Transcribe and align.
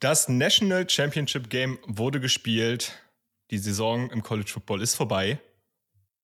Das 0.00 0.28
National 0.28 0.88
Championship 0.88 1.50
Game 1.50 1.80
wurde 1.84 2.20
gespielt. 2.20 2.92
Die 3.50 3.58
Saison 3.58 4.08
im 4.10 4.22
College 4.22 4.48
Football 4.48 4.80
ist 4.80 4.94
vorbei. 4.94 5.40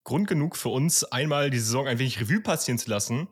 Grund 0.04 0.28
genug 0.28 0.56
für 0.56 0.68
uns, 0.68 1.02
einmal 1.02 1.50
die 1.50 1.58
Saison 1.58 1.88
ein 1.88 1.98
wenig 1.98 2.20
Revue 2.20 2.40
passieren 2.40 2.78
zu 2.78 2.88
lassen 2.88 3.26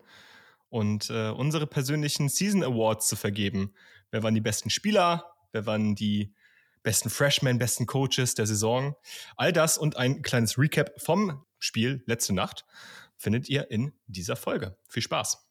und 0.69 1.11
äh, 1.11 1.29
unsere 1.29 1.69
persönlichen 1.69 2.29
Season 2.29 2.65
Awards 2.65 3.07
zu 3.07 3.15
vergeben. 3.15 3.73
Wer 4.11 4.25
waren 4.25 4.35
die 4.35 4.41
besten 4.41 4.69
Spieler? 4.69 5.33
Wer 5.53 5.65
waren 5.67 5.95
die 5.95 6.35
besten 6.83 7.09
Freshmen, 7.09 7.59
besten 7.59 7.87
Coaches 7.87 8.35
der 8.35 8.47
Saison? 8.47 8.97
All 9.37 9.53
das 9.53 9.79
und 9.79 9.97
ein 9.97 10.23
kleines 10.23 10.59
Recap 10.59 11.01
vom 11.01 11.45
Spiel 11.61 12.03
letzte 12.07 12.33
Nacht 12.33 12.65
findet 13.17 13.49
ihr 13.49 13.71
in 13.71 13.93
dieser 14.09 14.35
Folge. 14.35 14.77
Viel 14.89 15.03
Spaß! 15.03 15.47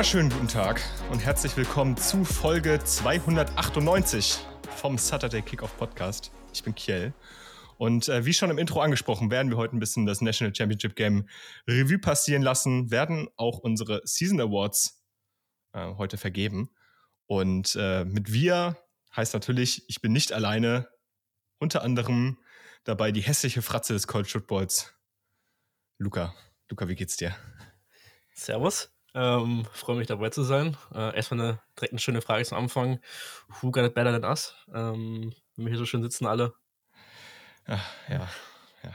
Wunderschönen 0.00 0.30
guten 0.30 0.48
Tag 0.48 0.80
und 1.10 1.18
herzlich 1.18 1.54
willkommen 1.58 1.94
zu 1.94 2.24
Folge 2.24 2.82
298 2.82 4.38
vom 4.74 4.96
Saturday 4.96 5.42
Kickoff 5.42 5.76
Podcast. 5.76 6.32
Ich 6.54 6.64
bin 6.64 6.74
Kiel 6.74 7.12
und 7.76 8.08
äh, 8.08 8.24
wie 8.24 8.32
schon 8.32 8.48
im 8.48 8.56
Intro 8.56 8.80
angesprochen, 8.80 9.30
werden 9.30 9.50
wir 9.50 9.58
heute 9.58 9.76
ein 9.76 9.78
bisschen 9.78 10.06
das 10.06 10.22
National 10.22 10.54
Championship 10.54 10.96
Game 10.96 11.28
Revue 11.68 11.98
passieren 11.98 12.40
lassen, 12.40 12.90
werden 12.90 13.28
auch 13.36 13.58
unsere 13.58 14.00
Season 14.04 14.40
Awards 14.40 15.04
äh, 15.74 15.92
heute 15.96 16.16
vergeben. 16.16 16.70
Und 17.26 17.76
äh, 17.78 18.06
mit 18.06 18.32
wir 18.32 18.78
heißt 19.14 19.34
natürlich, 19.34 19.84
ich 19.86 20.00
bin 20.00 20.12
nicht 20.12 20.32
alleine, 20.32 20.88
unter 21.58 21.82
anderem 21.82 22.38
dabei 22.84 23.12
die 23.12 23.20
hässliche 23.20 23.60
Fratze 23.60 23.92
des 23.92 24.06
College 24.06 24.30
Footballs. 24.30 24.94
Luca, 25.98 26.34
Luca, 26.70 26.88
wie 26.88 26.94
geht's 26.94 27.18
dir? 27.18 27.36
Servus. 28.32 28.90
Ähm, 29.14 29.66
Freue 29.72 29.96
mich 29.96 30.06
dabei 30.06 30.30
zu 30.30 30.42
sein. 30.42 30.76
Äh, 30.94 31.16
erstmal 31.16 31.40
eine 31.40 31.60
direkt 31.76 31.92
eine 31.92 32.00
schöne 32.00 32.22
Frage 32.22 32.44
zum 32.44 32.58
Anfang. 32.58 33.00
Who 33.60 33.70
got 33.70 33.84
it 33.84 33.94
better 33.94 34.12
than 34.12 34.24
us? 34.24 34.54
Ähm, 34.72 35.34
wenn 35.56 35.66
wir 35.66 35.70
hier 35.70 35.78
so 35.78 35.86
schön 35.86 36.02
sitzen 36.02 36.26
alle. 36.26 36.54
Ja, 37.66 37.80
ja, 38.08 38.28
ja. 38.82 38.94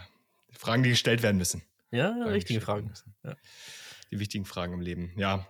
Die 0.49 0.55
Fragen, 0.55 0.83
die 0.83 0.89
gestellt 0.89 1.21
werden 1.21 1.37
müssen. 1.37 1.63
Ja, 1.91 2.11
Fragen, 2.11 2.29
richtige 2.29 2.61
Fragen. 2.61 2.93
Ja. 3.23 3.35
Die 4.11 4.19
wichtigen 4.19 4.45
Fragen 4.45 4.73
im 4.73 4.81
Leben. 4.81 5.13
Ja. 5.17 5.47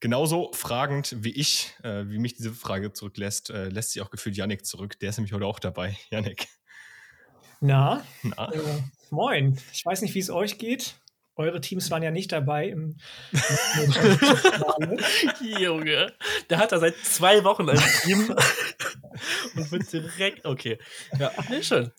Genauso 0.00 0.52
fragend 0.52 1.16
wie 1.20 1.32
ich, 1.32 1.74
äh, 1.82 2.08
wie 2.08 2.18
mich 2.18 2.34
diese 2.34 2.52
Frage 2.52 2.92
zurücklässt, 2.92 3.50
äh, 3.50 3.68
lässt 3.68 3.92
sich 3.92 4.02
auch 4.02 4.10
gefühlt 4.10 4.36
Yannick 4.36 4.66
zurück. 4.66 4.98
Der 5.00 5.10
ist 5.10 5.16
nämlich 5.16 5.32
heute 5.32 5.46
auch 5.46 5.58
dabei. 5.58 5.96
Yannick. 6.10 6.48
Na? 7.60 8.04
Na? 8.22 8.52
Äh, 8.52 8.60
moin. 9.10 9.58
Ich 9.72 9.84
weiß 9.84 10.02
nicht, 10.02 10.14
wie 10.14 10.18
es 10.18 10.30
euch 10.30 10.58
geht. 10.58 10.96
Eure 11.36 11.60
Teams 11.60 11.90
waren 11.90 12.02
ja 12.02 12.10
nicht 12.10 12.32
dabei 12.32 12.68
im. 12.68 12.96
Junge, 15.60 16.14
der 16.48 16.58
hat 16.58 16.72
da 16.72 16.78
seit 16.78 16.96
zwei 16.96 17.44
Wochen 17.44 17.68
ein 17.68 17.78
Team 18.02 18.30
und 19.56 19.70
wird 19.70 19.92
direkt. 19.92 20.46
Okay. 20.46 20.78
Ja, 21.18 21.30
nee, 21.50 21.62
schön. 21.62 21.92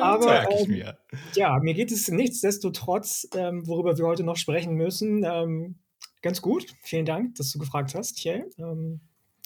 Aber 0.00 0.50
ähm, 0.50 0.70
mir. 0.70 0.98
ja, 1.34 1.58
mir 1.58 1.74
geht 1.74 1.92
es 1.92 2.08
nichtsdestotrotz, 2.08 3.28
ähm, 3.34 3.66
worüber 3.66 3.98
wir 3.98 4.06
heute 4.06 4.24
noch 4.24 4.36
sprechen 4.36 4.74
müssen, 4.74 5.22
ähm, 5.24 5.78
ganz 6.22 6.40
gut. 6.40 6.74
Vielen 6.82 7.04
Dank, 7.04 7.34
dass 7.34 7.52
du 7.52 7.58
gefragt 7.58 7.94
hast, 7.94 8.14
Thiel. 8.14 8.50
Ähm, 8.56 9.00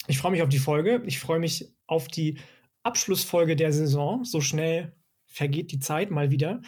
ich 0.07 0.17
freue 0.17 0.31
mich 0.31 0.43
auf 0.43 0.49
die 0.49 0.59
Folge. 0.59 1.03
Ich 1.05 1.19
freue 1.19 1.39
mich 1.39 1.67
auf 1.87 2.07
die 2.07 2.39
Abschlussfolge 2.83 3.57
der 3.57 3.73
Saison. 3.73 4.23
So 4.23 4.39
schnell 4.39 4.93
vergeht 5.25 5.71
die 5.71 5.79
Zeit 5.79 6.09
mal 6.09 6.31
wieder 6.31 6.61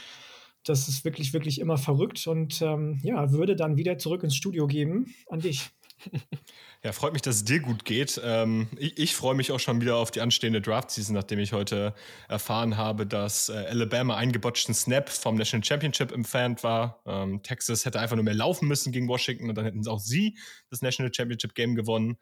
das 0.64 0.88
ist 0.88 1.04
wirklich, 1.04 1.34
wirklich 1.34 1.60
immer 1.60 1.78
verrückt 1.78 2.26
und 2.28 2.62
ähm, 2.62 3.00
ja, 3.04 3.32
würde 3.32 3.56
dann 3.56 3.78
wieder 3.78 3.98
zurück 3.98 4.24
ins 4.24 4.36
Studio 4.36 4.68
geben 4.68 5.14
an 5.30 5.40
dich. 5.40 5.72
Ja, 6.84 6.92
freut 6.92 7.14
mich, 7.14 7.22
dass 7.22 7.38
es 7.38 7.46
dir 7.46 7.62
gut 7.62 7.86
geht. 7.86 8.20
Ähm, 8.26 8.68
ich, 8.78 8.98
ich 8.98 9.16
freue 9.16 9.36
mich 9.36 9.54
auch 9.54 9.60
schon 9.60 9.80
wieder 9.80 9.96
auf 9.96 10.12
die 10.12 10.20
anstehende 10.20 10.60
Draft-Season, 10.60 11.16
nachdem 11.16 11.40
ich 11.40 11.54
heute 11.54 11.94
erfahren 12.28 12.76
habe, 12.76 13.08
dass 13.08 13.48
äh, 13.48 13.54
Alabama 13.54 14.18
einen 14.18 14.34
gebotchten 14.34 14.74
Snap 14.74 15.08
vom 15.08 15.36
National 15.36 15.64
Championship 15.64 16.12
entfernt 16.12 16.62
war. 16.62 17.02
Ähm, 17.06 17.42
Texas 17.42 17.86
hätte 17.86 18.02
einfach 18.02 18.18
nur 18.18 18.26
mehr 18.26 18.34
laufen 18.34 18.68
müssen 18.68 18.92
gegen 18.92 19.08
Washington 19.08 19.48
und 19.48 19.56
dann 19.56 19.64
hätten 19.64 19.88
auch 19.88 20.00
sie 20.00 20.38
das 20.70 20.82
National 20.82 21.14
Championship 21.14 21.56
Game 21.56 21.76
gewonnen. 21.76 22.18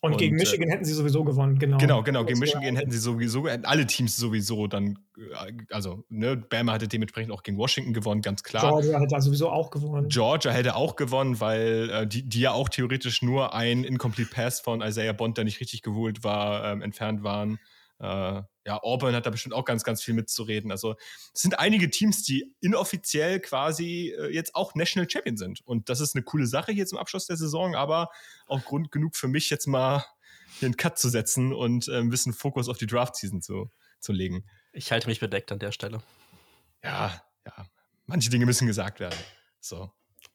Und, 0.00 0.12
und, 0.12 0.18
gegen 0.18 0.36
äh, 0.36 0.40
Michigan 0.40 0.68
äh, 0.68 0.72
hätten 0.72 0.84
sie 0.84 0.92
sowieso 0.92 1.24
gewonnen, 1.24 1.58
genau. 1.58 1.78
Genau, 1.78 2.02
genau. 2.04 2.24
Gegen 2.24 2.38
Michigan 2.38 2.76
hätten 2.76 2.90
sie 2.90 2.98
sowieso, 2.98 3.48
hätten 3.48 3.64
alle 3.64 3.84
Teams 3.84 4.16
sowieso 4.16 4.68
dann, 4.68 4.98
äh, 5.16 5.52
also, 5.70 6.04
ne, 6.08 6.36
Bama 6.36 6.72
hatte 6.72 6.86
dementsprechend 6.86 7.32
auch 7.32 7.42
gegen 7.42 7.58
Washington 7.58 7.92
gewonnen, 7.92 8.22
ganz 8.22 8.44
klar. 8.44 8.62
Georgia 8.62 9.00
hätte 9.00 9.20
sowieso 9.20 9.50
auch 9.50 9.70
gewonnen. 9.70 10.08
Georgia 10.08 10.52
hätte 10.52 10.76
auch 10.76 10.94
gewonnen, 10.94 11.40
weil 11.40 11.90
äh, 11.90 12.06
die, 12.06 12.28
die 12.28 12.40
ja 12.40 12.52
auch 12.52 12.68
theoretisch 12.68 13.22
nur 13.22 13.54
ein 13.54 13.82
Incomplete 13.82 14.30
Pass 14.32 14.60
von 14.60 14.82
Isaiah 14.82 15.12
Bond, 15.12 15.36
der 15.36 15.44
nicht 15.44 15.60
richtig 15.60 15.82
geholt 15.82 16.22
war, 16.22 16.64
ähm, 16.72 16.82
entfernt 16.82 17.24
waren. 17.24 17.58
Ja, 18.68 18.82
Auburn 18.82 19.14
hat 19.14 19.24
da 19.24 19.30
bestimmt 19.30 19.54
auch 19.54 19.64
ganz, 19.64 19.82
ganz 19.82 20.02
viel 20.02 20.12
mitzureden. 20.12 20.70
Also 20.70 20.94
es 21.32 21.40
sind 21.40 21.58
einige 21.58 21.88
Teams, 21.88 22.22
die 22.22 22.54
inoffiziell 22.60 23.40
quasi 23.40 24.14
äh, 24.14 24.30
jetzt 24.30 24.54
auch 24.54 24.74
National 24.74 25.08
Champion 25.08 25.38
sind. 25.38 25.62
Und 25.64 25.88
das 25.88 26.00
ist 26.00 26.14
eine 26.14 26.22
coole 26.22 26.46
Sache 26.46 26.70
hier 26.72 26.84
zum 26.84 26.98
Abschluss 26.98 27.24
der 27.24 27.38
Saison, 27.38 27.74
aber 27.74 28.10
auch 28.46 28.62
Grund 28.66 28.92
genug 28.92 29.16
für 29.16 29.26
mich 29.26 29.48
jetzt 29.48 29.68
mal 29.68 30.04
hier 30.58 30.66
einen 30.66 30.76
Cut 30.76 30.98
zu 30.98 31.08
setzen 31.08 31.54
und 31.54 31.88
äh, 31.88 31.96
ein 31.96 32.10
bisschen 32.10 32.34
Fokus 32.34 32.68
auf 32.68 32.76
die 32.76 32.86
Draft-Season 32.86 33.40
zu, 33.40 33.70
zu 34.00 34.12
legen. 34.12 34.44
Ich 34.74 34.92
halte 34.92 35.08
mich 35.08 35.18
bedeckt 35.18 35.50
an 35.50 35.60
der 35.60 35.72
Stelle. 35.72 36.02
Ja, 36.84 37.22
ja. 37.46 37.66
Manche 38.04 38.28
Dinge 38.28 38.44
müssen 38.44 38.66
gesagt 38.66 39.00
werden. 39.00 39.18
So. 39.60 39.90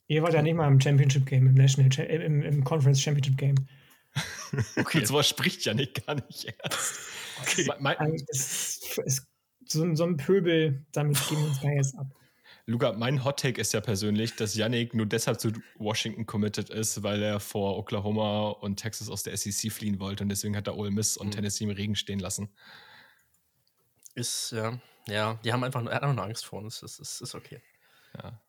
Ihr 0.07 0.23
wart 0.23 0.33
ja 0.33 0.41
nicht 0.41 0.55
mal 0.55 0.67
im 0.67 0.81
Championship 0.81 1.27
Game, 1.27 1.45
im 1.45 1.53
National 1.53 1.91
im, 1.99 2.41
im 2.41 2.63
Conference 2.63 2.99
Championship 2.99 3.37
Game. 3.37 3.67
okay, 4.77 5.05
sowas 5.05 5.27
spricht 5.27 5.65
ja 5.65 5.73
nicht 5.73 6.05
gar 6.05 6.15
nicht 6.15 6.45
erst. 6.63 6.99
Okay. 7.41 7.69
Mein, 7.79 8.13
ist, 8.27 8.97
ist 8.99 9.27
so, 9.65 9.95
so, 9.95 10.03
ein 10.05 10.17
Pöbel, 10.17 10.85
damit 10.91 11.17
gehen 11.27 11.39
wir 11.39 11.47
uns 11.47 11.61
da 11.61 11.69
jetzt 11.69 11.97
ab. 11.97 12.07
Luca, 12.65 12.93
mein 12.93 13.25
Hot 13.25 13.39
Take 13.41 13.59
ist 13.59 13.73
ja 13.73 13.81
persönlich, 13.81 14.35
dass 14.37 14.55
Yannick 14.55 14.93
nur 14.93 15.05
deshalb 15.05 15.39
zu 15.39 15.51
Washington 15.77 16.25
committed 16.25 16.69
ist, 16.69 17.03
weil 17.03 17.21
er 17.21 17.41
vor 17.41 17.77
Oklahoma 17.77 18.49
und 18.49 18.77
Texas 18.77 19.09
aus 19.09 19.23
der 19.23 19.35
SEC 19.35 19.71
fliehen 19.71 19.99
wollte 19.99 20.23
und 20.23 20.29
deswegen 20.29 20.55
hat 20.55 20.67
er 20.67 20.77
Ole 20.77 20.91
Miss 20.91 21.17
und 21.17 21.27
mhm. 21.27 21.31
Tennessee 21.31 21.65
im 21.65 21.71
Regen 21.71 21.95
stehen 21.95 22.19
lassen. 22.19 22.49
Ist, 24.15 24.51
ja, 24.51 24.79
ja, 25.07 25.39
die 25.43 25.51
haben 25.51 25.63
einfach, 25.63 25.83
er 25.85 25.95
hat 25.95 26.03
einfach 26.03 26.15
nur 26.15 26.23
Angst 26.23 26.45
vor 26.45 26.59
uns, 26.59 26.79
das 26.79 26.99
ist, 26.99 27.19
ist 27.19 27.35
okay. 27.35 27.61
Ja. 28.15 28.39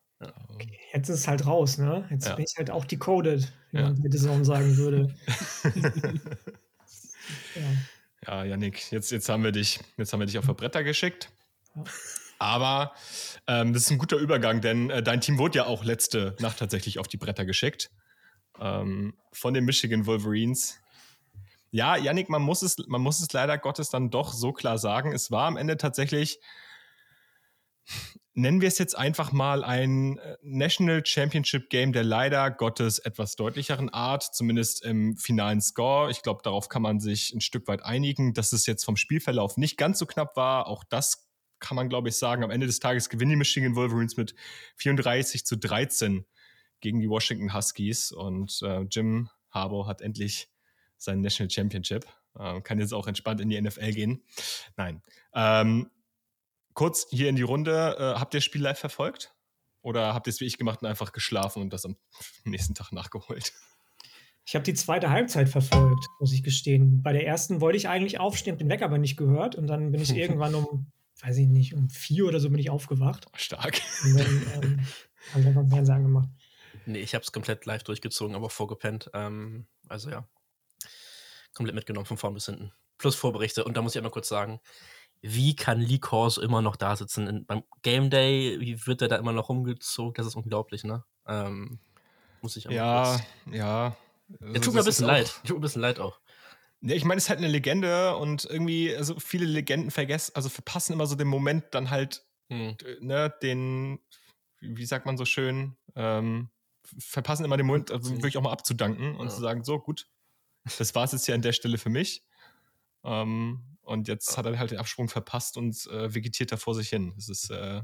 Okay. 0.54 0.78
Jetzt 0.92 1.08
ist 1.08 1.20
es 1.20 1.28
halt 1.28 1.46
raus, 1.46 1.78
ne? 1.78 2.06
Jetzt 2.10 2.26
ja. 2.26 2.34
bin 2.34 2.44
ich 2.44 2.56
halt 2.56 2.70
auch 2.70 2.84
decoded, 2.84 3.52
wie 3.72 3.78
ja. 3.78 3.84
man 3.84 4.00
mit 4.00 4.12
Saison 4.12 4.44
sagen 4.44 4.76
würde. 4.76 5.14
ja. 7.54 7.62
Ja, 8.26 8.44
Janik, 8.44 8.90
jetzt, 8.90 9.10
jetzt, 9.10 9.28
haben 9.28 9.44
wir 9.44 9.52
dich, 9.52 9.80
jetzt 9.96 10.12
haben 10.12 10.20
wir 10.20 10.26
dich 10.26 10.38
auf 10.38 10.46
der 10.46 10.54
Bretter 10.54 10.82
geschickt. 10.82 11.30
Ja. 11.74 11.84
Aber 12.38 12.92
ähm, 13.46 13.72
das 13.72 13.84
ist 13.84 13.90
ein 13.90 13.98
guter 13.98 14.16
Übergang, 14.16 14.60
denn 14.60 14.90
äh, 14.90 15.02
dein 15.02 15.20
Team 15.20 15.38
wurde 15.38 15.58
ja 15.58 15.66
auch 15.66 15.84
letzte 15.84 16.36
Nacht 16.40 16.58
tatsächlich 16.58 16.98
auf 16.98 17.08
die 17.08 17.16
Bretter 17.16 17.44
geschickt. 17.44 17.90
Ähm, 18.60 19.14
von 19.32 19.54
den 19.54 19.64
Michigan 19.64 20.06
Wolverines. 20.06 20.80
Ja, 21.70 21.96
Yannick, 21.96 22.28
man 22.28 22.42
muss, 22.42 22.62
es, 22.62 22.76
man 22.86 23.00
muss 23.00 23.20
es 23.20 23.32
leider 23.32 23.58
Gottes 23.58 23.90
dann 23.90 24.10
doch 24.10 24.32
so 24.32 24.52
klar 24.52 24.78
sagen. 24.78 25.12
Es 25.12 25.30
war 25.30 25.46
am 25.46 25.56
Ende 25.56 25.76
tatsächlich 25.76 26.38
nennen 28.34 28.60
wir 28.60 28.68
es 28.68 28.78
jetzt 28.78 28.96
einfach 28.98 29.32
mal 29.32 29.64
ein 29.64 30.18
äh, 30.18 30.36
National 30.42 31.04
Championship 31.04 31.70
Game 31.70 31.92
der 31.92 32.04
leider 32.04 32.50
Gottes 32.50 32.98
etwas 32.98 33.36
deutlicheren 33.36 33.88
Art, 33.88 34.34
zumindest 34.34 34.84
im 34.84 35.16
finalen 35.16 35.60
Score. 35.60 36.10
Ich 36.10 36.22
glaube, 36.22 36.42
darauf 36.42 36.68
kann 36.68 36.82
man 36.82 37.00
sich 37.00 37.32
ein 37.32 37.40
Stück 37.40 37.68
weit 37.68 37.84
einigen, 37.84 38.34
dass 38.34 38.52
es 38.52 38.66
jetzt 38.66 38.84
vom 38.84 38.96
Spielverlauf 38.96 39.56
nicht 39.56 39.76
ganz 39.76 39.98
so 39.98 40.06
knapp 40.06 40.36
war. 40.36 40.66
Auch 40.66 40.84
das 40.84 41.28
kann 41.60 41.76
man, 41.76 41.88
glaube 41.88 42.08
ich, 42.08 42.16
sagen. 42.16 42.42
Am 42.44 42.50
Ende 42.50 42.66
des 42.66 42.80
Tages 42.80 43.08
gewinnen 43.08 43.30
die 43.30 43.36
Michigan 43.36 43.76
Wolverines 43.76 44.16
mit 44.16 44.34
34 44.76 45.46
zu 45.46 45.56
13 45.56 46.26
gegen 46.80 47.00
die 47.00 47.08
Washington 47.08 47.54
Huskies 47.54 48.12
und 48.12 48.60
äh, 48.62 48.82
Jim 48.82 49.30
Harbour 49.50 49.86
hat 49.86 50.02
endlich 50.02 50.48
sein 50.98 51.20
National 51.20 51.50
Championship. 51.50 52.04
Äh, 52.38 52.60
kann 52.62 52.80
jetzt 52.80 52.92
auch 52.92 53.06
entspannt 53.06 53.40
in 53.40 53.48
die 53.48 53.60
NFL 53.60 53.92
gehen. 53.92 54.22
Nein. 54.76 55.02
Ähm, 55.34 55.90
kurz 56.74 57.06
hier 57.10 57.28
in 57.28 57.36
die 57.36 57.42
Runde, 57.42 57.96
äh, 57.98 58.18
habt 58.18 58.34
ihr 58.34 58.38
das 58.38 58.44
Spiel 58.44 58.62
live 58.62 58.78
verfolgt? 58.78 59.34
Oder 59.80 60.14
habt 60.14 60.26
ihr 60.26 60.30
es 60.30 60.40
wie 60.40 60.46
ich 60.46 60.58
gemacht 60.58 60.82
und 60.82 60.88
einfach 60.88 61.12
geschlafen 61.12 61.62
und 61.62 61.72
das 61.72 61.84
am 61.84 61.96
nächsten 62.44 62.74
Tag 62.74 62.92
nachgeholt? 62.92 63.52
Ich 64.46 64.54
habe 64.54 64.62
die 64.62 64.74
zweite 64.74 65.10
Halbzeit 65.10 65.48
verfolgt, 65.48 66.06
muss 66.20 66.32
ich 66.32 66.42
gestehen. 66.42 67.02
Bei 67.02 67.12
der 67.12 67.26
ersten 67.26 67.60
wollte 67.60 67.78
ich 67.78 67.88
eigentlich 67.88 68.20
aufstehen, 68.20 68.58
den 68.58 68.68
Wecker 68.68 68.84
aber 68.84 68.98
nicht 68.98 69.16
gehört. 69.16 69.56
Und 69.56 69.66
dann 69.66 69.90
bin 69.90 70.02
ich 70.02 70.10
irgendwann 70.16 70.54
um, 70.54 70.90
weiß 71.20 71.38
ich 71.38 71.48
nicht, 71.48 71.74
um 71.74 71.88
vier 71.88 72.26
oder 72.26 72.40
so 72.40 72.50
bin 72.50 72.58
ich 72.58 72.70
aufgewacht. 72.70 73.26
Stark. 73.34 73.80
Und 74.04 74.18
dann 74.18 74.26
ähm, 74.54 74.86
habe 75.32 75.40
ich 75.40 75.46
einfach 75.46 75.62
den 75.62 75.70
Fernseher 75.70 75.96
angemacht. 75.96 76.28
Nee, 76.86 76.98
ich 76.98 77.14
habe 77.14 77.22
es 77.22 77.32
komplett 77.32 77.64
live 77.64 77.84
durchgezogen, 77.84 78.34
aber 78.34 78.50
vorgepennt. 78.50 79.10
Ähm, 79.14 79.66
also 79.88 80.10
ja. 80.10 80.28
komplett 81.54 81.74
mitgenommen, 81.74 82.06
von 82.06 82.18
vorn 82.18 82.34
bis 82.34 82.46
hinten. 82.46 82.72
Plus 82.98 83.14
Vorberichte. 83.14 83.64
Und 83.64 83.76
da 83.76 83.82
muss 83.82 83.94
ich 83.94 83.98
einmal 83.98 84.12
kurz 84.12 84.28
sagen, 84.28 84.60
wie 85.26 85.56
kann 85.56 85.80
Lee 85.80 85.98
Corso 85.98 86.42
immer 86.42 86.60
noch 86.60 86.76
da 86.76 86.94
sitzen? 86.96 87.26
In, 87.26 87.46
beim 87.46 87.64
Game 87.80 88.10
Day, 88.10 88.58
wie 88.60 88.86
wird 88.86 89.00
er 89.00 89.08
da 89.08 89.16
immer 89.16 89.32
noch 89.32 89.48
rumgezogen? 89.48 90.12
Das 90.14 90.26
ist 90.26 90.36
unglaublich, 90.36 90.84
ne? 90.84 91.02
Ähm, 91.26 91.78
muss 92.42 92.56
ich 92.56 92.64
Ja, 92.64 93.18
ja. 93.50 93.96
Also, 94.40 94.60
tut 94.60 94.74
mir 94.74 94.80
ein 94.80 94.84
bisschen 94.84 95.06
leid. 95.06 95.34
Tut 95.44 95.50
mir 95.50 95.56
ein 95.56 95.60
bisschen 95.62 95.80
leid 95.80 95.98
auch. 95.98 96.20
Ja, 96.82 96.94
ich 96.94 97.06
meine, 97.06 97.16
es 97.16 97.24
ist 97.24 97.30
halt 97.30 97.38
eine 97.38 97.48
Legende 97.48 98.16
und 98.16 98.44
irgendwie, 98.44 98.94
also 98.94 99.18
viele 99.18 99.46
Legenden 99.46 99.90
vergessen, 99.90 100.32
also 100.34 100.50
verpassen 100.50 100.92
immer 100.92 101.06
so 101.06 101.14
den 101.14 101.28
Moment 101.28 101.64
dann 101.70 101.88
halt, 101.88 102.26
hm. 102.50 102.76
ne, 103.00 103.32
den, 103.42 104.00
wie 104.60 104.84
sagt 104.84 105.06
man 105.06 105.16
so 105.16 105.24
schön, 105.24 105.74
ähm, 105.96 106.50
verpassen 106.98 107.46
immer 107.46 107.56
den 107.56 107.64
Moment, 107.64 107.90
also 107.90 108.10
wirklich 108.10 108.36
auch 108.36 108.42
mal 108.42 108.52
abzudanken 108.52 109.16
und 109.16 109.28
ja. 109.28 109.34
zu 109.34 109.40
sagen, 109.40 109.64
so 109.64 109.78
gut, 109.78 110.06
das 110.78 110.94
war 110.94 111.04
es 111.04 111.12
jetzt 111.12 111.24
hier 111.24 111.34
an 111.34 111.40
der 111.40 111.52
Stelle 111.52 111.78
für 111.78 111.88
mich. 111.88 112.26
Ähm, 113.04 113.73
und 113.84 114.08
jetzt 114.08 114.32
ja. 114.32 114.36
hat 114.38 114.46
er 114.46 114.58
halt 114.58 114.70
den 114.70 114.78
Absprung 114.78 115.08
verpasst 115.08 115.56
und 115.56 115.86
äh, 115.86 116.14
vegetiert 116.14 116.52
da 116.52 116.56
vor 116.56 116.74
sich 116.74 116.88
hin. 116.88 117.12
Das 117.16 117.28
ist 117.28 117.50
äh, 117.50 117.82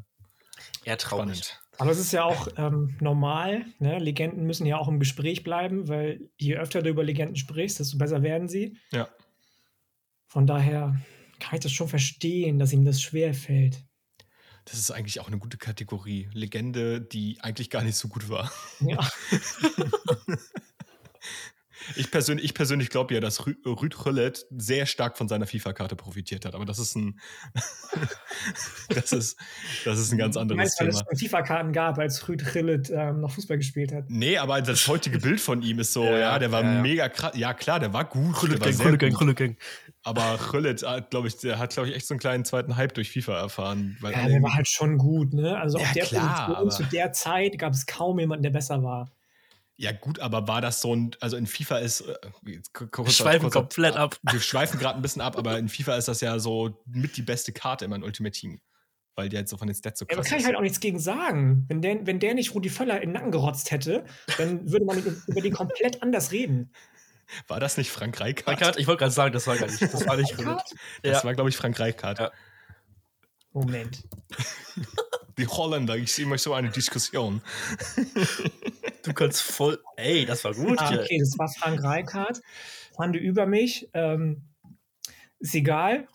eher 0.84 0.98
traurig. 0.98 1.38
Spannend. 1.38 1.60
Aber 1.78 1.90
es 1.92 1.98
ist 1.98 2.12
ja 2.12 2.24
auch 2.24 2.48
ähm, 2.56 2.96
normal. 3.00 3.64
Ne? 3.78 3.98
Legenden 3.98 4.46
müssen 4.46 4.66
ja 4.66 4.76
auch 4.76 4.88
im 4.88 4.98
Gespräch 4.98 5.42
bleiben, 5.42 5.88
weil 5.88 6.28
je 6.36 6.56
öfter 6.56 6.82
du 6.82 6.90
über 6.90 7.02
Legenden 7.02 7.36
sprichst, 7.36 7.80
desto 7.80 7.96
besser 7.96 8.22
werden 8.22 8.48
sie. 8.48 8.76
Ja. 8.92 9.08
Von 10.26 10.46
daher 10.46 11.00
kann 11.38 11.54
ich 11.54 11.60
das 11.60 11.72
schon 11.72 11.88
verstehen, 11.88 12.58
dass 12.58 12.72
ihm 12.72 12.84
das 12.84 13.00
schwer 13.00 13.32
fällt. 13.32 13.82
Das 14.66 14.78
ist 14.78 14.90
eigentlich 14.90 15.20
auch 15.20 15.28
eine 15.28 15.38
gute 15.38 15.56
Kategorie. 15.56 16.28
Legende, 16.32 17.00
die 17.00 17.38
eigentlich 17.40 17.70
gar 17.70 17.82
nicht 17.82 17.96
so 17.96 18.08
gut 18.08 18.28
war. 18.28 18.52
Ja. 18.80 19.08
Ich 21.96 22.10
persönlich, 22.10 22.44
ich 22.44 22.54
persönlich 22.54 22.90
glaube 22.90 23.14
ja, 23.14 23.20
dass 23.20 23.46
Rü 23.46 23.54
Rüd 23.64 24.06
Rüllet 24.06 24.46
sehr 24.50 24.86
stark 24.86 25.16
von 25.18 25.28
seiner 25.28 25.46
FIFA-Karte 25.46 25.96
profitiert 25.96 26.44
hat. 26.44 26.54
Aber 26.54 26.64
das 26.64 26.78
ist 26.78 26.96
ein, 26.96 27.20
das 28.88 29.12
ist, 29.12 29.38
das 29.84 29.98
ist 29.98 30.12
ein 30.12 30.18
ganz 30.18 30.36
anderes 30.36 30.56
meinst, 30.56 30.78
Thema. 30.78 30.92
Weil 30.92 31.02
es 31.12 31.20
FIFA-Karten 31.20 31.72
gab, 31.72 31.98
als 31.98 32.28
Rüd 32.28 32.54
Rüllet 32.54 32.90
ähm, 32.90 33.20
noch 33.20 33.32
Fußball 33.32 33.58
gespielt 33.58 33.92
hat. 33.92 34.04
Nee, 34.08 34.38
aber 34.38 34.60
das 34.62 34.86
heutige 34.88 35.18
Bild 35.20 35.40
von 35.40 35.62
ihm 35.62 35.78
ist 35.78 35.92
so, 35.92 36.04
ja, 36.04 36.18
ja 36.18 36.38
der 36.38 36.52
war 36.52 36.62
ja, 36.62 36.82
mega 36.82 37.08
krass. 37.08 37.32
Ja, 37.34 37.54
klar, 37.54 37.80
der 37.80 37.92
war 37.92 38.04
gut. 38.04 38.34
Gang, 38.40 38.80
Rüllet 38.80 38.98
Gang, 38.98 39.20
Rüllet 39.20 39.36
Gang. 39.36 39.56
Aber 40.02 40.52
Rüllet, 40.52 40.82
äh, 40.82 41.02
glaube 41.08 41.28
ich, 41.28 41.36
der 41.38 41.58
hat, 41.58 41.74
glaube 41.74 41.88
ich, 41.88 41.94
echt 41.94 42.06
so 42.06 42.14
einen 42.14 42.20
kleinen 42.20 42.44
zweiten 42.44 42.76
Hype 42.76 42.94
durch 42.94 43.10
FIFA 43.10 43.38
erfahren. 43.38 43.98
ja, 44.02 44.28
der 44.28 44.42
war 44.42 44.54
halt 44.54 44.68
schon 44.68 44.96
gut, 44.98 45.34
ne? 45.34 45.58
Also 45.58 45.78
auf 45.78 45.92
der 45.92 46.04
klar, 46.04 46.46
Position 46.46 46.70
zu 46.70 46.82
der 46.90 47.12
Zeit 47.12 47.58
gab 47.58 47.72
es 47.72 47.86
kaum 47.86 48.18
jemanden, 48.18 48.42
der 48.42 48.50
besser 48.50 48.82
war. 48.82 49.12
Ja, 49.80 49.92
gut, 49.92 50.20
aber 50.20 50.46
war 50.46 50.60
das 50.60 50.82
so 50.82 50.94
ein, 50.94 51.16
also 51.20 51.38
in 51.38 51.46
FIFA 51.46 51.78
ist. 51.78 52.02
Äh, 52.02 52.14
wir 52.42 52.60
schweifen 53.06 53.44
kurz, 53.44 53.54
komplett 53.54 53.96
ab. 53.96 54.14
Wir 54.30 54.38
schweifen 54.38 54.78
gerade 54.78 54.96
ein 54.96 55.00
bisschen 55.00 55.22
ab, 55.22 55.38
aber 55.38 55.58
in 55.58 55.70
FIFA 55.70 55.96
ist 55.96 56.06
das 56.06 56.20
ja 56.20 56.38
so 56.38 56.82
mit 56.84 57.16
die 57.16 57.22
beste 57.22 57.52
Karte 57.52 57.86
immer 57.86 57.96
in 57.96 58.02
Ultimate 58.02 58.38
Team. 58.38 58.60
Weil 59.14 59.30
der 59.30 59.40
jetzt 59.40 59.48
so 59.48 59.56
von 59.56 59.68
den 59.68 59.74
Stats 59.74 59.98
so 59.98 60.04
krass 60.04 60.16
ja, 60.16 60.20
aber 60.20 60.28
kann 60.28 60.38
ich 60.38 60.44
halt 60.44 60.56
auch 60.56 60.60
nichts 60.60 60.80
gegen 60.80 60.98
sagen. 60.98 61.64
Wenn 61.68 61.80
der, 61.80 62.06
wenn 62.06 62.20
der 62.20 62.34
nicht 62.34 62.54
Rudi 62.54 62.68
Völler 62.68 62.96
in 62.96 63.08
den 63.08 63.12
Nacken 63.14 63.30
gerotzt 63.30 63.70
hätte, 63.70 64.04
dann 64.36 64.70
würde 64.70 64.84
man 64.84 64.98
über 64.98 65.40
den 65.40 65.54
komplett 65.54 66.02
anders 66.02 66.30
reden. 66.30 66.74
War 67.48 67.58
das 67.58 67.78
nicht 67.78 67.90
Frank 67.90 68.20
Reichardt? 68.20 68.78
Ich 68.78 68.86
wollte 68.86 68.98
gerade 68.98 69.12
sagen, 69.12 69.32
das 69.32 69.46
war 69.46 69.56
gar 69.56 69.66
nicht. 69.66 69.80
Das 69.80 70.06
war 70.06 70.18
nicht 70.18 70.36
Das 70.38 71.22
ja. 71.22 71.24
war, 71.24 71.34
glaube 71.34 71.48
ich, 71.48 71.56
Frank 71.56 71.80
Reichardt. 71.80 72.18
Ja. 72.18 72.30
Moment. 73.52 74.06
Die 75.40 75.46
Holländer, 75.46 75.96
ich 75.96 76.12
sehe 76.12 76.26
mal 76.26 76.36
so 76.36 76.52
eine 76.54 76.70
Diskussion. 76.70 77.40
Du 79.02 79.14
kannst 79.14 79.40
voll. 79.40 79.82
Ey, 79.96 80.26
das 80.26 80.44
war 80.44 80.52
gut. 80.52 80.78
Ah, 80.78 80.92
okay, 80.92 81.18
das 81.18 81.38
war 81.38 81.48
Frank 81.48 81.82
Reichardt. 81.82 82.42
Fand 82.94 83.16
über 83.16 83.46
mich. 83.46 83.88
Ähm, 83.94 84.42
ist 85.38 85.54
egal. 85.54 86.06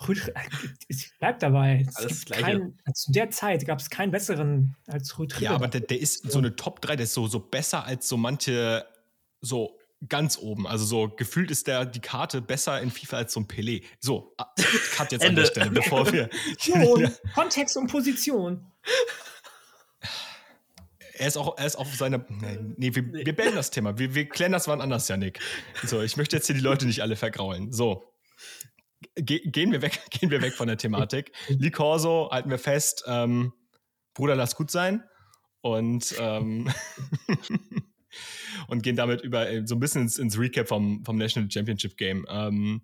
Ich 0.87 1.11
bleib 1.17 1.39
dabei. 1.39 1.87
Kein, 2.29 2.77
zu 2.93 3.11
der 3.11 3.31
Zeit 3.31 3.65
gab 3.65 3.79
es 3.79 3.89
keinen 3.89 4.11
besseren 4.11 4.75
als 4.85 5.17
Rüd 5.17 5.39
Ja, 5.39 5.55
aber 5.55 5.67
der, 5.67 5.81
der 5.81 5.99
ist 5.99 6.31
so 6.31 6.37
eine 6.37 6.55
Top 6.55 6.79
3, 6.81 6.95
der 6.95 7.05
ist 7.05 7.15
so, 7.15 7.25
so 7.25 7.39
besser 7.39 7.85
als 7.85 8.07
so 8.07 8.17
manche 8.17 8.85
so 9.41 9.79
ganz 10.07 10.37
oben. 10.37 10.67
Also 10.67 10.85
so 10.85 11.09
gefühlt 11.09 11.49
ist 11.49 11.65
der 11.65 11.85
die 11.85 12.01
Karte 12.01 12.39
besser 12.39 12.79
in 12.81 12.91
FIFA 12.91 13.17
als 13.17 13.33
so 13.33 13.39
ein 13.39 13.47
Pelé. 13.47 13.83
So, 13.99 14.35
Cut 14.95 15.11
jetzt 15.11 15.25
an 15.25 15.35
der 15.35 15.45
Stelle, 15.45 15.71
bevor 15.71 16.11
wir. 16.11 16.29
Kontext 17.33 17.77
und 17.77 17.87
Position 17.87 18.71
er 21.17 21.27
ist 21.27 21.37
auch, 21.37 21.57
er 21.57 21.65
ist 21.65 21.75
auf 21.75 21.93
seiner. 21.95 22.25
Nee, 22.77 22.93
wir, 22.93 23.11
wir 23.13 23.35
beenden 23.35 23.55
das 23.55 23.71
Thema. 23.71 23.97
Wir, 23.97 24.15
wir 24.15 24.27
klären 24.27 24.51
das 24.51 24.67
wann 24.67 24.81
anders, 24.81 25.07
Janik. 25.07 25.39
So, 25.83 26.01
ich 26.01 26.17
möchte 26.17 26.35
jetzt 26.35 26.47
hier 26.47 26.55
die 26.55 26.61
Leute 26.61 26.85
nicht 26.85 27.01
alle 27.01 27.15
vergraulen. 27.15 27.71
So. 27.71 28.11
Ge 29.15 29.39
gehen, 29.49 29.71
wir 29.71 29.81
weg, 29.81 29.99
gehen 30.09 30.29
wir 30.29 30.41
weg 30.41 30.53
von 30.53 30.67
der 30.67 30.77
Thematik. 30.77 31.31
Lee 31.47 31.71
Corso, 31.71 32.29
halten 32.31 32.49
wir 32.49 32.59
fest, 32.59 33.03
ähm, 33.07 33.53
Bruder, 34.13 34.35
lass 34.35 34.55
gut 34.55 34.71
sein. 34.71 35.03
Und, 35.61 36.15
ähm, 36.19 36.71
und 38.67 38.83
gehen 38.83 38.95
damit 38.95 39.21
über 39.21 39.49
äh, 39.49 39.65
so 39.65 39.75
ein 39.75 39.79
bisschen 39.79 40.03
ins, 40.03 40.17
ins 40.19 40.37
Recap 40.37 40.67
vom, 40.67 41.03
vom 41.05 41.17
National 41.17 41.49
Championship 41.49 41.97
Game. 41.97 42.25
Ähm, 42.29 42.81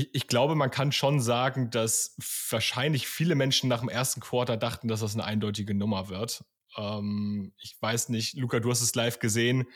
ich, 0.00 0.14
ich, 0.14 0.26
glaube, 0.26 0.54
man 0.54 0.70
kann 0.70 0.92
schon 0.92 1.20
sagen, 1.20 1.70
dass 1.70 2.16
wahrscheinlich 2.48 3.06
viele 3.06 3.34
Menschen 3.34 3.68
nach 3.68 3.80
dem 3.80 3.88
ersten 3.88 4.20
Quarter 4.20 4.56
dachten, 4.56 4.88
dass 4.88 5.00
das 5.00 5.14
eine 5.14 5.24
eindeutige 5.24 5.74
Nummer 5.74 6.08
wird. 6.08 6.44
Ähm, 6.76 7.52
ich 7.58 7.76
weiß 7.80 8.08
nicht, 8.08 8.34
Luca, 8.36 8.60
du 8.60 8.70
hast 8.70 8.80
es 8.80 8.94
live 8.94 9.18
gesehen, 9.18 9.66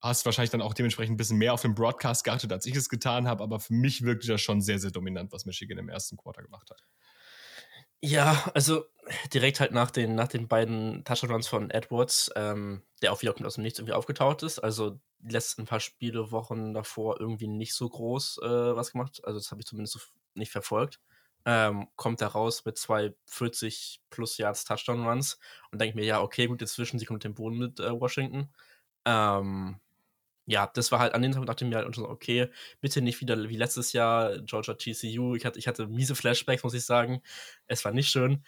hast 0.00 0.24
wahrscheinlich 0.24 0.50
dann 0.50 0.62
auch 0.62 0.74
dementsprechend 0.74 1.14
ein 1.14 1.16
bisschen 1.16 1.38
mehr 1.38 1.54
auf 1.54 1.62
den 1.62 1.74
Broadcast 1.74 2.24
geachtet, 2.24 2.52
als 2.52 2.66
ich 2.66 2.76
es 2.76 2.88
getan 2.88 3.26
habe, 3.26 3.42
aber 3.42 3.58
für 3.58 3.74
mich 3.74 4.02
wirkte 4.02 4.28
das 4.28 4.40
schon 4.40 4.60
sehr, 4.60 4.78
sehr 4.78 4.90
dominant, 4.90 5.32
was 5.32 5.44
Michigan 5.44 5.78
im 5.78 5.88
ersten 5.88 6.16
Quarter 6.16 6.42
gemacht 6.42 6.70
hat. 6.70 6.82
Ja, 8.04 8.50
also 8.54 8.84
direkt 9.32 9.60
halt 9.60 9.72
nach 9.72 9.90
den, 9.90 10.14
nach 10.16 10.26
den 10.28 10.48
beiden 10.48 11.04
Touchdowns 11.04 11.46
von 11.46 11.70
Edwards, 11.70 12.30
ähm, 12.34 12.82
der 13.00 13.12
auch 13.12 13.22
wieder 13.22 13.34
aus 13.46 13.54
dem 13.54 13.62
Nichts 13.62 13.78
irgendwie 13.78 13.94
aufgetaucht 13.94 14.42
ist. 14.42 14.58
Also 14.58 14.98
die 15.20 15.32
letzten 15.32 15.66
paar 15.66 15.78
Spiele, 15.78 16.32
Wochen 16.32 16.74
davor 16.74 17.20
irgendwie 17.20 17.46
nicht 17.46 17.74
so 17.74 17.88
groß 17.88 18.38
äh, 18.42 18.76
was 18.76 18.90
gemacht. 18.92 19.20
Also 19.24 19.38
das 19.38 19.52
habe 19.52 19.60
ich 19.60 19.66
zumindest 19.66 19.94
so 19.94 20.00
nicht 20.34 20.50
verfolgt. 20.50 21.00
Ähm, 21.44 21.88
kommt 21.96 22.20
da 22.20 22.28
raus 22.28 22.64
mit 22.64 22.76
zwei 22.76 23.14
40 23.26 24.00
plus 24.10 24.36
Yards 24.38 24.64
Touchdown 24.64 25.06
Runs 25.06 25.38
und 25.70 25.80
denke 25.80 25.96
mir, 25.96 26.04
ja, 26.04 26.20
okay, 26.22 26.46
gut, 26.46 26.60
jetzt 26.60 26.74
zwischen 26.74 26.98
sie 26.98 27.06
kommt 27.06 27.24
den 27.24 27.34
Boden 27.34 27.58
mit 27.58 27.78
äh, 27.80 28.00
Washington. 28.00 28.52
Ähm, 29.04 29.80
ja, 30.46 30.66
das 30.74 30.90
war 30.90 30.98
halt 30.98 31.14
an 31.14 31.22
dem 31.22 31.32
Tag, 31.32 31.46
dachte 31.46 31.64
ich 31.64 31.70
mir 31.70 31.76
halt 31.76 31.94
schon 31.94 32.04
so, 32.04 32.10
okay, 32.10 32.48
bitte 32.80 33.00
nicht 33.00 33.20
wieder 33.20 33.48
wie 33.48 33.56
letztes 33.56 33.92
Jahr 33.92 34.38
Georgia 34.40 34.74
TCU. 34.74 35.36
Ich 35.36 35.44
hatte, 35.44 35.58
ich 35.58 35.68
hatte 35.68 35.86
miese 35.86 36.14
Flashbacks, 36.14 36.64
muss 36.64 36.74
ich 36.74 36.84
sagen. 36.84 37.22
Es 37.66 37.84
war 37.84 37.92
nicht 37.92 38.08
schön. 38.08 38.44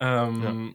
Ähm, 0.00 0.42
ja. 0.42 0.74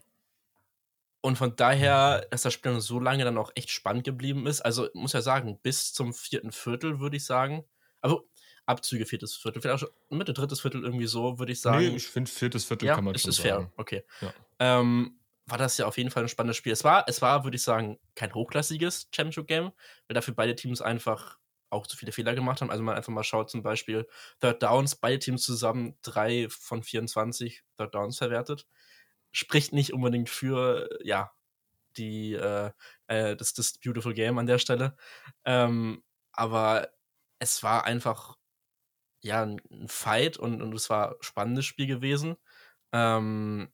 Und 1.21 1.37
von 1.37 1.55
daher, 1.55 2.27
dass 2.31 2.41
das 2.41 2.53
Spiel 2.53 2.73
dann 2.73 2.81
so 2.81 2.99
lange 2.99 3.23
dann 3.23 3.37
auch 3.37 3.51
echt 3.55 3.69
spannend 3.69 4.03
geblieben 4.03 4.45
ist. 4.45 4.61
Also, 4.61 4.89
muss 4.93 5.13
ja 5.13 5.21
sagen, 5.21 5.59
bis 5.61 5.93
zum 5.93 6.13
vierten 6.13 6.51
Viertel 6.51 6.99
würde 6.99 7.17
ich 7.17 7.25
sagen. 7.25 7.63
Also, 8.01 8.27
Abzüge 8.65 9.05
viertes 9.05 9.35
Viertel, 9.35 9.61
vielleicht 9.61 9.75
auch 9.75 9.87
schon 9.87 10.17
Mitte, 10.17 10.33
drittes 10.33 10.61
Viertel 10.61 10.83
irgendwie 10.83 11.05
so, 11.05 11.37
würde 11.39 11.51
ich 11.51 11.61
sagen. 11.61 11.79
Nee, 11.79 11.95
ich 11.95 12.07
finde 12.07 12.31
viertes 12.31 12.65
Viertel 12.65 12.87
ja, 12.87 12.95
kann 12.95 13.03
man 13.03 13.13
ist, 13.15 13.21
schon 13.21 13.29
ist 13.29 13.37
sagen. 13.37 13.65
fair, 13.67 13.71
okay. 13.75 14.03
Ja. 14.21 14.33
Ähm, 14.59 15.19
war 15.45 15.57
das 15.57 15.77
ja 15.77 15.85
auf 15.85 15.97
jeden 15.97 16.09
Fall 16.11 16.23
ein 16.23 16.29
spannendes 16.29 16.57
Spiel. 16.57 16.73
Es 16.73 16.83
war, 16.83 17.05
es 17.07 17.21
war, 17.21 17.43
würde 17.43 17.55
ich 17.55 17.63
sagen, 17.63 17.99
kein 18.15 18.33
hochklassiges 18.33 19.09
Championship-Game, 19.13 19.71
weil 20.07 20.13
dafür 20.13 20.33
beide 20.33 20.55
Teams 20.55 20.81
einfach 20.81 21.37
auch 21.69 21.87
zu 21.87 21.97
viele 21.97 22.11
Fehler 22.11 22.35
gemacht 22.35 22.61
haben. 22.61 22.69
Also 22.69 22.83
man 22.83 22.95
einfach 22.95 23.11
mal 23.11 23.23
schaut, 23.23 23.49
zum 23.49 23.63
Beispiel 23.63 24.07
Third 24.39 24.63
Downs, 24.63 24.95
beide 24.95 25.19
Teams 25.19 25.43
zusammen 25.43 25.97
drei 26.01 26.47
von 26.49 26.83
24 26.83 27.63
Third 27.77 27.93
Downs 27.95 28.17
verwertet. 28.17 28.67
Spricht 29.31 29.73
nicht 29.73 29.93
unbedingt 29.93 30.29
für, 30.29 30.89
ja, 31.03 31.31
die, 31.97 32.33
äh, 32.33 32.71
äh, 33.07 33.35
das, 33.35 33.53
das 33.53 33.73
Beautiful 33.79 34.13
Game 34.13 34.37
an 34.37 34.47
der 34.47 34.59
Stelle. 34.59 34.95
Ähm, 35.45 36.03
aber 36.31 36.89
es 37.39 37.63
war 37.63 37.85
einfach, 37.85 38.37
ja, 39.21 39.43
ein 39.43 39.61
Fight 39.87 40.37
und, 40.37 40.61
und 40.61 40.73
es 40.75 40.89
war 40.89 41.11
ein 41.11 41.15
spannendes 41.21 41.65
Spiel 41.65 41.87
gewesen. 41.87 42.35
Ähm, 42.93 43.71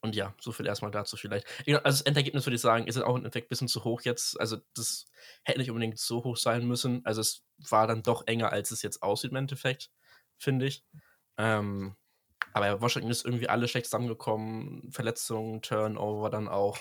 und 0.00 0.14
ja, 0.14 0.34
so 0.40 0.52
viel 0.52 0.66
erstmal 0.66 0.90
dazu 0.90 1.16
vielleicht. 1.16 1.46
Also 1.66 1.80
das 1.82 2.00
Endergebnis 2.02 2.46
würde 2.46 2.54
ich 2.56 2.60
sagen, 2.60 2.86
ist 2.86 2.98
auch 2.98 3.10
im 3.10 3.18
Endeffekt 3.18 3.46
ein 3.46 3.48
bisschen 3.48 3.68
zu 3.68 3.84
hoch 3.84 4.02
jetzt. 4.02 4.38
Also 4.40 4.58
das 4.74 5.06
hätte 5.42 5.58
nicht 5.58 5.70
unbedingt 5.70 5.98
so 5.98 6.22
hoch 6.22 6.36
sein 6.36 6.66
müssen. 6.66 7.04
Also 7.04 7.20
es 7.20 7.44
war 7.56 7.86
dann 7.86 8.02
doch 8.02 8.26
enger, 8.26 8.52
als 8.52 8.70
es 8.70 8.82
jetzt 8.82 9.02
aussieht 9.02 9.32
im 9.32 9.36
Endeffekt, 9.36 9.90
finde 10.36 10.66
ich. 10.66 10.84
Ähm, 11.36 11.96
aber 12.52 12.80
Washington 12.80 13.10
ist 13.10 13.24
irgendwie 13.24 13.48
alle 13.48 13.66
schlecht 13.66 13.86
zusammengekommen. 13.86 14.90
Verletzungen, 14.92 15.62
Turnover 15.62 16.30
dann 16.30 16.48
auch. 16.48 16.78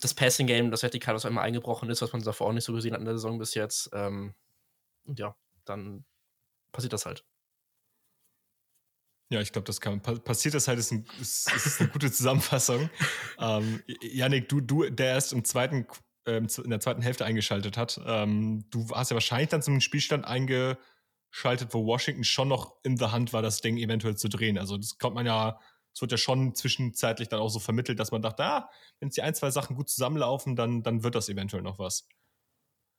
Das 0.00 0.14
Passing 0.14 0.46
Game, 0.46 0.70
das 0.70 0.82
vertikal 0.82 1.14
auf 1.16 1.24
einmal 1.24 1.44
eingebrochen 1.44 1.90
ist, 1.90 2.02
was 2.02 2.12
man 2.12 2.22
davor 2.22 2.48
auch 2.48 2.52
nicht 2.52 2.64
so 2.64 2.72
gesehen 2.72 2.92
hat 2.92 3.00
in 3.00 3.06
der 3.06 3.14
Saison 3.14 3.38
bis 3.38 3.54
jetzt. 3.54 3.90
Ähm, 3.92 4.34
und 5.04 5.18
ja, 5.18 5.36
dann 5.64 6.04
passiert 6.72 6.92
das 6.92 7.06
halt. 7.06 7.24
Ja, 9.32 9.40
ich 9.40 9.50
glaube, 9.50 9.64
das 9.64 9.80
kann 9.80 10.02
passiert 10.02 10.52
das 10.52 10.68
halt, 10.68 10.78
ist, 10.78 10.92
ein, 10.92 11.06
ist, 11.18 11.50
ist 11.54 11.80
eine 11.80 11.88
gute 11.88 12.12
Zusammenfassung. 12.12 12.90
ähm, 13.38 13.82
Janik, 14.02 14.50
du, 14.50 14.60
du, 14.60 14.90
der 14.90 15.06
erst 15.06 15.32
im 15.32 15.42
zweiten 15.42 15.86
ähm, 16.26 16.48
in 16.62 16.68
der 16.68 16.80
zweiten 16.80 17.00
Hälfte 17.00 17.24
eingeschaltet 17.24 17.78
hat. 17.78 17.98
Ähm, 18.06 18.66
du 18.68 18.86
hast 18.90 19.10
ja 19.10 19.14
wahrscheinlich 19.14 19.48
dann 19.48 19.62
zum 19.62 19.80
Spielstand 19.80 20.26
eingeschaltet, 20.26 21.72
wo 21.72 21.86
Washington 21.86 22.24
schon 22.24 22.48
noch 22.48 22.76
in 22.82 22.98
the 22.98 23.06
Hand 23.06 23.32
war, 23.32 23.40
das 23.40 23.62
Ding 23.62 23.78
eventuell 23.78 24.16
zu 24.16 24.28
drehen. 24.28 24.58
Also 24.58 24.76
das 24.76 24.98
kommt 24.98 25.14
man 25.14 25.24
ja, 25.24 25.58
es 25.94 26.02
wird 26.02 26.12
ja 26.12 26.18
schon 26.18 26.54
zwischenzeitlich 26.54 27.30
dann 27.30 27.40
auch 27.40 27.48
so 27.48 27.58
vermittelt, 27.58 27.98
dass 28.00 28.12
man 28.12 28.20
dachte, 28.20 28.44
ah, 28.44 28.68
wenn 29.00 29.08
jetzt 29.08 29.16
die 29.16 29.22
ein, 29.22 29.34
zwei 29.34 29.50
Sachen 29.50 29.76
gut 29.76 29.88
zusammenlaufen, 29.88 30.56
dann, 30.56 30.82
dann 30.82 31.02
wird 31.02 31.14
das 31.14 31.30
eventuell 31.30 31.62
noch 31.62 31.78
was. 31.78 32.06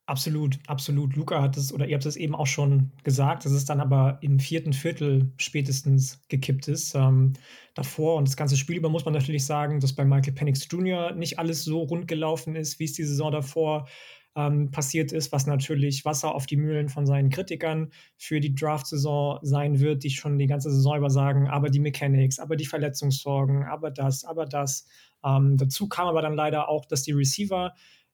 Absolut, 0.05 0.59
absolut. 0.67 1.15
Luca 1.15 1.41
hat 1.41 1.55
es, 1.55 1.73
oder 1.73 1.87
ihr 1.87 1.95
habt 1.95 2.05
es 2.05 2.17
eben 2.17 2.35
auch 2.35 2.47
schon 2.47 2.91
gesagt, 3.05 3.45
dass 3.45 3.53
es 3.53 3.63
dann 3.63 3.79
aber 3.79 4.17
im 4.21 4.37
vierten 4.37 4.73
Viertel 4.73 5.31
spätestens 5.37 6.21
gekippt 6.27 6.67
ist. 6.67 6.93
Ähm, 6.93 7.33
davor 7.73 8.17
und 8.17 8.27
das 8.27 8.35
ganze 8.35 8.57
Spiel 8.57 8.75
über 8.75 8.89
muss 8.89 9.05
man 9.05 9.13
natürlich 9.13 9.45
sagen, 9.45 9.79
dass 9.79 9.93
bei 9.93 10.03
Michael 10.03 10.33
Penix 10.33 10.67
Jr. 10.69 11.13
nicht 11.13 11.39
alles 11.39 11.63
so 11.63 11.83
rund 11.83 12.09
gelaufen 12.09 12.57
ist, 12.57 12.79
wie 12.79 12.83
es 12.83 12.93
die 12.93 13.05
Saison 13.05 13.31
davor 13.31 13.87
ähm, 14.35 14.71
passiert 14.71 15.13
ist, 15.13 15.31
was 15.31 15.45
natürlich 15.45 16.03
Wasser 16.03 16.35
auf 16.35 16.47
die 16.47 16.57
Mühlen 16.57 16.89
von 16.89 17.05
seinen 17.05 17.29
Kritikern 17.29 17.89
für 18.17 18.41
die 18.41 18.53
Draft-Saison 18.53 19.39
sein 19.41 19.79
wird, 19.79 20.03
die 20.03 20.09
schon 20.09 20.37
die 20.37 20.47
ganze 20.47 20.69
Saison 20.69 20.97
über 20.97 21.09
sagen, 21.11 21.47
aber 21.47 21.69
die 21.69 21.79
Mechanics, 21.79 22.39
aber 22.39 22.57
die 22.57 22.65
Verletzungssorgen, 22.65 23.63
aber 23.63 23.89
das, 23.89 24.25
aber 24.25 24.45
das. 24.45 24.85
Ähm, 25.23 25.55
dazu 25.55 25.87
kam 25.87 26.07
aber 26.07 26.21
dann 26.21 26.35
leider 26.35 26.67
auch, 26.67 26.85
dass 26.85 27.03
die 27.03 27.13
Receiver 27.13 27.73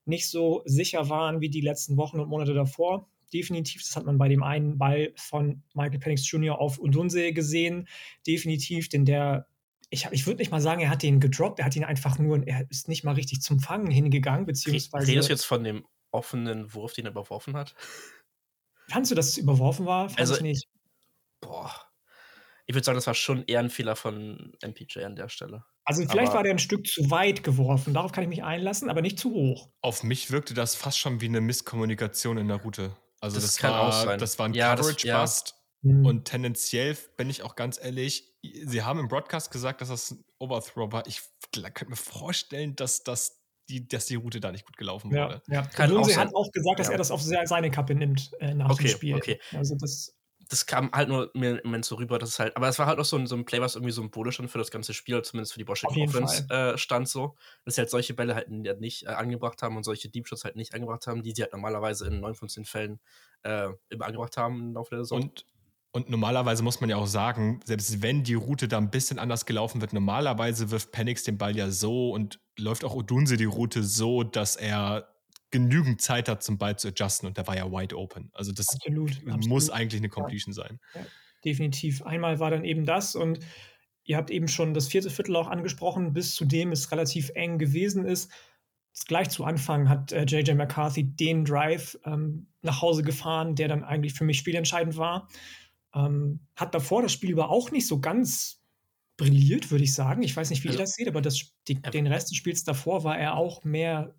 nicht 0.09 0.29
so 0.29 0.61
sicher 0.65 1.09
waren 1.09 1.41
wie 1.41 1.49
die 1.49 1.61
letzten 1.61 1.97
Wochen 1.97 2.19
und 2.19 2.29
Monate 2.29 2.53
davor. 2.53 3.09
Definitiv, 3.33 3.83
das 3.83 3.95
hat 3.95 4.05
man 4.05 4.17
bei 4.17 4.27
dem 4.27 4.43
einen 4.43 4.77
Ball 4.77 5.13
von 5.15 5.63
Michael 5.73 5.99
Penix 5.99 6.29
Jr. 6.29 6.59
auf 6.59 6.79
Undunse 6.79 7.31
gesehen. 7.31 7.87
Definitiv, 8.25 8.89
denn 8.89 9.05
der, 9.05 9.47
ich, 9.89 10.07
ich 10.11 10.25
würde 10.25 10.39
nicht 10.39 10.51
mal 10.51 10.61
sagen, 10.61 10.81
er 10.81 10.89
hat 10.89 11.03
den 11.03 11.19
gedroppt, 11.19 11.59
er 11.59 11.65
hat 11.65 11.75
ihn 11.75 11.83
einfach 11.83 12.17
nur, 12.17 12.45
er 12.47 12.69
ist 12.69 12.87
nicht 12.87 13.03
mal 13.03 13.13
richtig 13.13 13.41
zum 13.41 13.59
Fangen 13.59 13.91
hingegangen, 13.91 14.45
beziehungsweise. 14.45 15.07
Redest 15.07 15.29
du 15.29 15.33
jetzt 15.33 15.45
von 15.45 15.63
dem 15.63 15.85
offenen 16.11 16.73
Wurf, 16.73 16.93
den 16.93 17.05
er 17.05 17.11
überworfen 17.11 17.55
hat? 17.55 17.75
Fandst 18.89 19.11
du, 19.11 19.15
dass 19.15 19.29
es 19.29 19.37
überworfen 19.37 19.85
war? 19.85 20.09
Fand 20.09 20.19
also, 20.19 20.35
ich 20.35 20.41
nicht. 20.41 20.67
Boah. 21.39 21.71
Ich 22.65 22.75
würde 22.75 22.85
sagen, 22.85 22.97
das 22.97 23.07
war 23.07 23.13
schon 23.13 23.43
eher 23.45 23.59
ein 23.59 23.69
Fehler 23.69 23.95
von 23.95 24.53
MPJ 24.63 25.03
an 25.03 25.15
der 25.15 25.29
Stelle. 25.29 25.65
Also 25.89 26.03
vielleicht 26.03 26.27
aber 26.27 26.35
war 26.35 26.43
der 26.43 26.53
ein 26.53 26.59
Stück 26.59 26.85
zu 26.85 27.09
weit 27.09 27.43
geworfen, 27.43 27.95
darauf 27.95 28.11
kann 28.11 28.23
ich 28.23 28.29
mich 28.29 28.43
einlassen, 28.43 28.91
aber 28.91 29.01
nicht 29.01 29.17
zu 29.17 29.33
hoch. 29.33 29.69
Auf 29.81 30.03
mich 30.03 30.29
wirkte 30.29 30.53
das 30.53 30.75
fast 30.75 30.99
schon 30.99 31.19
wie 31.19 31.25
eine 31.25 31.41
Misskommunikation 31.41 32.37
in 32.37 32.47
der 32.47 32.57
Route. 32.57 32.95
Also 33.21 33.37
das, 33.37 33.55
das 33.55 33.63
war, 33.63 34.15
das 34.17 34.37
war 34.37 34.45
ein 34.45 34.53
ja, 34.53 34.75
Coverage-Bust. 34.75 35.55
Ja. 35.81 35.91
Mhm. 35.91 36.05
Und 36.05 36.25
tendenziell 36.25 36.95
bin 37.17 37.27
ich 37.31 37.41
auch 37.41 37.55
ganz 37.55 37.83
ehrlich, 37.83 38.35
sie 38.43 38.83
haben 38.83 38.99
im 38.99 39.07
Broadcast 39.07 39.49
gesagt, 39.49 39.81
dass 39.81 39.89
das 39.89 40.11
ein 40.11 40.23
Overthrow 40.37 40.91
war. 40.91 41.07
Ich 41.07 41.23
könnte 41.51 41.89
mir 41.89 41.95
vorstellen, 41.95 42.75
dass 42.75 43.01
das 43.01 43.41
die, 43.67 43.87
dass 43.87 44.05
die 44.05 44.15
Route 44.15 44.39
da 44.39 44.51
nicht 44.51 44.67
gut 44.67 44.77
gelaufen 44.77 45.11
ja, 45.11 45.25
wurde. 45.25 45.41
Ja, 45.47 45.63
Kann 45.63 45.97
auch 45.97 46.07
hat 46.15 46.35
auch 46.35 46.51
gesagt, 46.51 46.77
dass 46.77 46.87
ja. 46.87 46.93
er 46.93 46.97
das 46.99 47.09
auf 47.09 47.23
seine 47.23 47.71
Kappe 47.71 47.95
nimmt 47.95 48.29
äh, 48.39 48.53
nach 48.53 48.69
okay, 48.69 48.83
dem 48.83 48.91
Spiel. 48.91 49.15
Okay. 49.15 49.39
Also 49.53 49.75
das 49.75 50.15
das 50.49 50.65
kam 50.65 50.91
halt 50.91 51.09
nur 51.09 51.29
mir 51.35 51.59
im 51.59 51.67
Moment 51.67 51.85
so 51.85 51.95
rüber, 51.95 52.17
dass 52.17 52.29
es 52.29 52.39
halt, 52.39 52.57
aber 52.57 52.67
es 52.67 52.79
war 52.79 52.87
halt 52.87 52.99
auch 52.99 53.05
so 53.05 53.17
ein, 53.17 53.27
so 53.27 53.35
ein 53.35 53.45
Play, 53.45 53.61
was 53.61 53.75
irgendwie 53.75 53.91
symbolisch 53.91 54.37
dann 54.37 54.47
für 54.47 54.57
das 54.57 54.71
ganze 54.71 54.95
Spiel, 54.95 55.21
zumindest 55.21 55.53
für 55.53 55.59
die 55.59 55.67
Washington 55.67 56.01
Offense 56.01 56.49
äh, 56.49 56.77
stand 56.77 57.07
so, 57.07 57.35
dass 57.65 57.75
sie 57.75 57.81
halt 57.81 57.91
solche 57.91 58.15
Bälle 58.15 58.33
halt 58.33 58.49
nicht 58.49 59.03
äh, 59.03 59.09
angebracht 59.09 59.61
haben 59.61 59.77
und 59.77 59.83
solche 59.83 60.09
Deep 60.09 60.27
Shots 60.27 60.43
halt 60.43 60.55
nicht 60.55 60.73
angebracht 60.73 61.05
haben, 61.05 61.21
die 61.21 61.33
sie 61.33 61.43
halt 61.43 61.53
normalerweise 61.53 62.07
in 62.07 62.19
neun 62.19 62.33
von 62.33 62.49
zehn 62.49 62.65
Fällen 62.65 62.99
äh, 63.43 63.69
immer 63.89 64.05
angebracht 64.05 64.37
haben 64.37 64.59
im 64.59 64.73
Laufe 64.73 64.95
der 64.95 65.03
Saison. 65.05 65.21
Und 65.21 65.45
und 65.91 66.07
normalerweise 66.07 66.61
muss 66.61 66.81
man 66.81 66.89
ja 66.91 66.97
auch 66.97 67.07
sagen, 67.07 67.61
selbst 67.65 68.03
wenn 68.03 68.23
die 68.23 68.35
Route 68.35 68.67
da 68.67 68.77
ein 68.77 68.91
bisschen 68.91 69.17
anders 69.17 69.47
gelaufen 69.47 69.81
wird, 69.81 69.91
normalerweise 69.91 70.69
wirft 70.69 70.91
Penix 70.91 71.23
den 71.23 71.39
Ball 71.39 71.57
ja 71.57 71.71
so 71.71 72.11
und 72.11 72.39
läuft 72.59 72.85
auch 72.85 72.93
Odunse 72.93 73.37
die 73.37 73.45
Route 73.45 73.81
so, 73.81 74.21
dass 74.21 74.55
er 74.55 75.07
genügend 75.51 76.01
Zeit 76.01 76.29
hat, 76.29 76.43
zum 76.43 76.57
Ball 76.57 76.77
zu 76.77 76.89
adjusten 76.89 77.27
und 77.27 77.37
der 77.37 77.47
war 77.47 77.55
ja 77.55 77.71
wide 77.71 77.97
open. 77.97 78.29
Also 78.33 78.51
das 78.51 78.67
absolut, 78.73 79.25
muss 79.25 79.69
absolut. 79.69 79.71
eigentlich 79.71 80.01
eine 80.01 80.09
Completion 80.09 80.53
ja. 80.53 80.63
sein. 80.63 80.79
Ja, 80.93 81.01
definitiv. 81.43 82.03
Einmal 82.03 82.39
war 82.39 82.51
dann 82.51 82.63
eben 82.63 82.85
das 82.85 83.15
und 83.15 83.39
ihr 84.03 84.17
habt 84.17 84.31
eben 84.31 84.47
schon 84.47 84.73
das 84.73 84.87
vierte 84.87 85.09
Viertel 85.09 85.35
auch 85.35 85.47
angesprochen, 85.47 86.13
bis 86.13 86.35
zu 86.35 86.45
dem 86.45 86.71
es 86.71 86.91
relativ 86.91 87.31
eng 87.35 87.57
gewesen 87.57 88.05
ist. 88.05 88.31
Gleich 89.07 89.29
zu 89.29 89.45
Anfang 89.45 89.87
hat 89.87 90.11
äh, 90.11 90.23
JJ 90.23 90.53
McCarthy 90.53 91.03
den 91.03 91.45
Drive 91.45 91.97
ähm, 92.05 92.47
nach 92.61 92.81
Hause 92.81 93.03
gefahren, 93.03 93.55
der 93.55 93.67
dann 93.69 93.83
eigentlich 93.83 94.13
für 94.13 94.25
mich 94.25 94.37
spielentscheidend 94.37 94.97
war. 94.97 95.29
Ähm, 95.93 96.41
hat 96.55 96.75
davor 96.75 97.01
das 97.01 97.13
Spiel 97.13 97.31
über 97.31 97.49
auch 97.49 97.71
nicht 97.71 97.87
so 97.87 98.01
ganz 98.01 98.61
brilliert, 99.15 99.71
würde 99.71 99.83
ich 99.83 99.93
sagen. 99.93 100.23
Ich 100.23 100.35
weiß 100.35 100.49
nicht, 100.49 100.63
wie 100.63 100.69
also, 100.69 100.79
ihr 100.79 100.83
das 100.83 100.93
seht, 100.93 101.07
aber 101.07 101.21
das, 101.21 101.53
die, 101.67 101.75
den 101.75 102.07
Rest 102.07 102.31
des 102.31 102.37
Spiels 102.37 102.63
davor 102.63 103.03
war 103.03 103.17
er 103.17 103.35
auch 103.35 103.63
mehr 103.63 104.15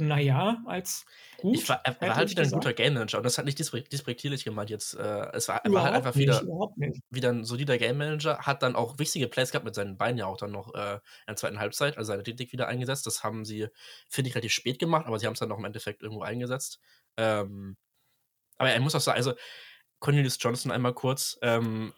naja, 0.00 0.62
als 0.66 1.04
gut. 1.38 1.56
Ich 1.56 1.68
war, 1.68 1.80
er 1.84 2.00
war 2.00 2.16
halt 2.16 2.30
wieder 2.30 2.42
ein 2.42 2.50
guter 2.50 2.72
Game 2.72 2.94
Manager 2.94 3.18
und 3.18 3.24
das 3.24 3.38
hat 3.38 3.44
nicht 3.44 3.58
disrespektierlich 3.58 4.44
gemeint 4.44 4.70
jetzt. 4.70 4.94
Äh, 4.94 5.28
es 5.32 5.48
war, 5.48 5.62
war 5.64 5.82
halt 5.82 5.94
einfach 5.94 6.16
wieder, 6.16 6.42
nicht, 6.76 7.02
wieder 7.10 7.30
ein 7.30 7.44
solider 7.44 7.78
Game 7.78 7.98
Manager, 7.98 8.38
hat 8.38 8.62
dann 8.62 8.76
auch 8.76 8.98
wichtige 8.98 9.28
Plays 9.28 9.50
gehabt 9.50 9.64
mit 9.64 9.74
seinen 9.74 9.96
Beinen 9.96 10.18
ja 10.18 10.26
auch 10.26 10.36
dann 10.36 10.50
noch 10.50 10.74
äh, 10.74 10.94
in 10.94 11.00
der 11.28 11.36
zweiten 11.36 11.58
Halbzeit, 11.58 11.96
also 11.96 12.08
seine 12.08 12.20
Athletik 12.20 12.52
wieder 12.52 12.68
eingesetzt. 12.68 13.06
Das 13.06 13.22
haben 13.22 13.44
sie, 13.44 13.68
finde 14.08 14.28
ich, 14.28 14.34
relativ 14.34 14.52
spät 14.52 14.78
gemacht, 14.78 15.06
aber 15.06 15.18
sie 15.18 15.26
haben 15.26 15.34
es 15.34 15.40
dann 15.40 15.48
noch 15.48 15.58
im 15.58 15.64
Endeffekt 15.64 16.02
irgendwo 16.02 16.22
eingesetzt. 16.22 16.80
Ähm, 17.16 17.76
aber 18.58 18.70
er 18.70 18.80
muss 18.80 18.94
auch 18.94 19.00
sagen, 19.00 19.16
also 19.16 19.34
Cornelius 20.00 20.38
Johnson 20.40 20.72
einmal 20.72 20.94
kurz, 20.94 21.38
ähm, 21.42 21.92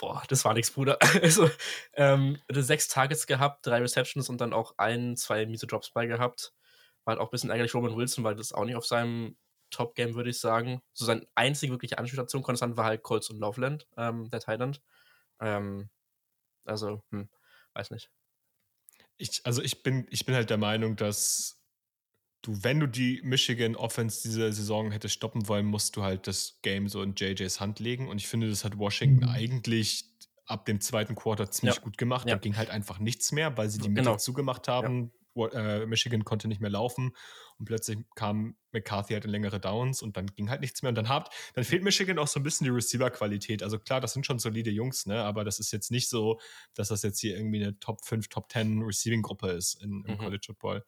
boah, 0.00 0.22
das 0.28 0.44
war 0.44 0.54
nichts, 0.54 0.70
Bruder. 0.70 0.98
Also, 1.22 1.48
ähm, 1.94 2.38
sechs 2.50 2.88
Targets 2.88 3.26
gehabt, 3.26 3.66
drei 3.66 3.78
Receptions 3.78 4.28
und 4.28 4.40
dann 4.40 4.52
auch 4.52 4.74
ein, 4.78 5.16
zwei 5.16 5.46
miese 5.46 5.66
Drops 5.66 5.90
bei 5.90 6.06
gehabt. 6.06 6.52
War 7.10 7.16
halt 7.16 7.20
auch 7.20 7.28
ein 7.28 7.32
bisschen 7.32 7.50
ärgerlich 7.50 7.74
Roman 7.74 7.96
Wilson, 7.96 8.22
weil 8.22 8.36
das 8.36 8.52
auch 8.52 8.64
nicht 8.64 8.76
auf 8.76 8.86
seinem 8.86 9.36
Top-Game, 9.70 10.14
würde 10.14 10.30
ich 10.30 10.38
sagen. 10.38 10.80
So 10.92 11.04
seine 11.04 11.26
einzige 11.34 11.72
wirkliche 11.72 11.98
Anspielstation 11.98 12.42
konstant 12.42 12.76
war 12.76 12.84
halt 12.84 13.02
Colts 13.02 13.30
und 13.30 13.40
Loveland, 13.40 13.88
ähm, 13.96 14.30
der 14.30 14.38
Thailand. 14.38 14.80
Ähm, 15.40 15.90
also, 16.64 17.02
hm, 17.10 17.28
weiß 17.74 17.90
nicht. 17.90 18.12
Ich, 19.16 19.40
also 19.44 19.60
ich 19.60 19.82
bin, 19.82 20.06
ich 20.10 20.24
bin 20.24 20.36
halt 20.36 20.50
der 20.50 20.56
Meinung, 20.56 20.94
dass 20.94 21.60
du, 22.42 22.62
wenn 22.62 22.78
du 22.78 22.86
die 22.86 23.20
Michigan 23.24 23.74
Offense 23.74 24.22
diese 24.22 24.52
Saison 24.52 24.92
hättest 24.92 25.14
stoppen 25.14 25.48
wollen, 25.48 25.66
musst 25.66 25.96
du 25.96 26.04
halt 26.04 26.28
das 26.28 26.60
Game 26.62 26.88
so 26.88 27.02
in 27.02 27.14
JJs 27.16 27.58
Hand 27.58 27.80
legen. 27.80 28.08
Und 28.08 28.18
ich 28.18 28.28
finde, 28.28 28.48
das 28.48 28.64
hat 28.64 28.78
Washington 28.78 29.26
mhm. 29.26 29.34
eigentlich 29.34 30.04
ab 30.46 30.64
dem 30.64 30.80
zweiten 30.80 31.16
Quarter 31.16 31.50
ziemlich 31.50 31.76
ja. 31.76 31.82
gut 31.82 31.98
gemacht. 31.98 32.28
Ja. 32.28 32.36
Da 32.36 32.40
ging 32.40 32.56
halt 32.56 32.70
einfach 32.70 33.00
nichts 33.00 33.32
mehr, 33.32 33.56
weil 33.56 33.68
sie 33.68 33.78
die 33.78 33.88
Mitte 33.88 34.02
genau. 34.04 34.16
zugemacht 34.16 34.68
haben. 34.68 35.12
Ja 35.14 35.19
äh, 35.36 35.86
Michigan 35.86 36.24
konnte 36.24 36.48
nicht 36.48 36.60
mehr 36.60 36.70
laufen 36.70 37.14
und 37.58 37.66
plötzlich 37.66 37.98
kam 38.14 38.56
McCarthy 38.72 39.14
halt 39.14 39.24
in 39.24 39.30
längere 39.30 39.60
Downs 39.60 40.02
und 40.02 40.16
dann 40.16 40.26
ging 40.26 40.50
halt 40.50 40.60
nichts 40.60 40.82
mehr. 40.82 40.88
Und 40.88 40.94
dann 40.96 41.08
habt, 41.08 41.32
dann 41.54 41.64
fehlt 41.64 41.82
Michigan 41.82 42.18
auch 42.18 42.28
so 42.28 42.40
ein 42.40 42.42
bisschen 42.42 42.64
die 42.64 42.70
Receiver-Qualität. 42.70 43.62
Also 43.62 43.78
klar, 43.78 44.00
das 44.00 44.12
sind 44.12 44.26
schon 44.26 44.38
solide 44.38 44.70
Jungs, 44.70 45.06
ne? 45.06 45.22
Aber 45.22 45.44
das 45.44 45.58
ist 45.58 45.72
jetzt 45.72 45.90
nicht 45.90 46.08
so, 46.08 46.40
dass 46.74 46.88
das 46.88 47.02
jetzt 47.02 47.20
hier 47.20 47.36
irgendwie 47.36 47.62
eine 47.62 47.78
Top 47.78 48.04
5, 48.04 48.28
Top 48.28 48.50
10 48.50 48.82
Receiving-Gruppe 48.82 49.50
ist 49.50 49.74
in, 49.82 50.04
im 50.06 50.14
mhm. 50.14 50.18
College 50.18 50.46
Football. 50.46 50.84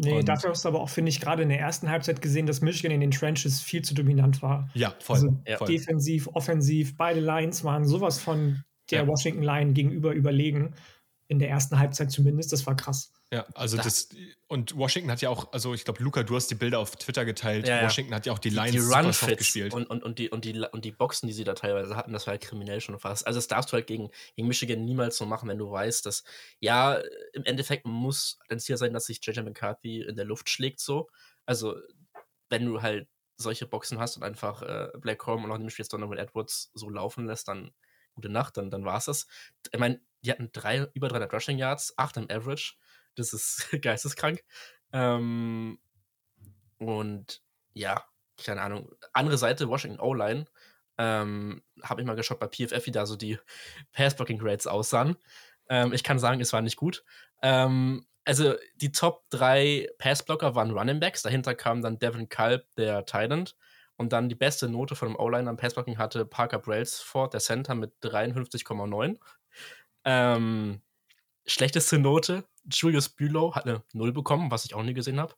Nee, 0.00 0.12
und 0.12 0.28
dafür 0.28 0.50
hast 0.50 0.64
du 0.64 0.68
aber 0.68 0.80
auch, 0.80 0.88
finde 0.88 1.08
ich, 1.08 1.20
gerade 1.20 1.42
in 1.42 1.48
der 1.48 1.58
ersten 1.58 1.90
Halbzeit 1.90 2.22
gesehen, 2.22 2.46
dass 2.46 2.60
Michigan 2.60 2.92
in 2.92 3.00
den 3.00 3.10
Trenches 3.10 3.60
viel 3.60 3.82
zu 3.82 3.94
dominant 3.94 4.42
war. 4.42 4.70
Ja, 4.74 4.94
voll. 5.00 5.16
Also 5.16 5.42
ja. 5.44 5.58
defensiv, 5.58 6.28
offensiv, 6.28 6.96
beide 6.96 7.18
Lines 7.18 7.64
waren 7.64 7.84
sowas 7.84 8.20
von 8.20 8.62
der 8.92 9.02
ja. 9.02 9.06
Washington 9.08 9.42
Line 9.42 9.72
gegenüber 9.72 10.12
überlegen. 10.12 10.74
In 11.26 11.40
der 11.40 11.50
ersten 11.50 11.80
Halbzeit 11.80 12.12
zumindest. 12.12 12.52
Das 12.52 12.64
war 12.66 12.76
krass. 12.76 13.12
Ja, 13.30 13.46
also 13.54 13.76
das, 13.76 14.08
das, 14.08 14.18
und 14.46 14.74
Washington 14.74 15.10
hat 15.10 15.20
ja 15.20 15.28
auch, 15.28 15.52
also 15.52 15.74
ich 15.74 15.84
glaube, 15.84 16.02
Luca, 16.02 16.22
du 16.22 16.34
hast 16.34 16.46
die 16.46 16.54
Bilder 16.54 16.78
auf 16.78 16.96
Twitter 16.96 17.26
geteilt. 17.26 17.68
Ja, 17.68 17.82
Washington 17.82 18.14
hat 18.14 18.24
ja 18.24 18.32
auch 18.32 18.38
die 18.38 18.48
Lines 18.48 18.72
die, 18.72 18.78
die 18.78 18.84
Run 18.84 19.12
super 19.12 19.36
gespielt. 19.36 19.74
Und, 19.74 19.84
und, 19.90 20.02
und, 20.02 20.18
die, 20.18 20.30
und, 20.30 20.46
die, 20.46 20.58
und 20.58 20.84
die 20.86 20.92
Boxen, 20.92 21.26
die 21.26 21.34
sie 21.34 21.44
da 21.44 21.52
teilweise 21.52 21.94
hatten, 21.94 22.14
das 22.14 22.26
war 22.26 22.32
halt 22.32 22.40
kriminell 22.40 22.80
schon 22.80 22.98
fast. 22.98 23.26
Also 23.26 23.36
das 23.36 23.46
darfst 23.46 23.70
du 23.70 23.74
halt 23.74 23.86
gegen, 23.86 24.10
gegen 24.34 24.48
Michigan 24.48 24.82
niemals 24.82 25.18
so 25.18 25.26
machen, 25.26 25.46
wenn 25.50 25.58
du 25.58 25.70
weißt, 25.70 26.06
dass, 26.06 26.24
ja, 26.58 27.02
im 27.34 27.44
Endeffekt 27.44 27.86
muss 27.86 28.38
dein 28.48 28.60
Ziel 28.60 28.78
sein, 28.78 28.94
dass 28.94 29.04
sich 29.04 29.20
JJ 29.22 29.40
McCarthy 29.40 30.00
in 30.00 30.16
der 30.16 30.24
Luft 30.24 30.48
schlägt 30.48 30.80
so. 30.80 31.10
Also 31.44 31.76
wenn 32.48 32.64
du 32.64 32.80
halt 32.80 33.08
solche 33.36 33.66
Boxen 33.66 33.98
hast 33.98 34.16
und 34.16 34.22
einfach 34.22 34.62
äh, 34.62 34.88
Black 34.98 35.26
Home 35.26 35.44
und 35.44 35.52
auch 35.52 35.58
dem 35.58 35.68
Spiel 35.68 35.84
Donovan 35.86 36.16
Edwards 36.16 36.70
so 36.72 36.88
laufen 36.88 37.26
lässt, 37.26 37.48
dann 37.48 37.72
gute 38.14 38.30
Nacht, 38.30 38.56
dann, 38.56 38.70
dann 38.70 38.86
war 38.86 38.96
es 38.96 39.04
das. 39.04 39.26
Ich 39.70 39.78
meine, 39.78 40.00
die 40.22 40.30
hatten 40.30 40.50
drei, 40.52 40.88
über 40.94 41.08
300 41.08 41.32
Rushing 41.32 41.58
Yards, 41.58 41.92
acht 41.98 42.16
im 42.16 42.28
Average 42.30 42.74
das 43.18 43.32
ist 43.32 43.68
geisteskrank. 43.82 44.42
Ähm, 44.92 45.78
und 46.78 47.42
ja, 47.74 48.04
keine 48.44 48.62
Ahnung. 48.62 48.90
Andere 49.12 49.38
Seite, 49.38 49.68
Washington 49.68 50.00
O-Line. 50.00 50.46
Ähm, 50.96 51.62
habe 51.82 52.00
ich 52.00 52.06
mal 52.06 52.16
geschaut 52.16 52.40
bei 52.40 52.48
PFF, 52.48 52.86
wie 52.86 52.90
da 52.90 53.06
so 53.06 53.16
die 53.16 53.38
Pass-Blocking-Grades 53.92 54.66
aussahen. 54.66 55.16
Ähm, 55.68 55.92
ich 55.92 56.02
kann 56.02 56.18
sagen, 56.18 56.40
es 56.40 56.52
war 56.52 56.62
nicht 56.62 56.76
gut. 56.76 57.04
Ähm, 57.42 58.06
also 58.24 58.54
die 58.76 58.92
Top 58.92 59.24
3 59.30 59.88
Passblocker 59.98 60.54
waren 60.54 60.70
Running 60.70 61.00
Backs. 61.00 61.22
Dahinter 61.22 61.54
kam 61.54 61.82
dann 61.82 61.98
Devin 61.98 62.28
Kalb, 62.28 62.66
der 62.76 63.06
Thailand. 63.06 63.56
Und 63.96 64.12
dann 64.12 64.28
die 64.28 64.34
beste 64.34 64.68
Note 64.68 64.94
von 64.94 65.08
dem 65.08 65.16
O-Line 65.16 65.50
am 65.50 65.56
Passblocking 65.56 65.98
hatte 65.98 66.24
Parker 66.24 66.58
Brailsford, 66.58 67.32
der 67.32 67.40
Center, 67.40 67.74
mit 67.74 67.92
53,9. 68.02 69.18
Ähm, 70.04 70.82
schlechteste 71.46 71.98
Note 71.98 72.44
Julius 72.70 73.08
Bülow 73.08 73.54
hat 73.54 73.66
eine 73.66 73.82
Null 73.92 74.12
bekommen, 74.12 74.50
was 74.50 74.64
ich 74.64 74.74
auch 74.74 74.82
nie 74.82 74.94
gesehen 74.94 75.20
habe. 75.20 75.34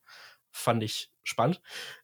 Fand 0.50 0.82
ich 0.82 1.12
spannend. 1.22 1.60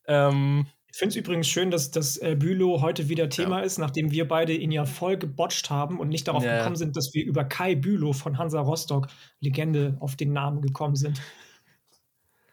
Ähm, 0.06 0.66
ich 0.96 0.98
finde 0.98 1.10
es 1.10 1.16
übrigens 1.16 1.46
schön, 1.46 1.70
dass, 1.70 1.90
dass 1.90 2.16
äh, 2.16 2.36
Bülow 2.38 2.80
heute 2.80 3.10
wieder 3.10 3.28
Thema 3.28 3.58
ja. 3.58 3.64
ist, 3.64 3.76
nachdem 3.76 4.10
wir 4.12 4.26
beide 4.26 4.54
ihn 4.54 4.72
ja 4.72 4.86
voll 4.86 5.18
gebotcht 5.18 5.68
haben 5.68 6.00
und 6.00 6.08
nicht 6.08 6.26
darauf 6.26 6.42
ja. 6.42 6.56
gekommen 6.56 6.76
sind, 6.76 6.96
dass 6.96 7.12
wir 7.12 7.22
über 7.22 7.44
Kai 7.44 7.74
Bülow 7.74 8.14
von 8.14 8.38
Hansa 8.38 8.60
Rostock, 8.60 9.08
Legende, 9.40 9.98
auf 10.00 10.16
den 10.16 10.32
Namen 10.32 10.62
gekommen 10.62 10.96
sind. 10.96 11.20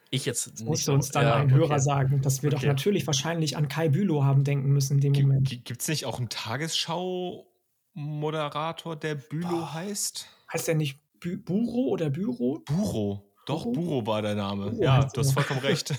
Ich 0.10 0.26
jetzt 0.26 0.52
das 0.52 0.62
musste 0.62 0.92
uns 0.92 1.12
dann 1.12 1.24
ja, 1.24 1.36
ein 1.36 1.46
okay. 1.46 1.56
Hörer 1.56 1.80
sagen, 1.80 2.22
dass 2.22 2.44
wir 2.44 2.52
okay. 2.52 2.60
doch 2.60 2.68
natürlich 2.68 3.08
wahrscheinlich 3.08 3.56
an 3.56 3.70
Kai 3.70 3.88
Bülow 3.88 4.26
haben 4.26 4.44
denken 4.44 4.74
müssen 4.74 4.96
in 4.96 5.00
dem 5.00 5.14
G 5.14 5.22
Moment. 5.22 5.64
Gibt 5.64 5.82
es 5.82 5.88
nicht 5.88 6.06
auch 6.06 6.20
einen 6.20 6.28
Tagesschau-Moderator, 6.28 8.98
der 8.98 9.16
Bülow 9.16 9.74
heißt? 9.74 10.28
Heißt 10.52 10.68
der 10.68 10.76
nicht 10.76 11.00
Bü 11.24 11.38
Buro 11.38 11.88
oder 11.90 12.10
Büro? 12.10 12.60
Buro. 12.66 13.34
Doch, 13.46 13.64
Buro 13.64 14.06
war 14.06 14.22
der 14.22 14.36
Name. 14.36 14.72
Buro 14.72 14.84
ja, 14.84 15.06
du 15.06 15.22
hast 15.22 15.32
vollkommen 15.32 15.62
recht. 15.62 15.94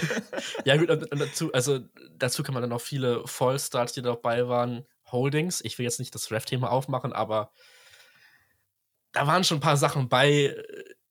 ja, 0.64 0.76
gut, 0.76 0.88
dazu, 0.90 1.50
also 1.52 1.80
dazu 2.16 2.42
kann 2.42 2.52
man 2.52 2.62
dann 2.62 2.72
auch 2.72 2.80
viele 2.80 3.26
Fallstarts, 3.26 3.94
die 3.94 4.02
dabei 4.02 4.46
waren, 4.46 4.84
Holdings. 5.10 5.62
Ich 5.64 5.78
will 5.78 5.84
jetzt 5.84 5.98
nicht 5.98 6.14
das 6.14 6.30
Ref-Thema 6.30 6.70
aufmachen, 6.70 7.14
aber 7.14 7.50
da 9.12 9.26
waren 9.26 9.42
schon 9.42 9.56
ein 9.56 9.62
paar 9.62 9.78
Sachen 9.78 10.10
bei, 10.10 10.54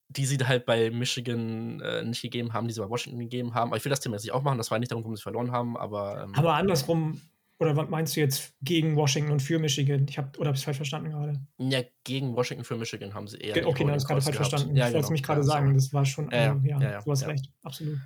die 0.08 0.28
sie 0.28 0.38
halt 0.38 0.68
bei 0.68 0.92
Michigan 0.92 1.80
äh, 1.82 2.04
nicht 2.04 2.22
gegeben 2.22 2.54
haben, 2.54 2.68
die 2.68 2.76
sie 2.76 2.82
bei 2.82 2.90
Washington 2.90 3.20
gegeben 3.20 3.56
haben. 3.56 3.70
Aber 3.70 3.78
ich 3.78 3.86
will 3.86 3.90
das 3.90 4.02
Thema 4.02 4.16
jetzt 4.16 4.24
nicht 4.24 4.34
aufmachen, 4.34 4.60
das 4.60 4.70
war 4.70 4.78
nicht 4.78 4.92
darum, 4.92 5.04
warum 5.04 5.16
sie 5.16 5.24
verloren 5.24 5.52
haben, 5.52 5.78
aber. 5.78 6.24
Ähm, 6.24 6.36
aber 6.36 6.54
andersrum, 6.54 7.22
oder 7.60 7.76
was 7.76 7.90
meinst 7.90 8.16
du 8.16 8.20
jetzt 8.20 8.54
gegen 8.62 8.96
Washington 8.96 9.32
und 9.32 9.42
für 9.42 9.58
Michigan? 9.58 10.06
Ich 10.08 10.18
hab, 10.18 10.38
oder 10.38 10.50
habe 10.50 10.56
ich 10.56 10.62
es 10.62 10.66
falsch 10.66 10.78
verstanden 10.78 11.10
gerade? 11.10 11.42
Ja, 11.58 11.82
gegen 12.04 12.36
Washington 12.36 12.64
für 12.64 12.78
Michigan 12.78 13.14
haben 13.14 13.28
sie 13.28 13.38
eher. 13.38 13.54
Ge 13.54 13.64
okay, 13.64 13.84
nein, 13.84 13.96
das 13.96 14.06
gerade 14.06 14.22
falsch 14.22 14.36
verstanden. 14.36 14.76
Ja, 14.76 14.88
ich 14.88 14.94
wollte 14.94 15.00
es 15.00 15.06
genau. 15.06 15.12
mich 15.14 15.24
gerade 15.24 15.42
ja, 15.42 15.46
sagen, 15.46 15.74
das 15.74 15.94
war 15.94 16.06
schon. 16.06 16.30
Ja, 16.32 16.52
ähm, 16.52 16.66
ja, 16.66 16.80
ja, 16.80 17.02
du 17.02 17.12
hast 17.12 17.26
recht, 17.26 17.52
absolut. 17.64 17.98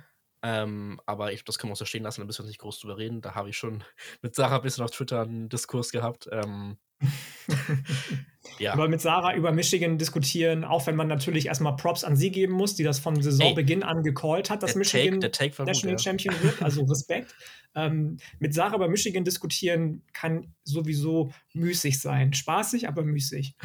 Ähm, 0.44 1.00
aber 1.06 1.32
ich, 1.32 1.44
das 1.44 1.58
können 1.58 1.70
wir 1.70 1.74
auch 1.74 1.78
so 1.78 1.84
stehen 1.84 2.02
lassen, 2.02 2.20
da 2.20 2.26
müssen 2.26 2.44
wir 2.44 2.48
nicht 2.48 2.58
groß 2.58 2.80
drüber 2.80 2.98
reden. 2.98 3.20
Da 3.20 3.34
habe 3.34 3.50
ich 3.50 3.56
schon 3.56 3.84
mit 4.22 4.34
Sarah 4.34 4.56
ein 4.56 4.62
bisschen 4.62 4.84
auf 4.84 4.90
Twitter 4.90 5.22
einen 5.22 5.48
Diskurs 5.48 5.92
gehabt. 5.92 6.28
Ähm, 6.32 6.78
ja. 8.58 8.72
Aber 8.72 8.88
mit 8.88 9.00
Sarah 9.00 9.34
über 9.34 9.52
Michigan 9.52 9.98
diskutieren, 9.98 10.64
auch 10.64 10.86
wenn 10.86 10.96
man 10.96 11.08
natürlich 11.08 11.46
erstmal 11.46 11.76
Props 11.76 12.04
an 12.04 12.16
sie 12.16 12.30
geben 12.30 12.52
muss, 12.52 12.74
die 12.74 12.84
das 12.84 12.98
vom 12.98 13.20
Saisonbeginn 13.20 13.82
Ey, 13.82 13.88
an 13.88 14.02
gecallt 14.02 14.50
hat, 14.50 14.62
dass 14.62 14.74
Michigan 14.74 15.20
take, 15.20 15.50
take 15.50 15.64
National 15.64 15.96
gut, 15.96 16.04
Champion 16.04 16.34
ja. 16.34 16.42
wird, 16.42 16.62
also 16.62 16.82
Respekt. 16.88 17.34
ähm, 17.74 18.18
mit 18.38 18.54
Sarah 18.54 18.76
über 18.76 18.88
Michigan 18.88 19.24
diskutieren 19.24 20.04
kann 20.12 20.54
sowieso 20.64 21.32
müßig 21.54 22.00
sein. 22.00 22.32
Spaßig, 22.32 22.88
aber 22.88 23.02
müßig. 23.02 23.56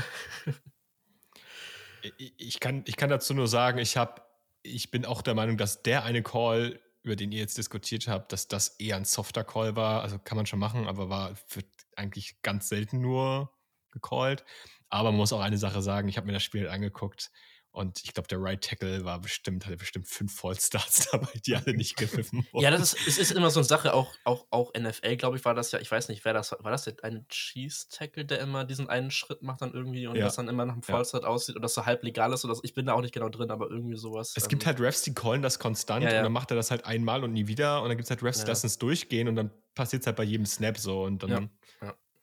ich, 2.17 2.59
kann, 2.59 2.83
ich 2.87 2.95
kann 2.95 3.09
dazu 3.09 3.33
nur 3.33 3.47
sagen, 3.47 3.79
ich, 3.79 3.97
hab, 3.97 4.26
ich 4.67 4.91
bin 4.91 5.05
auch 5.05 5.21
der 5.21 5.35
Meinung, 5.35 5.57
dass 5.57 5.81
der 5.83 6.03
eine 6.03 6.21
Call 6.23 6.79
über 7.07 7.15
den 7.15 7.31
ihr 7.31 7.39
jetzt 7.39 7.57
diskutiert 7.57 8.07
habt, 8.07 8.33
dass 8.33 8.49
das 8.49 8.67
eher 8.79 8.97
ein 8.97 9.05
softer 9.05 9.45
Call 9.45 9.75
war. 9.77 10.01
Also 10.01 10.19
kann 10.19 10.35
man 10.35 10.45
schon 10.45 10.59
machen, 10.59 10.87
aber 10.87 11.09
war 11.09 11.35
für 11.47 11.63
eigentlich 11.95 12.41
ganz 12.41 12.67
selten 12.67 12.99
nur 12.99 13.51
gecallt. 13.91 14.43
Aber 14.89 15.11
man 15.11 15.17
muss 15.17 15.33
auch 15.33 15.39
eine 15.39 15.57
Sache 15.57 15.81
sagen, 15.81 16.09
ich 16.09 16.17
habe 16.17 16.27
mir 16.27 16.33
das 16.33 16.43
Spiel 16.43 16.67
angeguckt 16.67 17.31
und 17.77 18.03
ich 18.03 18.13
glaube, 18.13 18.27
der 18.27 18.41
Right 18.41 18.63
Tackle 18.63 19.05
war 19.05 19.21
bestimmt, 19.21 19.67
hatte 19.67 19.77
bestimmt 19.77 20.07
fünf 20.07 20.35
Fallstarts 20.35 21.07
dabei, 21.11 21.29
die 21.45 21.55
alle 21.55 21.75
nicht 21.75 21.95
gepfiffen 21.95 22.45
wurden. 22.51 22.63
Ja, 22.63 22.71
das 22.71 22.93
ist, 22.93 23.07
es 23.07 23.17
ist 23.19 23.31
immer 23.31 23.51
so 23.51 23.59
eine 23.59 23.67
Sache, 23.67 23.93
auch, 23.93 24.15
auch, 24.23 24.47
auch 24.49 24.73
NFL, 24.73 25.15
glaube 25.17 25.37
ich, 25.37 25.45
war 25.45 25.53
das 25.53 25.71
ja, 25.71 25.79
ich 25.79 25.91
weiß 25.91 26.09
nicht, 26.09 26.25
wer 26.25 26.33
das 26.33 26.51
war. 26.51 26.63
War 26.63 26.71
das 26.71 26.87
ein 27.03 27.27
Cheese-Tackle, 27.29 28.25
der 28.25 28.39
immer 28.39 28.65
diesen 28.65 28.89
einen 28.89 29.11
Schritt 29.11 29.43
macht 29.43 29.61
dann 29.61 29.73
irgendwie 29.73 30.07
und 30.07 30.15
ja. 30.15 30.25
das 30.25 30.37
dann 30.37 30.47
immer 30.47 30.65
nach 30.65 30.73
einem 30.73 30.81
Fallstart 30.81 31.23
ja. 31.23 31.29
aussieht 31.29 31.55
und 31.55 31.61
das 31.61 31.75
so 31.75 31.85
halb 31.85 32.03
legal 32.03 32.33
ist 32.33 32.43
oder 32.45 32.55
so. 32.55 32.61
Ich 32.63 32.73
bin 32.73 32.87
da 32.87 32.93
auch 32.93 33.01
nicht 33.01 33.13
genau 33.13 33.29
drin, 33.29 33.51
aber 33.51 33.69
irgendwie 33.69 33.95
sowas. 33.95 34.33
Es 34.35 34.43
ähm, 34.43 34.49
gibt 34.49 34.65
halt 34.65 34.79
Refs, 34.79 35.03
die 35.03 35.13
callen 35.13 35.43
das 35.43 35.59
konstant 35.59 36.03
ja, 36.03 36.17
und 36.17 36.23
dann 36.23 36.31
macht 36.31 36.49
er 36.51 36.55
das 36.57 36.71
halt 36.71 36.83
einmal 36.85 37.23
und 37.23 37.33
nie 37.33 37.47
wieder 37.47 37.83
und 37.83 37.89
dann 37.89 37.97
gibt 37.97 38.05
es 38.05 38.09
halt 38.09 38.23
Refs, 38.23 38.41
die 38.41 38.47
lassen 38.47 38.65
es 38.65 38.79
durchgehen 38.79 39.27
und 39.27 39.35
dann 39.35 39.51
passiert 39.75 40.01
es 40.01 40.07
halt 40.07 40.15
bei 40.17 40.23
jedem 40.23 40.47
Snap 40.47 40.79
so 40.79 41.03
und 41.03 41.21
dann. 41.21 41.51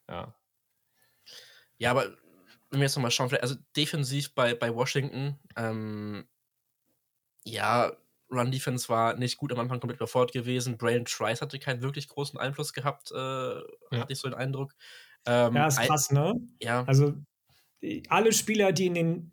Ja. 0.08 0.34
Ja, 1.78 1.90
aber 1.90 2.16
wenn 2.74 2.80
wir 2.80 2.86
jetzt 2.86 2.96
nochmal 2.96 3.10
schauen, 3.10 3.32
also 3.40 3.54
defensiv 3.76 4.34
bei, 4.34 4.54
bei 4.54 4.74
Washington, 4.74 5.38
ähm, 5.56 6.26
ja, 7.44 7.92
Run 8.30 8.50
Defense 8.50 8.88
war 8.88 9.16
nicht 9.16 9.36
gut 9.36 9.52
am 9.52 9.60
Anfang 9.60 9.80
komplett 9.80 10.00
überfordert 10.00 10.32
gewesen. 10.32 10.76
Brain 10.76 11.04
Trice 11.04 11.40
hatte 11.40 11.58
keinen 11.58 11.82
wirklich 11.82 12.08
großen 12.08 12.38
Einfluss 12.38 12.72
gehabt, 12.72 13.12
äh, 13.12 13.14
ja. 13.16 13.62
hatte 13.92 14.12
ich 14.12 14.18
so 14.18 14.28
den 14.28 14.34
Eindruck. 14.36 14.74
Ähm, 15.26 15.54
ja, 15.54 15.68
ist 15.68 15.78
krass, 15.78 16.10
ne? 16.10 16.34
Ja. 16.60 16.84
Also 16.84 17.14
alle 18.08 18.32
Spieler, 18.32 18.72
die 18.72 18.86
in 18.86 18.94
den 18.94 19.32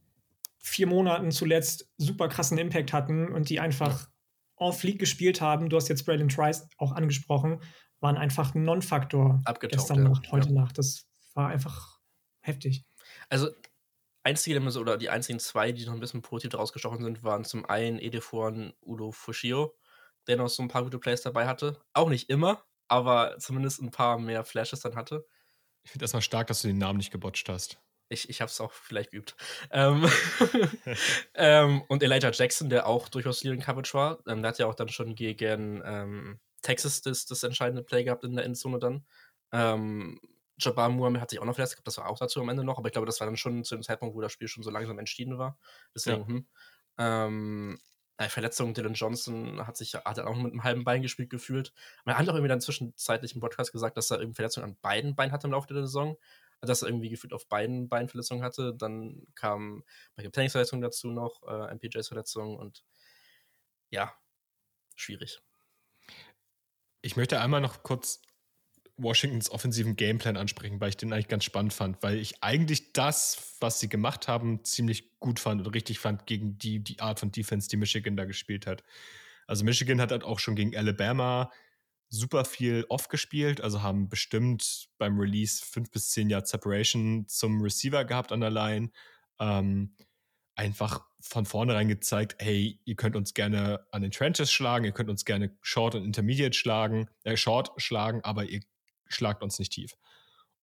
vier 0.59 0.87
Monaten 0.87 1.31
zuletzt 1.31 1.89
super 1.97 2.27
krassen 2.27 2.57
Impact 2.57 2.93
hatten 2.93 3.31
und 3.31 3.49
die 3.49 3.59
einfach 3.59 4.07
ja. 4.59 4.67
en 4.67 4.73
fleek 4.73 4.99
gespielt 4.99 5.41
haben, 5.41 5.69
du 5.69 5.77
hast 5.77 5.87
jetzt 5.87 6.05
Braylon 6.05 6.29
Trice 6.29 6.67
auch 6.77 6.91
angesprochen, 6.91 7.61
waren 7.99 8.17
einfach 8.17 8.53
ein 8.53 8.63
Non-Faktor 8.63 9.41
gestern 9.61 10.03
ja. 10.03 10.09
Nacht, 10.09 10.31
heute 10.31 10.53
Nacht. 10.53 10.77
Das 10.77 11.07
war 11.33 11.47
einfach 11.47 11.99
heftig. 12.41 12.85
Also, 13.31 13.49
einzige, 14.23 14.59
oder 14.79 14.97
die 14.97 15.09
einzigen 15.09 15.39
zwei, 15.39 15.71
die 15.71 15.85
noch 15.85 15.93
ein 15.93 16.01
bisschen 16.01 16.21
positiv 16.21 16.59
rausgestochen 16.59 17.01
sind, 17.01 17.23
waren 17.23 17.45
zum 17.45 17.65
einen 17.65 17.97
Edefur 17.97 18.47
und 18.47 18.73
Udo 18.81 19.11
Fushio, 19.11 19.73
der 20.27 20.35
noch 20.35 20.49
so 20.49 20.61
ein 20.61 20.67
paar 20.67 20.83
gute 20.83 20.99
Plays 20.99 21.21
dabei 21.21 21.47
hatte. 21.47 21.79
Auch 21.93 22.09
nicht 22.09 22.29
immer, 22.29 22.65
aber 22.89 23.37
zumindest 23.39 23.81
ein 23.81 23.89
paar 23.89 24.19
mehr 24.19 24.43
Flashes 24.43 24.81
dann 24.81 24.95
hatte. 24.95 25.25
Ich 25.83 25.91
finde 25.91 26.03
erstmal 26.03 26.21
stark, 26.21 26.47
dass 26.47 26.61
du 26.61 26.67
den 26.67 26.77
Namen 26.77 26.97
nicht 26.97 27.11
gebotcht 27.11 27.47
hast. 27.47 27.79
Ich, 28.09 28.29
ich 28.29 28.41
habe 28.41 28.51
es 28.51 28.59
auch 28.59 28.73
vielleicht 28.73 29.11
geübt. 29.11 29.37
Ähm, 29.71 30.05
ähm, 31.33 31.81
und 31.87 32.03
Elijah 32.03 32.31
Jackson, 32.31 32.69
der 32.69 32.87
auch 32.87 33.07
durchaus 33.07 33.45
Leading 33.45 33.61
Coverage 33.61 33.93
war, 33.93 34.19
ähm, 34.27 34.41
der 34.41 34.49
hat 34.49 34.59
ja 34.59 34.65
auch 34.65 34.75
dann 34.75 34.89
schon 34.89 35.15
gegen 35.15 35.81
ähm, 35.85 36.39
Texas 36.61 37.01
das, 37.01 37.25
das 37.25 37.43
entscheidende 37.43 37.81
Play 37.81 38.03
gehabt 38.03 38.25
in 38.25 38.35
der 38.35 38.43
Endzone 38.43 38.79
dann. 38.79 39.05
Jabbar 40.61 40.89
Muhammad 40.89 41.21
hat 41.21 41.29
sich 41.29 41.39
auch 41.39 41.45
noch 41.45 41.55
verletzt 41.55 41.73
gehabt, 41.73 41.87
das 41.87 41.97
war 41.97 42.09
auch 42.09 42.19
dazu 42.19 42.41
am 42.41 42.49
Ende 42.49 42.63
noch, 42.63 42.77
aber 42.77 42.87
ich 42.87 42.93
glaube, 42.93 43.05
das 43.05 43.19
war 43.19 43.27
dann 43.27 43.37
schon 43.37 43.63
zu 43.63 43.75
dem 43.75 43.83
Zeitpunkt, 43.83 44.15
wo 44.15 44.21
das 44.21 44.31
Spiel 44.31 44.47
schon 44.47 44.63
so 44.63 44.69
langsam 44.69 44.99
entschieden 44.99 45.37
war. 45.37 45.57
Deswegen, 45.95 46.21
ja. 46.21 46.27
hm. 46.27 46.47
Ähm, 46.97 47.79
äh, 48.21 48.29
Verletzung, 48.29 48.73
Dylan 48.73 48.93
Johnson 48.93 49.65
hat 49.65 49.77
sich 49.77 49.95
hat 49.95 50.19
auch 50.19 50.35
mit 50.35 50.51
einem 50.51 50.63
halben 50.63 50.83
Bein 50.83 51.01
gespielt 51.01 51.31
gefühlt. 51.31 51.73
Man 52.05 52.17
hat 52.17 52.29
auch 52.29 52.33
irgendwie 52.33 52.49
dann 52.49 52.61
zwischenzeitlich 52.61 53.33
im 53.33 53.41
Podcast 53.41 53.71
gesagt, 53.71 53.97
dass 53.97 54.11
er 54.11 54.19
irgendwie 54.19 54.35
Verletzungen 54.35 54.69
an 54.69 54.77
beiden 54.81 55.15
Beinen 55.15 55.31
hatte 55.31 55.47
im 55.47 55.53
Laufe 55.53 55.73
der 55.73 55.81
Saison. 55.83 56.17
Dass 56.61 56.83
er 56.83 56.89
irgendwie 56.89 57.09
gefühlt 57.09 57.33
auf 57.33 57.47
beiden 57.47 57.89
Beinen 57.89 58.09
Verletzungen 58.09 58.43
hatte. 58.43 58.75
Dann 58.75 59.25
kam 59.33 59.83
bei 60.15 60.21
Trainingsverletzungen 60.21 60.83
dazu 60.83 61.07
noch, 61.07 61.41
äh, 61.47 61.73
MPJs-Verletzung 61.73 62.57
und 62.57 62.83
ja, 63.89 64.13
schwierig. 64.95 65.41
Ich 67.01 67.15
möchte 67.15 67.41
einmal 67.41 67.61
noch 67.61 67.81
kurz 67.81 68.21
Washingtons 69.01 69.49
offensiven 69.49 69.95
Gameplan 69.95 70.37
ansprechen, 70.37 70.79
weil 70.79 70.89
ich 70.89 70.97
den 70.97 71.13
eigentlich 71.13 71.27
ganz 71.27 71.43
spannend 71.43 71.73
fand, 71.73 72.01
weil 72.03 72.17
ich 72.17 72.43
eigentlich 72.43 72.93
das, 72.93 73.55
was 73.59 73.79
sie 73.79 73.89
gemacht 73.89 74.27
haben, 74.27 74.63
ziemlich 74.63 75.19
gut 75.19 75.39
fand 75.39 75.65
und 75.65 75.73
richtig 75.73 75.99
fand 75.99 76.25
gegen 76.25 76.57
die, 76.57 76.79
die 76.79 76.99
Art 76.99 77.19
von 77.19 77.31
Defense, 77.31 77.69
die 77.69 77.77
Michigan 77.77 78.15
da 78.15 78.25
gespielt 78.25 78.67
hat. 78.67 78.83
Also 79.47 79.63
Michigan 79.65 79.99
hat 79.99 80.11
halt 80.11 80.23
auch 80.23 80.39
schon 80.39 80.55
gegen 80.55 80.75
Alabama 80.75 81.51
super 82.09 82.43
viel 82.43 82.85
off 82.89 83.07
gespielt, 83.07 83.61
also 83.61 83.81
haben 83.81 84.09
bestimmt 84.09 84.89
beim 84.97 85.17
Release 85.17 85.65
fünf 85.65 85.91
bis 85.91 86.09
zehn 86.11 86.29
Yard 86.29 86.47
Separation 86.47 87.25
zum 87.27 87.61
Receiver 87.61 88.03
gehabt 88.03 88.31
an 88.31 88.41
der 88.41 88.49
Line. 88.49 88.91
Ähm, 89.39 89.95
einfach 90.55 91.05
von 91.21 91.45
vornherein 91.45 91.87
gezeigt, 91.87 92.35
hey, 92.39 92.79
ihr 92.83 92.95
könnt 92.95 93.15
uns 93.15 93.33
gerne 93.33 93.85
an 93.91 94.01
den 94.01 94.11
Trenches 94.11 94.51
schlagen, 94.51 94.85
ihr 94.85 94.91
könnt 94.91 95.09
uns 95.09 95.23
gerne 95.23 95.55
Short 95.61 95.95
und 95.95 96.03
Intermediate 96.03 96.55
schlagen, 96.55 97.09
äh, 97.23 97.37
Short 97.37 97.71
schlagen, 97.77 98.21
aber 98.23 98.45
ihr 98.45 98.61
schlagt 99.13 99.43
uns 99.43 99.59
nicht 99.59 99.71
tief. 99.71 99.95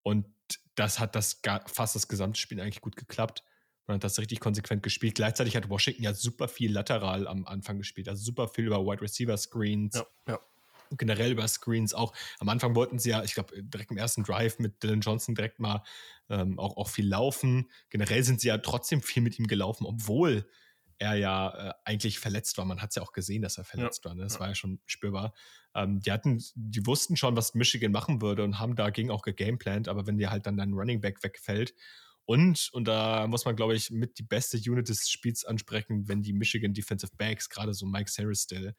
Und 0.02 0.26
das 0.74 0.98
hat 0.98 1.14
das 1.14 1.40
fast 1.66 1.94
das 1.94 2.08
gesamte 2.08 2.40
Spiel 2.40 2.60
eigentlich 2.60 2.80
gut 2.80 2.96
geklappt. 2.96 3.42
Man 3.86 3.96
hat 3.96 4.04
das 4.04 4.18
richtig 4.18 4.40
konsequent 4.40 4.82
gespielt. 4.82 5.14
Gleichzeitig 5.14 5.56
hat 5.56 5.70
Washington 5.70 6.02
ja 6.02 6.14
super 6.14 6.46
viel 6.46 6.72
lateral 6.72 7.26
am 7.26 7.46
Anfang 7.46 7.78
gespielt, 7.78 8.08
also 8.08 8.22
super 8.22 8.48
viel 8.48 8.66
über 8.66 8.84
Wide 8.84 9.00
Receiver 9.00 9.36
Screens. 9.36 9.94
Ja, 9.94 10.06
ja. 10.28 10.40
Generell 10.96 11.32
über 11.32 11.46
Screens 11.48 11.92
auch. 11.92 12.14
Am 12.38 12.48
Anfang 12.48 12.74
wollten 12.74 12.98
sie 12.98 13.10
ja, 13.10 13.22
ich 13.22 13.34
glaube, 13.34 13.62
direkt 13.62 13.90
im 13.90 13.98
ersten 13.98 14.24
Drive 14.24 14.58
mit 14.58 14.82
Dylan 14.82 15.00
Johnson 15.00 15.34
direkt 15.34 15.58
mal 15.58 15.82
ähm, 16.30 16.58
auch, 16.58 16.76
auch 16.76 16.88
viel 16.88 17.06
laufen. 17.06 17.70
Generell 17.90 18.22
sind 18.22 18.40
sie 18.40 18.48
ja 18.48 18.58
trotzdem 18.58 19.02
viel 19.02 19.22
mit 19.22 19.38
ihm 19.38 19.46
gelaufen, 19.46 19.84
obwohl 19.84 20.48
er 20.98 21.14
ja 21.14 21.70
äh, 21.70 21.74
eigentlich 21.84 22.18
verletzt 22.18 22.58
war. 22.58 22.64
Man 22.64 22.82
hat 22.82 22.90
es 22.90 22.96
ja 22.96 23.02
auch 23.02 23.12
gesehen, 23.12 23.42
dass 23.42 23.58
er 23.58 23.64
verletzt 23.64 24.04
ja, 24.04 24.10
war. 24.10 24.16
Ne? 24.16 24.22
Das 24.22 24.34
ja. 24.34 24.40
war 24.40 24.48
ja 24.48 24.54
schon 24.54 24.80
spürbar. 24.86 25.32
Ähm, 25.74 26.00
die 26.00 26.12
hatten, 26.12 26.42
die 26.54 26.86
wussten 26.86 27.16
schon, 27.16 27.36
was 27.36 27.54
Michigan 27.54 27.92
machen 27.92 28.20
würde 28.20 28.44
und 28.44 28.58
haben 28.58 28.74
dagegen 28.74 29.10
auch 29.10 29.22
gegameplant, 29.22 29.88
aber 29.88 30.06
wenn 30.06 30.18
dir 30.18 30.30
halt 30.30 30.46
dann 30.46 30.56
dein 30.56 30.72
Running 30.72 31.00
Back 31.00 31.22
wegfällt 31.22 31.74
und, 32.28 32.68
und 32.74 32.84
da 32.84 33.26
muss 33.26 33.46
man, 33.46 33.56
glaube 33.56 33.74
ich, 33.74 33.90
mit 33.90 34.18
die 34.18 34.22
beste 34.22 34.58
Unit 34.58 34.90
des 34.90 35.08
Spiels 35.08 35.46
ansprechen, 35.46 36.08
wenn 36.08 36.20
die 36.20 36.34
Michigan 36.34 36.74
Defensive 36.74 37.12
Backs, 37.16 37.48
gerade 37.48 37.72
so 37.72 37.86
Mike 37.86 38.10
Saristil, 38.10 38.74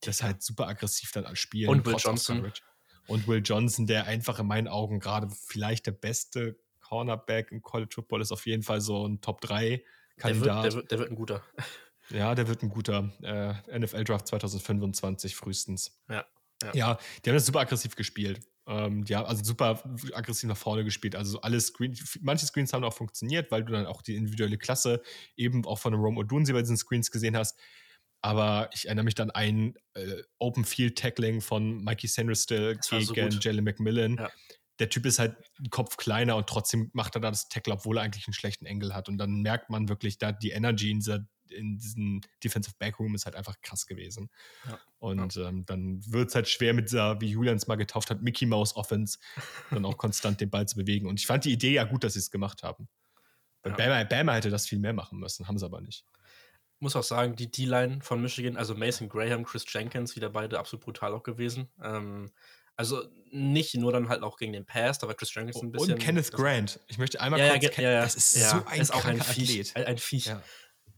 das 0.00 0.20
halt 0.20 0.42
super 0.42 0.66
aggressiv 0.66 1.12
dann 1.12 1.36
spielen. 1.36 1.70
Und 1.70 1.86
Will 1.86 1.94
Johnson. 1.96 2.52
Und 3.06 3.28
Will 3.28 3.40
Johnson, 3.44 3.86
der 3.86 4.06
einfach 4.06 4.40
in 4.40 4.48
meinen 4.48 4.66
Augen 4.66 4.98
gerade 4.98 5.28
vielleicht 5.30 5.86
der 5.86 5.92
beste 5.92 6.58
Cornerback 6.80 7.52
im 7.52 7.62
College 7.62 7.90
Football 7.94 8.20
ist, 8.20 8.32
auf 8.32 8.46
jeden 8.46 8.64
Fall 8.64 8.80
so 8.80 9.06
ein 9.06 9.20
Top 9.20 9.40
3 9.42 9.80
Kandidat. 10.18 10.64
Der 10.64 10.72
wird, 10.72 10.72
der 10.72 10.74
wird, 10.74 10.90
der 10.92 10.98
wird 10.98 11.10
ein 11.10 11.16
guter. 11.16 11.42
Ja, 12.10 12.34
der 12.34 12.48
wird 12.48 12.62
ein 12.62 12.70
guter 12.70 13.10
äh, 13.22 13.78
NFL-Draft 13.78 14.26
2025 14.28 15.36
frühestens. 15.36 16.00
Ja, 16.08 16.24
ja. 16.62 16.72
Ja, 16.74 16.98
die 17.24 17.30
haben 17.30 17.36
das 17.36 17.46
super 17.46 17.60
aggressiv 17.60 17.96
gespielt. 17.96 18.40
Ähm, 18.66 19.04
die 19.04 19.16
haben 19.16 19.26
also 19.26 19.42
super 19.44 19.82
aggressiv 20.12 20.48
nach 20.48 20.56
vorne 20.56 20.84
gespielt. 20.84 21.16
Also 21.16 21.40
alle 21.40 21.60
Screens, 21.60 22.18
manche 22.20 22.46
Screens 22.46 22.72
haben 22.72 22.84
auch 22.84 22.94
funktioniert, 22.94 23.50
weil 23.50 23.64
du 23.64 23.72
dann 23.72 23.86
auch 23.86 24.02
die 24.02 24.16
individuelle 24.16 24.58
Klasse 24.58 25.02
eben 25.36 25.64
auch 25.64 25.78
von 25.78 25.94
Rome 25.94 26.20
Odunsi 26.20 26.52
bei 26.52 26.60
diesen 26.60 26.76
Screens 26.76 27.10
gesehen 27.10 27.36
hast. 27.36 27.58
Aber 28.20 28.68
ich 28.74 28.86
erinnere 28.86 29.04
mich 29.04 29.14
dann 29.14 29.30
ein 29.30 29.74
äh, 29.94 30.22
Open 30.38 30.64
Field 30.64 30.98
Tackling 30.98 31.40
von 31.40 31.82
Mikey 31.84 32.08
Sandristil 32.08 32.78
gegen 32.90 33.30
so 33.30 33.38
Jalen 33.38 33.64
McMillan. 33.64 34.16
Ja. 34.16 34.30
Der 34.78 34.88
Typ 34.88 35.06
ist 35.06 35.18
halt 35.18 35.36
ein 35.58 35.70
Kopf 35.70 35.96
kleiner 35.96 36.36
und 36.36 36.48
trotzdem 36.48 36.90
macht 36.92 37.16
er 37.16 37.20
da 37.20 37.30
das 37.30 37.48
Tackle, 37.48 37.74
obwohl 37.74 37.98
er 37.98 38.02
eigentlich 38.02 38.26
einen 38.26 38.34
schlechten 38.34 38.66
Engel 38.66 38.94
hat. 38.94 39.08
Und 39.08 39.18
dann 39.18 39.42
merkt 39.42 39.70
man 39.70 39.88
wirklich, 39.88 40.18
da 40.18 40.32
die 40.32 40.50
Energy 40.50 40.90
in 40.90 41.00
dieser 41.00 41.26
in 41.50 41.78
diesem 41.78 42.20
Defensive 42.42 42.74
Backroom 42.78 43.14
ist 43.14 43.26
halt 43.26 43.36
einfach 43.36 43.60
krass 43.62 43.86
gewesen. 43.86 44.30
Ja, 44.66 44.78
und 44.98 45.34
ja. 45.34 45.48
Ähm, 45.48 45.64
dann 45.64 46.00
wird 46.06 46.28
es 46.28 46.34
halt 46.34 46.48
schwer 46.48 46.74
mit 46.74 46.88
dieser, 46.88 47.20
wie 47.20 47.28
Julian 47.30 47.56
es 47.56 47.66
mal 47.66 47.76
getauft 47.76 48.10
hat, 48.10 48.22
Mickey 48.22 48.46
Mouse 48.46 48.76
Offense, 48.76 49.18
dann 49.70 49.84
auch 49.84 49.96
konstant 49.96 50.40
den 50.40 50.50
Ball 50.50 50.66
zu 50.66 50.76
bewegen. 50.76 51.06
Und 51.08 51.18
ich 51.18 51.26
fand 51.26 51.44
die 51.44 51.52
Idee 51.52 51.72
ja 51.72 51.84
gut, 51.84 52.04
dass 52.04 52.14
sie 52.14 52.20
es 52.20 52.30
gemacht 52.30 52.62
haben. 52.62 52.88
Weil 53.62 53.72
ja. 53.72 53.76
Bama, 53.76 54.04
Bama 54.04 54.34
hätte 54.34 54.50
das 54.50 54.66
viel 54.66 54.78
mehr 54.78 54.92
machen 54.92 55.18
müssen, 55.18 55.48
haben 55.48 55.58
sie 55.58 55.64
aber 55.64 55.80
nicht. 55.80 56.04
Muss 56.80 56.94
auch 56.94 57.02
sagen, 57.02 57.34
die 57.34 57.50
D-Line 57.50 58.00
von 58.02 58.22
Michigan, 58.22 58.56
also 58.56 58.74
Mason 58.74 59.08
Graham, 59.08 59.44
Chris 59.44 59.64
Jenkins, 59.66 60.14
wieder 60.14 60.30
beide 60.30 60.60
absolut 60.60 60.84
brutal 60.84 61.12
auch 61.12 61.24
gewesen. 61.24 61.68
Ähm, 61.82 62.30
also 62.78 63.02
nicht 63.30 63.74
nur 63.74 63.92
dann 63.92 64.08
halt 64.08 64.22
auch 64.22 64.38
gegen 64.38 64.52
den 64.52 64.64
Pass, 64.64 65.00
da 65.00 65.08
war 65.08 65.14
Chris 65.14 65.34
Jenkins 65.34 65.60
ein 65.60 65.72
bisschen. 65.72 65.94
Und 65.94 65.98
Kenneth 65.98 66.30
Grant. 66.30 66.80
Ich 66.86 66.96
möchte 66.96 67.20
einmal 67.20 67.40
ja, 67.40 67.58
kurz. 67.58 67.76
Ja, 67.76 67.90
ja, 67.90 68.02
das 68.02 68.14
ist 68.14 68.32
so 68.32 68.64
ein, 68.64 68.80
ist 68.80 68.94
auch 68.94 69.04
ein 69.04 69.20
Viech, 69.20 69.72
Athlet. 69.72 69.86
Ein 69.86 69.98
Viech. 69.98 70.26
Ja. 70.26 70.42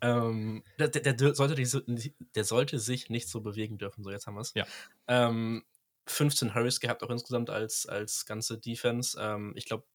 Ähm, 0.03 0.63
der, 0.79 0.89
der, 0.89 1.15
der, 1.15 1.35
sollte 1.35 1.55
die, 1.55 2.15
der 2.35 2.45
sollte 2.45 2.79
sich 2.79 3.09
nicht 3.09 3.29
so 3.29 3.41
bewegen 3.41 3.79
dürfen. 3.79 4.05
So, 4.05 4.11
jetzt 4.11 4.27
haben 4.27 4.35
wir 4.35 4.43
es. 4.43 4.53
Ja. 4.55 4.67
Ähm, 5.09 5.65
15 6.07 6.55
Hurries 6.55 6.81
gehabt, 6.81 7.03
auch 7.03 7.11
insgesamt 7.11 7.49
als, 7.49 7.87
als 7.87 8.27
ganze 8.27 8.59
Defense. 8.59 9.19
Ähm, 9.19 9.55
ich 9.57 9.65
glaube, 9.65 9.87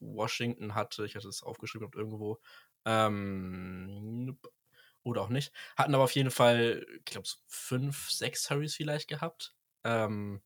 Washington 0.00 0.74
hatte, 0.74 1.04
ich 1.04 1.14
hatte 1.14 1.28
es 1.28 1.42
aufgeschrieben 1.42 1.90
irgendwo, 1.94 2.40
ähm, 2.86 4.38
oder 5.02 5.20
auch 5.20 5.28
nicht, 5.28 5.52
hatten 5.76 5.94
aber 5.94 6.04
auf 6.04 6.14
jeden 6.14 6.30
Fall, 6.30 6.86
ich 6.96 7.04
glaube, 7.04 7.28
fünf, 7.46 8.10
sechs 8.10 8.48
Hurries 8.50 8.74
vielleicht 8.74 9.08
gehabt. 9.08 9.54
Ähm, 9.84 10.40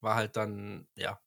war 0.00 0.14
halt 0.14 0.36
dann, 0.36 0.86
ja, 0.94 1.20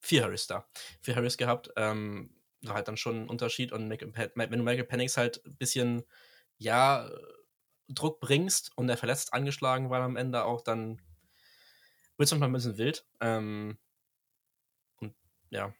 vier 0.00 0.24
Hurries 0.24 0.46
da. 0.46 0.68
Vier 1.00 1.16
Hurries 1.16 1.36
gehabt. 1.36 1.70
Ähm, 1.76 2.34
war 2.62 2.74
halt 2.74 2.88
dann 2.88 2.96
schon 2.96 3.24
ein 3.24 3.28
Unterschied. 3.28 3.72
Und 3.72 3.90
wenn 3.90 4.50
du 4.50 4.64
Michael 4.64 4.84
Penix 4.84 5.16
halt 5.16 5.44
ein 5.46 5.56
bisschen, 5.56 6.04
ja, 6.58 7.10
Druck 7.88 8.20
bringst 8.20 8.70
und 8.76 8.88
er 8.88 8.96
verletzt 8.96 9.34
angeschlagen 9.34 9.90
war 9.90 10.00
am 10.02 10.16
Ende 10.16 10.44
auch, 10.44 10.60
dann 10.60 11.00
wird 12.16 12.26
es 12.26 12.30
manchmal 12.30 12.50
ein 12.50 12.52
bisschen 12.52 12.78
wild. 12.78 13.06
Ähm, 13.20 13.78
und 15.00 15.14
ja. 15.50 15.74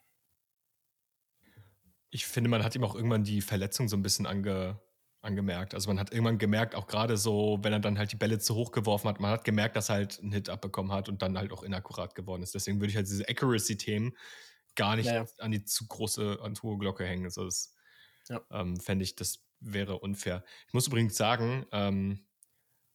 Ich 2.11 2.27
finde, 2.27 2.51
man 2.51 2.63
hat 2.63 2.75
ihm 2.75 2.85
auch 2.85 2.95
irgendwann 2.95 3.25
die 3.25 3.41
Verletzung 3.41 3.89
so 3.89 3.97
ein 3.97 4.03
bisschen 4.03 4.27
ange, 4.27 4.81
angemerkt. 5.23 5.75
Also 5.75 5.89
man 5.89 5.99
hat 5.99 6.13
irgendwann 6.13 6.39
gemerkt, 6.39 6.75
auch 6.75 6.87
gerade 6.87 7.17
so, 7.17 7.59
wenn 7.63 7.73
er 7.73 7.81
dann 7.81 7.99
halt 7.99 8.13
die 8.13 8.17
Bälle 8.17 8.39
zu 8.39 8.55
hoch 8.55 8.73
geworfen 8.73 9.09
hat, 9.09 9.21
man 9.21 9.31
hat 9.31 9.45
gemerkt, 9.45 9.77
dass 9.77 9.89
er 9.89 9.97
halt 9.97 10.21
einen 10.21 10.33
Hit 10.33 10.49
abbekommen 10.51 10.93
hat 10.93 11.09
und 11.09 11.23
dann 11.23 11.39
halt 11.39 11.53
auch 11.53 11.63
inakkurat 11.63 12.15
geworden 12.15 12.43
ist. 12.43 12.55
Deswegen 12.55 12.81
würde 12.81 12.91
ich 12.91 12.97
halt 12.97 13.07
diese 13.07 13.29
Accuracy-Themen 13.29 14.17
gar 14.75 14.97
nicht 14.97 15.07
naja. 15.07 15.27
an 15.39 15.53
die 15.53 15.65
zu 15.65 15.87
große, 15.87 16.39
an 16.43 16.55
die 16.55 16.63
hohe 16.63 16.77
Glocke 16.79 17.07
hängen. 17.07 17.25
Also 17.25 17.45
das 17.45 17.75
ja. 18.29 18.41
ähm, 18.51 18.79
fände 18.79 19.05
ich, 19.05 19.15
das 19.15 19.45
wäre 19.61 20.01
unfair. 20.01 20.45
Ich 20.67 20.75
muss 20.75 20.89
übrigens 20.89 21.17
sagen, 21.17 21.67
ähm, 21.73 22.27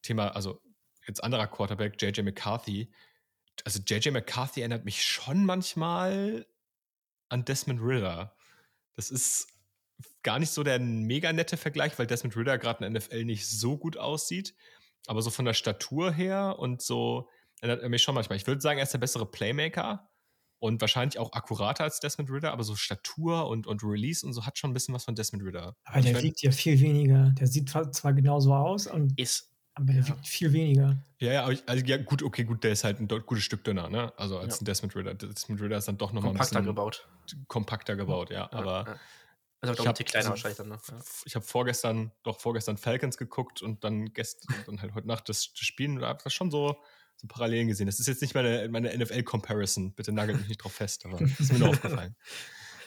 Thema, 0.02 0.30
also 0.30 0.62
jetzt 1.08 1.24
anderer 1.24 1.48
Quarterback, 1.48 2.02
JJ 2.02 2.22
McCarthy. 2.22 2.92
Also 3.64 3.80
JJ 3.86 4.12
McCarthy 4.12 4.62
erinnert 4.62 4.86
mich 4.86 5.04
schon 5.04 5.46
manchmal 5.46 6.46
an 7.30 7.46
Desmond 7.46 7.82
Ritter. 7.82 8.36
Das 8.96 9.12
ist 9.12 9.48
gar 10.24 10.40
nicht 10.40 10.52
so 10.52 10.64
der 10.64 10.80
mega 10.80 11.32
nette 11.34 11.58
Vergleich, 11.58 11.98
weil 11.98 12.08
Desmond 12.08 12.36
Ritter 12.36 12.58
gerade 12.58 12.86
in 12.86 12.94
der 12.94 13.02
NFL 13.02 13.26
nicht 13.26 13.48
so 13.48 13.78
gut 13.78 13.98
aussieht. 13.98 14.54
Aber 15.08 15.22
so 15.22 15.30
von 15.30 15.46
der 15.46 15.54
Statur 15.54 16.12
her 16.12 16.58
und 16.60 16.82
so 16.82 17.30
erinnert 17.62 17.82
er 17.82 17.90
mich 17.90 18.04
schon 18.04 18.16
manchmal. 18.16 18.38
Ich 18.38 18.46
würde 18.46 18.62
sagen, 18.62 18.78
er 18.78 18.84
ist 18.84 18.94
der 18.94 19.00
bessere 19.00 19.26
Playmaker 19.26 20.10
und 20.60 20.82
wahrscheinlich 20.82 21.20
auch 21.20 21.34
akkurater 21.34 21.84
als 21.84 22.00
Desmond 22.00 22.30
Ritter, 22.32 22.52
aber 22.52 22.64
so 22.64 22.76
Statur 22.76 23.48
und, 23.48 23.68
und 23.68 23.84
Release 23.84 24.26
und 24.26 24.34
so 24.34 24.46
hat 24.46 24.58
schon 24.58 24.72
ein 24.72 24.74
bisschen 24.74 24.94
was 24.94 25.06
von 25.06 25.16
Desmond 25.16 25.44
Ritter. 25.44 25.76
Aber 25.86 26.02
der 26.02 26.22
wiegt 26.22 26.42
ja 26.42 26.52
viel 26.52 26.80
weniger. 26.80 27.32
Der 27.32 27.48
sieht 27.48 27.70
zwar 27.70 28.14
genauso 28.14 28.54
aus 28.54 28.88
und 28.88 29.18
ist. 29.20 29.52
Aber 29.76 29.94
der 29.94 30.02
ja. 30.02 30.08
wiegt 30.08 30.28
viel 30.28 30.52
weniger. 30.54 30.98
Ja, 31.20 31.34
ja, 31.34 31.50
ich, 31.50 31.64
also 31.68 31.86
ja, 31.86 31.98
gut, 31.98 32.24
okay, 32.24 32.44
gut, 32.44 32.64
der 32.64 32.72
ist 32.72 32.84
halt 32.84 33.00
ein 33.00 33.08
gutes 33.08 33.44
Stück 33.44 33.64
dünner, 33.64 33.90
ne? 33.90 34.12
Also 34.18 34.40
als 34.40 34.56
ja. 34.56 34.62
ein 34.62 34.66
Desmond 34.66 34.96
Ritter. 34.96 35.14
Desmond 35.14 35.62
Ritter 35.62 35.78
ist 35.78 35.88
dann 35.88 35.98
doch 35.98 36.12
nochmal 36.12 36.32
ein 36.32 36.38
bisschen 36.38 36.66
gebaut. 36.66 37.08
kompakter 37.48 37.96
gebaut, 37.96 38.32
ja. 38.32 38.52
aber 38.52 39.00
also 39.60 39.74
ich 39.74 39.88
habe 39.88 40.04
kleiner 40.04 40.30
wahrscheinlich 40.30 40.58
dann 40.58 40.70
noch. 40.70 40.88
Ja. 40.88 41.00
Ich 41.26 41.36
habe 41.36 41.46
vorgestern, 41.46 42.12
doch 42.24 42.40
vorgestern 42.40 42.78
Falcons 42.78 43.18
geguckt 43.18 43.62
und 43.62 43.84
dann 43.84 44.14
gestern 44.14 44.56
dann 44.66 44.82
halt 44.82 44.94
heute 44.94 45.08
Nacht 45.08 45.30
das, 45.30 45.52
das 45.52 45.66
Spielen. 45.66 46.00
Da 46.00 46.08
habe 46.08 46.24
das 46.24 46.34
schon 46.34 46.52
so 46.52 46.78
so 47.18 47.28
Parallelen 47.28 47.68
gesehen. 47.68 47.88
Das 47.88 48.00
ist 48.00 48.08
jetzt 48.08 48.22
nicht 48.22 48.36
meine, 48.36 48.70
meine 48.70 48.96
NFL-Comparison. 48.96 49.94
Bitte 49.94 50.12
nagelt 50.12 50.38
mich 50.38 50.48
nicht 50.48 50.64
drauf 50.64 50.74
fest, 50.74 51.06
aber 51.06 51.18
das 51.18 51.40
ist 51.40 51.52
mir 51.52 51.60
nur 51.60 51.70
aufgefallen. 51.72 52.16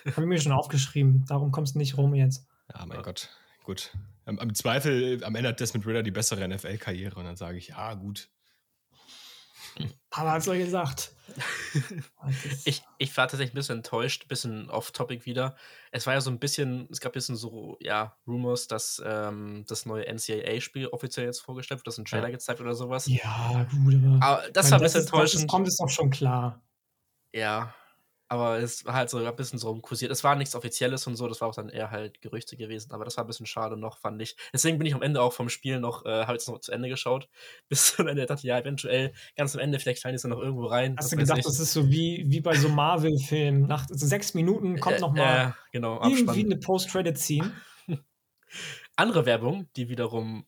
Habe 0.05 0.23
ich 0.23 0.29
mir 0.29 0.41
schon 0.41 0.53
aufgeschrieben. 0.53 1.25
Darum 1.27 1.51
kommst 1.51 1.75
du 1.75 1.79
nicht 1.79 1.97
rum 1.97 2.15
jetzt. 2.15 2.47
Ja, 2.73 2.87
mein 2.87 2.99
ja. 2.99 3.03
Gott. 3.03 3.29
Gut. 3.65 3.93
Am, 4.25 4.39
Am, 4.39 4.55
Zweifel, 4.55 5.23
am 5.25 5.35
Ende 5.35 5.51
hat 5.51 5.61
Desmond 5.61 5.87
Ritter 5.87 6.03
die 6.03 6.13
bessere 6.13 6.47
NFL-Karriere 6.49 7.17
und 7.17 7.25
dann 7.25 7.37
sage 7.37 7.59
ich, 7.59 7.69
ja, 7.69 7.95
gut. 7.95 8.31
Aber 10.11 10.33
hat 10.33 10.43
es 10.43 10.49
euch 10.49 10.65
gesagt. 10.65 11.13
Ich, 12.65 12.83
ich 12.99 13.17
war 13.17 13.29
tatsächlich 13.29 13.53
ein 13.53 13.55
bisschen 13.55 13.79
enttäuscht, 13.79 14.25
ein 14.25 14.29
bisschen 14.29 14.71
off-topic 14.71 15.27
wieder. 15.27 15.57
Es 15.91 16.07
war 16.07 16.15
ja 16.15 16.21
so 16.21 16.31
ein 16.31 16.39
bisschen, 16.39 16.89
es 16.91 17.01
gab 17.01 17.13
ein 17.13 17.15
bisschen 17.15 17.37
so, 17.37 17.77
ja, 17.81 18.17
Rumors, 18.27 18.69
dass 18.69 19.03
ähm, 19.05 19.65
das 19.69 19.87
neue 19.87 20.07
NCAA-Spiel 20.07 20.89
offiziell 20.89 21.27
jetzt 21.27 21.41
vorgestellt 21.41 21.81
wird, 21.81 21.87
dass 21.87 21.99
ein 21.99 22.05
Trailer 22.05 22.29
ja. 22.29 22.33
gezeigt 22.33 22.61
oder 22.61 22.75
sowas. 22.75 23.07
Ja, 23.07 23.67
gut, 23.71 23.95
aber. 23.95 24.25
aber 24.25 24.51
das 24.53 24.71
war 24.71 24.79
ein 24.79 24.83
bisschen 24.83 25.03
enttäuschend. 25.03 25.45
Das 25.45 25.51
kommt 25.51 25.69
es 25.69 25.77
doch 25.77 25.89
schon 25.89 26.11
klar. 26.11 26.63
Ja, 27.33 27.75
aber 28.31 28.61
es 28.61 28.85
war 28.85 28.95
halt 28.95 29.11
so 29.11 29.19
ein 29.19 29.37
bisschen 29.37 29.59
so 29.59 29.71
rumkursiert. 29.71 30.13
Es 30.13 30.23
war 30.23 30.37
nichts 30.37 30.55
Offizielles 30.55 31.05
und 31.09 31.17
so, 31.17 31.27
das 31.27 31.41
war 31.41 31.49
auch 31.49 31.55
dann 31.55 31.69
eher 31.69 31.91
halt 31.91 32.21
Gerüchte 32.21 32.57
gewesen, 32.57 32.93
aber 32.93 33.05
das 33.05 33.17
war 33.17 33.25
ein 33.25 33.27
bisschen 33.27 33.45
schade 33.45 33.77
noch, 33.77 33.99
fand 33.99 34.23
ich. 34.23 34.37
Deswegen 34.53 34.79
bin 34.79 34.87
ich 34.87 34.95
am 34.95 35.03
Ende 35.03 35.21
auch 35.21 35.33
vom 35.33 35.49
Spiel 35.49 35.81
noch, 35.81 36.07
äh, 36.07 36.27
habe 36.27 36.35
jetzt 36.35 36.49
noch 36.49 36.61
zu 36.61 36.71
Ende 36.71 36.89
geschaut. 36.89 37.29
Bis 37.69 37.97
zum 37.97 38.07
Ende 38.07 38.27
dachte, 38.27 38.47
ja, 38.47 38.57
eventuell 38.57 39.13
ganz 39.37 39.57
am 39.57 39.61
Ende, 39.61 39.81
vielleicht 39.81 40.01
fallen 40.01 40.15
die 40.15 40.23
dann 40.23 40.31
noch 40.31 40.39
irgendwo 40.39 40.67
rein. 40.67 40.95
Hast 40.97 41.11
du 41.11 41.17
gedacht, 41.17 41.45
das 41.45 41.59
ist 41.59 41.73
so 41.73 41.91
wie, 41.91 42.25
wie 42.29 42.41
bei 42.41 42.55
so 42.55 42.69
Marvel-Filmen? 42.69 43.67
Nach 43.67 43.89
so 43.89 44.07
sechs 44.07 44.33
Minuten 44.35 44.79
kommt 44.79 44.99
äh, 44.99 45.01
noch 45.01 45.13
mal 45.13 45.49
äh, 45.49 45.53
genau, 45.73 46.01
irgendwie 46.01 46.45
eine 46.45 46.57
Post-Credit-Scene. 46.57 47.53
Andere 48.95 49.27
Werbung, 49.27 49.69
die 49.75 49.89
wiederum, 49.89 50.47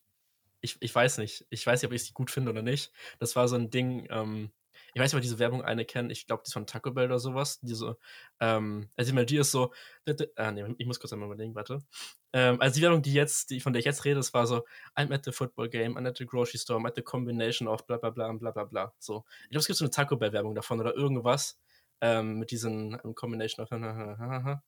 ich, 0.61 0.77
ich 0.79 0.95
weiß 0.95 1.19
nicht, 1.19 1.47
ich 1.51 1.67
weiß 1.67 1.83
nicht, 1.83 1.89
ob 1.89 1.95
ich 1.95 2.05
sie 2.05 2.13
gut 2.13 2.31
finde 2.31 2.53
oder 2.53 2.63
nicht. 2.63 2.93
Das 3.19 3.35
war 3.35 3.49
so 3.49 3.57
ein 3.57 3.71
Ding, 3.71 4.07
ähm, 4.09 4.53
ich 4.95 5.01
weiß 5.01 5.13
nicht, 5.13 5.19
ob 5.19 5.23
diese 5.23 5.39
Werbung 5.39 5.63
eine 5.63 5.85
kennen, 5.85 6.11
ich 6.11 6.27
glaube, 6.27 6.43
die 6.45 6.49
ist 6.49 6.53
von 6.53 6.67
Taco 6.67 6.91
Bell 6.91 7.07
oder 7.07 7.19
sowas, 7.19 7.61
die 7.61 7.75
so, 7.75 7.97
ähm, 8.41 8.89
also 8.97 9.13
die 9.25 9.37
ist 9.37 9.51
so, 9.51 9.73
ah, 10.37 10.51
nee, 10.51 10.65
ich 10.79 10.87
muss 10.87 11.01
kurz 11.01 11.13
einmal 11.13 11.29
überlegen, 11.29 11.55
warte. 11.55 11.83
Ähm, 12.35 12.61
also 12.61 12.75
die 12.75 12.83
Werbung, 12.83 13.03
die 13.03 13.13
jetzt, 13.13 13.51
die, 13.51 13.61
von 13.61 13.73
der 13.73 13.81
ich 13.81 13.87
jetzt 13.87 14.05
rede, 14.05 14.17
das 14.17 14.35
war 14.35 14.47
so, 14.47 14.65
I'm 14.95 15.13
at 15.15 15.25
the 15.25 15.33
football 15.33 15.69
game, 15.69 15.97
I'm 15.97 16.07
at 16.07 16.19
the 16.19 16.27
grocery 16.27 16.59
store, 16.59 16.79
I'm 16.79 16.87
at 16.87 16.97
the 16.97 17.03
combination 17.03 17.69
of 17.69 17.87
bla 17.87 17.97
bla 17.97 18.11
bla 18.11 18.33
bla 18.33 18.51
bla 18.51 18.65
bla. 18.65 18.93
So. 18.99 19.25
Ich 19.45 19.51
glaube, 19.51 19.61
es 19.61 19.67
gibt 19.67 19.79
so 19.79 19.85
eine 19.85 19.91
Taco 19.91 20.17
Bell 20.17 20.33
Werbung 20.33 20.55
davon 20.55 20.81
oder 20.81 20.95
irgendwas, 20.95 21.59
ähm, 22.01 22.39
mit 22.39 22.51
diesen 22.51 22.95
um, 23.01 23.15
Combination 23.15 23.65
of, 23.65 23.71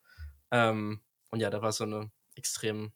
ähm, 0.50 1.00
und 1.30 1.40
ja, 1.40 1.50
da 1.50 1.60
war 1.60 1.72
so 1.72 1.84
eine 1.84 2.10
extrem 2.34 2.92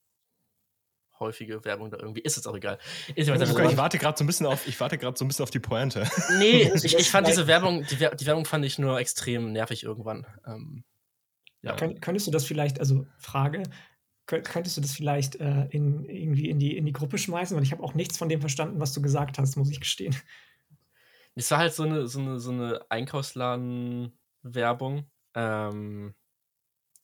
häufige 1.21 1.65
Werbung 1.65 1.91
da 1.91 1.99
irgendwie. 1.99 2.21
Ist 2.21 2.37
jetzt 2.37 2.47
auch 2.47 2.57
egal. 2.57 2.79
Ist 3.15 3.29
ich, 3.29 3.29
ich 3.29 3.77
warte 3.77 3.99
gerade 3.99 4.17
so 4.17 4.25
ein 4.25 4.27
bisschen 4.27 4.47
auf, 4.47 4.67
ich 4.67 4.79
warte 4.81 4.99
gerade 4.99 5.19
so 5.19 5.25
ein 5.25 5.29
bisschen 5.29 5.43
auf 5.43 5.51
die 5.51 5.61
Pointe. 5.61 6.09
Nee, 6.39 6.71
ich, 6.83 6.97
ich 6.97 7.11
fand 7.11 7.27
diese 7.27 7.47
Werbung, 7.47 7.85
die, 7.85 7.97
die, 7.97 8.27
Werbung 8.27 8.45
fand 8.45 8.65
ich 8.65 8.79
nur 8.79 8.99
extrem 8.99 9.53
nervig 9.53 9.85
irgendwann. 9.85 10.27
Ähm, 10.47 10.85
ja. 11.63 11.77
Kön 11.77 12.01
könntest 12.01 12.27
du 12.27 12.31
das 12.31 12.45
vielleicht, 12.45 12.81
also 12.81 13.07
Frage, 13.19 13.63
könntest 14.27 14.77
du 14.77 14.81
das 14.81 14.93
vielleicht 14.93 15.37
äh, 15.37 15.67
in, 15.71 16.05
irgendwie 16.05 16.51
in 16.51 16.59
die, 16.59 16.77
in 16.77 16.85
die 16.85 16.93
Gruppe 16.93 17.19
schmeißen? 17.19 17.57
Weil 17.57 17.65
ich 17.65 17.73
habe 17.73 17.83
auch 17.83 17.95
nichts 17.95 18.19
von 18.19 18.29
dem 18.29 18.41
verstanden, 18.41 18.81
was 18.81 18.93
du 18.93 19.03
gesagt 19.03 19.39
hast, 19.39 19.57
muss 19.57 19.71
ich 19.71 19.81
gestehen. 19.81 20.15
Es 21.35 21.51
war 21.51 21.59
halt 21.59 21.73
so 21.73 21.85
eine, 21.85 22.07
so 22.09 22.21
eine, 22.21 22.39
so 22.41 22.51
eine 22.51 22.85
Einkaufsladen-Werbung. 22.91 25.11
Ähm, 25.35 26.15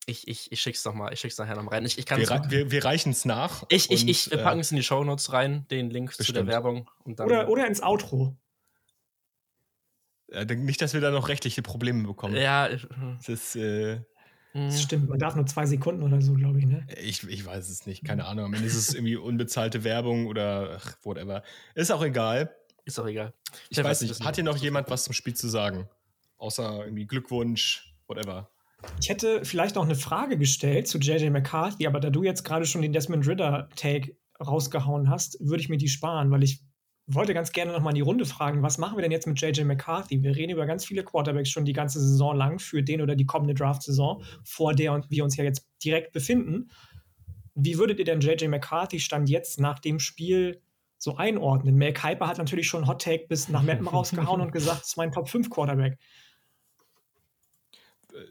ich, 0.07 0.29
ich, 0.29 0.53
ich 0.53 0.61
schick's 0.61 0.83
doch 0.83 0.95
mal, 0.95 1.13
ich 1.13 1.21
schick's 1.21 1.39
nachher 1.39 1.57
noch 1.57 1.71
rein. 1.71 1.85
Ich, 1.85 1.99
ich 1.99 2.09
wir, 2.09 2.29
wir, 2.51 2.71
wir 2.71 2.85
reichen 2.85 3.13
es 3.13 3.25
nach. 3.25 3.65
Ich, 3.69 3.91
ich, 3.91 4.09
ich, 4.09 4.31
wir 4.31 4.39
packen 4.39 4.61
es 4.61 4.71
in 4.71 4.77
die 4.77 4.83
Shownotes 4.83 5.33
rein, 5.33 5.67
den 5.71 5.91
Link 5.91 6.09
bestimmt. 6.09 6.27
zu 6.27 6.33
der 6.33 6.47
Werbung. 6.47 6.89
Und 7.05 7.21
dann 7.21 7.27
oder, 7.27 7.49
oder 7.49 7.67
ins 7.67 7.83
Outro. 7.83 8.37
Ja, 10.29 10.45
nicht, 10.45 10.81
dass 10.81 10.95
wir 10.95 11.01
da 11.01 11.11
noch 11.11 11.29
rechtliche 11.29 11.63
Probleme 11.63 12.07
bekommen. 12.07 12.37
Ja. 12.37 12.69
Das 12.69 13.29
ist, 13.29 13.57
äh, 13.57 14.01
Das 14.53 14.83
stimmt, 14.83 15.09
man 15.09 15.19
darf 15.19 15.35
nur 15.35 15.47
zwei 15.47 15.67
Sekunden 15.67 16.03
oder 16.03 16.21
so, 16.21 16.35
glaube 16.35 16.61
ich, 16.61 16.67
ne? 16.67 16.87
Ich, 17.03 17.23
ich 17.29 17.45
weiß 17.45 17.69
es 17.69 17.87
nicht, 17.87 18.05
keine 18.05 18.25
Ahnung. 18.25 18.47
Am 18.47 18.55
Ende 18.55 18.67
ist 18.67 18.77
es 18.77 18.95
irgendwie 18.95 19.17
unbezahlte 19.17 19.85
Werbung 19.85 20.27
oder 20.27 20.79
ach, 20.81 20.97
whatever. 21.03 21.43
Ist 21.75 21.91
auch 21.91 22.03
egal. 22.03 22.55
Ist 22.85 22.99
auch 22.99 23.07
egal. 23.07 23.33
Ich, 23.69 23.79
ich 23.79 23.85
weiß 23.85 24.03
nicht, 24.03 24.25
hat 24.25 24.37
hier 24.37 24.45
noch 24.45 24.57
jemand 24.57 24.91
was 24.91 25.05
zum 25.05 25.13
Spiel 25.13 25.35
zu 25.35 25.49
sagen? 25.49 25.89
Außer 26.37 26.85
irgendwie 26.85 27.07
Glückwunsch, 27.07 27.95
whatever. 28.07 28.51
Ich 29.01 29.09
hätte 29.09 29.45
vielleicht 29.45 29.75
noch 29.75 29.85
eine 29.85 29.95
Frage 29.95 30.39
gestellt 30.39 30.89
zu 30.89 30.99
JJ 30.99 31.31
McCarthy, 31.31 31.87
aber 31.87 32.01
da 32.01 32.11
du 32.11 32.23
jetzt 32.23 32.45
gerade 32.45 32.67
schon 32.67 32.83
den 32.83 32.93
Desmond 32.93 33.27
Ritter-Take 33.27 34.17
rausgehauen 34.41 35.11
hast, 35.11 35.39
würde 35.41 35.61
ich 35.61 35.69
mir 35.69 35.77
die 35.77 35.89
sparen, 35.89 36.31
weil 36.31 36.43
ich 36.43 36.61
wollte 37.07 37.35
ganz 37.35 37.53
gerne 37.53 37.73
nochmal 37.73 37.93
in 37.93 37.97
die 37.97 38.01
Runde 38.01 38.25
fragen, 38.25 38.63
was 38.63 38.79
machen 38.79 38.97
wir 38.97 39.03
denn 39.03 39.13
jetzt 39.13 39.27
mit 39.27 39.41
JJ 39.41 39.65
McCarthy? 39.65 40.23
Wir 40.23 40.35
reden 40.35 40.53
über 40.53 40.67
ganz 40.67 40.85
viele 40.85 41.05
Quarterbacks 41.05 41.51
schon 41.51 41.65
die 41.65 41.73
ganze 41.73 42.01
Saison 42.01 42.35
lang 42.35 42.59
für 42.59 42.83
den 42.83 43.03
oder 43.03 43.15
die 43.15 43.27
kommende 43.27 43.55
Draft-Saison, 43.55 44.23
vor 44.43 44.75
der 44.75 45.05
wir 45.09 45.25
uns 45.25 45.37
ja 45.37 45.45
jetzt 45.45 45.69
direkt 45.85 46.13
befinden. 46.13 46.71
Wie 47.55 47.79
würdet 47.79 47.99
ihr 47.99 48.05
denn 48.05 48.21
JJ 48.21 48.49
McCarthy 48.49 49.01
Stand 49.01 49.29
jetzt 49.29 49.61
nach 49.61 49.79
dem 49.79 50.01
Spiel 50.01 50.63
so 50.99 51.17
einordnen? 51.17 51.77
Mel 51.77 51.93
Kiper 51.93 52.27
hat 52.27 52.39
natürlich 52.39 52.69
schon 52.69 52.87
Hot 52.87 53.03
Take 53.03 53.27
bis 53.29 53.49
nach 53.49 53.63
Mappen 53.63 53.87
rausgehauen 53.89 54.41
und 54.41 54.53
gesagt, 54.53 54.81
das 54.81 54.89
ist 54.89 54.97
mein 54.97 55.13
Top 55.13 55.29
5 55.29 55.51
Quarterback. 55.51 55.99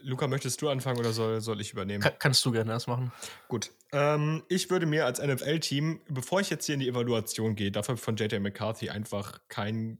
Luca, 0.02 0.26
möchtest 0.26 0.62
du 0.62 0.68
anfangen 0.68 0.98
oder 0.98 1.12
soll, 1.12 1.40
soll 1.40 1.60
ich 1.60 1.72
übernehmen? 1.72 2.02
Kann, 2.02 2.14
kannst 2.18 2.44
du 2.44 2.52
gerne 2.52 2.72
das 2.72 2.86
machen. 2.86 3.12
Gut. 3.48 3.70
Ähm, 3.92 4.42
ich 4.48 4.70
würde 4.70 4.86
mir 4.86 5.04
als 5.04 5.20
NFL-Team, 5.20 6.00
bevor 6.08 6.40
ich 6.40 6.50
jetzt 6.50 6.66
hier 6.66 6.74
in 6.74 6.80
die 6.80 6.88
Evaluation 6.88 7.54
gehe, 7.54 7.70
dafür 7.70 7.96
von 7.96 8.16
JJ 8.16 8.38
McCarthy 8.38 8.88
einfach 8.88 9.40
kein, 9.48 9.98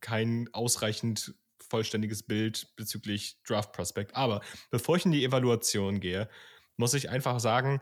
kein 0.00 0.48
ausreichend 0.52 1.34
vollständiges 1.68 2.22
Bild 2.22 2.74
bezüglich 2.76 3.42
Draft 3.42 3.72
Prospect. 3.72 4.14
Aber 4.14 4.40
bevor 4.70 4.96
ich 4.96 5.04
in 5.04 5.12
die 5.12 5.24
Evaluation 5.24 6.00
gehe, 6.00 6.28
muss 6.76 6.94
ich 6.94 7.10
einfach 7.10 7.40
sagen, 7.40 7.80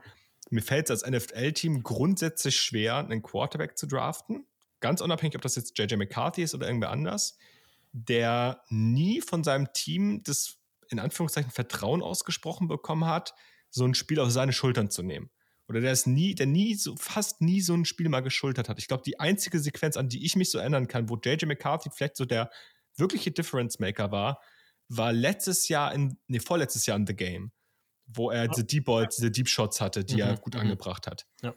mir 0.48 0.62
fällt 0.62 0.88
es 0.88 1.02
als 1.04 1.10
NFL-Team 1.10 1.82
grundsätzlich 1.82 2.58
schwer, 2.58 2.96
einen 2.96 3.22
Quarterback 3.22 3.76
zu 3.76 3.86
draften. 3.86 4.46
Ganz 4.80 5.00
unabhängig, 5.00 5.36
ob 5.36 5.42
das 5.42 5.56
jetzt 5.56 5.78
JJ 5.78 5.96
McCarthy 5.96 6.42
ist 6.42 6.54
oder 6.54 6.66
irgendwer 6.66 6.90
anders 6.90 7.36
der 8.04 8.62
nie 8.68 9.22
von 9.22 9.42
seinem 9.42 9.72
Team 9.72 10.22
das 10.22 10.58
in 10.90 10.98
Anführungszeichen 10.98 11.50
Vertrauen 11.50 12.02
ausgesprochen 12.02 12.68
bekommen 12.68 13.06
hat, 13.06 13.34
so 13.70 13.84
ein 13.84 13.94
Spiel 13.94 14.20
auf 14.20 14.30
seine 14.30 14.52
Schultern 14.52 14.90
zu 14.90 15.02
nehmen. 15.02 15.30
Oder 15.68 15.80
der 15.80 15.92
ist 15.92 16.06
nie, 16.06 16.34
der 16.34 16.46
nie 16.46 16.74
so, 16.74 16.94
fast 16.96 17.40
nie 17.40 17.60
so 17.60 17.74
ein 17.74 17.84
Spiel 17.84 18.08
mal 18.08 18.20
geschultert 18.20 18.68
hat. 18.68 18.78
Ich 18.78 18.86
glaube, 18.86 19.02
die 19.04 19.18
einzige 19.18 19.58
Sequenz, 19.58 19.96
an 19.96 20.08
die 20.08 20.24
ich 20.24 20.36
mich 20.36 20.50
so 20.50 20.58
erinnern 20.58 20.86
kann, 20.86 21.08
wo 21.08 21.16
JJ 21.16 21.46
McCarthy 21.46 21.90
vielleicht 21.90 22.16
so 22.16 22.24
der 22.24 22.50
wirkliche 22.96 23.32
Difference 23.32 23.78
Maker 23.80 24.12
war, 24.12 24.40
war 24.88 25.12
letztes 25.12 25.68
Jahr 25.68 25.92
in, 25.92 26.18
nee, 26.28 26.38
vorletztes 26.38 26.86
Jahr 26.86 26.96
in 26.96 27.06
The 27.06 27.16
Game, 27.16 27.50
wo 28.06 28.30
er 28.30 28.46
diese 28.46 28.64
Deep 28.64 28.84
Balls, 28.84 29.16
diese 29.16 29.32
Deep 29.32 29.48
Shots 29.48 29.80
hatte, 29.80 30.04
die 30.04 30.14
mhm. 30.14 30.20
er 30.20 30.36
gut 30.36 30.54
mhm. 30.54 30.60
angebracht 30.60 31.08
hat. 31.08 31.26
Ja. 31.42 31.54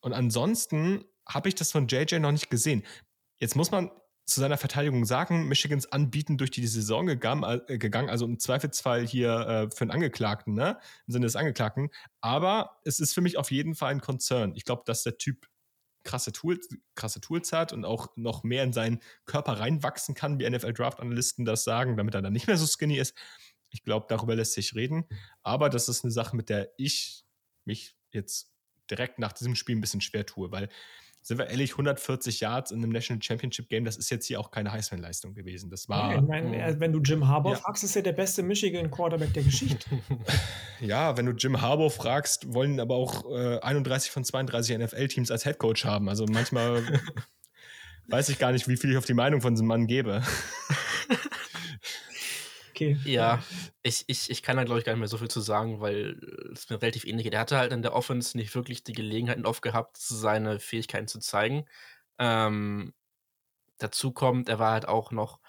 Und 0.00 0.12
ansonsten 0.12 1.04
habe 1.26 1.48
ich 1.48 1.56
das 1.56 1.72
von 1.72 1.88
JJ 1.88 2.20
noch 2.20 2.32
nicht 2.32 2.50
gesehen. 2.50 2.84
Jetzt 3.40 3.56
muss 3.56 3.72
man 3.72 3.90
zu 4.28 4.40
seiner 4.40 4.58
Verteidigung 4.58 5.06
sagen, 5.06 5.48
Michigans 5.48 5.90
Anbieten 5.90 6.36
durch 6.36 6.50
die 6.50 6.66
Saison 6.66 7.06
gegangen, 7.06 7.62
äh, 7.66 7.78
gegangen 7.78 8.10
also 8.10 8.26
im 8.26 8.38
Zweifelsfall 8.38 9.06
hier 9.06 9.30
äh, 9.30 9.74
für 9.74 9.82
einen 9.82 9.90
Angeklagten, 9.90 10.52
ne? 10.52 10.78
Im 11.06 11.12
Sinne 11.12 11.26
des 11.26 11.34
Angeklagten. 11.34 11.88
Aber 12.20 12.78
es 12.84 13.00
ist 13.00 13.14
für 13.14 13.22
mich 13.22 13.38
auf 13.38 13.50
jeden 13.50 13.74
Fall 13.74 13.90
ein 13.90 14.02
Konzern. 14.02 14.52
Ich 14.54 14.64
glaube, 14.64 14.82
dass 14.84 15.02
der 15.02 15.16
Typ 15.16 15.48
krasse 16.04 16.32
Tools, 16.32 16.68
krasse 16.94 17.22
Tools 17.22 17.52
hat 17.52 17.72
und 17.72 17.86
auch 17.86 18.08
noch 18.16 18.44
mehr 18.44 18.64
in 18.64 18.72
seinen 18.74 19.00
Körper 19.24 19.60
reinwachsen 19.60 20.14
kann, 20.14 20.38
wie 20.38 20.48
NFL-Draft-Analysten 20.48 21.46
das 21.46 21.64
sagen, 21.64 21.96
damit 21.96 22.14
er 22.14 22.22
dann 22.22 22.32
nicht 22.32 22.46
mehr 22.46 22.58
so 22.58 22.66
skinny 22.66 22.98
ist. 22.98 23.16
Ich 23.70 23.82
glaube, 23.82 24.06
darüber 24.10 24.34
lässt 24.34 24.52
sich 24.52 24.74
reden. 24.74 25.06
Aber 25.42 25.70
das 25.70 25.88
ist 25.88 26.04
eine 26.04 26.12
Sache, 26.12 26.36
mit 26.36 26.50
der 26.50 26.70
ich 26.76 27.24
mich 27.64 27.96
jetzt 28.12 28.52
direkt 28.90 29.18
nach 29.18 29.32
diesem 29.32 29.54
Spiel 29.54 29.76
ein 29.76 29.80
bisschen 29.80 30.00
schwer 30.00 30.26
tue, 30.26 30.50
weil 30.50 30.68
sind 31.28 31.36
wir 31.36 31.48
ehrlich, 31.48 31.72
140 31.72 32.40
Yards 32.40 32.70
in 32.70 32.78
einem 32.78 32.90
National 32.90 33.22
Championship 33.22 33.68
Game, 33.68 33.84
das 33.84 33.98
ist 33.98 34.08
jetzt 34.08 34.24
hier 34.24 34.40
auch 34.40 34.50
keine 34.50 34.72
Heisman-Leistung 34.72 35.34
gewesen. 35.34 35.68
Das 35.68 35.86
war. 35.86 36.14
Ja, 36.14 36.20
ich 36.22 36.26
meine, 36.26 36.80
wenn 36.80 36.90
du 36.90 37.00
Jim 37.00 37.28
Harbour 37.28 37.52
ja. 37.52 37.58
fragst, 37.58 37.84
ist 37.84 37.94
er 37.96 38.00
der 38.00 38.14
beste 38.14 38.42
Michigan 38.42 38.90
Quarterback 38.90 39.34
der 39.34 39.42
Geschichte. 39.42 39.86
ja, 40.80 41.18
wenn 41.18 41.26
du 41.26 41.32
Jim 41.32 41.60
Harbour 41.60 41.90
fragst, 41.90 42.54
wollen 42.54 42.80
aber 42.80 42.94
auch 42.94 43.30
äh, 43.30 43.58
31 43.58 44.10
von 44.10 44.24
32 44.24 44.78
NFL-Teams 44.78 45.30
als 45.30 45.44
Headcoach 45.44 45.84
haben. 45.84 46.08
Also 46.08 46.24
manchmal 46.26 46.82
weiß 48.08 48.30
ich 48.30 48.38
gar 48.38 48.52
nicht, 48.52 48.66
wie 48.66 48.78
viel 48.78 48.92
ich 48.92 48.96
auf 48.96 49.04
die 49.04 49.12
Meinung 49.12 49.42
von 49.42 49.52
diesem 49.52 49.66
Mann 49.66 49.86
gebe. 49.86 50.22
Okay. 52.78 52.96
Ja, 53.04 53.42
ich, 53.82 54.04
ich, 54.06 54.30
ich 54.30 54.42
kann 54.42 54.56
da, 54.56 54.62
glaube 54.62 54.78
ich, 54.78 54.84
gar 54.84 54.92
nicht 54.92 55.00
mehr 55.00 55.08
so 55.08 55.18
viel 55.18 55.28
zu 55.28 55.40
sagen, 55.40 55.80
weil 55.80 56.16
es 56.52 56.70
mir 56.70 56.80
relativ 56.80 57.04
ähnlich 57.04 57.24
geht. 57.24 57.34
Er 57.34 57.40
hatte 57.40 57.58
halt 57.58 57.72
in 57.72 57.82
der 57.82 57.92
Offense 57.92 58.36
nicht 58.36 58.54
wirklich 58.54 58.84
die 58.84 58.92
Gelegenheiten 58.92 59.46
oft 59.46 59.62
gehabt, 59.62 59.96
seine 59.96 60.60
Fähigkeiten 60.60 61.08
zu 61.08 61.18
zeigen. 61.18 61.64
Ähm, 62.18 62.94
dazu 63.78 64.12
kommt, 64.12 64.48
er 64.48 64.60
war 64.60 64.72
halt 64.72 64.86
auch 64.86 65.10
noch 65.10 65.40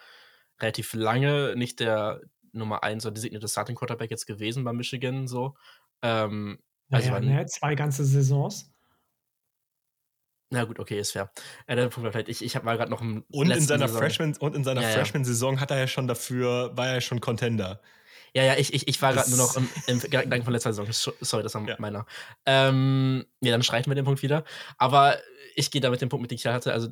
relativ 0.60 0.94
lange 0.94 1.56
nicht 1.56 1.80
der 1.80 2.22
Nummer 2.52 2.84
1 2.84 3.06
oder 3.06 3.14
designierte 3.14 3.48
Starting 3.48 3.76
Quarterback 3.76 4.10
jetzt 4.10 4.26
gewesen 4.26 4.64
bei 4.64 4.74
Michigan. 4.74 5.28
So. 5.28 5.56
Ähm, 6.02 6.60
also 6.90 7.12
naja, 7.12 7.20
ne, 7.20 7.46
zwei 7.46 7.76
ganze 7.76 8.04
Saisons. 8.06 8.72
Na 10.52 10.64
gut, 10.64 10.80
okay, 10.80 11.00
ist 11.00 11.12
fair. 11.12 11.32
Äh, 11.68 11.76
der 11.76 11.90
Punkt 11.90 12.12
vielleicht, 12.12 12.30
ich, 12.30 12.44
ich 12.44 12.56
habe 12.56 12.66
mal 12.66 12.76
gerade 12.76 12.90
noch 12.90 13.02
im 13.02 13.24
und 13.32 13.52
in 13.52 13.62
seiner 13.62 13.88
Saison, 13.88 14.02
Freshman 14.02 14.36
und 14.38 14.56
in 14.56 14.64
seiner 14.64 14.82
ja, 14.82 14.90
Freshman-Saison 14.90 15.60
hat 15.60 15.70
er 15.72 15.78
ja 15.78 15.88
schon 15.88 16.08
dafür, 16.08 16.76
war 16.76 16.88
er 16.88 16.94
ja 16.96 17.02
schon 17.02 17.22
Contender. 17.22 17.82
Ja, 18.34 18.44
ja, 18.44 18.56
ich, 18.58 18.74
ich, 18.74 18.88
ich 18.88 19.02
war 19.02 19.14
gerade 19.14 19.30
nur 19.30 19.40
noch 19.40 19.56
im, 19.56 19.70
im 19.88 20.00
Gedanken 20.00 20.44
von 20.44 20.54
letzter 20.54 20.74
Saison. 20.74 21.16
Sorry, 21.22 21.44
das 21.44 21.54
war 21.56 21.68
ja. 21.68 21.76
meiner. 21.80 22.06
Ähm, 22.46 23.26
ja, 23.42 23.52
dann 23.52 23.64
streichen 23.64 23.90
wir 23.90 23.96
den 23.96 24.06
Punkt 24.06 24.22
wieder. 24.22 24.44
Aber 24.78 25.18
ich 25.56 25.72
gehe 25.72 25.82
da 25.82 25.90
mit 25.90 26.02
dem 26.02 26.10
Punkt, 26.10 26.22
mit 26.22 26.32
dem 26.32 26.36
ich 26.36 26.46
hatte. 26.46 26.74
Also, 26.74 26.90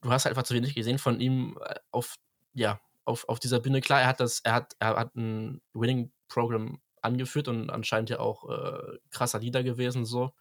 du 0.00 0.10
hast 0.10 0.24
halt 0.24 0.32
einfach 0.32 0.46
zu 0.46 0.54
wenig 0.54 0.74
gesehen 0.74 0.98
von 0.98 1.20
ihm 1.20 1.58
äh, 1.64 1.74
auf, 1.90 2.16
ja, 2.54 2.80
auf, 3.04 3.28
auf 3.28 3.38
dieser 3.40 3.60
Bühne. 3.60 3.80
Klar, 3.80 4.00
er 4.00 4.06
hat 4.06 4.20
das, 4.20 4.40
er 4.40 4.54
hat, 4.54 4.74
er 4.78 4.96
hat 4.96 5.14
ein 5.16 5.60
Winning-Programm 5.74 6.80
angeführt 7.02 7.48
und 7.48 7.70
anscheinend 7.70 8.10
ja 8.10 8.20
auch 8.20 8.48
äh, 8.48 8.98
krasser 9.10 9.38
Leader 9.38 9.62
gewesen, 9.62 10.04
so, 10.04 10.32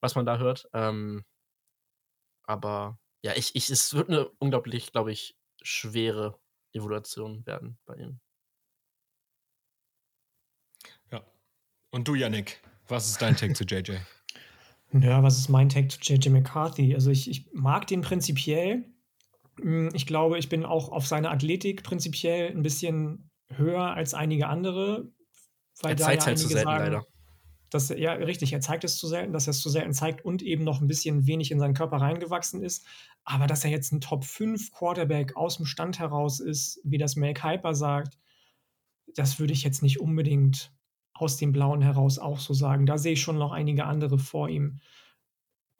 was 0.00 0.14
man 0.14 0.26
da 0.26 0.38
hört. 0.38 0.68
Ähm, 0.72 1.24
aber 2.46 2.98
ja, 3.22 3.32
ich, 3.36 3.54
ich, 3.54 3.70
es 3.70 3.94
wird 3.94 4.08
eine 4.08 4.28
unglaublich, 4.38 4.92
glaube 4.92 5.12
ich, 5.12 5.36
schwere 5.62 6.38
Evaluation 6.72 7.44
werden 7.46 7.78
bei 7.84 7.94
ihm. 7.96 8.20
Ja. 11.10 11.24
Und 11.90 12.06
du, 12.06 12.14
Yannick, 12.14 12.62
was 12.88 13.08
ist 13.08 13.20
dein 13.20 13.36
Take 13.36 13.54
zu 13.54 13.64
JJ? 13.68 13.96
Ja, 14.92 15.22
was 15.22 15.38
ist 15.38 15.48
mein 15.48 15.68
Take 15.68 15.88
zu 15.88 15.98
JJ 16.00 16.28
McCarthy? 16.30 16.94
Also 16.94 17.10
ich, 17.10 17.28
ich 17.28 17.52
mag 17.52 17.86
den 17.86 18.02
prinzipiell. 18.02 18.84
Hm, 19.60 19.90
ich 19.92 20.06
glaube, 20.06 20.38
ich 20.38 20.48
bin 20.48 20.64
auch 20.64 20.90
auf 20.90 21.06
seine 21.06 21.30
Athletik 21.30 21.82
prinzipiell 21.82 22.50
ein 22.50 22.62
bisschen 22.62 23.30
höher 23.48 23.94
als 23.94 24.14
einige 24.14 24.46
andere. 24.46 25.12
Weil 25.80 25.92
er 25.92 25.96
zeigt 25.96 26.22
ja 26.22 26.26
halt 26.28 26.38
zu 26.38 26.48
selten, 26.48 26.64
sagen, 26.64 26.84
leider 26.84 27.06
dass 27.70 27.88
ja 27.88 28.12
richtig, 28.12 28.52
er 28.52 28.60
zeigt 28.60 28.84
es 28.84 28.96
zu 28.96 29.06
selten, 29.06 29.32
dass 29.32 29.48
er 29.48 29.52
es 29.52 29.60
zu 29.60 29.68
selten 29.68 29.92
zeigt 29.92 30.24
und 30.24 30.42
eben 30.42 30.64
noch 30.64 30.80
ein 30.80 30.86
bisschen 30.86 31.26
wenig 31.26 31.50
in 31.50 31.58
seinen 31.58 31.74
Körper 31.74 31.96
reingewachsen 31.96 32.62
ist. 32.62 32.86
Aber 33.24 33.46
dass 33.46 33.64
er 33.64 33.70
jetzt 33.70 33.92
ein 33.92 34.00
Top 34.00 34.24
5 34.24 34.72
Quarterback 34.72 35.36
aus 35.36 35.56
dem 35.56 35.66
Stand 35.66 35.98
heraus 35.98 36.40
ist, 36.40 36.80
wie 36.84 36.98
das 36.98 37.16
Mel 37.16 37.34
Hyper 37.34 37.74
sagt, 37.74 38.18
das 39.14 39.40
würde 39.40 39.52
ich 39.52 39.64
jetzt 39.64 39.82
nicht 39.82 40.00
unbedingt 40.00 40.72
aus 41.14 41.36
dem 41.36 41.52
Blauen 41.52 41.82
heraus 41.82 42.18
auch 42.18 42.38
so 42.38 42.54
sagen. 42.54 42.86
Da 42.86 42.98
sehe 42.98 43.14
ich 43.14 43.22
schon 43.22 43.38
noch 43.38 43.52
einige 43.52 43.84
andere 43.86 44.18
vor 44.18 44.48
ihm. 44.48 44.80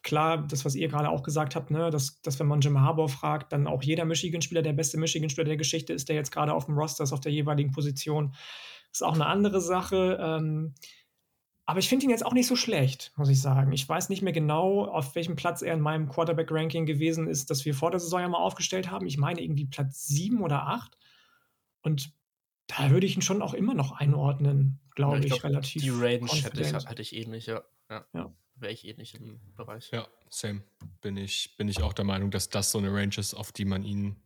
Klar, 0.03 0.47
das, 0.47 0.65
was 0.65 0.77
ihr 0.77 0.89
gerade 0.89 1.11
auch 1.11 1.23
gesagt 1.23 1.57
habt, 1.57 1.71
ne, 1.71 1.91
dass, 1.91 2.21
dass 2.23 2.39
wenn 2.39 2.47
man 2.47 2.61
Jim 2.61 2.81
Harbour 2.81 3.09
fragt, 3.09 3.53
dann 3.53 3.67
auch 3.67 3.83
jeder 3.83 4.05
Michigan-Spieler 4.05 4.63
der 4.63 4.73
beste 4.73 4.99
Michigan-Spieler 4.99 5.47
der 5.47 5.57
Geschichte 5.57 5.93
ist, 5.93 6.09
der 6.09 6.17
jetzt 6.17 6.31
gerade 6.31 6.55
auf 6.55 6.67
dem 6.67 6.79
Roster 6.79 7.05
ist, 7.05 7.13
auf 7.13 7.21
der 7.21 7.33
jeweiligen 7.33 7.73
Position. 7.73 8.35
Ist 8.93 9.03
auch 9.03 9.15
eine 9.15 9.27
andere 9.27 9.61
Sache. 9.61 10.19
Ähm, 10.21 10.75
aber 11.69 11.81
ich 11.81 11.89
finde 11.89 12.05
ihn 12.05 12.11
jetzt 12.11 12.25
auch 12.25 12.33
nicht 12.33 12.47
so 12.47 12.55
schlecht, 12.55 13.13
muss 13.17 13.29
ich 13.29 13.41
sagen. 13.41 13.73
Ich 13.73 13.89
weiß 13.89 14.09
nicht 14.09 14.23
mehr 14.23 14.33
genau, 14.33 14.85
auf 14.85 15.17
welchem 15.17 15.35
Platz 15.35 15.63
er 15.63 15.75
in 15.75 15.81
meinem 15.81 16.09
Quarterback-Ranking 16.09 16.87
gewesen 16.87 17.27
ist, 17.27 17.51
das 17.51 17.65
wir 17.65 17.75
vor 17.75 17.91
der 17.91 17.99
Saison 17.99 18.21
ja 18.21 18.29
mal 18.29 18.39
aufgestellt 18.39 18.89
haben. 18.89 19.07
Ich 19.07 19.19
meine 19.19 19.43
irgendwie 19.43 19.67
Platz 19.67 20.07
7 20.07 20.41
oder 20.43 20.69
8. 20.69 20.97
Und 21.83 22.13
da 22.69 22.91
würde 22.91 23.07
ich 23.07 23.17
ihn 23.17 23.23
schon 23.23 23.43
auch 23.43 23.53
immer 23.53 23.75
noch 23.75 23.93
einordnen, 23.93 24.79
glaube 24.95 25.17
ja, 25.17 25.21
ich, 25.21 25.27
ich 25.27 25.33
glaub, 25.33 25.45
relativ. 25.45 25.83
Die 25.83 25.91
Range 25.91 26.31
hätte 26.31 26.61
ich, 26.61 26.73
hätte 26.73 27.03
ich 27.03 27.17
ähnlich, 27.17 27.47
ja. 27.47 27.63
ja. 27.91 28.07
ja. 28.15 28.33
Wäre 28.55 28.73
ich 28.73 28.87
ähnlich 28.87 29.17
im 29.17 29.41
Bereich. 29.57 29.91
Ja, 29.91 30.07
same. 30.31 30.63
Bin 31.01 31.17
ich, 31.17 31.57
bin 31.57 31.67
ich 31.67 31.83
auch 31.83 31.93
der 31.93 32.05
Meinung, 32.05 32.31
dass 32.31 32.49
das 32.49 32.71
so 32.71 32.79
eine 32.79 32.93
Range 32.93 33.15
ist, 33.19 33.35
auf 33.35 33.51
die 33.51 33.65
man 33.65 33.83
ihn 33.83 34.17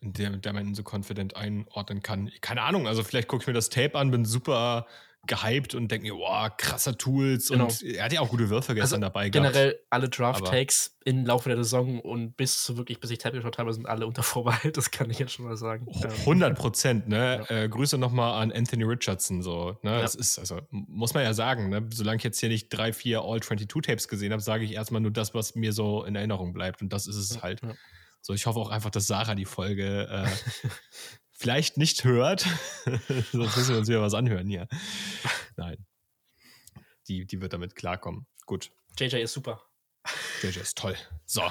in 0.00 0.14
der, 0.14 0.30
der 0.30 0.52
man 0.54 0.66
ihn 0.66 0.74
so 0.74 0.84
confident 0.90 1.36
einordnen 1.36 2.02
kann. 2.02 2.30
Keine 2.40 2.62
Ahnung, 2.62 2.86
also 2.86 3.04
vielleicht 3.04 3.28
gucke 3.28 3.42
ich 3.42 3.46
mir 3.46 3.52
das 3.52 3.68
Tape 3.68 3.98
an, 3.98 4.10
bin 4.10 4.24
super 4.24 4.86
gehypt 5.26 5.74
und 5.74 5.90
denke 5.90 6.08
mir, 6.08 6.14
wow, 6.14 6.50
krasser 6.56 6.96
Tools. 6.96 7.48
Genau. 7.48 7.64
Und 7.64 7.82
er 7.82 8.04
hat 8.04 8.12
ja 8.12 8.20
auch 8.20 8.30
gute 8.30 8.48
Würfe 8.48 8.74
gestern 8.74 9.02
also 9.02 9.12
dabei 9.12 9.28
gehabt. 9.28 9.52
Generell 9.52 9.78
alle 9.90 10.08
Draft-Takes 10.08 10.96
im 11.04 11.26
Laufe 11.26 11.48
der 11.48 11.58
Saison 11.58 12.00
und 12.00 12.36
bis 12.36 12.62
zu 12.62 12.76
wirklich, 12.76 13.00
bis 13.00 13.10
ich 13.10 13.18
Tab 13.18 13.32
geschaut 13.32 13.58
habe, 13.58 13.72
sind 13.72 13.86
alle 13.86 14.06
unter 14.06 14.22
Vorbehalt. 14.24 14.76
Das 14.76 14.90
kann 14.90 15.10
ich 15.10 15.18
jetzt 15.18 15.32
schon 15.32 15.44
mal 15.44 15.56
sagen. 15.56 15.86
100 16.02 16.56
Prozent, 16.56 17.08
ne? 17.08 17.18
Ja. 17.48 17.64
Äh, 17.64 17.68
Grüße 17.68 17.98
nochmal 17.98 18.42
an 18.42 18.52
Anthony 18.52 18.84
Richardson, 18.84 19.42
so, 19.42 19.76
ne? 19.82 19.90
Ja. 19.90 20.00
Das 20.00 20.14
ist, 20.14 20.38
also, 20.38 20.60
muss 20.70 21.14
man 21.14 21.24
ja 21.24 21.34
sagen, 21.34 21.68
ne? 21.68 21.86
Solange 21.92 22.18
ich 22.18 22.24
jetzt 22.24 22.40
hier 22.40 22.48
nicht 22.48 22.68
drei, 22.70 22.92
vier 22.92 23.20
All-22-Tapes 23.20 24.08
gesehen 24.08 24.32
habe, 24.32 24.40
sage 24.40 24.64
ich 24.64 24.72
erstmal 24.72 25.00
nur 25.00 25.10
das, 25.10 25.34
was 25.34 25.54
mir 25.54 25.72
so 25.72 26.04
in 26.04 26.14
Erinnerung 26.14 26.52
bleibt. 26.52 26.80
Und 26.80 26.92
das 26.92 27.06
ist 27.06 27.16
es 27.16 27.36
ja. 27.36 27.42
halt. 27.42 27.60
So, 28.20 28.34
ich 28.34 28.46
hoffe 28.46 28.58
auch 28.58 28.70
einfach, 28.70 28.90
dass 28.90 29.06
Sarah 29.06 29.34
die 29.34 29.44
Folge 29.44 30.08
äh, 30.10 30.26
vielleicht 31.38 31.76
nicht 31.76 32.04
hört. 32.04 32.40
Sonst 33.32 33.56
müssen 33.56 33.68
wir 33.68 33.78
uns 33.78 33.88
wieder 33.88 34.02
was 34.02 34.14
anhören 34.14 34.46
hier. 34.48 34.68
Nein. 35.56 35.86
Die, 37.06 37.24
die 37.26 37.40
wird 37.40 37.52
damit 37.52 37.74
klarkommen. 37.74 38.26
Gut. 38.44 38.70
JJ 38.98 39.16
ist 39.16 39.32
super. 39.32 39.62
JJ 40.42 40.58
ist 40.58 40.76
toll. 40.76 40.96
So. 41.24 41.42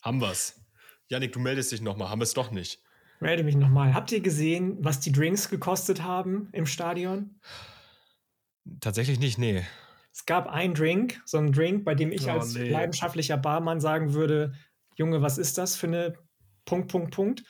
Haben 0.00 0.20
wir's. 0.20 0.60
Janik, 1.08 1.32
du 1.32 1.40
meldest 1.40 1.72
dich 1.72 1.82
nochmal. 1.82 2.08
Haben 2.08 2.20
wir 2.20 2.24
es 2.24 2.34
doch 2.34 2.50
nicht. 2.50 2.82
Melde 3.20 3.42
mich 3.42 3.56
nochmal. 3.56 3.94
Habt 3.94 4.12
ihr 4.12 4.20
gesehen, 4.20 4.76
was 4.80 5.00
die 5.00 5.12
Drinks 5.12 5.48
gekostet 5.48 6.02
haben 6.02 6.48
im 6.52 6.66
Stadion? 6.66 7.40
Tatsächlich 8.80 9.18
nicht, 9.18 9.38
nee. 9.38 9.64
Es 10.12 10.26
gab 10.26 10.46
einen 10.46 10.74
Drink, 10.74 11.20
so 11.24 11.38
einen 11.38 11.52
Drink, 11.52 11.84
bei 11.84 11.94
dem 11.94 12.12
ich 12.12 12.26
oh, 12.26 12.30
als 12.30 12.54
nee. 12.54 12.68
leidenschaftlicher 12.68 13.36
Barmann 13.36 13.80
sagen 13.80 14.14
würde, 14.14 14.54
Junge, 14.96 15.22
was 15.22 15.38
ist 15.38 15.58
das 15.58 15.74
für 15.76 15.88
eine 15.88 16.14
Punkt, 16.64 16.88
Punkt, 16.88 17.14
Punkt? 17.14 17.44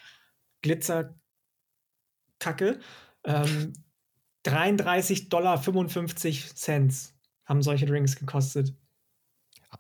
Glitzer 0.63 1.15
Kacke. 2.39 2.81
Ähm, 3.25 3.73
33,55 4.47 5.29
Dollar 5.29 5.63
haben 7.47 7.63
solche 7.63 7.87
Drinks 7.87 8.17
gekostet. 8.17 8.75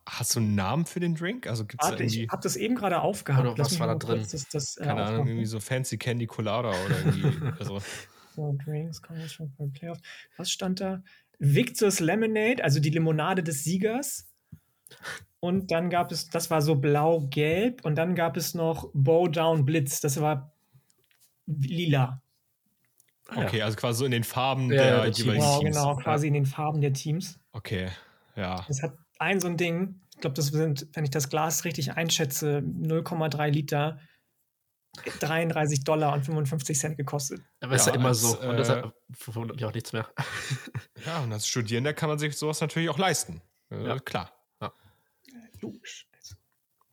Hast 0.06 0.34
du 0.34 0.40
einen 0.40 0.54
Namen 0.54 0.86
für 0.86 1.00
den 1.00 1.14
Drink? 1.14 1.46
Also 1.46 1.64
gibt's 1.64 1.86
Warte, 1.86 2.02
ich 2.02 2.28
habe 2.28 2.42
das 2.42 2.56
eben 2.56 2.74
gerade 2.74 3.00
aufgehabt. 3.00 3.46
Oder 3.46 3.58
was 3.58 3.78
war 3.78 3.86
da 3.86 3.94
drin? 3.94 4.26
Das, 4.30 4.48
das, 4.48 4.76
äh, 4.76 4.84
Keine 4.84 5.00
äh, 5.00 5.04
Ahnung, 5.04 5.26
irgendwie 5.28 5.46
so 5.46 5.60
Fancy 5.60 5.98
Candy 5.98 6.26
Colada 6.26 6.70
oder 6.70 6.98
irgendwie. 6.98 7.32
also. 7.58 7.80
So, 8.34 8.58
Drinks, 8.64 9.00
Playoff. 9.74 9.98
Was 10.36 10.50
stand 10.50 10.80
da? 10.80 11.02
Victor's 11.38 12.00
Lemonade, 12.00 12.62
also 12.62 12.80
die 12.80 12.90
Limonade 12.90 13.42
des 13.42 13.64
Siegers. 13.64 14.28
Und 15.40 15.70
dann 15.70 15.90
gab 15.90 16.10
es, 16.10 16.28
das 16.28 16.50
war 16.50 16.60
so 16.62 16.74
blau-gelb. 16.74 17.84
Und 17.84 17.96
dann 17.96 18.14
gab 18.14 18.36
es 18.36 18.54
noch 18.54 18.90
Bow 18.92 19.28
Down 19.28 19.64
Blitz, 19.64 20.00
das 20.00 20.20
war 20.20 20.52
lila. 21.46 22.22
Ah, 23.28 23.44
okay, 23.44 23.62
also 23.62 23.76
quasi 23.76 24.00
so 24.00 24.04
in 24.04 24.10
den 24.10 24.24
Farben 24.24 24.70
ja, 24.70 24.82
der, 24.82 25.00
der 25.02 25.10
jeweiligen 25.10 25.44
genau, 25.44 25.60
Teams. 25.60 25.76
Genau, 25.76 25.96
quasi 25.96 26.26
in 26.26 26.34
den 26.34 26.46
Farben 26.46 26.80
der 26.80 26.92
Teams. 26.92 27.38
Okay, 27.52 27.88
ja. 28.36 28.64
Es 28.68 28.82
hat 28.82 28.96
ein 29.18 29.40
so 29.40 29.48
ein 29.48 29.56
Ding, 29.56 30.00
ich 30.14 30.20
glaube, 30.20 30.34
das 30.34 30.46
sind, 30.46 30.86
wenn 30.92 31.04
ich 31.04 31.10
das 31.10 31.30
Glas 31.30 31.64
richtig 31.64 31.92
einschätze, 31.92 32.58
0,3 32.58 33.48
Liter, 33.50 33.98
33 35.20 35.84
Dollar 35.84 36.12
und 36.12 36.24
55 36.24 36.78
Cent 36.78 36.96
gekostet. 36.96 37.42
Aber 37.60 37.74
ist 37.74 37.86
ja, 37.86 37.94
immer 37.94 38.08
als, 38.08 38.20
so. 38.20 38.40
Und 38.40 38.56
das 38.56 38.68
äh, 38.68 38.82
verwundert 39.12 39.56
mich 39.56 39.64
auch 39.64 39.74
nichts 39.74 39.92
mehr. 39.92 40.08
Ja, 41.06 41.20
und 41.22 41.30
als 41.34 41.46
Studierender 41.46 41.92
kann 41.92 42.08
man 42.08 42.18
sich 42.18 42.34
sowas 42.34 42.62
natürlich 42.62 42.88
auch 42.88 42.96
leisten. 42.96 43.42
Äh, 43.70 43.86
ja. 43.86 43.98
Klar. 43.98 44.32
Ja. 44.62 44.72
Logisch 45.60 46.08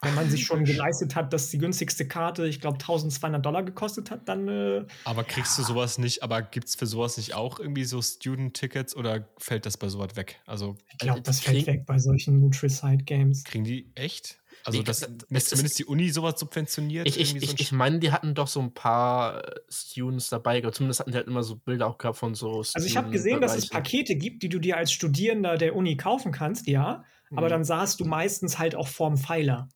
wenn 0.03 0.15
man 0.15 0.29
sich 0.29 0.45
schon 0.45 0.65
geleistet 0.65 1.15
hat, 1.15 1.31
dass 1.31 1.49
die 1.49 1.59
günstigste 1.59 2.07
Karte, 2.07 2.47
ich 2.47 2.59
glaube, 2.59 2.79
1200 2.79 3.45
Dollar 3.45 3.63
gekostet 3.63 4.09
hat, 4.09 4.27
dann. 4.27 4.47
Äh, 4.47 4.85
aber 5.05 5.23
kriegst 5.23 5.57
ja. 5.57 5.63
du 5.63 5.73
sowas 5.73 5.99
nicht, 5.99 6.23
aber 6.23 6.41
gibt 6.41 6.67
es 6.67 6.75
für 6.75 6.87
sowas 6.87 7.17
nicht 7.17 7.35
auch 7.35 7.59
irgendwie 7.59 7.83
so 7.83 8.01
Student-Tickets 8.01 8.95
oder 8.95 9.27
fällt 9.37 9.65
das 9.67 9.77
bei 9.77 9.89
sowas 9.89 10.15
weg? 10.15 10.39
Also, 10.47 10.75
ich 10.91 10.97
glaube, 10.97 11.21
das 11.21 11.41
fällt 11.41 11.67
weg 11.67 11.85
bei 11.85 11.99
solchen 11.99 12.39
Nutri-Side-Games. 12.39 13.43
Kriegen 13.43 13.63
die 13.63 13.91
echt? 13.93 14.39
Also, 14.63 14.79
die, 14.79 14.83
das, 14.83 15.07
das 15.29 15.45
zumindest 15.45 15.77
die 15.77 15.85
Uni 15.85 16.09
sowas 16.09 16.39
subventioniert? 16.39 17.07
Ich, 17.07 17.19
ich, 17.19 17.35
ich, 17.35 17.59
ich 17.59 17.71
meine, 17.71 17.99
die 17.99 18.11
hatten 18.11 18.33
doch 18.33 18.47
so 18.47 18.59
ein 18.59 18.73
paar 18.73 19.45
äh, 19.45 19.59
Students 19.69 20.29
dabei, 20.29 20.61
zumindest 20.71 20.99
hatten 20.99 21.11
die 21.11 21.17
halt 21.17 21.27
immer 21.27 21.43
so 21.43 21.57
Bilder 21.57 21.85
auch 21.85 21.99
gehabt 21.99 22.17
von 22.17 22.33
so. 22.33 22.57
Also, 22.57 22.87
ich 22.87 22.97
habe 22.97 23.11
gesehen, 23.11 23.39
dass 23.39 23.55
es 23.55 23.69
Pakete 23.69 24.15
gibt, 24.15 24.41
die 24.41 24.49
du 24.49 24.57
dir 24.57 24.77
als 24.77 24.91
Studierender 24.91 25.57
der 25.57 25.75
Uni 25.75 25.95
kaufen 25.95 26.31
kannst, 26.31 26.67
ja. 26.67 27.03
Aber 27.33 27.45
mhm. 27.47 27.51
dann 27.51 27.63
saßt 27.63 27.99
du 27.99 28.05
meistens 28.05 28.57
halt 28.57 28.75
auch 28.75 28.87
vorm 28.87 29.17
Pfeiler. 29.17 29.69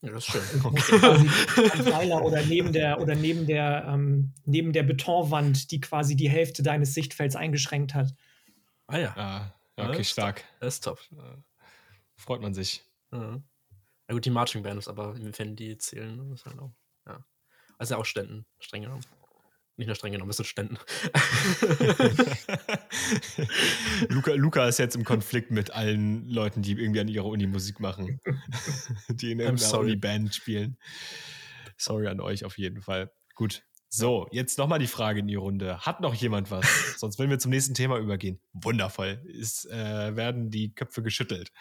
Ja, 0.00 0.12
das 0.12 0.28
ist 0.28 0.32
schön. 0.32 0.64
Okay. 0.64 0.98
Pfeiler 1.82 2.24
oder 2.24 2.44
neben 2.44 2.72
der 2.72 3.00
oder 3.00 3.14
neben 3.14 3.46
der 3.46 3.84
ähm, 3.88 4.32
neben 4.44 4.72
der 4.72 4.84
Betonwand, 4.84 5.70
die 5.70 5.80
quasi 5.80 6.14
die 6.14 6.28
Hälfte 6.28 6.62
deines 6.62 6.94
Sichtfelds 6.94 7.34
eingeschränkt 7.34 7.94
hat. 7.94 8.14
Ah 8.86 8.98
ja. 8.98 9.16
Ah, 9.16 9.54
okay, 9.76 9.98
das 9.98 10.10
stark. 10.10 10.44
Das 10.60 10.74
ist 10.74 10.84
top. 10.84 11.00
Freut 12.16 12.40
man 12.40 12.54
sich. 12.54 12.84
Ja. 13.12 13.40
ja 14.08 14.14
gut, 14.14 14.24
die 14.24 14.30
Marching 14.30 14.62
Bands, 14.62 14.88
aber 14.88 15.16
wenn 15.16 15.56
die 15.56 15.78
zählen, 15.78 16.32
ist 16.32 16.46
halt 16.46 16.58
auch. 16.58 16.72
Ja. 17.06 17.24
Also 17.78 17.96
auch 17.96 18.04
Ständen, 18.04 18.46
streng 18.60 18.82
genommen. 18.82 19.04
Nicht 19.78 19.86
nur 19.86 19.94
streng 19.94 20.10
genommen, 20.10 20.28
das 20.28 20.38
sind 20.38 20.46
Ständen. 20.46 20.76
Luca, 24.08 24.32
Luca 24.32 24.66
ist 24.66 24.80
jetzt 24.80 24.96
im 24.96 25.04
Konflikt 25.04 25.52
mit 25.52 25.70
allen 25.70 26.28
Leuten, 26.28 26.62
die 26.62 26.72
irgendwie 26.72 26.98
an 26.98 27.06
ihrer 27.06 27.26
Uni 27.26 27.46
Musik 27.46 27.78
machen. 27.78 28.20
die 29.08 29.30
in 29.30 29.38
irgendeiner 29.38 29.78
Uni-Band 29.78 30.34
spielen. 30.34 30.78
Sorry 31.76 32.08
an 32.08 32.20
euch 32.20 32.44
auf 32.44 32.58
jeden 32.58 32.82
Fall. 32.82 33.12
Gut. 33.36 33.62
So, 33.88 34.26
jetzt 34.32 34.58
nochmal 34.58 34.80
die 34.80 34.88
Frage 34.88 35.20
in 35.20 35.28
die 35.28 35.36
Runde. 35.36 35.78
Hat 35.78 36.00
noch 36.00 36.14
jemand 36.14 36.50
was? 36.50 36.66
Sonst 36.98 37.20
wenn 37.20 37.30
wir 37.30 37.38
zum 37.38 37.52
nächsten 37.52 37.74
Thema 37.74 37.98
übergehen. 37.98 38.40
Wundervoll. 38.52 39.24
Es 39.40 39.64
äh, 39.66 40.16
werden 40.16 40.50
die 40.50 40.74
Köpfe 40.74 41.04
geschüttelt. 41.04 41.52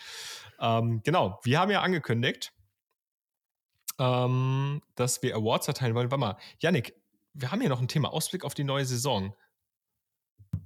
Ähm, 0.60 1.02
genau, 1.04 1.40
wir 1.44 1.60
haben 1.60 1.70
ja 1.70 1.84
angekündigt, 1.84 2.52
ähm, 4.00 4.82
dass 4.96 5.22
wir 5.22 5.36
Awards 5.36 5.66
verteilen 5.66 5.94
wollen. 5.94 6.10
Warte 6.10 6.20
mal, 6.20 6.38
Yannick, 6.60 6.96
wir 7.38 7.52
haben 7.52 7.62
hier 7.62 7.70
noch 7.70 7.82
ein 7.82 7.88
Thema 7.88 8.12
Ausblick 8.12 8.44
auf 8.44 8.54
die 8.54 8.64
neue 8.64 8.86
Saison. 8.86 9.34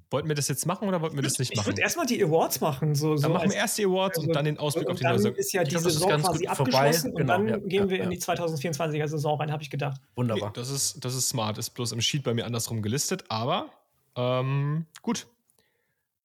Wollten 0.09 0.27
wir 0.27 0.35
das 0.35 0.49
jetzt 0.49 0.65
machen 0.65 0.89
oder 0.89 1.01
wollten 1.01 1.15
wir 1.15 1.23
das 1.23 1.39
nicht 1.39 1.55
machen? 1.55 1.61
Ich 1.61 1.67
würde 1.67 1.81
erstmal 1.81 2.05
die 2.05 2.21
Awards 2.21 2.59
machen. 2.59 2.95
So, 2.95 3.15
so 3.15 3.23
dann 3.23 3.33
machen 3.33 3.49
wir 3.49 3.57
erst 3.57 3.77
die 3.77 3.85
Awards 3.85 4.17
also, 4.17 4.27
und 4.27 4.35
dann 4.35 4.43
den 4.43 4.57
Ausblick 4.57 4.89
auf 4.89 4.97
die 4.97 5.05
neue 5.05 5.17
Saison. 5.17 5.31
Dann 5.31 5.39
ist 5.39 5.53
ja 5.53 5.63
die 5.63 5.77
Saison 5.77 6.21
quasi 6.21 6.47
abgeschlossen 6.47 7.15
genau, 7.15 7.21
und 7.21 7.27
dann 7.27 7.47
ja, 7.47 7.57
gehen 7.57 7.89
wir 7.89 7.97
ja. 7.97 8.03
in 8.03 8.09
die 8.09 8.19
2024er 8.19 9.07
Saison 9.07 9.39
rein, 9.39 9.51
habe 9.51 9.63
ich 9.63 9.69
gedacht. 9.69 10.01
Wunderbar. 10.15 10.49
Okay, 10.49 10.59
das, 10.59 10.69
ist, 10.69 11.03
das 11.03 11.15
ist 11.15 11.29
smart. 11.29 11.57
Ist 11.57 11.69
bloß 11.71 11.93
im 11.93 12.01
Sheet 12.01 12.23
bei 12.23 12.33
mir 12.33 12.45
andersrum 12.45 12.81
gelistet, 12.81 13.23
aber 13.29 13.69
ähm, 14.15 14.85
gut. 15.01 15.27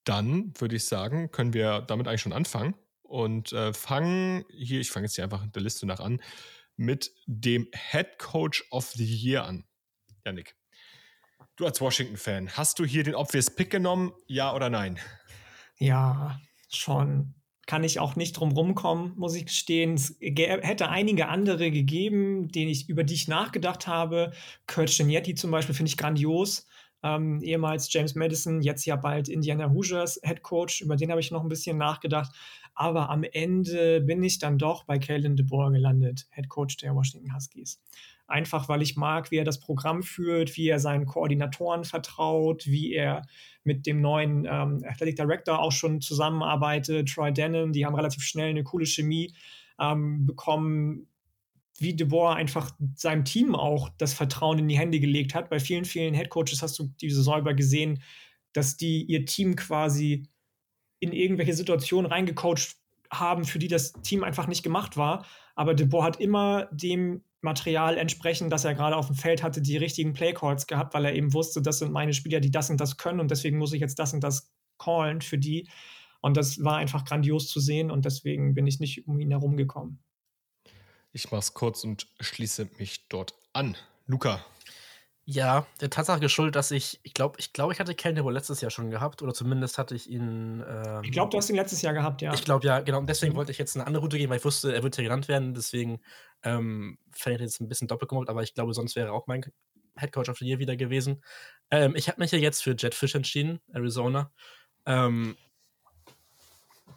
Dann 0.03 0.53
würde 0.57 0.77
ich 0.77 0.85
sagen, 0.85 1.31
können 1.31 1.53
wir 1.53 1.81
damit 1.81 2.07
eigentlich 2.07 2.21
schon 2.21 2.31
anfangen 2.31 2.75
und 3.03 3.51
äh, 3.51 3.73
fangen 3.73 4.45
hier, 4.49 4.79
ich 4.79 4.89
fange 4.89 5.05
jetzt 5.05 5.15
hier 5.15 5.25
einfach 5.25 5.45
der 5.47 5.61
Liste 5.61 5.85
nach 5.85 5.99
an, 5.99 6.21
mit 6.77 7.13
dem 7.25 7.67
Head 7.73 8.17
Coach 8.17 8.65
of 8.71 8.91
the 8.91 9.03
Year 9.05 9.45
an. 9.45 9.65
Janik, 10.27 10.57
du 11.55 11.65
als 11.65 11.79
Washington-Fan, 11.79 12.57
hast 12.57 12.79
du 12.79 12.83
hier 12.83 13.05
den 13.05 13.15
Obvious 13.15 13.49
Pick 13.49 13.69
genommen, 13.69 14.11
ja 14.27 14.53
oder 14.53 14.69
nein? 14.69 14.99
Ja, 15.77 16.37
schon. 16.69 17.33
Kann 17.65 17.85
ich 17.85 18.01
auch 18.01 18.17
nicht 18.17 18.33
drum 18.33 18.51
rumkommen, 18.51 19.13
muss 19.15 19.35
ich 19.35 19.45
gestehen. 19.45 19.93
Es 19.93 20.17
hätte 20.19 20.89
einige 20.89 21.29
andere 21.29 21.71
gegeben, 21.71 22.49
denen 22.49 22.69
ich, 22.69 22.89
über 22.89 23.05
die 23.05 23.13
ich 23.13 23.29
nachgedacht 23.29 23.87
habe. 23.87 24.33
Kurt 24.67 24.97
Genietti 24.97 25.33
zum 25.33 25.51
Beispiel 25.51 25.75
finde 25.75 25.91
ich 25.91 25.97
grandios. 25.97 26.67
Ähm, 27.03 27.41
ehemals 27.41 27.91
James 27.93 28.15
Madison, 28.15 28.61
jetzt 28.61 28.85
ja 28.85 28.97
bald 28.97 29.29
Indiana 29.29 29.69
Hoosiers 29.71 30.19
Head 30.25 30.43
Coach. 30.43 30.81
Über 30.81 30.97
den 30.97 31.09
habe 31.09 31.21
ich 31.21 31.31
noch 31.31 31.43
ein 31.43 31.49
bisschen 31.49 31.77
nachgedacht. 31.77 32.33
Aber 32.73 33.09
am 33.09 33.23
Ende 33.23 34.01
bin 34.01 34.21
ich 34.23 34.39
dann 34.39 34.57
doch 34.57 34.83
bei 34.83 34.99
Kalen 34.99 35.37
DeBoer 35.37 35.71
gelandet, 35.71 36.27
Head 36.31 36.49
Coach 36.49 36.75
der 36.77 36.95
Washington 36.95 37.33
Huskies 37.33 37.81
einfach 38.27 38.67
weil 38.67 38.81
ich 38.81 38.97
mag, 38.97 39.31
wie 39.31 39.37
er 39.37 39.45
das 39.45 39.59
Programm 39.59 40.03
führt, 40.03 40.57
wie 40.57 40.67
er 40.67 40.79
seinen 40.79 41.05
Koordinatoren 41.05 41.85
vertraut, 41.85 42.67
wie 42.67 42.93
er 42.93 43.25
mit 43.63 43.85
dem 43.85 44.01
neuen 44.01 44.45
ähm, 44.45 44.83
Athletic 44.87 45.15
Director 45.15 45.59
auch 45.59 45.71
schon 45.71 46.01
zusammenarbeitet, 46.01 47.09
Troy 47.09 47.31
Denon, 47.31 47.71
die 47.71 47.85
haben 47.85 47.95
relativ 47.95 48.23
schnell 48.23 48.49
eine 48.49 48.63
coole 48.63 48.85
Chemie 48.85 49.33
ähm, 49.79 50.25
bekommen, 50.25 51.07
wie 51.79 51.95
De 51.95 52.07
Boer 52.07 52.35
einfach 52.35 52.71
seinem 52.95 53.23
Team 53.23 53.55
auch 53.55 53.89
das 53.97 54.13
Vertrauen 54.13 54.59
in 54.59 54.67
die 54.67 54.77
Hände 54.77 54.99
gelegt 54.99 55.35
hat. 55.35 55.49
Bei 55.49 55.59
vielen, 55.59 55.85
vielen 55.85 56.13
Headcoaches 56.13 56.61
hast 56.61 56.77
du 56.79 56.91
diese 56.99 57.21
über 57.37 57.53
gesehen, 57.53 58.01
dass 58.53 58.77
die 58.77 59.03
ihr 59.03 59.25
Team 59.25 59.55
quasi 59.55 60.27
in 60.99 61.13
irgendwelche 61.13 61.53
Situationen 61.53 62.11
reingecoacht 62.11 62.75
haben, 63.11 63.45
für 63.45 63.59
die 63.59 63.67
das 63.67 63.93
Team 63.93 64.23
einfach 64.23 64.47
nicht 64.47 64.63
gemacht 64.63 64.97
war. 64.97 65.25
Aber 65.55 65.75
De 65.75 65.85
Boer 65.85 66.03
hat 66.03 66.19
immer 66.19 66.67
dem 66.71 67.21
Material 67.41 67.97
entsprechend, 67.97 68.51
dass 68.51 68.65
er 68.65 68.73
gerade 68.73 68.95
auf 68.95 69.07
dem 69.07 69.15
Feld 69.15 69.43
hatte, 69.43 69.61
die 69.61 69.77
richtigen 69.77 70.13
Playcalls 70.13 70.67
gehabt, 70.67 70.93
weil 70.93 71.05
er 71.05 71.13
eben 71.13 71.33
wusste, 71.33 71.61
das 71.61 71.79
sind 71.79 71.91
meine 71.91 72.13
Spieler, 72.13 72.39
die 72.39 72.51
das 72.51 72.69
und 72.69 72.81
das 72.81 72.97
können 72.97 73.19
und 73.19 73.31
deswegen 73.31 73.57
muss 73.57 73.73
ich 73.73 73.81
jetzt 73.81 73.99
das 73.99 74.13
und 74.13 74.23
das 74.23 74.51
callen 74.77 75.21
für 75.21 75.37
die. 75.37 75.69
Und 76.21 76.35
das 76.35 76.63
war 76.63 76.77
einfach 76.77 77.05
grandios 77.05 77.47
zu 77.47 77.59
sehen 77.59 77.91
und 77.91 78.05
deswegen 78.05 78.55
bin 78.55 78.65
ich 78.67 78.79
nicht 78.79 79.07
um 79.07 79.19
ihn 79.19 79.31
herum 79.31 79.55
gekommen. 79.55 80.03
Ich 81.13 81.31
mache 81.31 81.39
es 81.39 81.53
kurz 81.53 81.83
und 81.83 82.07
schließe 82.19 82.69
mich 82.79 83.07
dort 83.07 83.33
an. 83.53 83.77
Luca. 84.07 84.43
Ja, 85.29 85.67
der 85.81 85.89
Tatsache 85.89 86.21
geschuldet, 86.21 86.55
dass 86.55 86.71
ich, 86.71 87.01
ich 87.03 87.13
glaube, 87.13 87.35
ich, 87.37 87.51
glaub, 87.51 87.69
ich 87.69 87.81
hatte 87.81 88.23
wohl 88.23 88.31
letztes 88.31 88.61
Jahr 88.61 88.71
schon 88.71 88.89
gehabt 88.89 89.21
oder 89.21 89.33
zumindest 89.33 89.77
hatte 89.77 89.93
ich 89.93 90.09
ihn. 90.09 90.63
Ähm, 90.65 91.03
ich 91.03 91.11
glaube, 91.11 91.29
du 91.29 91.37
hast 91.37 91.49
ihn 91.49 91.57
letztes 91.57 91.81
Jahr 91.81 91.93
gehabt, 91.93 92.21
ja. 92.21 92.33
Ich 92.33 92.45
glaube, 92.45 92.65
ja, 92.65 92.79
genau. 92.79 92.99
Und 92.99 93.09
deswegen 93.09 93.33
mhm. 93.33 93.37
wollte 93.37 93.51
ich 93.51 93.57
jetzt 93.57 93.75
eine 93.75 93.85
andere 93.85 94.03
Route 94.03 94.17
gehen, 94.17 94.29
weil 94.29 94.37
ich 94.37 94.45
wusste, 94.45 94.73
er 94.73 94.83
wird 94.83 94.95
hier 94.95 95.03
genannt 95.03 95.27
werden. 95.27 95.53
Deswegen 95.53 95.99
ähm, 96.43 96.97
fände 97.11 97.35
ich 97.35 97.41
jetzt 97.41 97.59
ein 97.59 97.67
bisschen 97.67 97.89
doppelt 97.89 98.07
gemobbt, 98.07 98.29
aber 98.29 98.41
ich 98.41 98.53
glaube, 98.53 98.73
sonst 98.73 98.95
wäre 98.95 99.11
auch 99.11 99.27
mein 99.27 99.43
Headcoach 99.97 100.29
of 100.29 100.37
the 100.37 100.45
Year 100.45 100.59
wieder 100.59 100.77
gewesen. 100.77 101.21
Ähm, 101.71 101.93
ich 101.97 102.07
habe 102.07 102.21
mich 102.21 102.31
ja 102.31 102.37
jetzt 102.37 102.63
für 102.63 102.77
Jet 102.77 102.95
Fish 102.95 103.13
entschieden, 103.13 103.59
Arizona. 103.73 104.31
Ähm, 104.85 105.35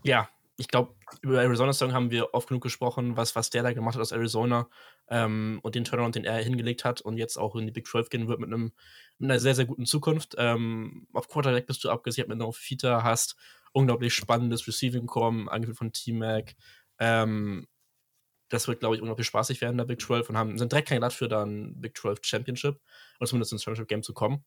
ja, 0.05 0.29
ich 0.61 0.69
glaube, 0.69 0.95
über 1.23 1.41
Arizona 1.41 1.73
Song 1.73 1.95
haben 1.95 2.11
wir 2.11 2.35
oft 2.35 2.49
genug 2.49 2.63
gesprochen, 2.63 3.17
was, 3.17 3.35
was 3.35 3.49
der 3.49 3.63
da 3.63 3.73
gemacht 3.73 3.95
hat 3.95 4.03
aus 4.03 4.13
Arizona 4.13 4.69
ähm, 5.09 5.59
und 5.63 5.75
den 5.75 5.85
Turnaround, 5.85 6.17
den 6.17 6.25
er 6.25 6.37
hingelegt 6.37 6.85
hat 6.85 7.01
und 7.01 7.17
jetzt 7.17 7.39
auch 7.39 7.57
in 7.57 7.65
die 7.65 7.73
Big 7.73 7.87
12 7.87 8.11
gehen 8.11 8.29
wird 8.29 8.41
mit, 8.41 8.53
einem, 8.53 8.73
mit 9.19 9.31
einer 9.31 9.41
sehr, 9.41 9.55
sehr 9.55 9.65
guten 9.65 9.87
Zukunft. 9.87 10.35
Ähm, 10.37 11.07
auf 11.15 11.29
Quarterback 11.29 11.67
bist 11.67 11.83
du 11.83 11.89
abgesichert 11.89 12.29
mit 12.29 12.41
einer 12.41 12.53
Fita, 12.53 13.03
hast 13.03 13.37
unglaublich 13.73 14.13
spannendes 14.13 14.67
Receiving 14.69 15.07
Core, 15.07 15.51
angeführt 15.51 15.79
von 15.79 15.93
T-Mac. 15.95 16.55
Ähm, 16.99 17.67
das 18.51 18.69
wird, 18.69 18.81
glaube 18.81 18.97
ich, 18.97 19.01
unglaublich 19.01 19.29
spaßig 19.29 19.63
werden 19.63 19.79
der 19.79 19.87
Big 19.87 20.03
12 20.03 20.29
und 20.29 20.37
haben, 20.37 20.59
sind 20.59 20.73
direkt 20.73 20.89
Kandidat 20.89 21.15
für 21.15 21.29
dann 21.29 21.81
Big 21.81 21.97
12 21.97 22.19
Championship 22.23 22.79
oder 23.19 23.31
zumindest 23.31 23.53
ins 23.53 23.63
Championship 23.63 23.89
Game 23.89 24.03
zu 24.03 24.13
kommen. 24.13 24.45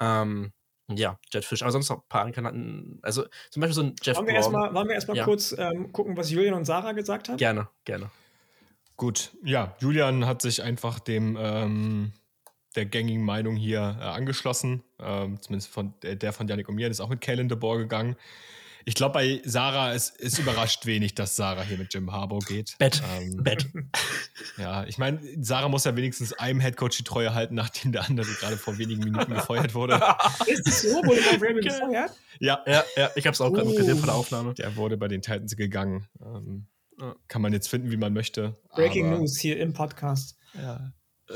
Ähm, 0.00 0.52
ja, 0.88 1.18
Jetfish, 1.32 1.62
aber 1.62 1.72
sonst 1.72 1.88
noch 1.88 1.98
ein 1.98 2.08
paar 2.08 2.30
Kandidaten. 2.30 2.98
Also 3.02 3.24
zum 3.50 3.60
Beispiel 3.60 3.74
so 3.74 3.82
ein 3.82 3.94
Jeff 4.02 4.16
Wollen 4.16 4.26
wir 4.26 4.34
erstmal 4.34 4.74
erst, 4.90 5.08
erst 5.08 5.16
ja. 5.16 5.24
kurz 5.24 5.54
ähm, 5.56 5.92
gucken, 5.92 6.16
was 6.16 6.30
Julian 6.30 6.54
und 6.54 6.64
Sarah 6.64 6.92
gesagt 6.92 7.28
haben? 7.28 7.38
Gerne, 7.38 7.68
gerne. 7.84 8.10
Gut, 8.96 9.32
ja, 9.42 9.74
Julian 9.80 10.26
hat 10.26 10.42
sich 10.42 10.62
einfach 10.62 11.00
dem 11.00 11.36
ähm, 11.40 12.12
der 12.76 12.86
gängigen 12.86 13.24
Meinung 13.24 13.56
hier 13.56 13.96
äh, 14.00 14.04
angeschlossen. 14.04 14.82
Ähm, 15.00 15.40
zumindest 15.40 15.70
von 15.70 15.94
der, 16.02 16.16
der 16.16 16.32
von 16.32 16.48
Janik 16.48 16.68
und 16.68 16.74
mir, 16.74 16.88
ist 16.88 17.00
auch 17.00 17.08
mit 17.08 17.20
Kalen 17.20 17.48
de 17.48 17.56
Boer 17.56 17.78
gegangen. 17.78 18.16
Ich 18.86 18.94
glaube, 18.94 19.14
bei 19.14 19.42
Sarah 19.44 19.92
ist, 19.92 20.16
ist 20.20 20.38
überrascht 20.38 20.84
wenig, 20.84 21.14
dass 21.14 21.36
Sarah 21.36 21.62
hier 21.62 21.78
mit 21.78 21.94
Jim 21.94 22.12
Harbour 22.12 22.40
geht. 22.40 22.76
Bett. 22.78 23.02
Ähm, 23.16 23.42
Bett. 23.42 23.66
Ja, 24.56 24.84
ich 24.84 24.98
meine, 24.98 25.20
Sarah 25.40 25.68
muss 25.68 25.84
ja 25.84 25.96
wenigstens 25.96 26.32
einem 26.34 26.60
Headcoach 26.60 26.96
die 26.98 27.04
Treue 27.04 27.34
halten, 27.34 27.54
nachdem 27.54 27.92
der 27.92 28.04
andere 28.04 28.26
gerade 28.26 28.56
vor 28.56 28.78
wenigen 28.78 29.02
Minuten 29.02 29.32
gefeuert 29.34 29.74
wurde. 29.74 29.94
ist 30.46 30.66
das 30.66 30.82
so? 30.82 30.88
Wurde 31.04 31.20
der 31.22 31.40
Ravens 31.40 31.64
gefeuert? 31.64 32.12
Ja, 32.40 32.62
ja, 32.66 32.84
ja. 32.96 33.10
Ich 33.16 33.26
habe 33.26 33.34
es 33.34 33.40
auch 33.40 33.52
gerade 33.52 33.68
uh. 33.68 33.74
gesehen 33.74 33.96
von 33.96 34.06
der 34.06 34.14
Aufnahme. 34.14 34.54
Der 34.54 34.76
wurde 34.76 34.96
bei 34.96 35.08
den 35.08 35.22
Titans 35.22 35.56
gegangen. 35.56 36.08
Ähm, 36.20 36.66
kann 37.28 37.42
man 37.42 37.52
jetzt 37.52 37.68
finden, 37.68 37.90
wie 37.90 37.96
man 37.96 38.12
möchte. 38.12 38.56
Breaking 38.74 39.06
aber, 39.08 39.18
News 39.18 39.38
hier 39.38 39.58
im 39.58 39.72
Podcast. 39.72 40.36
Ja. 40.54 40.92
Äh, 41.28 41.34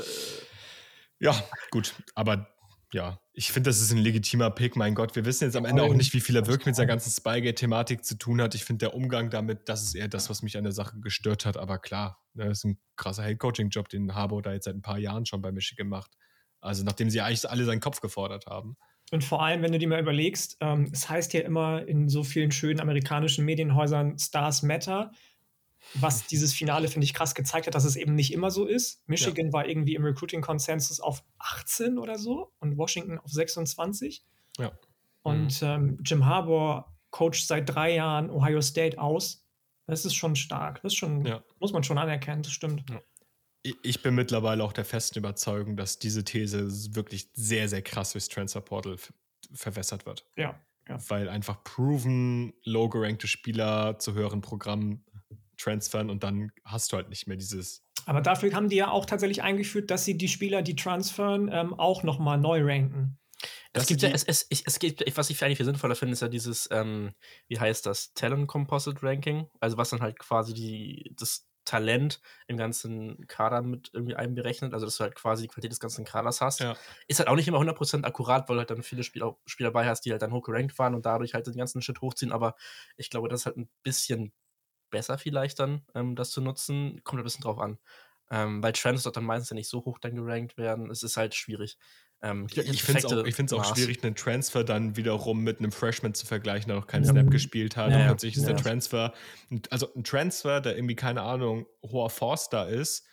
ja, 1.19 1.43
gut. 1.71 1.93
Aber 2.15 2.47
ja, 2.91 3.19
ich 3.33 3.51
finde, 3.51 3.69
das 3.69 3.81
ist 3.81 3.91
ein 3.91 3.99
legitimer 3.99 4.49
Pick. 4.49 4.75
Mein 4.75 4.95
Gott, 4.95 5.15
wir 5.15 5.23
wissen 5.25 5.43
jetzt 5.43 5.55
am 5.55 5.65
Ende 5.65 5.83
auch 5.83 5.93
nicht, 5.93 6.13
wie 6.13 6.19
viel 6.19 6.35
er 6.35 6.47
wirklich 6.47 6.65
mit 6.65 6.75
dieser 6.75 6.87
ganzen 6.87 7.11
Spygate-Thematik 7.11 8.03
zu 8.03 8.17
tun 8.17 8.41
hat. 8.41 8.55
Ich 8.55 8.65
finde, 8.65 8.85
der 8.85 8.95
Umgang 8.95 9.29
damit, 9.29 9.69
das 9.69 9.83
ist 9.83 9.95
eher 9.95 10.07
das, 10.07 10.29
was 10.29 10.41
mich 10.41 10.57
an 10.57 10.63
der 10.63 10.73
Sache 10.73 10.99
gestört 10.99 11.45
hat. 11.45 11.55
Aber 11.55 11.77
klar, 11.77 12.21
ne, 12.33 12.45
das 12.45 12.59
ist 12.59 12.63
ein 12.65 12.79
krasser 12.95 13.23
Head-Coaching-Job, 13.23 13.89
den 13.89 14.15
Harbour 14.15 14.41
da 14.41 14.53
jetzt 14.53 14.65
seit 14.65 14.75
ein 14.75 14.81
paar 14.81 14.97
Jahren 14.97 15.25
schon 15.25 15.41
bei 15.41 15.51
Michigan 15.51 15.87
macht. 15.87 16.11
Also, 16.61 16.83
nachdem 16.83 17.09
sie 17.09 17.21
eigentlich 17.21 17.47
alle 17.49 17.63
seinen 17.63 17.79
Kopf 17.79 18.01
gefordert 18.01 18.47
haben. 18.47 18.75
Und 19.11 19.23
vor 19.23 19.43
allem, 19.43 19.61
wenn 19.61 19.71
du 19.71 19.79
dir 19.79 19.87
mal 19.87 20.01
überlegst, 20.01 20.57
ähm, 20.59 20.89
es 20.91 21.09
heißt 21.09 21.33
ja 21.33 21.41
immer 21.41 21.87
in 21.87 22.09
so 22.09 22.23
vielen 22.23 22.51
schönen 22.51 22.79
amerikanischen 22.79 23.45
Medienhäusern 23.45 24.17
Stars 24.19 24.61
Matter 24.61 25.11
was 25.95 26.27
dieses 26.27 26.53
Finale, 26.53 26.87
finde 26.87 27.05
ich, 27.05 27.13
krass 27.13 27.35
gezeigt 27.35 27.67
hat, 27.67 27.75
dass 27.75 27.85
es 27.85 27.95
eben 27.95 28.15
nicht 28.15 28.33
immer 28.33 28.51
so 28.51 28.65
ist. 28.65 29.01
Michigan 29.07 29.47
ja. 29.47 29.53
war 29.53 29.67
irgendwie 29.67 29.95
im 29.95 30.03
Recruiting-Konsensus 30.03 30.99
auf 30.99 31.23
18 31.39 31.97
oder 31.97 32.17
so 32.17 32.53
und 32.59 32.77
Washington 32.77 33.17
auf 33.17 33.31
26. 33.31 34.23
Ja. 34.57 34.71
Und 35.23 35.61
mhm. 35.61 35.67
ähm, 35.67 35.97
Jim 36.03 36.25
Harbour 36.25 36.93
coacht 37.11 37.45
seit 37.45 37.69
drei 37.69 37.95
Jahren 37.95 38.29
Ohio 38.29 38.61
State 38.61 38.99
aus. 38.99 39.45
Das 39.87 40.05
ist 40.05 40.13
schon 40.13 40.35
stark. 40.35 40.81
Das 40.83 40.93
ist 40.93 40.99
schon, 40.99 41.25
ja. 41.25 41.43
muss 41.59 41.73
man 41.73 41.83
schon 41.83 41.97
anerkennen, 41.97 42.43
das 42.43 42.51
stimmt. 42.51 42.83
Ja. 42.89 43.01
Ich 43.83 44.01
bin 44.01 44.15
mittlerweile 44.15 44.63
auch 44.63 44.71
der 44.71 44.85
festen 44.85 45.19
Überzeugung, 45.19 45.75
dass 45.75 45.99
diese 45.99 46.23
These 46.23 46.95
wirklich 46.95 47.29
sehr, 47.33 47.67
sehr 47.67 47.81
krass 47.81 48.13
durchs 48.13 48.29
Transfer 48.29 48.61
Portal 48.61 48.97
verwässert 49.53 50.05
wird. 50.05 50.25
Ja. 50.37 50.59
Ja. 50.87 50.97
Weil 51.07 51.29
einfach 51.29 51.63
proven, 51.63 52.53
low-gerankte 52.63 53.27
Spieler 53.27 53.99
zu 53.99 54.13
höheren 54.13 54.41
Programmen 54.41 55.05
transfern 55.59 56.09
und 56.09 56.23
dann 56.23 56.51
hast 56.63 56.91
du 56.91 56.97
halt 56.97 57.09
nicht 57.09 57.27
mehr 57.27 57.37
dieses. 57.37 57.83
Aber 58.05 58.21
dafür 58.21 58.53
haben 58.53 58.69
die 58.69 58.77
ja 58.77 58.89
auch 58.89 59.05
tatsächlich 59.05 59.43
eingeführt, 59.43 59.91
dass 59.91 60.05
sie 60.05 60.17
die 60.17 60.27
Spieler, 60.27 60.61
die 60.61 60.75
transfern, 60.75 61.49
ähm, 61.51 61.73
auch 61.73 62.03
nochmal 62.03 62.37
neu 62.37 62.61
ranken. 62.63 63.19
Es 63.71 63.87
gibt 63.87 64.01
ja, 64.01 64.09
es, 64.09 64.23
es, 64.23 64.47
es 64.49 64.79
gibt, 64.79 65.03
was 65.15 65.29
ich 65.29 65.43
eigentlich 65.43 65.57
viel 65.57 65.65
sinnvoller 65.65 65.95
finde, 65.95 66.13
ist 66.13 66.21
ja 66.21 66.27
dieses, 66.27 66.67
ähm, 66.71 67.13
wie 67.47 67.59
heißt 67.59 67.85
das, 67.85 68.13
Talent 68.13 68.47
Composite 68.47 69.03
Ranking. 69.03 69.47
Also 69.59 69.77
was 69.77 69.91
dann 69.91 70.01
halt 70.01 70.17
quasi 70.17 70.53
die, 70.53 71.13
das 71.17 71.47
Talent 71.65 72.19
im 72.47 72.57
ganzen 72.57 73.27
Kader 73.27 73.61
mit 73.61 73.91
irgendwie 73.93 74.15
einberechnet, 74.15 74.73
also 74.73 74.87
dass 74.87 74.97
du 74.97 75.03
halt 75.03 75.13
quasi 75.13 75.43
die 75.43 75.49
Qualität 75.49 75.71
des 75.71 75.79
ganzen 75.79 76.03
Kaders 76.03 76.41
hast. 76.41 76.61
Ja. 76.61 76.75
Ist 77.07 77.19
halt 77.19 77.29
auch 77.29 77.35
nicht 77.35 77.47
immer 77.47 77.59
100% 77.59 78.03
akkurat, 78.05 78.49
weil 78.49 78.55
du 78.55 78.59
halt 78.59 78.71
dann 78.71 78.81
viele 78.81 79.03
Spieler, 79.03 79.37
Spieler 79.45 79.69
dabei 79.69 79.87
hast, 79.87 80.01
die 80.01 80.11
halt 80.11 80.23
dann 80.23 80.31
hochgerankt 80.31 80.79
waren 80.79 80.95
und 80.95 81.05
dadurch 81.05 81.35
halt 81.35 81.45
den 81.45 81.57
ganzen 81.57 81.83
Shit 81.83 82.01
hochziehen, 82.01 82.31
aber 82.31 82.55
ich 82.97 83.11
glaube, 83.11 83.29
das 83.29 83.41
ist 83.41 83.45
halt 83.45 83.57
ein 83.57 83.69
bisschen 83.83 84.33
besser 84.89 85.17
vielleicht 85.17 85.59
dann, 85.59 85.83
ähm, 85.95 86.15
das 86.15 86.31
zu 86.31 86.41
nutzen. 86.41 87.01
Kommt 87.03 87.21
ein 87.21 87.23
bisschen 87.23 87.43
drauf 87.43 87.59
an. 87.59 87.77
Ähm, 88.31 88.61
weil 88.61 88.73
Trends 88.73 89.03
dort 89.03 89.17
dann 89.17 89.23
meistens 89.23 89.49
ja 89.49 89.55
nicht 89.55 89.69
so 89.69 89.83
hoch 89.85 89.97
dann 89.99 90.15
gerankt 90.15 90.57
werden. 90.57 90.91
Es 90.91 91.01
ist 91.01 91.17
halt 91.17 91.33
schwierig. 91.33 91.77
Ähm, 92.21 92.47
ich 92.49 92.57
ich 92.57 92.83
finde 92.83 92.99
es 92.99 93.53
auch, 93.53 93.59
auch 93.59 93.75
schwierig, 93.75 94.03
einen 94.03 94.15
Transfer 94.15 94.63
dann 94.63 94.97
wiederum 94.97 95.41
mit 95.41 95.59
einem 95.59 95.71
Freshman 95.71 96.13
zu 96.13 96.25
vergleichen, 96.25 96.67
der 96.67 96.77
noch 96.77 96.87
keinen 96.87 97.05
ja. 97.05 97.11
Snap 97.11 97.31
gespielt 97.31 97.77
hat. 97.77 97.91
Ja, 97.91 98.01
und 98.01 98.05
plötzlich 98.07 98.35
ist 98.35 98.45
der 98.45 98.57
Transfer, 98.57 99.13
also 99.69 99.93
ein 99.95 100.03
Transfer, 100.03 100.61
der 100.61 100.75
irgendwie, 100.75 100.95
keine 100.95 101.21
Ahnung, 101.21 101.65
hoher 101.81 102.09
Forster 102.09 102.67
ist, 102.67 103.05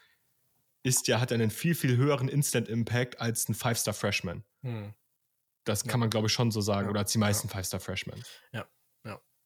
ist 0.83 1.09
ja, 1.09 1.21
hat 1.21 1.33
einen 1.33 1.51
viel, 1.51 1.75
viel 1.75 1.97
höheren 1.97 2.29
Instant-Impact 2.29 3.21
als 3.21 3.49
ein 3.49 3.55
Five-Star-Freshman. 3.55 4.45
Hm. 4.63 4.95
Das 5.65 5.85
kann 5.85 5.99
man, 5.99 6.11
glaube 6.11 6.29
ich, 6.29 6.33
schon 6.33 6.51
so 6.51 6.61
sagen. 6.61 6.89
Oder 6.89 7.01
als 7.01 7.13
die 7.13 7.19
meisten 7.19 7.49
Five-Star-Freshmen. 7.49 8.23
Ja. 8.53 8.67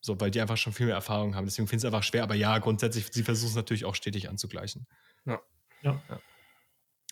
So, 0.01 0.19
weil 0.21 0.31
die 0.31 0.41
einfach 0.41 0.57
schon 0.57 0.73
viel 0.73 0.87
mehr 0.87 0.95
Erfahrung 0.95 1.35
haben. 1.35 1.45
Deswegen 1.45 1.69
finde 1.69 1.79
ich 1.79 1.85
es 1.85 1.93
einfach 1.93 2.03
schwer. 2.03 2.23
Aber 2.23 2.35
ja, 2.35 2.59
grundsätzlich, 2.59 3.07
sie 3.11 3.23
versuchen 3.23 3.51
es 3.51 3.57
natürlich 3.57 3.85
auch 3.85 3.95
stetig 3.95 4.29
anzugleichen. 4.29 4.87
Ja. 5.27 5.41
ja. 5.83 6.03
ja. 6.09 6.21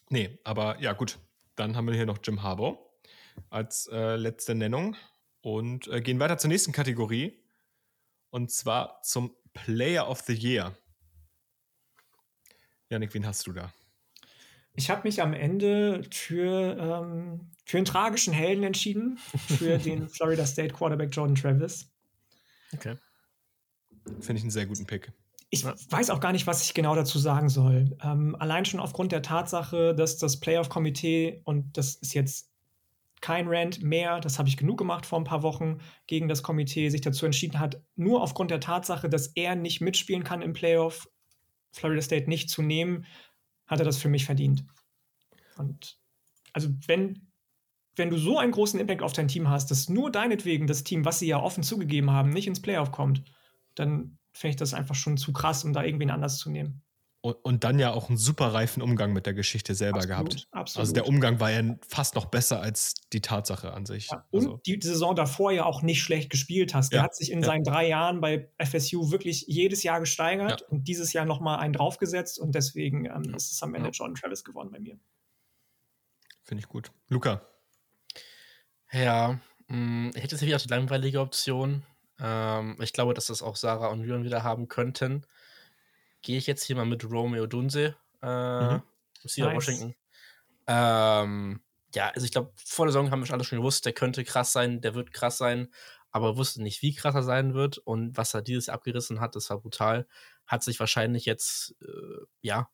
Nee, 0.09 0.39
aber 0.45 0.81
ja, 0.81 0.93
gut. 0.93 1.19
Dann 1.55 1.77
haben 1.77 1.87
wir 1.87 1.95
hier 1.95 2.07
noch 2.07 2.19
Jim 2.23 2.43
Harbour 2.43 2.79
als 3.51 3.89
äh, 3.93 4.17
letzte 4.17 4.55
Nennung 4.55 4.97
und 5.41 5.89
äh, 5.89 6.01
gehen 6.01 6.21
weiter 6.21 6.39
zur 6.39 6.49
nächsten 6.49 6.73
Kategorie. 6.73 7.43
Und 8.31 8.51
zwar 8.51 9.03
zum 9.03 9.35
Player 9.53 10.09
of 10.09 10.21
the 10.21 10.35
Year. 10.35 10.77
Janik, 12.91 13.13
wen 13.13 13.27
hast 13.27 13.47
du 13.47 13.53
da? 13.53 13.73
Ich 14.75 14.91
habe 14.91 15.03
mich 15.03 15.21
am 15.21 15.33
Ende 15.33 16.05
für, 16.13 16.77
ähm, 16.79 17.51
für 17.65 17.79
einen 17.79 17.85
tragischen 17.85 18.33
Helden 18.33 18.63
entschieden, 18.63 19.19
für 19.19 19.79
den 19.79 20.09
Florida 20.09 20.47
State 20.47 20.73
Quarterback 20.73 21.11
Jordan 21.13 21.35
Travis. 21.35 21.91
Okay. 22.75 22.97
Finde 24.21 24.35
ich 24.35 24.43
einen 24.43 24.51
sehr 24.51 24.67
guten 24.67 24.87
Pick. 24.87 25.13
Ich 25.51 25.65
weiß 25.65 26.11
auch 26.11 26.21
gar 26.21 26.33
nicht, 26.33 26.47
was 26.47 26.63
ich 26.63 26.75
genau 26.75 26.95
dazu 26.95 27.19
sagen 27.19 27.49
soll. 27.49 27.97
Ähm, 28.03 28.37
allein 28.39 28.67
schon 28.67 28.81
aufgrund 28.81 29.13
der 29.13 29.23
Tatsache, 29.23 29.95
dass 29.95 30.19
das 30.19 30.41
Playoff-Komitee, 30.41 31.41
und 31.45 31.79
das 31.79 31.95
ist 31.95 32.13
jetzt 32.13 32.51
kein 33.21 33.49
Rant 33.49 33.83
mehr, 33.83 34.21
das 34.21 34.39
habe 34.39 34.49
ich 34.49 34.57
genug 34.57 34.79
gemacht 34.79 35.07
vor 35.07 35.19
ein 35.19 35.25
paar 35.25 35.43
Wochen, 35.43 35.79
gegen 36.07 36.29
das 36.29 36.43
Komitee 36.43 36.91
sich 36.91 37.01
dazu 37.01 37.25
entschieden 37.25 37.59
hat, 37.59 37.83
nur 37.97 38.23
aufgrund 38.23 38.51
der 38.51 38.61
Tatsache, 38.61 39.09
dass 39.09 39.29
er 39.29 39.57
nicht 39.57 39.81
mitspielen 39.81 40.23
kann 40.23 40.43
im 40.43 40.53
Playoff, 40.53 41.09
Florida 41.73 42.03
State 42.03 42.29
nicht 42.29 42.51
zu 42.51 42.63
nehmen, 42.63 43.07
hat 43.67 43.81
er 43.81 43.87
das 43.87 43.99
für 43.99 44.09
mich 44.09 44.25
verdient. 44.25 44.65
Und 45.57 45.99
also 46.53 46.69
wenn 46.87 47.28
wenn 47.99 48.11
du 48.11 48.19
so 48.19 48.39
einen 48.39 48.53
großen 48.53 48.79
Impact 48.79 49.03
auf 49.03 49.13
dein 49.13 49.29
Team 49.29 49.49
hast, 49.49 49.71
dass 49.71 49.89
nur 49.89 50.11
deinetwegen 50.11 50.67
das 50.67 50.85
Team, 50.85 51.05
was 51.05 51.19
sie 51.19 51.27
ja 51.27 51.41
offen 51.41 51.63
zugegeben 51.63 52.11
haben, 52.11 52.31
nicht 52.31 52.47
ins 52.47 52.63
Playoff 52.63 52.93
kommt, 52.93 53.23
dann 53.75 54.19
finde 54.33 54.51
ich 54.51 54.57
das 54.57 54.75
einfach 54.75 54.95
schon 54.95 55.17
zu 55.17 55.33
krass, 55.33 55.65
um 55.65 55.73
da 55.73 55.83
irgendwen 55.83 56.11
anders 56.11 56.39
zu 56.39 56.51
nehmen. 56.51 56.83
Und, 57.21 57.35
und 57.45 57.65
dann 57.65 57.81
ja 57.81 57.93
auch 57.93 58.09
einen 58.09 58.17
super 58.17 58.55
reifen 58.55 58.81
Umgang 58.81 59.13
mit 59.13 59.27
der 59.27 59.35
Geschichte 59.35 59.75
selber 59.75 59.99
absolut, 59.99 60.31
gehabt. 60.31 60.49
Absolut. 60.53 60.81
Also 60.81 60.93
der 60.93 61.09
Umgang 61.09 61.41
war 61.41 61.51
ja 61.51 61.77
fast 61.89 62.15
noch 62.15 62.27
besser 62.27 62.61
als 62.61 62.95
die 63.13 63.21
Tatsache 63.21 63.73
an 63.73 63.87
sich. 63.87 64.09
Ja, 64.11 64.25
und 64.31 64.45
also. 64.45 64.61
die 64.65 64.79
Saison 64.81 65.17
davor 65.17 65.51
ja 65.51 65.65
auch 65.65 65.83
nicht 65.83 66.01
schlecht 66.01 66.31
gespielt 66.31 66.75
hast. 66.75 66.93
Der 66.93 67.01
ja, 67.01 67.05
hat 67.05 67.17
sich 67.17 67.33
in 67.33 67.41
ja. 67.41 67.47
seinen 67.47 67.65
drei 67.65 67.89
Jahren 67.89 68.21
bei 68.21 68.49
FSU 68.65 69.11
wirklich 69.11 69.47
jedes 69.49 69.83
Jahr 69.83 69.99
gesteigert 69.99 70.63
und 70.63 70.87
dieses 70.87 71.13
Jahr 71.13 71.25
nochmal 71.25 71.59
einen 71.59 71.73
draufgesetzt 71.73 72.39
und 72.39 72.55
deswegen 72.55 73.07
ähm, 73.07 73.35
ist 73.35 73.51
es 73.51 73.63
am 73.65 73.75
Ende 73.75 73.91
John 73.91 74.15
Travis 74.15 74.45
gewonnen 74.45 74.71
bei 74.71 74.79
mir. 74.79 74.97
Finde 76.45 76.63
ich 76.63 76.69
gut. 76.69 76.93
Luca, 77.09 77.43
ja, 78.93 79.39
mh, 79.69 79.75
hm, 79.77 80.11
ich 80.15 80.23
hätte 80.23 80.35
jetzt 80.35 80.43
wieder 80.43 80.57
auch 80.57 80.63
die 80.63 80.69
langweilige 80.69 81.21
Option. 81.21 81.85
Ähm, 82.21 82.77
ich 82.81 82.93
glaube, 82.93 83.15
dass 83.15 83.27
das 83.27 83.43
auch 83.43 83.57
Sarah 83.57 83.89
und 83.89 84.05
Jürgen 84.05 84.25
wieder 84.25 84.43
haben 84.43 84.69
könnten. 84.69 85.25
Gehe 86.23 86.39
ich 86.39 86.47
jetzt 86.47 86.65
hier 86.65 86.77
mal 86.77 86.87
mit 86.87 87.09
Romeo 87.09 87.47
Dunse, 87.47 87.95
äh, 88.23 88.75
mhm. 88.75 88.83
nice. 89.23 89.39
Washington. 89.39 89.95
Ähm, 90.67 91.61
ja, 91.95 92.09
also 92.11 92.25
ich 92.25 92.33
glaube, 92.33 92.53
vor 92.57 92.87
der 92.87 92.93
Saison 92.93 93.11
haben 93.11 93.21
wir 93.21 93.27
schon 93.27 93.35
alle 93.35 93.45
schon 93.45 93.59
gewusst, 93.59 93.87
der 93.87 93.93
könnte 93.93 94.25
krass 94.25 94.53
sein, 94.53 94.81
der 94.81 94.95
wird 94.95 95.13
krass 95.13 95.39
sein, 95.39 95.69
aber 96.11 96.37
wusste 96.37 96.63
nicht, 96.63 96.83
wie 96.83 96.95
krass 96.95 97.15
er 97.15 97.23
sein 97.23 97.55
wird 97.55 97.79
und 97.79 98.17
was 98.17 98.35
er 98.35 98.43
dieses 98.43 98.69
abgerissen 98.69 99.21
hat, 99.21 99.37
das 99.37 99.49
war 99.51 99.61
brutal. 99.61 100.07
Hat 100.47 100.63
sich 100.63 100.81
wahrscheinlich 100.81 101.25
jetzt, 101.25 101.77
äh, 101.83 102.27
ja, 102.43 102.69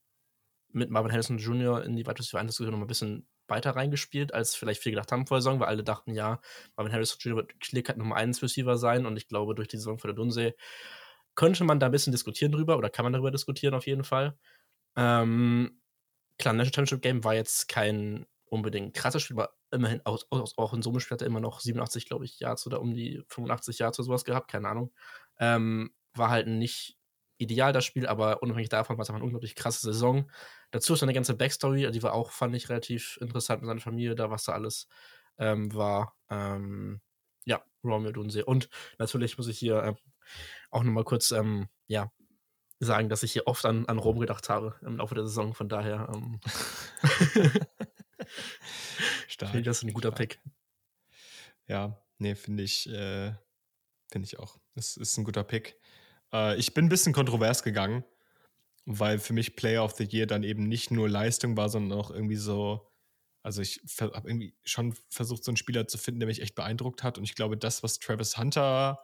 mit 0.72 0.90
Marvin 0.90 1.12
Harrison 1.12 1.38
Jr. 1.38 1.84
in 1.84 1.94
die 1.96 2.04
Wide 2.06 2.18
Receiver 2.18 2.42
Diskussion 2.42 2.72
noch 2.72 2.78
mal 2.78 2.84
ein 2.84 2.88
bisschen 2.88 3.28
weiter 3.48 3.76
reingespielt, 3.76 4.32
als 4.34 4.54
vielleicht 4.54 4.82
viele 4.82 4.94
gedacht 4.94 5.12
haben 5.12 5.26
vor 5.26 5.36
der 5.36 5.42
Saison, 5.42 5.60
weil 5.60 5.68
alle 5.68 5.84
dachten, 5.84 6.14
ja, 6.14 6.40
Marvin 6.76 6.92
Harrison 6.92 7.18
Jr. 7.20 7.36
wird 7.36 7.60
Clearcut 7.60 7.96
Nummer 7.96 8.16
1 8.16 8.42
Receiver 8.42 8.76
sein 8.76 9.06
und 9.06 9.16
ich 9.16 9.28
glaube, 9.28 9.54
durch 9.54 9.68
die 9.68 9.76
Saison 9.76 9.98
von 9.98 10.08
der 10.08 10.16
Dunsee 10.16 10.54
könnte 11.34 11.64
man 11.64 11.80
da 11.80 11.86
ein 11.86 11.92
bisschen 11.92 12.12
diskutieren 12.12 12.52
drüber 12.52 12.78
oder 12.78 12.90
kann 12.90 13.04
man 13.04 13.12
darüber 13.12 13.30
diskutieren 13.30 13.74
auf 13.74 13.86
jeden 13.86 14.04
Fall. 14.04 14.38
Ähm, 14.96 15.80
klar, 16.38 16.54
National 16.54 16.74
Championship 16.74 17.02
Game 17.02 17.24
war 17.24 17.34
jetzt 17.34 17.68
kein 17.68 18.26
unbedingt 18.46 18.94
krasses 18.94 19.22
Spiel, 19.22 19.38
aber 19.38 19.54
immerhin 19.70 20.00
auch, 20.04 20.22
auch, 20.30 20.52
auch 20.56 20.74
in 20.74 20.82
Summe 20.82 21.00
hat 21.00 21.20
er 21.20 21.26
immer 21.26 21.40
noch 21.40 21.60
87, 21.60 22.06
glaube 22.06 22.24
ich, 22.24 22.38
Yards 22.38 22.66
oder 22.66 22.80
um 22.80 22.94
die 22.94 23.22
85 23.28 23.80
Yards 23.80 23.98
oder 23.98 24.06
sowas 24.06 24.24
gehabt, 24.24 24.50
keine 24.50 24.68
Ahnung. 24.68 24.92
Ähm, 25.38 25.92
war 26.14 26.30
halt 26.30 26.46
nicht 26.46 26.96
ideal 27.36 27.72
das 27.72 27.84
Spiel, 27.84 28.06
aber 28.06 28.42
unabhängig 28.42 28.68
davon 28.68 28.96
war 28.96 29.02
es 29.02 29.08
einfach 29.08 29.18
eine 29.18 29.24
unglaublich 29.24 29.54
krasse 29.54 29.80
Saison. 29.80 30.30
Dazu 30.70 30.94
ist 30.94 31.02
eine 31.02 31.12
ganze 31.12 31.34
Backstory, 31.34 31.90
die 31.90 32.02
war 32.02 32.12
auch, 32.14 32.30
fand 32.30 32.54
ich, 32.54 32.68
relativ 32.68 33.18
interessant 33.20 33.62
mit 33.62 33.68
seiner 33.68 33.80
Familie, 33.80 34.14
da 34.14 34.30
was 34.30 34.44
da 34.44 34.52
alles 34.52 34.88
ähm, 35.38 35.74
war. 35.74 36.16
Ähm, 36.30 37.00
ja, 37.44 37.62
Romeo 37.82 38.12
Dunsee. 38.12 38.42
Und 38.42 38.68
natürlich 38.98 39.36
muss 39.36 39.48
ich 39.48 39.58
hier 39.58 39.82
äh, 39.82 39.94
auch 40.70 40.82
nochmal 40.82 41.04
kurz, 41.04 41.30
ähm, 41.32 41.68
ja, 41.86 42.10
sagen, 42.80 43.08
dass 43.08 43.22
ich 43.22 43.32
hier 43.32 43.46
oft 43.46 43.64
an, 43.64 43.86
an 43.86 43.98
Rom 43.98 44.18
gedacht 44.18 44.48
habe 44.48 44.76
im 44.82 44.96
Laufe 44.96 45.14
der 45.14 45.24
Saison. 45.24 45.54
Von 45.54 45.68
daher 45.68 46.10
ähm, 46.12 46.40
Stark. 49.28 49.50
finde 49.50 49.60
ich 49.60 49.66
das 49.66 49.82
ein 49.82 49.92
guter 49.92 50.08
stark. 50.08 50.28
Pick. 50.28 50.40
Ja, 51.66 51.98
nee, 52.18 52.34
finde 52.34 52.62
ich, 52.62 52.88
äh, 52.88 53.32
finde 54.10 54.26
ich 54.26 54.38
auch. 54.38 54.58
Es 54.74 54.96
ist 54.96 55.16
ein 55.16 55.24
guter 55.24 55.44
Pick. 55.44 55.78
Äh, 56.34 56.56
ich 56.58 56.74
bin 56.74 56.86
ein 56.86 56.90
bisschen 56.90 57.12
kontrovers 57.14 57.62
gegangen, 57.62 58.04
weil 58.84 59.18
für 59.18 59.32
mich 59.32 59.56
Player 59.56 59.82
of 59.84 59.92
the 59.92 60.04
Year 60.04 60.26
dann 60.26 60.42
eben 60.42 60.64
nicht 60.64 60.90
nur 60.90 61.08
Leistung 61.08 61.56
war, 61.56 61.68
sondern 61.70 61.98
auch 61.98 62.10
irgendwie 62.10 62.36
so, 62.36 62.90
also 63.42 63.62
ich 63.62 63.80
habe 64.00 64.28
irgendwie 64.28 64.54
schon 64.64 64.94
versucht, 65.08 65.44
so 65.44 65.50
einen 65.50 65.56
Spieler 65.56 65.86
zu 65.86 65.96
finden, 65.98 66.20
der 66.20 66.26
mich 66.26 66.42
echt 66.42 66.54
beeindruckt 66.54 67.02
hat. 67.02 67.16
Und 67.16 67.24
ich 67.24 67.34
glaube, 67.34 67.56
das, 67.56 67.82
was 67.82 67.98
Travis 67.98 68.36
Hunter 68.36 68.98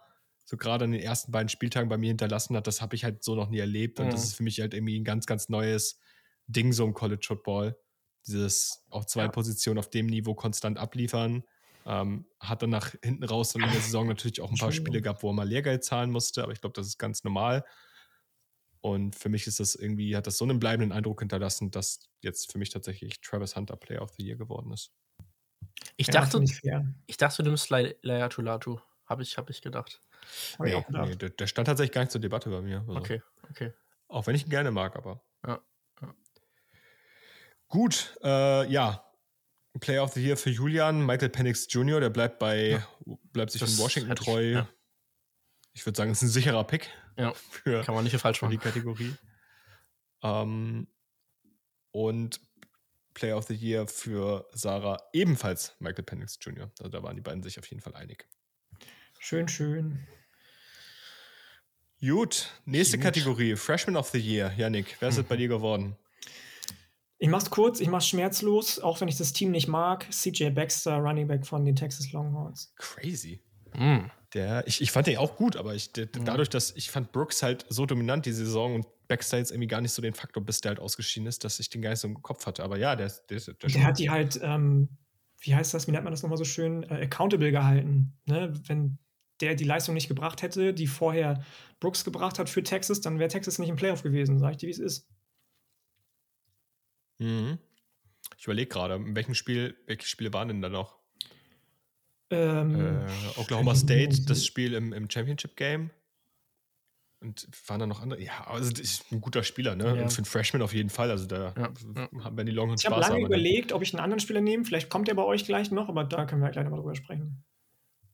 so 0.44 0.56
gerade 0.56 0.84
in 0.84 0.90
den 0.92 1.00
ersten 1.00 1.30
beiden 1.30 1.48
Spieltagen 1.48 1.88
bei 1.88 1.96
mir 1.96 2.08
hinterlassen 2.08 2.56
hat, 2.56 2.66
das 2.66 2.82
habe 2.82 2.96
ich 2.96 3.04
halt 3.04 3.22
so 3.22 3.36
noch 3.36 3.50
nie 3.50 3.60
erlebt. 3.60 4.00
Und 4.00 4.06
Mhm. 4.06 4.10
das 4.10 4.24
ist 4.24 4.34
für 4.34 4.42
mich 4.42 4.60
halt 4.60 4.74
irgendwie 4.74 4.98
ein 4.98 5.04
ganz, 5.04 5.26
ganz 5.26 5.48
neues 5.48 6.00
Ding 6.48 6.72
so 6.72 6.84
im 6.84 6.92
College 6.92 7.24
Football. 7.26 7.78
Dieses 8.26 8.84
auf 8.90 9.06
zwei 9.06 9.24
Ja. 9.24 9.28
Positionen 9.28 9.78
auf 9.78 9.88
dem 9.88 10.06
Niveau 10.06 10.34
konstant 10.34 10.76
abliefern. 10.78 11.44
Ähm, 11.90 12.26
hat 12.38 12.62
dann 12.62 12.70
nach 12.70 12.94
hinten 13.02 13.24
raus 13.24 13.52
dann 13.52 13.64
in 13.64 13.72
der 13.72 13.80
Saison 13.80 14.06
natürlich 14.06 14.40
auch 14.40 14.52
ein 14.52 14.58
paar 14.58 14.70
Spiele 14.70 15.02
gehabt, 15.02 15.24
wo 15.24 15.30
er 15.30 15.34
mal 15.34 15.48
Lehrgeld 15.48 15.82
zahlen 15.84 16.12
musste, 16.12 16.44
aber 16.44 16.52
ich 16.52 16.60
glaube, 16.60 16.74
das 16.74 16.86
ist 16.86 16.98
ganz 16.98 17.24
normal. 17.24 17.64
Und 18.82 19.16
für 19.16 19.28
mich 19.28 19.46
ist 19.46 19.60
das 19.60 19.74
irgendwie, 19.74 20.16
hat 20.16 20.26
das 20.26 20.38
so 20.38 20.44
einen 20.44 20.58
bleibenden 20.58 20.92
Eindruck 20.92 21.20
hinterlassen, 21.20 21.70
dass 21.70 22.08
jetzt 22.22 22.52
für 22.52 22.58
mich 22.58 22.70
tatsächlich 22.70 23.20
Travis 23.20 23.56
Hunter 23.56 23.76
Player 23.76 24.02
of 24.02 24.12
the 24.16 24.24
Year 24.24 24.36
geworden 24.36 24.72
ist. 24.72 24.92
Ich 25.96 26.06
Ja, 26.06 26.12
dachte, 26.14 26.42
ich 26.42 26.60
ich 27.06 27.16
dachte, 27.16 27.42
du 27.42 27.50
nimmst 27.50 27.70
Layatu 27.70 28.42
Latu. 28.42 28.80
Habe 29.06 29.22
ich, 29.22 29.36
hab 29.36 29.50
ich 29.50 29.60
gedacht. 29.60 30.00
Hab 30.58 30.66
ich 30.66 30.72
Nee, 30.72 30.74
auch 30.74 30.86
gedacht. 30.86 31.10
nee, 31.10 31.16
der, 31.16 31.30
der 31.30 31.46
stand 31.46 31.66
tatsächlich 31.66 31.92
gar 31.92 32.02
nicht 32.02 32.12
zur 32.12 32.20
Debatte 32.20 32.50
bei 32.50 32.60
mir. 32.62 32.80
Also, 32.88 32.94
Okay, 32.98 33.22
okay. 33.50 33.72
Auch 34.08 34.26
wenn 34.26 34.34
ich 34.34 34.44
ihn 34.44 34.50
gerne 34.50 34.70
mag, 34.70 34.96
aber. 34.96 35.22
Ja, 35.46 35.60
ja. 36.02 36.14
Gut, 37.68 38.16
äh, 38.22 38.66
ja. 38.70 39.09
Player 39.78 40.02
of 40.02 40.12
the 40.14 40.20
Year 40.24 40.36
für 40.36 40.50
Julian, 40.50 41.04
Michael 41.06 41.28
Penix 41.30 41.66
Jr., 41.70 42.00
der 42.00 42.10
bleibt 42.10 42.38
bei, 42.40 42.82
bleibt 43.32 43.52
sich 43.52 43.60
Das 43.60 43.72
in 43.72 43.78
Washington 43.78 44.08
hätte 44.08 44.22
ich- 44.22 44.26
treu. 44.26 44.42
ja. 44.52 44.68
Ich 45.72 45.86
würde 45.86 45.96
sagen, 45.96 46.10
es 46.10 46.18
ist 46.18 46.30
ein 46.30 46.32
sicherer 46.32 46.64
Pick 46.64 46.88
Ja, 47.16 47.32
für, 47.32 47.84
kann 47.84 47.94
man 47.94 48.02
nicht 48.02 48.16
falsch 48.16 48.40
für 48.40 48.48
die 48.48 48.56
machen. 48.56 48.64
Kategorie. 48.68 49.14
Ähm, 50.22 50.88
und 51.92 52.40
Player 53.14 53.36
of 53.36 53.46
the 53.46 53.54
Year 53.54 53.86
für 53.86 54.48
Sarah 54.52 55.00
ebenfalls 55.12 55.76
Michael 55.78 56.02
Penix 56.04 56.38
Jr. 56.40 56.70
Also 56.80 56.88
da 56.90 57.02
waren 57.04 57.14
die 57.16 57.22
beiden 57.22 57.42
sich 57.44 57.58
auf 57.58 57.66
jeden 57.70 57.80
Fall 57.82 57.94
einig. 57.94 58.26
Schön, 59.20 59.46
schön. 59.48 60.06
Gut, 62.00 62.48
nächste 62.64 62.96
Gut. 62.96 63.04
Kategorie, 63.04 63.56
Freshman 63.56 63.96
of 63.96 64.08
the 64.08 64.18
Year. 64.18 64.52
Yannick, 64.56 64.96
wer 65.00 65.10
ist 65.10 65.18
es 65.18 65.24
bei 65.24 65.36
dir 65.36 65.48
geworden? 65.48 65.96
Ich 67.22 67.28
mach's 67.28 67.50
kurz, 67.50 67.80
ich 67.80 67.88
mach's 67.88 68.08
schmerzlos, 68.08 68.78
auch 68.80 69.00
wenn 69.00 69.08
ich 69.08 69.16
das 69.18 69.32
Team 69.34 69.50
nicht 69.50 69.68
mag. 69.68 70.06
CJ 70.10 70.50
Baxter, 70.50 70.96
Running 70.96 71.28
Back 71.28 71.46
von 71.46 71.64
den 71.66 71.76
Texas 71.76 72.10
Longhorns. 72.12 72.72
Crazy. 72.76 73.42
Mhm. 73.76 74.10
Der, 74.32 74.66
ich, 74.66 74.80
ich 74.80 74.90
fand 74.90 75.06
den 75.06 75.18
auch 75.18 75.36
gut, 75.36 75.56
aber 75.56 75.74
ich, 75.74 75.92
der, 75.92 76.04
Ja. 76.16 76.22
dadurch, 76.24 76.48
dass 76.48 76.74
ich 76.76 76.90
fand 76.90 77.12
Brooks 77.12 77.42
halt 77.42 77.66
so 77.68 77.84
dominant 77.84 78.24
die 78.24 78.32
Saison 78.32 78.74
und 78.76 78.86
Baxter 79.06 79.36
jetzt 79.38 79.50
irgendwie 79.50 79.66
gar 79.68 79.80
nicht 79.82 79.92
so 79.92 80.00
den 80.00 80.14
Faktor, 80.14 80.42
bis 80.42 80.60
der 80.62 80.70
halt 80.70 80.80
ausgeschieden 80.80 81.26
ist, 81.26 81.44
dass 81.44 81.60
ich 81.60 81.68
den 81.68 81.94
so 81.96 82.08
im 82.08 82.22
Kopf 82.22 82.46
hatte. 82.46 82.62
Aber 82.64 82.78
ja, 82.78 82.96
der, 82.96 83.06
ist- 83.06 83.26
der, 83.28 83.38
der, 83.38 83.68
Der 83.70 83.84
hat 83.84 83.98
die 83.98 84.08
halt, 84.08 84.40
ähm, 84.42 84.88
wie 85.42 85.54
heißt 85.54 85.74
das, 85.74 85.86
wie 85.86 85.90
nennt 85.92 86.04
man 86.04 86.12
das 86.12 86.22
nochmal 86.22 86.38
so 86.38 86.44
schön, 86.44 86.84
äh, 86.84 87.02
accountable 87.04 87.50
gehalten. 87.50 88.18
Ne? 88.24 88.52
Wenn 88.66 88.98
der 89.42 89.54
die 89.56 89.64
Leistung 89.64 89.94
nicht 89.94 90.08
gebracht 90.08 90.40
hätte, 90.42 90.72
die 90.72 90.86
vorher 90.86 91.42
Brooks 91.80 92.04
gebracht 92.04 92.38
hat 92.38 92.48
für 92.48 92.62
Texas, 92.62 93.00
dann 93.02 93.18
wäre 93.18 93.28
Texas 93.28 93.58
nicht 93.58 93.68
im 93.68 93.76
Playoff 93.76 94.02
gewesen, 94.02 94.38
sag 94.38 94.52
ich 94.52 94.56
dir, 94.58 94.68
wie 94.68 94.72
es 94.72 94.78
ist. 94.78 95.06
Mhm. 97.20 97.58
Ich 98.36 98.44
überlege 98.44 98.68
gerade, 98.68 98.94
in 98.94 99.14
welchem 99.14 99.34
Spiel, 99.34 99.76
welche 99.86 100.06
Spiele 100.06 100.32
waren 100.32 100.48
denn 100.48 100.62
da 100.62 100.68
noch? 100.68 100.98
Ähm, 102.30 103.06
Äh, 103.06 103.38
Oklahoma 103.38 103.74
State, 103.74 104.22
das 104.26 104.44
Spiel 104.46 104.74
im, 104.74 104.92
im 104.92 105.10
Championship 105.10 105.56
Game. 105.56 105.90
Und 107.22 107.46
waren 107.68 107.80
da 107.80 107.86
noch 107.86 108.00
andere? 108.00 108.22
Ja, 108.22 108.46
also 108.46 108.70
das 108.70 108.80
ist 108.80 109.12
ein 109.12 109.20
guter 109.20 109.42
Spieler, 109.42 109.76
ne? 109.76 109.84
Ja. 109.96 110.02
Und 110.04 110.10
für 110.10 110.18
einen 110.18 110.24
Freshman 110.24 110.62
auf 110.62 110.72
jeden 110.72 110.88
Fall. 110.88 111.10
Also 111.10 111.26
da 111.26 111.52
Ja, 111.56 111.70
haben 112.24 112.36
wir 112.36 112.44
die 112.44 112.52
Longhorns 112.52 112.80
ich 112.82 112.86
habe 112.86 112.96
Spaß 112.96 113.10
lange 113.10 113.24
haben. 113.24 113.30
ne? 113.30 113.36
überlegt, 113.36 113.72
ob 113.72 113.82
ich 113.82 113.92
einen 113.92 114.02
anderen 114.02 114.20
Spieler 114.20 114.40
nehme. 114.40 114.64
Vielleicht 114.64 114.88
kommt 114.88 115.06
der 115.06 115.14
bei 115.14 115.24
euch 115.24 115.44
gleich 115.44 115.70
noch, 115.70 115.88
aber 115.90 116.04
da 116.04 116.24
können 116.24 116.40
wir 116.40 116.48
gleich 116.50 116.64
nochmal 116.64 116.80
drüber 116.80 116.94
sprechen. 116.94 117.44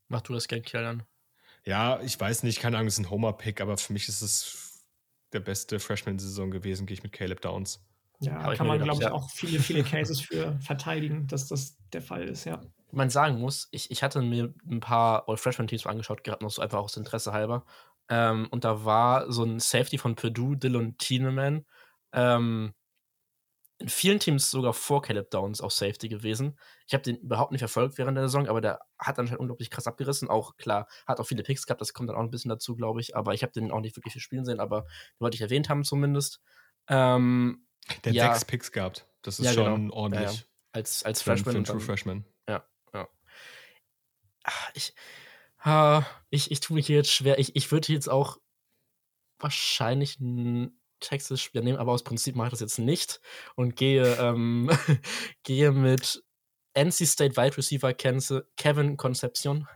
Mach 0.09 0.21
du 0.21 0.33
das 0.33 0.47
gern, 0.49 0.61
Kjellern. 0.61 1.03
Ja, 1.65 2.01
ich 2.01 2.19
weiß 2.19 2.43
nicht, 2.43 2.59
keine 2.59 2.77
Ahnung, 2.77 2.87
es 2.87 2.95
ist 2.95 3.05
ein 3.05 3.09
Homer-Pick, 3.09 3.61
aber 3.61 3.77
für 3.77 3.93
mich 3.93 4.09
ist 4.09 4.21
es 4.21 4.83
der 5.31 5.39
beste 5.41 5.79
Freshman-Saison 5.79 6.51
gewesen, 6.51 6.85
gehe 6.85 6.93
ich 6.95 7.03
mit 7.03 7.11
Caleb 7.13 7.41
Downs. 7.41 7.85
Ja, 8.19 8.51
ich 8.51 8.57
kann 8.57 8.67
man, 8.67 8.81
glaube 8.81 9.01
ich, 9.01 9.07
ja. 9.07 9.13
auch 9.13 9.29
viele, 9.29 9.59
viele 9.59 9.83
Cases 9.83 10.19
für 10.19 10.57
verteidigen, 10.59 11.27
dass 11.27 11.47
das 11.47 11.77
der 11.93 12.01
Fall 12.01 12.23
ist, 12.23 12.45
ja. 12.45 12.61
man 12.91 13.09
sagen 13.09 13.39
muss, 13.39 13.67
ich, 13.71 13.91
ich 13.91 14.01
hatte 14.01 14.21
mir 14.21 14.53
ein 14.69 14.79
paar 14.79 15.29
All-Freshman-Teams 15.29 15.85
angeschaut 15.85 16.23
gehabt, 16.23 16.41
noch 16.41 16.49
so 16.49 16.61
einfach 16.61 16.79
aus 16.79 16.97
Interesse 16.97 17.31
halber. 17.31 17.65
Ähm, 18.09 18.47
und 18.51 18.63
da 18.63 18.85
war 18.85 19.31
so 19.31 19.43
ein 19.43 19.59
Safety 19.59 19.97
von 19.97 20.15
Purdue, 20.15 20.57
Dylan 20.57 20.97
Tieneman, 20.97 21.65
ähm, 22.13 22.73
in 23.79 23.89
vielen 23.89 24.19
Teams 24.19 24.49
sogar 24.49 24.73
vor 24.73 25.03
Caleb 25.03 25.29
Downs 25.29 25.61
auch 25.61 25.69
Safety 25.69 26.07
gewesen. 26.07 26.57
Ich 26.87 26.93
habe 26.93 27.03
den 27.03 27.17
überhaupt 27.17 27.51
nicht 27.51 27.59
verfolgt 27.59 27.97
während 27.99 28.17
der 28.17 28.23
Saison, 28.27 28.47
aber 28.47 28.59
der 28.59 28.79
hat 28.97 29.19
anscheinend 29.19 29.39
unglaublich 29.39 29.69
krass 29.69 29.85
abgerissen. 29.85 30.29
Auch 30.29 30.57
klar, 30.57 30.87
hat 31.05 31.19
auch 31.19 31.27
viele 31.27 31.43
Picks 31.43 31.67
gehabt, 31.67 31.81
das 31.81 31.93
kommt 31.93 32.09
dann 32.09 32.15
auch 32.15 32.21
ein 32.21 32.31
bisschen 32.31 32.49
dazu, 32.49 32.75
glaube 32.75 33.01
ich. 33.01 33.15
Aber 33.15 33.35
ich 33.35 33.43
habe 33.43 33.53
den 33.53 33.71
auch 33.71 33.81
nicht 33.81 33.95
wirklich 33.95 34.13
viel 34.13 34.21
spielen 34.21 34.45
sehen, 34.45 34.59
aber 34.59 34.81
den 34.81 35.19
wollte 35.19 35.35
ich 35.35 35.41
erwähnt 35.41 35.69
haben 35.69 35.83
zumindest. 35.83 36.41
Ähm, 36.87 37.66
Der 38.03 38.11
hat 38.11 38.15
Ja. 38.15 38.33
sechs 38.33 38.45
Picks 38.45 38.71
gehabt. 38.71 39.07
Das 39.21 39.39
ist 39.39 39.45
Ja, 39.45 39.53
schon 39.53 39.65
genau. 39.83 39.93
ordentlich. 39.95 40.23
Ja, 40.25 40.31
ja. 40.31 40.39
als, 40.73 41.03
als 41.03 41.21
Für, 41.21 41.31
einen- 41.31 41.37
für 41.39 41.43
Freshman. 41.45 41.55
einen 41.55 41.65
True 41.65 41.79
Freshman. 41.79 42.25
Ah, 44.43 44.51
ich, 44.75 44.93
ah, 45.59 46.03
ich, 46.29 46.51
ich 46.51 46.59
tue 46.61 46.75
mich 46.75 46.87
hier 46.87 46.95
jetzt 46.97 47.11
schwer. 47.11 47.37
Ich, 47.39 47.55
ich 47.55 47.69
würde 47.71 47.91
jetzt 47.91 48.07
auch 48.09 48.37
wahrscheinlich 49.39 50.19
einen 50.21 50.79
Texas-Spieler 51.01 51.63
nehmen, 51.63 51.77
aber 51.77 51.91
aus 51.91 52.03
Prinzip 52.03 52.35
mache 52.35 52.47
ich 52.47 52.51
das 52.51 52.61
jetzt 52.61 52.79
nicht 52.79 53.19
und 53.55 53.75
gehe, 53.75 54.05
ähm, 54.15 54.69
gehe 55.43 55.71
mit 55.71 56.23
NC 56.73 57.05
State 57.05 57.35
Wide 57.35 57.57
Receiver 57.57 57.93
Kevin 57.93 58.95
Concepcion. 58.97 59.67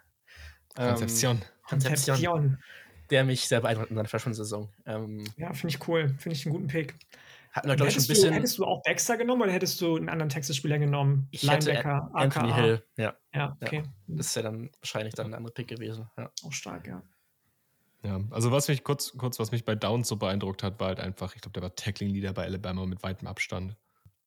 Ähm, 0.78 0.88
Konzeption. 0.96 1.42
Concepcion, 1.68 2.16
Konzeption. 2.16 2.64
der 3.10 3.26
mich 3.26 3.48
sehr 3.48 3.60
beeindruckt 3.62 3.90
in 3.90 3.98
seiner 3.98 4.08
Freshman-Saison. 4.08 4.74
Ähm, 4.86 5.26
Ja, 5.36 5.52
finde 5.54 5.76
ich 5.76 5.88
cool. 5.88 6.16
Finde 6.18 6.36
ich 6.38 6.46
einen 6.46 6.54
guten 6.56 6.68
Pick. 6.68 6.96
Hatten 7.52 7.68
wir, 7.68 7.76
glaube 7.76 7.90
ich, 7.90 7.96
ein 7.96 8.02
hättest, 8.02 8.08
bisschen. 8.08 8.30
du, 8.30 8.36
hättest 8.36 8.58
du 8.58 8.66
auch 8.66 8.82
Baxter 8.84 9.18
genommen 9.18 9.42
oder 9.42 9.52
hättest 9.52 9.80
du 9.82 9.98
einen 9.98 10.10
anderen 10.10 10.30
Texas-Spieler 10.30 10.80
genommen? 10.80 11.28
Ich 11.32 11.50
hätte 11.50 11.68
Linebacker, 11.68 12.10
Anthony 12.14 12.52
AKA. 12.52 12.62
Hill, 12.62 12.84
ja. 12.98 13.16
Ja, 13.34 13.58
okay. 13.62 13.84
Das 14.08 14.28
ist 14.28 14.36
ja 14.36 14.42
dann 14.44 14.70
wahrscheinlich 14.80 15.14
dann 15.16 15.28
ein 15.28 15.34
anderer 15.34 15.54
Pick 15.54 15.68
gewesen. 15.68 16.10
Ja. 16.18 16.32
Auch 16.44 16.54
stark, 16.54 16.88
ja. 16.88 17.02
Ja, 18.04 18.20
also 18.32 18.52
was 18.52 18.68
mich 18.68 18.84
kurz, 18.84 19.16
kurz, 19.18 19.40
was 19.40 19.52
mich 19.52 19.64
bei 19.64 19.76
Downs 19.76 20.08
so 20.08 20.16
beeindruckt 20.16 20.64
hat, 20.64 20.80
war 20.80 20.88
halt 20.88 21.00
einfach, 21.00 21.36
ich 21.36 21.42
glaube, 21.42 21.54
der 21.54 21.64
war 21.64 21.76
Tackling-Leader 21.76 22.34
bei 22.34 22.46
Alabama 22.46 22.86
mit 22.86 23.04
weitem 23.04 23.28
Abstand. 23.28 23.76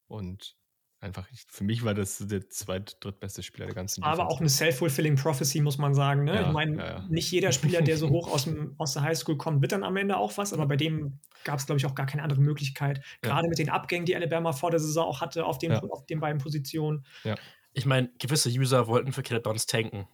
Und 0.07 0.57
einfach, 1.05 1.29
ich, 1.31 1.45
für 1.49 1.63
mich 1.63 1.85
war 1.85 1.95
das 1.95 2.19
der 2.19 2.49
zweit-, 2.49 2.97
drittbeste 3.01 3.43
Spieler 3.43 3.67
der 3.67 3.75
ganzen 3.75 4.03
Aber 4.03 4.27
auch 4.27 4.39
Defense. 4.39 4.65
eine 4.65 4.71
self-fulfilling 4.73 5.17
prophecy, 5.17 5.61
muss 5.61 5.79
man 5.79 5.95
sagen. 5.95 6.25
Ne? 6.25 6.35
Ja, 6.35 6.47
ich 6.47 6.53
meine, 6.53 6.77
ja, 6.79 6.87
ja. 6.87 7.05
nicht 7.09 7.31
jeder 7.31 7.53
Spieler, 7.53 7.83
der 7.83 7.97
so 7.97 8.09
hoch 8.11 8.29
aus, 8.33 8.45
dem, 8.45 8.75
aus 8.79 8.95
der 8.95 9.03
Highschool 9.03 9.37
kommt, 9.37 9.63
wird 9.63 9.73
dann 9.73 9.85
am 9.85 9.97
Ende 9.97 10.17
auch 10.17 10.37
was, 10.37 10.53
aber 10.53 10.67
bei 10.67 10.77
dem 10.77 11.21
gab 11.45 11.59
es, 11.59 11.67
glaube 11.67 11.79
ich, 11.79 11.87
auch 11.87 11.95
gar 11.95 12.07
keine 12.07 12.23
andere 12.23 12.41
Möglichkeit. 12.41 12.99
Ja. 13.23 13.31
Gerade 13.31 13.49
mit 13.49 13.59
den 13.59 13.69
Abgängen, 13.69 14.07
die 14.07 14.17
Alabama 14.17 14.53
vor 14.53 14.71
der 14.71 14.81
Saison 14.81 15.07
auch 15.07 15.21
hatte 15.21 15.45
auf 15.45 15.59
den, 15.59 15.73
Ja. 15.73 15.83
auf 15.83 16.07
den 16.07 16.19
beiden 16.21 16.41
Positionen. 16.41 17.05
Ja. 17.23 17.37
Ich 17.73 17.87
meine, 17.87 18.11
gewisse 18.19 18.49
User 18.49 18.87
wollten 18.87 19.13
für 19.13 19.23
Caleb 19.23 19.45
Downs 19.45 19.67
tanken. 19.67 20.09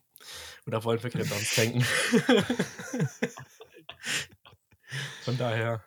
Oder 0.67 0.83
wollen 0.85 0.99
für 0.99 1.09
Caleb 1.11 1.29
Downs 1.29 1.55
tanken. 1.55 1.83
Von 5.23 5.39
daher. 5.39 5.83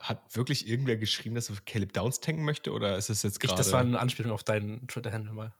Hat 0.00 0.22
wirklich 0.34 0.68
irgendwer 0.68 0.96
geschrieben, 0.96 1.34
dass 1.34 1.50
er 1.50 1.56
Caleb 1.64 1.92
Downs 1.92 2.20
tanken 2.20 2.44
möchte? 2.44 2.72
Oder 2.72 2.96
ist 2.96 3.10
es 3.10 3.22
jetzt 3.22 3.40
gerade. 3.40 3.56
Das 3.56 3.72
war 3.72 3.80
eine 3.80 3.98
Anspielung 3.98 4.32
auf 4.32 4.44
deinen 4.44 4.86
Twitter-Handle 4.86 5.32
mal. 5.32 5.54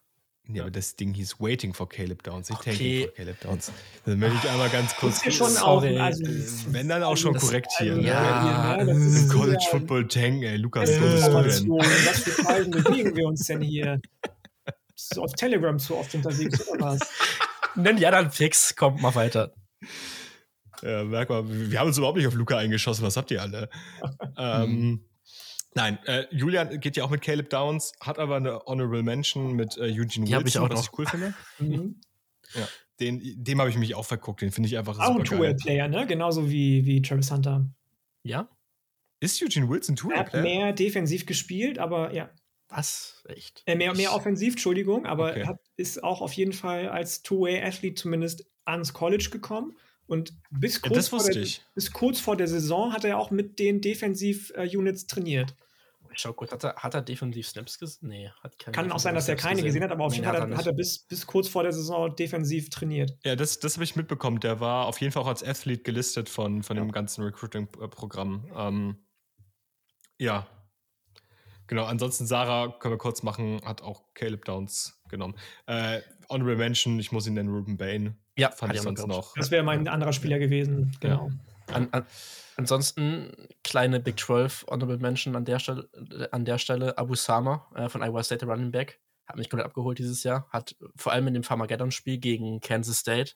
Ja, 0.48 0.62
aber 0.62 0.70
das 0.70 0.96
Ding 0.96 1.14
hieß 1.14 1.40
Waiting 1.40 1.72
for 1.72 1.88
Caleb 1.88 2.22
Downs, 2.22 2.50
nicht 2.50 2.58
okay. 2.58 2.70
Tanking 2.72 3.02
for 3.04 3.14
Caleb 3.14 3.40
Downs. 3.40 3.72
Das 4.04 4.16
möchte 4.16 4.36
ich 4.42 4.50
einmal 4.50 4.68
ganz 4.68 4.94
kurz. 4.96 5.18
Das 5.20 5.26
ist 5.28 5.36
schon 5.36 5.56
auch, 5.56 5.82
also, 5.82 6.22
wenn 6.68 6.88
dann 6.88 7.02
auch 7.02 7.16
schon 7.16 7.32
das, 7.32 7.42
korrekt 7.42 7.72
hier. 7.78 7.94
Also, 7.94 8.06
ja, 8.06 8.78
ja 8.78 8.84
das 8.84 9.28
College 9.30 9.64
Football 9.70 10.06
Tank, 10.06 10.42
ey, 10.42 10.56
Lukas, 10.56 10.90
äh, 10.90 11.00
wo 11.00 11.42
bist 11.42 11.62
du 11.62 11.68
denn? 11.68 11.78
Was 11.78 12.18
für 12.18 12.42
Fallen 12.42 12.70
bewegen 12.70 13.16
wir 13.16 13.26
uns 13.26 13.46
denn 13.46 13.62
hier? 13.62 14.00
Bist 14.92 15.16
du 15.16 15.22
auf 15.22 15.32
Telegram 15.32 15.78
zu 15.78 15.96
oft 15.96 16.14
unterwegs 16.14 16.68
oder 16.68 16.80
was? 16.80 17.00
Nenn 17.74 17.96
ja 17.96 18.10
dann 18.10 18.30
fix, 18.30 18.76
kommt 18.76 19.00
mal 19.00 19.14
weiter. 19.14 19.54
Ja, 20.84 21.04
merk 21.04 21.30
mal, 21.30 21.44
wir 21.48 21.78
haben 21.80 21.86
uns 21.88 21.96
überhaupt 21.98 22.18
nicht 22.18 22.26
auf 22.26 22.34
Luca 22.34 22.58
eingeschossen, 22.58 23.04
was 23.04 23.16
habt 23.16 23.30
ihr 23.30 23.40
alle? 23.42 23.70
ähm, 24.38 25.00
Nein, 25.76 25.98
äh, 26.06 26.26
Julian 26.30 26.78
geht 26.78 26.96
ja 26.96 27.02
auch 27.04 27.10
mit 27.10 27.20
Caleb 27.22 27.50
Downs, 27.50 27.92
hat 28.00 28.18
aber 28.20 28.36
eine 28.36 28.60
Honorable 28.66 29.02
Mention 29.02 29.54
mit 29.54 29.76
äh, 29.76 29.90
Eugene 29.90 30.24
Die 30.26 30.32
ich 30.32 30.38
Wilson, 30.38 30.62
auch 30.62 30.70
was 30.70 30.78
noch. 30.78 30.92
ich 30.92 30.98
cool 30.98 31.06
finde. 31.06 31.34
Mhm. 31.58 32.00
Ja, 32.54 32.68
den, 33.00 33.42
dem 33.42 33.58
habe 33.60 33.70
ich 33.70 33.76
mich 33.76 33.94
auch 33.96 34.04
verguckt, 34.04 34.40
den 34.42 34.52
finde 34.52 34.68
ich 34.68 34.78
einfach 34.78 34.98
Auch 35.00 35.16
ein. 35.18 35.24
Two-Way-Player, 35.24 35.88
ne? 35.88 36.06
Genauso 36.06 36.48
wie, 36.48 36.84
wie 36.86 37.02
Travis 37.02 37.32
Hunter. 37.32 37.66
Ja? 38.22 38.48
Ist 39.18 39.42
Eugene 39.42 39.68
Wilson 39.68 39.96
Er 39.96 40.20
hat 40.20 40.30
Two-Way-Player? 40.30 40.42
mehr 40.42 40.72
defensiv 40.72 41.26
gespielt, 41.26 41.78
aber 41.80 42.12
ja. 42.14 42.30
Was? 42.68 43.24
Echt? 43.28 43.62
Äh, 43.66 43.74
mehr, 43.74 43.94
mehr 43.96 44.12
offensiv, 44.14 44.52
Entschuldigung, 44.54 45.06
aber 45.06 45.30
Okay. 45.30 45.46
hat, 45.46 45.58
ist 45.76 46.04
auch 46.04 46.20
auf 46.20 46.32
jeden 46.34 46.52
Fall 46.52 46.88
als 46.88 47.22
Two-Way-Athlete 47.22 47.94
zumindest 48.00 48.46
ans 48.64 48.92
College 48.92 49.28
gekommen. 49.32 49.76
Und 50.06 50.34
bis 50.50 50.74
Ja, 50.76 50.80
kurz, 50.88 50.94
das 50.96 51.08
vor 51.08 51.18
wusste 51.20 51.32
der, 51.32 51.42
ich. 51.42 51.62
bis 51.74 51.92
kurz 51.92 52.20
vor 52.20 52.36
der 52.36 52.48
Saison 52.48 52.92
hat 52.92 53.04
er 53.04 53.18
auch 53.18 53.30
mit 53.30 53.58
den 53.58 53.80
Defensiv-Units 53.80 55.06
trainiert. 55.06 55.54
Ich 56.12 56.20
schau 56.20 56.32
kurz, 56.32 56.52
hat 56.52 56.62
er, 56.62 56.76
hat 56.76 56.94
er 56.94 57.02
defensiv 57.02 57.48
Snaps 57.48 57.76
gesehen? 57.78 58.08
Nee, 58.08 58.30
hat 58.42 58.56
keine 58.58 58.72
Kann 58.72 58.92
auch 58.92 59.00
sein, 59.00 59.16
dass 59.16 59.26
er 59.28 59.34
defensiven 59.34 59.48
keine 59.48 59.60
Snaps 59.62 59.66
gesehen 59.66 59.82
hat, 59.82 59.90
aber 59.90 60.04
auf 60.04 60.12
jeden 60.14 60.24
Fall 60.24 60.34
hat, 60.40 60.48
er 60.48 60.52
er- 60.52 60.56
hat 60.58 60.66
er 60.66 60.72
bis, 60.72 61.00
bis 61.00 61.26
kurz 61.26 61.48
vor 61.48 61.64
der 61.64 61.72
Saison 61.72 62.14
defensiv 62.14 62.70
trainiert. 62.70 63.16
Ja, 63.24 63.34
das, 63.34 63.58
das 63.58 63.74
habe 63.74 63.82
ich 63.84 63.96
mitbekommen. 63.96 64.38
Der 64.38 64.60
war 64.60 64.86
auf 64.86 65.00
jeden 65.00 65.12
Fall 65.12 65.22
auch 65.22 65.26
als 65.26 65.42
Athlete 65.42 65.82
gelistet 65.82 66.28
von, 66.28 66.62
von 66.62 66.76
dem 66.76 66.92
ganzen 66.92 67.24
Recruiting-Programm. 67.24 68.46
Ähm, 68.56 69.06
ja. 70.18 70.46
Genau, 71.66 71.84
ansonsten 71.84 72.26
Sarah, 72.26 72.68
können 72.78 72.94
wir 72.94 72.98
kurz 72.98 73.22
machen, 73.22 73.60
hat 73.64 73.82
auch 73.82 74.02
Caleb 74.14 74.44
Downs 74.44 75.00
genommen. 75.08 75.34
Äh, 75.66 76.00
Honorable 76.28 76.56
Mention, 76.56 76.98
ich 76.98 77.12
muss 77.12 77.26
ihn 77.26 77.34
nennen, 77.34 77.48
Ruben 77.48 77.76
Bain. 77.76 78.16
Ja, 78.36 78.50
Fand 78.50 78.74
ich 78.74 78.80
sonst 78.80 79.06
noch. 79.06 79.34
Das 79.34 79.50
wäre 79.50 79.62
mein 79.62 79.86
anderer 79.88 80.12
Spieler 80.12 80.38
gewesen. 80.38 80.96
Genau. 81.00 81.30
An, 81.72 81.88
an, 81.92 82.06
ansonsten 82.56 83.30
kleine 83.62 84.00
Big 84.00 84.18
12 84.18 84.66
Honorable 84.68 84.98
Mention 84.98 85.36
an 85.36 85.44
der 85.44 85.58
Stelle, 85.58 85.88
an 86.32 86.44
der 86.44 86.58
Stelle 86.58 86.98
Abu 86.98 87.14
Sama 87.14 87.66
äh, 87.74 87.88
von 87.88 88.02
Iowa 88.02 88.22
State, 88.22 88.44
der 88.44 88.54
Running 88.54 88.72
Back. 88.72 89.00
Hat 89.26 89.36
mich 89.36 89.48
komplett 89.48 89.66
abgeholt 89.66 89.98
dieses 89.98 90.22
Jahr. 90.22 90.46
Hat 90.50 90.76
vor 90.96 91.12
allem 91.12 91.26
in 91.28 91.34
dem 91.34 91.44
Farmageddon-Spiel 91.44 92.18
gegen 92.18 92.60
Kansas 92.60 92.98
State 92.98 93.32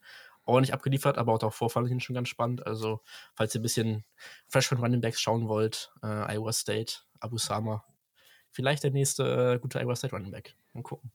ordentlich 0.48 0.72
abgeliefert, 0.72 1.18
aber 1.18 1.34
auch 1.34 1.38
davor 1.38 1.70
fand 1.70 1.86
ich 1.86 1.92
ihn 1.92 2.00
schon 2.00 2.14
ganz 2.14 2.28
spannend. 2.28 2.66
Also, 2.66 3.02
falls 3.34 3.54
ihr 3.54 3.60
ein 3.60 3.62
bisschen 3.62 4.04
Freshman 4.48 4.80
Running 4.82 5.00
Backs 5.00 5.20
schauen 5.20 5.46
wollt, 5.46 5.92
äh, 6.02 6.34
Iowa 6.34 6.52
State, 6.52 6.94
Abu 7.20 7.36
Sama. 7.36 7.84
Vielleicht 8.58 8.82
der 8.82 8.90
nächste 8.90 9.54
äh, 9.54 9.58
gute 9.60 9.78
Iowa 9.78 9.94
State 9.94 10.16
Running 10.16 10.32
Back. 10.32 10.52
Mal 10.72 10.82
gucken. 10.82 11.12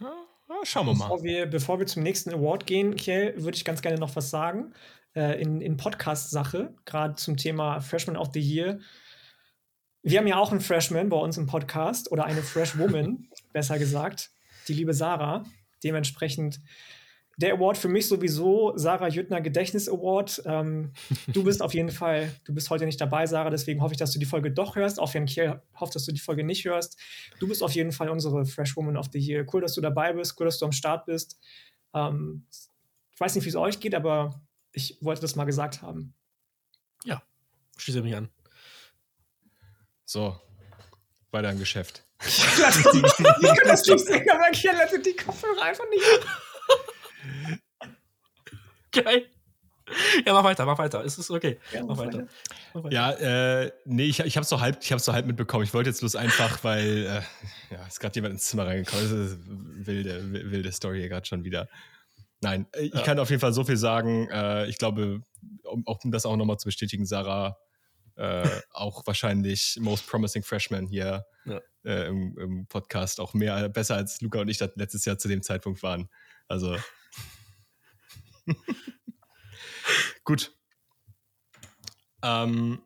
Ja, 0.00 0.12
ja, 0.50 0.56
schauen 0.64 0.86
wir 0.86 0.92
mal. 0.92 1.04
Bevor 1.04 1.24
wir, 1.24 1.46
bevor 1.46 1.78
wir 1.78 1.86
zum 1.86 2.02
nächsten 2.02 2.30
Award 2.30 2.66
gehen, 2.66 2.94
Kiel, 2.94 3.32
würde 3.38 3.56
ich 3.56 3.64
ganz 3.64 3.80
gerne 3.80 3.98
noch 3.98 4.14
was 4.16 4.28
sagen. 4.28 4.74
Äh, 5.14 5.40
in 5.40 5.62
in 5.62 5.78
Podcast-Sache, 5.78 6.74
gerade 6.84 7.14
zum 7.14 7.38
Thema 7.38 7.80
Freshman 7.80 8.18
of 8.18 8.34
the 8.34 8.40
Year. 8.40 8.80
Wir 10.02 10.18
haben 10.18 10.26
ja 10.26 10.36
auch 10.36 10.50
einen 10.50 10.60
Freshman 10.60 11.08
bei 11.08 11.16
uns 11.16 11.38
im 11.38 11.46
Podcast 11.46 12.12
oder 12.12 12.26
eine 12.26 12.42
Freshwoman, 12.42 13.28
besser 13.54 13.78
gesagt, 13.78 14.30
die 14.68 14.74
liebe 14.74 14.92
Sarah. 14.92 15.46
Dementsprechend 15.82 16.60
der 17.36 17.54
Award 17.54 17.78
für 17.78 17.88
mich 17.88 18.08
sowieso, 18.08 18.72
Sarah 18.76 19.08
Jüttner 19.08 19.40
Gedächtnis 19.40 19.88
Award. 19.88 20.42
Ähm, 20.44 20.92
du 21.28 21.44
bist 21.44 21.62
auf 21.62 21.74
jeden 21.74 21.90
Fall, 21.90 22.32
du 22.44 22.54
bist 22.54 22.70
heute 22.70 22.86
nicht 22.86 23.00
dabei, 23.00 23.26
Sarah, 23.26 23.50
deswegen 23.50 23.82
hoffe 23.82 23.94
ich, 23.94 23.98
dass 23.98 24.12
du 24.12 24.18
die 24.18 24.26
Folge 24.26 24.50
doch 24.50 24.76
hörst. 24.76 25.00
Auch 25.00 25.12
wenn 25.14 25.26
Kiel 25.26 25.60
hofft, 25.78 25.94
dass 25.94 26.04
du 26.04 26.12
die 26.12 26.20
Folge 26.20 26.44
nicht 26.44 26.64
hörst. 26.64 26.98
Du 27.40 27.48
bist 27.48 27.62
auf 27.62 27.72
jeden 27.72 27.92
Fall 27.92 28.08
unsere 28.08 28.44
Freshwoman 28.46 28.96
of 28.96 29.06
the 29.12 29.18
Year. 29.18 29.46
Cool, 29.52 29.60
dass 29.60 29.74
du 29.74 29.80
dabei 29.80 30.12
bist, 30.12 30.38
cool, 30.38 30.46
dass 30.46 30.58
du 30.58 30.66
am 30.66 30.72
Start 30.72 31.06
bist. 31.06 31.38
Ähm, 31.94 32.46
ich 33.12 33.20
weiß 33.20 33.34
nicht, 33.34 33.44
wie 33.44 33.50
es 33.50 33.56
euch 33.56 33.80
geht, 33.80 33.94
aber 33.94 34.42
ich 34.72 34.98
wollte 35.00 35.20
das 35.20 35.36
mal 35.36 35.44
gesagt 35.44 35.82
haben. 35.82 36.14
Schließe 37.76 38.02
mich 38.02 38.14
an. 38.14 38.28
So, 40.04 40.38
weiter 41.30 41.50
im 41.50 41.58
Geschäft. 41.58 42.04
Ich 42.26 42.42
kann 42.56 42.72
das 43.66 43.86
nicht 43.86 44.06
sehen, 44.06 44.30
aber 44.30 44.50
Kiel 44.52 44.72
lasse 44.72 45.00
die 45.00 45.14
Kopfhörer 45.14 45.62
einfach 45.62 45.84
nicht. 45.90 46.04
Geil. 48.92 49.26
Ja, 50.24 50.32
mach 50.32 50.44
weiter, 50.44 50.64
mach 50.64 50.78
weiter. 50.78 51.04
Es 51.04 51.18
ist 51.18 51.30
okay. 51.30 51.58
Ja, 51.72 51.84
mach 51.84 51.98
weiter. 51.98 52.26
Mach 52.72 52.84
weiter. 52.84 52.94
Ja, 52.94 53.10
äh, 53.62 53.72
nee, 53.84 54.04
ich, 54.04 54.20
ich 54.20 54.36
habe 54.36 54.46
so 54.46 54.60
halb, 54.60 54.78
ich 54.80 54.90
habe 54.92 55.00
so 55.00 55.12
halb 55.12 55.26
mitbekommen. 55.26 55.64
Ich 55.64 55.74
wollte 55.74 55.90
jetzt 55.90 56.00
bloß 56.00 56.16
einfach, 56.16 56.64
weil 56.64 57.06
äh, 57.06 57.74
ja, 57.74 57.86
ist 57.86 58.00
gerade 58.00 58.14
jemand 58.14 58.34
ins 58.34 58.44
Zimmer 58.44 58.66
reingekommen. 58.66 59.04
Das 59.04 59.12
ist 59.12 59.38
wilde, 59.46 60.50
wilde 60.50 60.72
Story 60.72 61.00
hier 61.00 61.08
gerade 61.10 61.26
schon 61.26 61.44
wieder. 61.44 61.68
Nein, 62.40 62.66
äh, 62.72 62.84
ich 62.84 62.94
Ja. 62.94 63.02
kann 63.02 63.18
auf 63.18 63.28
jeden 63.28 63.40
Fall 63.40 63.52
so 63.52 63.64
viel 63.64 63.76
sagen. 63.76 64.28
Äh, 64.30 64.66
ich 64.68 64.78
glaube, 64.78 65.20
um, 65.64 65.86
auch, 65.86 66.02
um 66.02 66.10
das 66.12 66.24
auch 66.24 66.36
nochmal 66.36 66.56
zu 66.58 66.66
bestätigen, 66.66 67.04
Sarah 67.04 67.58
äh, 68.16 68.48
auch 68.70 69.06
wahrscheinlich 69.06 69.76
Most 69.80 70.06
Promising 70.06 70.44
Freshman 70.44 70.86
hier 70.86 71.26
Ja. 71.44 71.60
äh, 71.84 72.06
im, 72.06 72.38
im 72.38 72.66
Podcast 72.68 73.20
auch 73.20 73.34
mehr 73.34 73.68
besser 73.68 73.96
als 73.96 74.20
Luca 74.22 74.40
und 74.40 74.48
ich 74.48 74.56
das 74.58 74.70
letztes 74.76 75.04
Jahr 75.04 75.18
zu 75.18 75.28
dem 75.28 75.42
Zeitpunkt 75.42 75.82
waren. 75.82 76.08
Also 76.48 76.76
gut. 80.24 80.56
Ähm, 82.22 82.80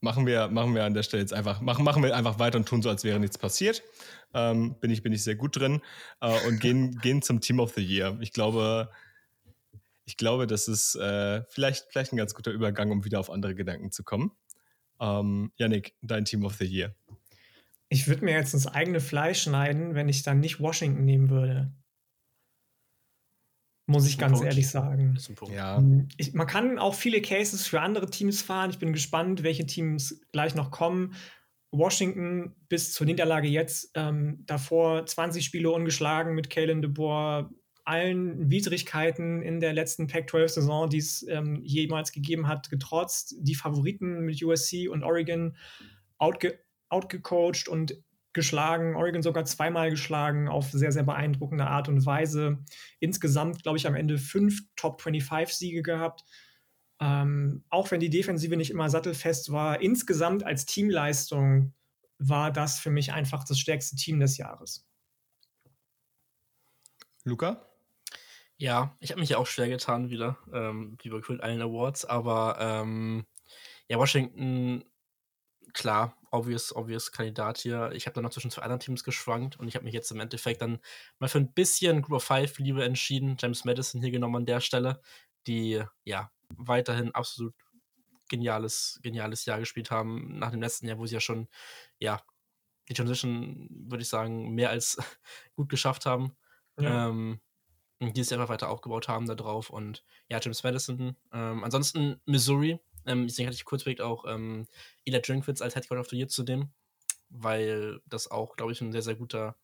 machen 0.00 0.26
wir, 0.26 0.48
machen 0.48 0.74
wir 0.74 0.84
an 0.84 0.94
der 0.94 1.02
Stelle 1.02 1.22
jetzt 1.22 1.32
einfach, 1.32 1.60
machen, 1.60 1.84
machen 1.84 2.02
wir 2.02 2.16
einfach 2.16 2.38
weiter 2.38 2.58
und 2.58 2.66
tun 2.66 2.82
so, 2.82 2.88
als 2.88 3.04
wäre 3.04 3.20
nichts 3.20 3.38
passiert. 3.38 3.82
Ähm, 4.32 4.76
bin, 4.80 4.90
ich, 4.90 5.02
bin 5.02 5.12
ich 5.12 5.22
sehr 5.22 5.34
gut 5.34 5.56
drin. 5.56 5.82
Äh, 6.20 6.46
und 6.46 6.60
gehen, 6.60 6.98
gehen 7.02 7.22
zum 7.22 7.40
Team 7.40 7.60
of 7.60 7.74
the 7.74 7.82
Year. 7.82 8.16
Ich 8.20 8.32
glaube, 8.32 8.90
ich 10.04 10.16
glaube, 10.16 10.46
das 10.46 10.68
ist 10.68 10.96
äh, 10.96 11.42
vielleicht, 11.48 11.86
vielleicht 11.90 12.12
ein 12.12 12.16
ganz 12.16 12.34
guter 12.34 12.50
Übergang, 12.50 12.90
um 12.90 13.04
wieder 13.04 13.20
auf 13.20 13.30
andere 13.30 13.54
Gedanken 13.54 13.92
zu 13.92 14.02
kommen. 14.02 14.32
Ähm, 15.00 15.52
Yannick, 15.56 15.94
dein 16.02 16.24
Team 16.24 16.44
of 16.44 16.54
the 16.54 16.64
Year. 16.64 16.94
Ich 17.88 18.06
würde 18.06 18.24
mir 18.24 18.34
jetzt 18.34 18.54
ins 18.54 18.66
eigene 18.66 19.00
Fleisch 19.00 19.42
schneiden, 19.42 19.94
wenn 19.94 20.08
ich 20.08 20.22
dann 20.22 20.40
nicht 20.40 20.60
Washington 20.60 21.04
nehmen 21.04 21.30
würde. 21.30 21.72
Muss 23.90 24.06
ich 24.06 24.18
ganz 24.18 24.34
Punkt. 24.34 24.46
ehrlich 24.46 24.68
sagen. 24.68 25.14
Das 25.14 25.24
ist 25.24 25.30
ein 25.30 25.34
Punkt. 25.34 25.54
Ja, 25.54 25.82
Ich, 26.16 26.32
man 26.32 26.46
kann 26.46 26.78
auch 26.78 26.94
viele 26.94 27.20
Cases 27.20 27.66
für 27.66 27.80
andere 27.80 28.08
Teams 28.08 28.40
fahren. 28.40 28.70
Ich 28.70 28.78
bin 28.78 28.92
gespannt, 28.92 29.42
welche 29.42 29.66
Teams 29.66 30.20
gleich 30.30 30.54
noch 30.54 30.70
kommen. 30.70 31.14
Washington 31.72 32.54
bis 32.68 32.92
zur 32.92 33.06
Niederlage 33.06 33.48
jetzt, 33.48 33.90
ähm, 33.94 34.44
davor 34.46 35.06
20 35.06 35.44
Spiele 35.44 35.70
ungeschlagen 35.70 36.34
mit 36.34 36.50
Kalen 36.50 36.82
DeBoer, 36.82 37.50
allen 37.84 38.48
Widrigkeiten 38.48 39.42
in 39.42 39.58
der 39.58 39.72
letzten 39.72 40.06
Pac-12-Saison, 40.06 40.88
die 40.88 40.98
es 40.98 41.26
ähm, 41.28 41.60
jemals 41.64 42.12
gegeben 42.12 42.46
hat, 42.46 42.70
getrotzt. 42.70 43.34
Die 43.40 43.56
Favoriten 43.56 44.20
mit 44.20 44.40
USC 44.42 44.88
und 44.88 45.02
Oregon 45.02 45.56
outge 46.18 46.60
outgecoacht 46.90 47.68
und 47.68 47.96
geschlagen. 48.32 48.96
Oregon 48.96 49.22
sogar 49.22 49.44
zweimal 49.44 49.90
geschlagen 49.90 50.48
auf 50.48 50.70
sehr, 50.70 50.92
sehr 50.92 51.02
beeindruckende 51.02 51.66
Art 51.66 51.88
und 51.88 52.04
Weise. 52.06 52.58
Insgesamt, 52.98 53.62
glaube 53.62 53.78
ich, 53.78 53.86
am 53.86 53.94
Ende 53.94 54.18
fünf 54.18 54.60
Top 54.76 55.00
25-Siege 55.02 55.82
gehabt. 55.82 56.24
Ähm, 57.00 57.64
auch 57.70 57.90
wenn 57.90 58.00
die 58.00 58.10
Defensive 58.10 58.56
nicht 58.56 58.70
immer 58.70 58.90
sattelfest 58.90 59.52
war, 59.52 59.80
insgesamt 59.80 60.44
als 60.44 60.66
Teamleistung 60.66 61.72
war 62.18 62.52
das 62.52 62.78
für 62.78 62.90
mich 62.90 63.12
einfach 63.12 63.44
das 63.44 63.58
stärkste 63.58 63.96
Team 63.96 64.20
des 64.20 64.36
Jahres. 64.36 64.86
Luca? 67.24 67.66
Ja, 68.58 68.94
ich 69.00 69.10
habe 69.10 69.20
mich 69.20 69.30
ja 69.30 69.38
auch 69.38 69.46
schwer 69.46 69.68
getan 69.68 70.10
wieder, 70.10 70.36
ähm, 70.52 70.98
wie 71.02 71.08
bei 71.08 71.16
gefühlt 71.16 71.42
allen 71.42 71.62
Awards, 71.62 72.04
aber 72.04 72.58
ähm, 72.60 73.24
ja, 73.88 73.98
Washington, 73.98 74.84
klar, 75.72 76.16
obvious, 76.30 76.74
obvious 76.74 77.12
Kandidat 77.12 77.58
hier. 77.58 77.90
Ich 77.92 78.06
habe 78.06 78.14
dann 78.14 78.24
noch 78.24 78.30
zwischen 78.30 78.50
zwei 78.50 78.62
anderen 78.62 78.80
Teams 78.80 79.04
geschwankt 79.04 79.58
und 79.58 79.68
ich 79.68 79.74
habe 79.74 79.84
mich 79.84 79.94
jetzt 79.94 80.10
im 80.10 80.20
Endeffekt 80.20 80.62
dann 80.62 80.78
mal 81.18 81.28
für 81.28 81.38
ein 81.38 81.52
bisschen 81.52 82.02
Group 82.02 82.16
of 82.16 82.24
Five 82.24 82.58
Liebe 82.58 82.84
entschieden. 82.84 83.36
James 83.38 83.64
Madison 83.64 84.00
hier 84.00 84.10
genommen 84.10 84.36
an 84.36 84.46
der 84.46 84.60
Stelle, 84.60 85.00
die 85.46 85.82
ja 86.04 86.30
weiterhin 86.56 87.14
absolut 87.14 87.54
geniales, 88.28 89.00
geniales 89.02 89.44
Jahr 89.44 89.58
gespielt 89.58 89.90
haben, 89.90 90.38
nach 90.38 90.50
dem 90.50 90.62
letzten 90.62 90.86
Jahr, 90.86 90.98
wo 90.98 91.06
sie 91.06 91.14
ja 91.14 91.20
schon, 91.20 91.48
ja, 91.98 92.22
die 92.88 92.94
Transition, 92.94 93.68
würde 93.70 94.02
ich 94.02 94.08
sagen, 94.08 94.50
mehr 94.50 94.70
als 94.70 94.96
gut 95.54 95.68
geschafft 95.68 96.06
haben. 96.06 96.36
Ja. 96.78 97.08
Ähm, 97.08 97.40
die 98.00 98.20
es 98.20 98.32
einfach 98.32 98.48
weiter 98.48 98.70
aufgebaut 98.70 99.08
haben 99.08 99.26
da 99.26 99.34
drauf. 99.34 99.68
Und 99.68 100.04
ja, 100.28 100.40
James 100.40 100.62
Madison. 100.62 101.16
Ähm, 101.32 101.62
ansonsten 101.62 102.20
Missouri. 102.24 102.80
Ähm, 103.06 103.26
deswegen 103.26 103.46
hatte 103.46 103.56
ich 103.56 103.64
kurz 103.64 103.82
überlegt, 103.82 104.00
auch 104.00 104.24
ähm, 104.26 104.66
Eli 105.04 105.20
Drinkwitz 105.20 105.62
als 105.62 105.74
Head 105.74 105.88
Coach 105.88 106.00
of 106.00 106.08
the 106.08 106.16
Year 106.16 106.28
zu 106.28 106.42
nehmen, 106.42 106.72
weil 107.28 108.00
das 108.06 108.30
auch, 108.30 108.56
glaube 108.56 108.72
ich, 108.72 108.80
ein 108.80 108.92
sehr, 108.92 109.02
sehr 109.02 109.14
guter 109.14 109.56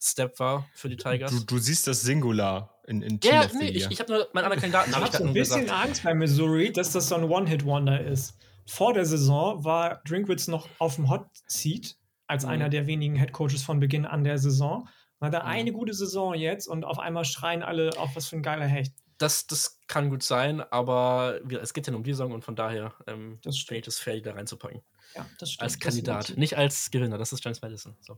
Step 0.00 0.38
war 0.38 0.68
für 0.74 0.88
die 0.88 0.96
Tigers. 0.96 1.30
Du, 1.30 1.44
du 1.44 1.58
siehst 1.58 1.86
das 1.86 2.02
Singular 2.02 2.78
in, 2.86 3.02
in 3.02 3.20
Team 3.20 3.32
Ja, 3.32 3.44
of 3.44 3.54
nee, 3.54 3.68
ich, 3.68 3.90
ich 3.90 4.00
habe 4.00 4.12
nur 4.12 4.28
meine 4.32 4.46
anderen 4.46 4.60
Kandidaten. 4.60 4.90
Ich 4.90 4.96
habe 4.96 5.28
ein 5.28 5.32
bisschen 5.32 5.62
gesagt. 5.62 5.84
Angst 5.84 6.02
bei 6.02 6.14
Missouri, 6.14 6.72
dass 6.72 6.92
das 6.92 7.08
so 7.08 7.14
ein 7.14 7.24
One-Hit-Wonder 7.24 8.04
ist. 8.04 8.36
Vor 8.66 8.92
der 8.92 9.06
Saison 9.06 9.64
war 9.64 10.02
Drinkwitz 10.04 10.48
noch 10.48 10.68
auf 10.78 10.96
dem 10.96 11.08
Hot 11.08 11.26
Seat 11.46 11.96
als 12.26 12.44
mhm. 12.44 12.50
einer 12.50 12.68
der 12.68 12.86
wenigen 12.86 13.16
Head 13.16 13.32
Coaches 13.32 13.62
von 13.62 13.80
Beginn 13.80 14.04
an 14.04 14.24
der 14.24 14.38
Saison. 14.38 14.88
Man 15.18 15.34
hat 15.34 15.44
mhm. 15.44 15.48
eine 15.48 15.72
gute 15.72 15.94
Saison 15.94 16.34
jetzt 16.34 16.66
und 16.66 16.84
auf 16.84 16.98
einmal 16.98 17.24
schreien 17.24 17.62
alle 17.62 17.90
auf 17.98 18.16
was 18.16 18.26
für 18.26 18.36
ein 18.36 18.42
geiler 18.42 18.66
Hecht. 18.66 18.92
Das, 19.18 19.46
das 19.46 19.80
kann 19.86 20.10
gut 20.10 20.22
sein, 20.22 20.60
aber 20.60 21.40
es 21.50 21.72
geht 21.72 21.86
ja 21.86 21.90
nur 21.90 21.98
um 21.98 22.04
die 22.04 22.12
Saison 22.12 22.32
und 22.32 22.44
von 22.44 22.54
daher 22.54 22.94
ähm, 23.06 23.38
das 23.42 23.58
finde 23.58 23.78
ich 23.78 23.84
das 23.84 23.98
fair, 23.98 24.20
da 24.20 24.32
reinzupacken. 24.32 24.82
Ja, 25.14 25.26
das 25.38 25.52
stimmt. 25.52 25.62
Als 25.62 25.78
Kandidat, 25.78 26.36
nicht 26.36 26.56
als 26.56 26.90
Gewinner. 26.90 27.16
Das 27.16 27.32
ist 27.32 27.44
James 27.44 27.62
Madison. 27.62 27.96
So. 28.00 28.16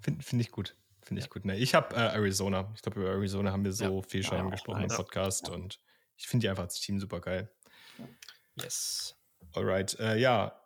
Finde 0.00 0.22
find 0.22 0.40
ich 0.40 0.50
gut. 0.50 0.76
Finde 1.02 1.20
ich 1.20 1.26
ja. 1.26 1.32
gut. 1.32 1.44
Ne, 1.44 1.58
ich 1.58 1.74
habe 1.74 1.94
äh, 1.94 1.98
Arizona. 1.98 2.72
Ich 2.74 2.82
glaube, 2.82 3.00
über 3.00 3.10
Arizona 3.10 3.52
haben 3.52 3.64
wir 3.64 3.72
so 3.72 4.00
ja. 4.00 4.02
viel 4.08 4.22
schon 4.22 4.38
ja, 4.38 4.48
gesprochen 4.48 4.82
im 4.82 4.88
Podcast 4.88 5.48
und 5.48 5.80
ich 6.16 6.26
finde 6.26 6.44
die 6.44 6.48
einfach 6.48 6.64
als 6.64 6.80
Team 6.80 7.00
super 7.00 7.20
geil. 7.20 7.52
Yes. 8.54 9.16
Alright. 9.54 9.98
Äh, 9.98 10.18
ja. 10.18 10.58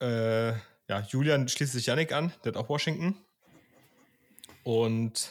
Äh, 0.00 0.52
ja, 0.88 1.00
Julian 1.08 1.48
schließt 1.48 1.72
sich 1.72 1.86
Yannick 1.86 2.12
an, 2.12 2.32
der 2.44 2.52
hat 2.52 2.56
auch 2.56 2.68
Washington. 2.68 3.16
Und 4.64 5.30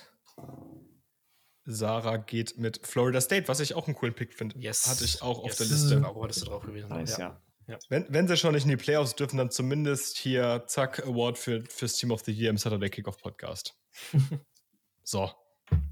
Sarah 1.66 2.18
geht 2.18 2.57
mit 2.57 2.86
Florida 2.86 3.22
State, 3.22 3.47
was 3.47 3.59
ich 3.59 3.74
auch 3.76 3.88
einen 3.88 3.95
coolen 3.95 4.14
Pick 4.14 4.34
finde. 4.34 4.57
Yes. 4.59 4.88
Hatte 4.88 5.05
ich 5.05 5.22
auch 5.22 5.43
yes. 5.43 5.51
auf 5.51 5.57
der 5.57 5.68
Liste. 5.68 5.95
Genau, 5.95 6.24
hattest 6.24 6.41
du 6.41 6.45
drauf 6.45 6.64
gewesen. 6.64 6.89
Nice, 6.89 7.18
ja. 7.18 7.39
Ja. 7.68 7.80
Wenn, 7.88 8.05
wenn 8.09 8.28
sie 8.28 8.36
schon 8.36 8.53
nicht 8.53 8.64
in 8.64 8.72
die 8.72 8.78
Playoffs 8.78 9.16
dürfen, 9.16 9.38
dann 9.38 9.49
zumindest 9.49 10.18
hier, 10.18 10.64
zack, 10.68 11.05
Award 11.05 11.38
für, 11.38 11.64
fürs 11.70 11.95
Team 11.95 12.11
of 12.11 12.22
the 12.26 12.32
Year 12.32 12.49
im 12.49 12.57
Saturday 12.57 12.89
Kickoff 12.89 13.18
Podcast. 13.18 13.74
so. 15.03 15.32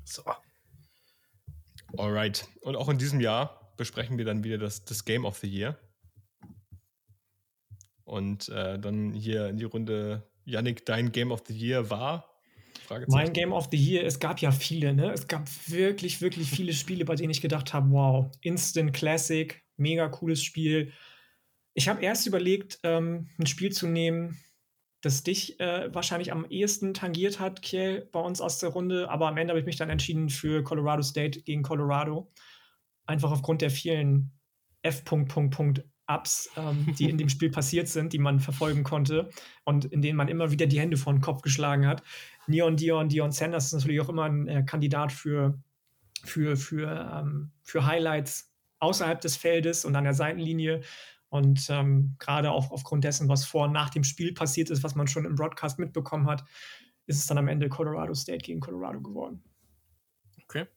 So. 0.04 0.24
Alright. 1.98 2.48
Und 2.62 2.76
auch 2.76 2.90
in 2.90 2.98
diesem 2.98 3.22
Jahr 3.22 3.74
besprechen 3.78 4.18
wir 4.18 4.26
dann 4.26 4.44
wieder 4.44 4.58
das, 4.58 4.84
das 4.84 5.06
Game 5.06 5.26
of 5.26 5.38
the 5.38 5.48
Year. 5.48 5.80
Und 8.04 8.50
äh, 8.50 8.78
dann 8.78 9.14
hier 9.14 9.48
in 9.48 9.58
die 9.58 9.64
Runde, 9.64 10.30
Yannick, 10.44 10.86
dein 10.86 11.14
Game 11.14 11.32
of 11.32 11.44
the 11.48 11.58
Year 11.58 11.90
war? 11.90 12.31
Mein 13.08 13.34
Game 13.34 13.54
of 13.54 13.70
the 13.72 13.78
Year, 13.78 14.06
es 14.06 14.20
gab 14.20 14.40
ja 14.40 14.52
viele, 14.52 14.94
ne? 14.94 15.12
Es 15.12 15.28
gab 15.28 15.48
wirklich, 15.68 16.22
wirklich 16.22 16.50
viele 16.50 16.74
Spiele, 16.74 17.06
bei 17.06 17.16
denen 17.16 17.32
ich 17.32 17.42
gedacht 17.42 17.74
habe, 17.74 17.92
wow, 17.92 18.32
Instant 18.42 18.94
Classic, 18.94 19.64
mega 19.78 20.08
cooles 20.10 20.44
Spiel. 20.44 20.92
Ich 21.74 21.88
habe 21.88 22.02
erst 22.02 22.28
überlegt, 22.28 22.80
ähm, 22.84 23.30
ein 23.40 23.46
Spiel 23.46 23.72
zu 23.72 23.88
nehmen, 23.88 24.38
das 25.02 25.24
dich 25.24 25.60
äh, 25.60 25.94
wahrscheinlich 25.94 26.32
am 26.32 26.46
ehesten 26.46 26.94
tangiert 26.94 27.40
hat, 27.40 27.62
Kiel, 27.62 28.08
bei 28.12 28.20
uns 28.20 28.40
aus 28.40 28.60
der 28.60 28.70
Runde. 28.70 29.10
Aber 29.10 29.28
am 29.28 29.38
Ende 29.38 29.52
habe 29.52 29.60
ich 29.60 29.66
mich 29.66 29.78
dann 29.78 29.90
entschieden 29.90 30.30
für 30.30 30.64
Colorado 30.64 31.02
State 31.02 31.42
gegen 31.42 31.64
Colorado. 31.64 32.32
Einfach 33.06 33.32
aufgrund 33.32 33.62
der 33.62 33.72
vielen 33.72 34.32
F. 34.84 35.04
Ups, 36.08 36.50
ähm, 36.58 36.94
die 36.98 37.10
in 37.10 37.18
dem 37.18 37.30
Spiel 37.30 37.50
passiert 37.50 37.88
sind, 37.88 38.14
die 38.14 38.20
man 38.20 38.40
verfolgen 38.40 38.84
konnte 38.84 39.30
und 39.64 39.86
in 39.86 40.02
denen 40.02 40.18
man 40.18 40.28
immer 40.28 40.52
wieder 40.52 40.68
die 40.68 40.80
Hände 40.80 40.98
vor 40.98 41.14
den 41.14 41.22
Kopf 41.22 41.42
geschlagen 41.42 41.88
hat. 41.88 42.04
Neon 42.52 42.78
Dion, 42.78 43.10
Dion 43.10 43.32
Sanders 43.32 43.66
ist 43.68 43.74
natürlich 43.74 44.02
auch 44.02 44.10
immer 44.10 44.26
ein 44.26 44.48
äh, 44.48 44.64
Kandidat 44.64 45.12
für, 45.12 45.60
für, 46.24 46.56
für, 46.56 47.12
ähm, 47.14 47.52
für 47.64 47.86
Highlights 47.86 48.54
außerhalb 48.80 49.20
des 49.20 49.36
Feldes 49.36 49.86
und 49.86 49.96
an 49.96 50.04
der 50.04 50.14
Seitenlinie. 50.14 50.82
Und 51.30 51.68
ähm, 51.70 52.16
gerade 52.20 52.52
auch 52.52 52.72
aufgrund 52.72 53.04
dessen, 53.04 53.30
was 53.30 53.46
vor 53.46 53.66
und 53.66 53.72
nach 53.72 53.90
dem 53.90 54.04
Spiel 54.04 54.34
passiert 54.34 54.70
ist, 54.70 54.84
was 54.84 54.96
man 54.96 55.08
schon 55.08 55.26
im 55.26 55.36
Broadcast 55.36 55.80
mitbekommen 55.80 56.28
hat, 56.28 56.44
ist 57.08 57.18
es 57.18 57.26
dann 57.26 57.38
am 57.38 57.48
Ende 57.48 57.70
Colorado 57.70 58.14
State 58.14 58.40
gegen 58.40 58.60
Colorado 58.60 59.02
geworden. 59.02 59.44
Okay. 60.44 60.68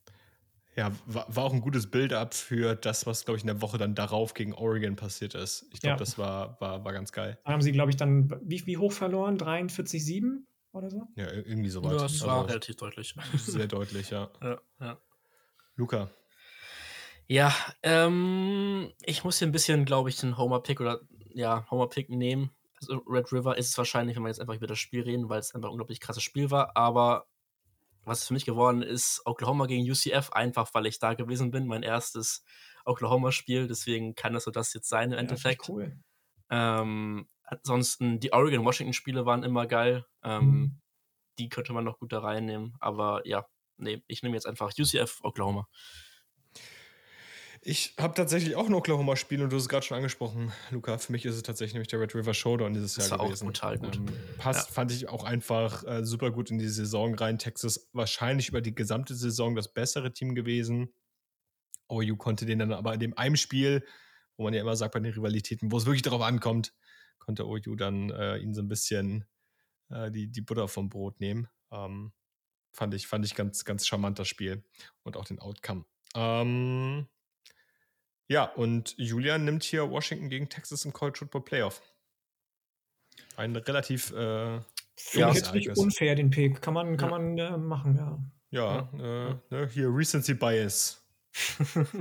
Ja, 0.76 0.90
war, 1.06 1.26
war 1.34 1.44
auch 1.44 1.52
ein 1.52 1.60
gutes 1.60 1.88
Build-up 1.88 2.34
für 2.34 2.74
das, 2.74 3.06
was, 3.06 3.24
glaube 3.24 3.36
ich, 3.36 3.44
in 3.44 3.48
der 3.48 3.62
Woche 3.62 3.78
dann 3.78 3.94
darauf 3.94 4.34
gegen 4.34 4.52
Oregon 4.54 4.96
passiert 4.96 5.34
ist. 5.34 5.66
Ich 5.72 5.80
glaube, 5.80 5.94
ja. 5.94 5.96
das 5.96 6.18
war, 6.18 6.60
war, 6.60 6.84
war 6.84 6.92
ganz 6.92 7.12
geil. 7.12 7.38
Da 7.44 7.52
haben 7.52 7.62
sie, 7.62 7.72
glaube 7.72 7.90
ich, 7.90 7.96
dann 7.96 8.30
wie, 8.42 8.66
wie 8.66 8.76
hoch 8.76 8.92
verloren? 8.92 9.38
43-7 9.38 10.44
oder 10.74 10.90
so? 10.90 11.06
Ja, 11.16 11.30
irgendwie 11.30 11.70
so 11.70 11.82
weit. 11.82 11.92
Ja, 11.92 11.98
das 11.98 12.20
war 12.22 12.36
also, 12.36 12.46
relativ 12.48 12.76
deutlich. 12.76 13.14
Sehr 13.36 13.66
deutlich, 13.66 14.10
ja. 14.10 14.30
ja, 14.42 14.60
ja. 14.80 14.98
Luca. 15.76 16.10
Ja, 17.26 17.54
ähm, 17.82 18.92
ich 19.02 19.24
muss 19.24 19.38
hier 19.38 19.48
ein 19.48 19.52
bisschen, 19.52 19.84
glaube 19.84 20.10
ich, 20.10 20.16
den 20.16 20.36
Homer-Pick 20.36 20.80
oder 20.80 21.00
ja, 21.32 21.66
Homer-Pick 21.70 22.10
nehmen. 22.10 22.50
Also 22.80 23.02
Red 23.06 23.32
River 23.32 23.56
ist 23.56 23.70
es 23.70 23.78
wahrscheinlich, 23.78 24.16
wenn 24.16 24.22
wir 24.22 24.28
jetzt 24.28 24.40
einfach 24.40 24.54
über 24.54 24.66
das 24.66 24.78
Spiel 24.78 25.02
reden, 25.02 25.28
weil 25.28 25.40
es 25.40 25.54
einfach 25.54 25.68
ein 25.68 25.72
unglaublich 25.72 26.00
krasses 26.00 26.22
Spiel 26.22 26.50
war. 26.50 26.76
Aber 26.76 27.26
was 28.04 28.20
es 28.20 28.26
für 28.28 28.34
mich 28.34 28.44
geworden 28.44 28.82
ist, 28.82 29.22
Oklahoma 29.24 29.66
gegen 29.66 29.90
UCF, 29.90 30.30
einfach 30.32 30.68
weil 30.74 30.86
ich 30.86 30.98
da 30.98 31.14
gewesen 31.14 31.50
bin. 31.50 31.66
Mein 31.66 31.82
erstes 31.82 32.44
Oklahoma-Spiel, 32.84 33.66
deswegen 33.66 34.14
kann 34.14 34.34
das 34.34 34.44
so 34.44 34.50
das 34.50 34.74
jetzt 34.74 34.88
sein 34.88 35.10
im 35.10 35.12
ja, 35.12 35.18
Endeffekt. 35.20 35.68
Cool. 35.68 35.98
Ähm, 36.50 37.26
ansonsten, 37.62 38.20
die 38.20 38.32
Oregon-Washington-Spiele 38.32 39.26
waren 39.26 39.42
immer 39.42 39.66
geil. 39.66 40.04
Ähm, 40.22 40.44
mhm. 40.44 40.80
Die 41.38 41.48
könnte 41.48 41.72
man 41.72 41.84
noch 41.84 41.98
gut 41.98 42.12
da 42.12 42.20
reinnehmen. 42.20 42.74
Aber 42.80 43.26
ja, 43.26 43.46
nee, 43.76 44.02
ich 44.06 44.22
nehme 44.22 44.36
jetzt 44.36 44.46
einfach 44.46 44.72
UCF 44.78 45.20
Oklahoma. 45.22 45.66
Ich 47.66 47.94
habe 47.98 48.12
tatsächlich 48.12 48.56
auch 48.56 48.66
ein 48.66 48.74
Oklahoma-Spiel 48.74 49.42
und 49.42 49.50
du 49.50 49.56
hast 49.56 49.62
es 49.62 49.68
gerade 49.70 49.86
schon 49.86 49.96
angesprochen, 49.96 50.52
Luca. 50.70 50.98
Für 50.98 51.12
mich 51.12 51.24
ist 51.24 51.34
es 51.34 51.42
tatsächlich 51.42 51.72
nämlich 51.72 51.88
der 51.88 51.98
Red 51.98 52.14
River 52.14 52.34
Showdown 52.34 52.74
dieses 52.74 52.94
das 52.94 53.08
Jahr 53.08 53.18
war 53.18 53.26
gewesen. 53.26 53.48
Auch 53.48 53.52
total 53.52 53.78
gut. 53.78 53.96
Ähm, 53.96 54.06
passt, 54.36 54.68
ja. 54.68 54.74
fand 54.74 54.92
ich 54.92 55.08
auch 55.08 55.24
einfach 55.24 55.82
äh, 55.84 56.04
super 56.04 56.30
gut 56.30 56.50
in 56.50 56.58
die 56.58 56.68
Saison 56.68 57.14
rein. 57.14 57.38
Texas 57.38 57.88
wahrscheinlich 57.94 58.50
über 58.50 58.60
die 58.60 58.74
gesamte 58.74 59.14
Saison 59.14 59.56
das 59.56 59.72
bessere 59.72 60.12
Team 60.12 60.34
gewesen. 60.34 60.92
OU 61.88 62.16
konnte 62.16 62.44
den 62.44 62.58
dann 62.58 62.72
aber 62.72 62.92
in 62.92 63.00
dem 63.00 63.16
einen 63.16 63.38
Spiel, 63.38 63.82
wo 64.36 64.44
man 64.44 64.52
ja 64.52 64.60
immer 64.60 64.76
sagt 64.76 64.92
bei 64.92 65.00
den 65.00 65.14
Rivalitäten, 65.14 65.72
wo 65.72 65.78
es 65.78 65.86
wirklich 65.86 66.02
darauf 66.02 66.20
ankommt, 66.20 66.74
konnte 67.18 67.46
OU 67.46 67.76
dann 67.76 68.10
äh, 68.10 68.36
ihn 68.38 68.54
so 68.54 68.62
ein 68.62 68.68
bisschen 68.68 69.24
äh, 69.90 70.10
die, 70.10 70.28
die 70.28 70.40
Butter 70.40 70.68
vom 70.68 70.88
Brot 70.88 71.20
nehmen. 71.20 71.48
Ähm, 71.70 72.12
fand 72.72 72.94
ich, 72.94 73.06
fand 73.06 73.24
ich 73.24 73.34
ganz, 73.34 73.64
ganz 73.64 73.86
charmant 73.86 74.18
das 74.18 74.28
Spiel 74.28 74.64
und 75.02 75.16
auch 75.16 75.24
den 75.24 75.38
Outcome. 75.38 75.84
Ähm, 76.14 77.06
ja, 78.28 78.44
und 78.44 78.94
Julian 78.98 79.44
nimmt 79.44 79.64
hier 79.64 79.90
Washington 79.90 80.28
gegen 80.28 80.48
Texas 80.48 80.84
im 80.84 80.92
College 80.92 81.18
Football 81.18 81.44
Playoff. 81.44 81.82
Ein 83.36 83.54
relativ 83.56 84.12
äh, 84.12 84.60
ja, 85.12 85.32
nicht 85.32 85.76
unfair, 85.76 86.14
den 86.14 86.30
Pick. 86.30 86.62
Kann 86.62 86.74
man, 86.74 86.96
kann 86.96 87.10
ja. 87.10 87.18
man 87.18 87.38
äh, 87.38 87.56
machen, 87.58 87.96
ja. 87.96 88.18
Ja, 88.50 88.88
ja. 88.96 89.28
Äh, 89.28 89.36
ne, 89.50 89.68
hier 89.68 89.88
Recency 89.88 90.34
Bias. 90.34 91.03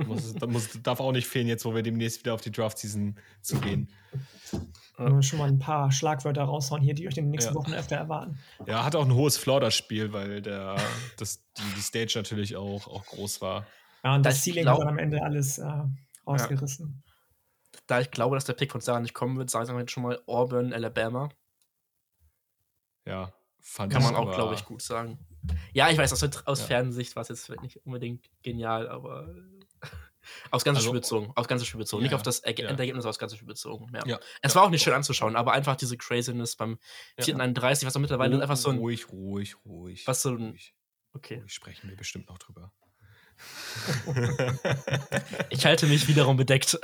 Muss, 0.06 0.34
muss, 0.40 0.82
darf 0.82 1.00
auch 1.00 1.12
nicht 1.12 1.26
fehlen, 1.26 1.48
jetzt 1.48 1.64
wo 1.64 1.74
wir 1.74 1.82
demnächst 1.82 2.20
wieder 2.20 2.34
auf 2.34 2.40
die 2.40 2.52
Draft-Season 2.52 3.16
zugehen. 3.40 3.90
Ja. 4.98 5.22
Schon 5.22 5.40
mal 5.40 5.48
ein 5.48 5.58
paar 5.58 5.90
Schlagwörter 5.90 6.44
raushauen 6.44 6.82
hier, 6.82 6.94
die 6.94 7.08
euch 7.08 7.16
in 7.16 7.24
den 7.24 7.30
nächsten 7.32 7.52
ja. 7.52 7.60
Wochen 7.60 7.74
öfter 7.74 7.96
erwarten. 7.96 8.38
Ja, 8.66 8.84
hat 8.84 8.94
auch 8.94 9.04
ein 9.04 9.14
hohes 9.14 9.36
Floor, 9.36 9.60
das 9.60 9.74
Spiel, 9.74 10.12
weil 10.12 10.40
der, 10.40 10.76
das, 11.16 11.42
die, 11.56 11.74
die 11.76 11.80
Stage 11.80 12.12
natürlich 12.14 12.54
auch, 12.56 12.86
auch 12.86 13.04
groß 13.06 13.40
war. 13.40 13.66
Ja, 14.04 14.14
und 14.14 14.24
das, 14.24 14.36
das 14.36 14.44
Ceiling 14.44 14.64
glaub, 14.64 14.80
hat 14.80 14.88
am 14.88 14.98
Ende 14.98 15.22
alles 15.22 15.58
äh, 15.58 15.82
rausgerissen. 16.26 17.02
Ja. 17.04 17.80
Da 17.88 18.00
ich 18.00 18.12
glaube, 18.12 18.36
dass 18.36 18.44
der 18.44 18.52
Pick 18.52 18.70
von 18.70 18.80
Sarah 18.80 19.00
nicht 19.00 19.14
kommen 19.14 19.36
wird, 19.36 19.50
sage 19.50 19.72
ich 19.72 19.78
jetzt 19.78 19.90
schon 19.90 20.04
mal 20.04 20.20
Auburn, 20.26 20.72
Alabama. 20.72 21.28
Ja, 23.04 23.32
fand 23.64 23.92
Kann 23.92 24.02
man 24.02 24.14
auch, 24.14 24.34
glaube 24.34 24.54
ich, 24.54 24.64
gut 24.64 24.82
sagen. 24.82 25.18
Ja, 25.72 25.90
ich 25.90 25.98
weiß, 25.98 26.12
aus, 26.12 26.46
aus 26.46 26.60
ja. 26.60 26.66
Fernsicht 26.66 27.16
war 27.16 27.22
es 27.22 27.28
jetzt 27.28 27.50
nicht 27.62 27.84
unbedingt 27.84 28.26
genial, 28.42 28.88
aber 28.88 29.34
aufs 30.50 30.64
ganze 30.64 30.78
also, 30.78 30.90
Spiel 30.90 31.00
bezogen. 31.00 31.32
Aufs 31.34 31.48
ganze 31.48 31.64
Spiel 31.64 31.78
bezogen. 31.78 32.02
Ja, 32.02 32.08
nicht 32.08 32.14
auf 32.14 32.22
das 32.22 32.40
Erge 32.40 32.62
ja. 32.62 32.68
Endergebnis, 32.68 33.04
aufs 33.04 33.18
ganze 33.18 33.36
Spiel 33.36 33.48
bezogen. 33.48 33.90
Ja. 34.06 34.20
Es 34.42 34.54
war 34.54 34.62
auch 34.62 34.70
nicht 34.70 34.82
schön 34.82 34.92
anzuschauen, 34.92 35.34
aber 35.34 35.52
einfach 35.52 35.76
diese 35.76 35.96
Craziness 35.96 36.56
beim 36.56 36.78
431, 37.18 37.86
was 37.86 37.96
auch 37.96 38.00
mittlerweile 38.00 38.38
oh, 38.38 38.40
einfach 38.40 38.56
so 38.56 38.70
ein. 38.70 38.78
Ruhig, 38.78 39.10
ruhig, 39.10 39.56
ruhig. 39.64 40.06
Was 40.06 40.22
so 40.22 40.30
ein. 40.30 40.50
Ruhig. 40.50 40.74
Okay. 41.12 41.40
Ruhig 41.40 41.52
sprechen 41.52 41.88
wir 41.88 41.96
bestimmt 41.96 42.28
noch 42.28 42.38
drüber 42.38 42.72
ich 45.50 45.66
halte 45.66 45.86
mich 45.86 46.08
wiederum 46.08 46.36
bedeckt. 46.36 46.78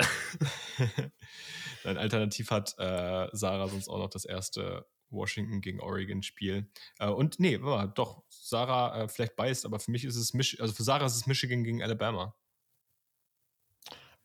Nein, 1.83 1.97
alternativ 1.97 2.51
hat 2.51 2.75
äh, 2.77 3.27
Sarah 3.31 3.67
sonst 3.67 3.87
auch 3.87 3.97
noch 3.97 4.09
das 4.09 4.25
erste 4.25 4.85
Washington 5.11 5.61
gegen 5.61 5.79
Oregon 5.79 6.23
Spiel. 6.23 6.69
Äh, 6.99 7.09
und 7.09 7.39
nee, 7.39 7.61
war 7.61 7.87
doch, 7.87 8.23
Sarah 8.29 9.03
äh, 9.03 9.07
vielleicht 9.07 9.35
beißt, 9.35 9.65
aber 9.65 9.79
für 9.79 9.91
mich 9.91 10.05
ist 10.05 10.15
es 10.15 10.33
Mich 10.33 10.61
also 10.61 10.73
für 10.73 10.83
Sarah 10.83 11.05
ist 11.05 11.15
es 11.15 11.27
Michigan 11.27 11.63
gegen 11.63 11.83
Alabama. 11.83 12.35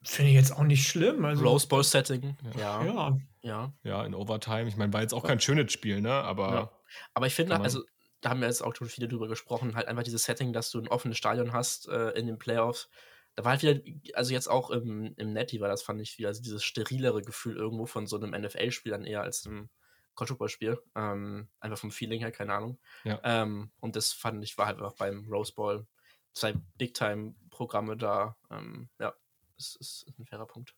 Finde 0.02 0.30
ich 0.30 0.36
jetzt 0.36 0.52
auch 0.52 0.62
nicht 0.62 0.86
schlimm. 0.86 1.24
Also, 1.24 1.44
Rose 1.44 1.66
Bowl 1.66 1.82
Setting. 1.82 2.36
Ja. 2.56 2.84
Ja. 2.84 3.18
Ja. 3.42 3.72
Ja, 3.82 4.04
in 4.04 4.14
Overtime. 4.14 4.68
Ich 4.68 4.76
meine, 4.76 4.92
war 4.92 5.02
jetzt 5.02 5.14
auch 5.14 5.24
kein 5.24 5.40
schönes 5.40 5.72
Spiel, 5.72 6.00
ne? 6.00 6.12
Aber. 6.12 6.54
Ja. 6.54 6.70
Aber 7.14 7.26
ich 7.26 7.34
finde, 7.34 7.58
also, 7.60 7.82
da 8.20 8.30
haben 8.30 8.40
wir 8.40 8.46
jetzt 8.46 8.62
auch 8.62 8.74
schon 8.74 8.88
viele 8.88 9.08
drüber 9.08 9.28
gesprochen, 9.28 9.74
halt 9.74 9.88
einfach 9.88 10.04
dieses 10.04 10.24
Setting, 10.24 10.52
dass 10.52 10.70
du 10.70 10.80
ein 10.80 10.88
offenes 10.88 11.18
Stadion 11.18 11.52
hast 11.52 11.88
äh, 11.88 12.10
in 12.10 12.26
den 12.26 12.38
Playoffs. 12.38 12.88
Da 13.34 13.44
war 13.44 13.52
halt 13.52 13.62
wieder, 13.62 13.80
also 14.14 14.32
jetzt 14.32 14.48
auch 14.48 14.70
im, 14.70 15.14
im 15.16 15.32
Netty 15.32 15.60
war 15.60 15.68
das, 15.68 15.82
fand 15.82 16.00
ich 16.00 16.16
wieder, 16.18 16.28
also 16.28 16.42
dieses 16.42 16.64
sterilere 16.64 17.20
Gefühl 17.22 17.56
irgendwo 17.56 17.86
von 17.86 18.06
so 18.06 18.16
einem 18.16 18.30
NFL-Spiel 18.30 18.92
dann 18.92 19.04
eher 19.04 19.22
als 19.22 19.46
einem 19.46 19.68
College 20.16 20.32
Football-Spiel. 20.32 20.82
Ähm, 20.96 21.48
einfach 21.60 21.78
vom 21.78 21.92
Feeling 21.92 22.18
her, 22.20 22.32
keine 22.32 22.54
Ahnung. 22.54 22.78
Ja. 23.04 23.20
Ähm, 23.22 23.70
und 23.80 23.94
das 23.94 24.12
fand 24.12 24.42
ich, 24.42 24.58
war 24.58 24.66
halt 24.66 24.78
einfach 24.78 24.94
beim 24.94 25.28
Rose 25.30 25.52
Bowl 25.52 25.86
zwei 26.32 26.54
Big-Time-Programme 26.78 27.96
da. 27.96 28.36
Ähm, 28.50 28.88
ja, 28.98 29.14
das 29.56 29.76
ist 29.76 30.06
ein 30.18 30.26
fairer 30.26 30.46
Punkt. 30.46 30.74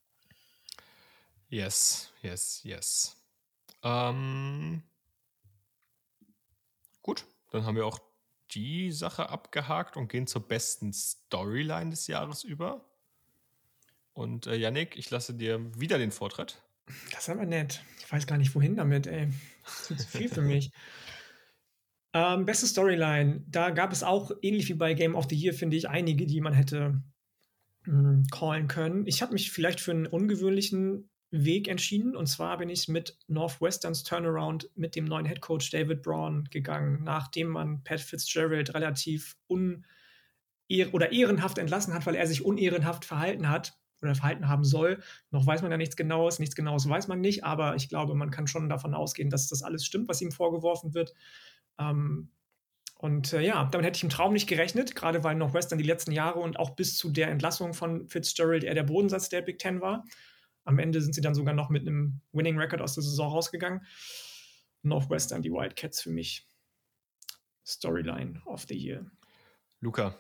Yes, 1.49 2.13
yes, 2.23 2.63
yes. 2.63 3.17
Ähm, 3.83 4.83
gut, 7.01 7.25
dann 7.51 7.65
haben 7.65 7.77
wir 7.77 7.87
auch 7.87 7.99
die 8.51 8.93
Sache 8.93 9.29
abgehakt 9.31 9.97
und 9.97 10.09
gehen 10.09 10.27
zur 10.27 10.47
besten 10.47 10.93
Storyline 10.93 11.91
des 11.91 12.07
Jahres 12.07 12.45
über. 12.45 12.85
Und 14.13 14.47
äh, 14.47 14.57
Yannick, 14.57 14.97
ich 14.97 15.11
lasse 15.11 15.35
dir 15.35 15.61
wieder 15.79 15.99
den 15.99 16.11
Vortritt. 16.11 16.61
Das 17.13 17.23
ist 17.23 17.29
aber 17.29 17.47
nett. 17.47 17.83
Ich 17.99 18.11
weiß 18.11 18.27
gar 18.27 18.39
nicht, 18.39 18.55
wohin 18.55 18.77
damit, 18.77 19.07
ey. 19.07 19.29
Das 19.65 19.91
ist 19.91 20.11
zu 20.11 20.19
viel 20.19 20.29
für 20.29 20.43
mich. 20.43 20.71
Ähm, 22.15 22.47
beste 22.47 22.67
Storyline. 22.67 23.45
Da 23.49 23.69
gab 23.69 23.93
es 23.93 24.03
auch, 24.03 24.31
ähnlich 24.41 24.69
wie 24.69 24.75
bei 24.75 24.95
Game 24.95 25.15
of 25.15 25.27
the 25.29 25.37
Year, 25.37 25.53
finde 25.53 25.77
ich, 25.77 25.91
einige, 25.91 26.27
die 26.27 26.41
man 26.41 26.55
hätte 26.55 27.03
mh, 27.85 28.25
callen 28.31 28.67
können. 28.67 29.07
Ich 29.07 29.21
habe 29.21 29.35
mich 29.35 29.51
vielleicht 29.51 29.79
für 29.79 29.91
einen 29.91 30.07
ungewöhnlichen 30.07 31.11
Weg 31.31 31.69
entschieden. 31.69 32.17
Und 32.17 32.27
zwar 32.27 32.59
bin 32.59 32.71
ich 32.71 32.89
mit 32.89 33.19
Northwesterns 33.27 34.05
Turnaround 34.05 34.71
mit 34.75 34.97
dem 34.97 35.05
neuen 35.05 35.27
Head 35.27 35.41
Coach 35.43 35.71
David 35.71 36.03
Braun 36.03 36.45
gegangen, 36.51 37.05
nachdem 37.05 37.49
man 37.49 37.85
Pat 37.85 38.01
Fitzgerald 38.01 38.75
relativ 38.75 39.37
un 39.47 39.85
oder 40.93 41.13
ehrenhaft 41.13 41.59
entlassen 41.59 41.95
hat, 41.95 42.07
weil 42.07 42.15
er 42.15 42.27
sich 42.27 42.45
unehrenhaft 42.45 43.05
verhalten 43.05 43.49
hat 43.49 43.79
oder 44.01 44.15
verhalten 44.15 44.49
haben 44.49 44.65
soll. 44.65 45.03
Noch 45.31 45.47
weiß 45.47 45.63
man 45.63 45.71
ja 45.71 45.77
nichts 45.77 45.97
Genaues, 45.97 46.39
nichts 46.39 46.55
Genaues 46.55 46.89
weiß 46.89 47.09
man 47.09 47.21
nicht, 47.21 47.45
aber 47.45 47.77
ich 47.77 47.89
glaube, 47.89 48.15
man 48.15 48.31
kann 48.31 48.47
schon 48.47 48.69
davon 48.69 48.95
ausgehen, 48.95 49.31
dass 49.31 49.49
das 49.49 49.63
alles 49.63 49.85
stimmt, 49.85 50.09
was 50.09 50.21
ihm 50.21 50.33
vorgeworfen 50.33 50.95
wird. 50.95 51.15
Ähm, 51.79 52.31
und 52.99 53.33
äh, 53.33 53.41
ja, 53.41 53.65
damit 53.67 53.87
hätte 53.87 53.97
ich 53.97 54.03
im 54.03 54.11
Traum 54.11 54.33
nicht 54.33 54.49
gerechnet, 54.49 54.97
gerade 54.97 55.23
weil 55.23 55.37
Northwestern 55.37 55.79
die 55.79 55.85
letzten 55.85 56.11
Jahre 56.11 56.41
und 56.41 56.59
auch 56.59 56.71
bis 56.71 56.99
zu 56.99 57.11
der 57.11 57.29
Entlassung 57.29 57.73
von 57.73 58.09
Fitzgerald 58.09 58.65
eher 58.65 58.75
der 58.75 58.83
Bodensatz 58.83 59.29
der 59.29 59.43
Big 59.43 59.59
Ten 59.61 59.81
war. 59.81 60.05
Am 60.65 60.79
Ende 60.79 61.01
sind 61.01 61.15
sie 61.15 61.21
dann 61.21 61.35
sogar 61.35 61.55
noch 61.55 61.71
mit 61.71 61.83
einem 61.83 62.21
Winning 62.33 62.59
Record 62.59 62.83
aus 62.83 62.95
der 62.95 63.05
Saison 63.05 63.31
rausgegangen. 63.31 63.87
Northwestern, 64.83 65.43
die 65.43 65.53
Wildcats 65.53 66.03
für 66.03 66.11
mich. 66.11 66.47
Storyline 67.65 68.43
of 68.47 68.65
the 68.69 68.77
Year. 68.77 69.11
Luca, 69.81 70.17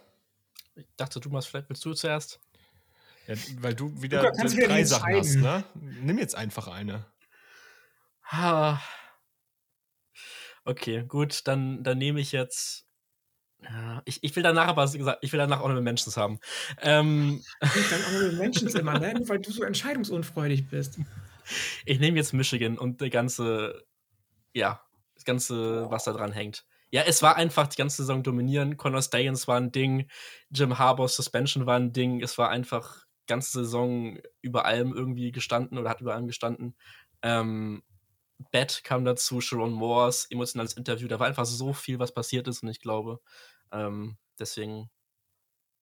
Ich 0.76 0.86
dachte, 0.96 1.18
du 1.18 1.30
machst, 1.30 1.48
vielleicht 1.48 1.68
willst 1.68 1.84
du 1.84 1.92
zuerst? 1.94 2.40
Ja, 3.28 3.34
weil 3.60 3.74
du 3.74 4.00
wieder, 4.00 4.22
Luca, 4.22 4.50
wieder 4.50 4.68
drei 4.68 4.78
nicht 4.78 4.88
Sachen 4.88 5.14
hast, 5.14 5.36
ne? 5.36 5.64
Nimm 5.74 6.18
jetzt 6.18 6.34
einfach 6.34 6.66
eine. 6.68 7.04
Ha. 8.24 8.80
Okay, 10.64 11.04
gut, 11.06 11.46
dann, 11.46 11.84
dann 11.84 11.98
nehme 11.98 12.20
ich 12.20 12.32
jetzt. 12.32 12.86
Ja, 13.62 14.02
ich, 14.06 14.22
ich 14.22 14.34
will 14.34 14.42
danach 14.42 14.68
aber, 14.68 14.90
wie 14.92 14.98
gesagt, 14.98 15.18
ich 15.22 15.32
will 15.32 15.38
danach 15.38 15.60
Honorable 15.60 15.82
Mentions 15.82 16.16
haben. 16.16 16.40
Ähm, 16.80 17.42
Und 17.60 17.90
dann 17.90 18.06
Honorable 18.06 18.32
Mentions 18.38 18.74
immer, 18.74 18.98
ne? 18.98 19.12
Nur 19.12 19.28
weil 19.28 19.40
du 19.40 19.50
so 19.50 19.62
entscheidungsunfreudig 19.62 20.70
bist. 20.70 20.98
ich 21.84 22.00
nehme 22.00 22.16
jetzt 22.16 22.32
Michigan 22.32 22.78
und 22.78 23.02
der 23.02 23.10
ganze, 23.10 23.84
ja, 24.54 24.80
das 25.16 25.24
ganze, 25.24 25.90
was 25.90 26.04
da 26.04 26.12
dran 26.12 26.32
hängt. 26.32 26.64
Ja, 26.90 27.02
es 27.02 27.20
war 27.20 27.36
einfach 27.36 27.66
die 27.66 27.76
ganze 27.76 27.98
Saison 27.98 28.22
dominieren. 28.22 28.78
Connor 28.78 29.02
Stayens 29.02 29.48
war 29.48 29.60
ein 29.60 29.72
Ding, 29.72 30.08
Jim 30.48 30.78
Harbors 30.78 31.16
Suspension 31.16 31.66
war 31.66 31.78
ein 31.78 31.92
Ding. 31.92 32.22
Es 32.22 32.38
war 32.38 32.48
einfach 32.48 33.07
ganze 33.28 33.60
Saison 33.60 34.18
über 34.42 34.64
allem 34.64 34.92
irgendwie 34.92 35.30
gestanden 35.30 35.78
oder 35.78 35.90
hat 35.90 36.00
über 36.00 36.14
allem 36.14 36.26
gestanden. 36.26 36.76
Ähm, 37.22 37.82
Bett 38.50 38.82
kam 38.84 39.04
dazu, 39.04 39.40
Sharon 39.40 39.72
Moores, 39.72 40.26
emotionales 40.30 40.74
Interview. 40.74 41.08
Da 41.08 41.18
war 41.20 41.26
einfach 41.26 41.44
so 41.44 41.72
viel, 41.72 41.98
was 41.98 42.12
passiert 42.12 42.48
ist 42.48 42.62
und 42.62 42.68
ich 42.68 42.80
glaube, 42.80 43.20
ähm, 43.72 44.16
deswegen, 44.38 44.90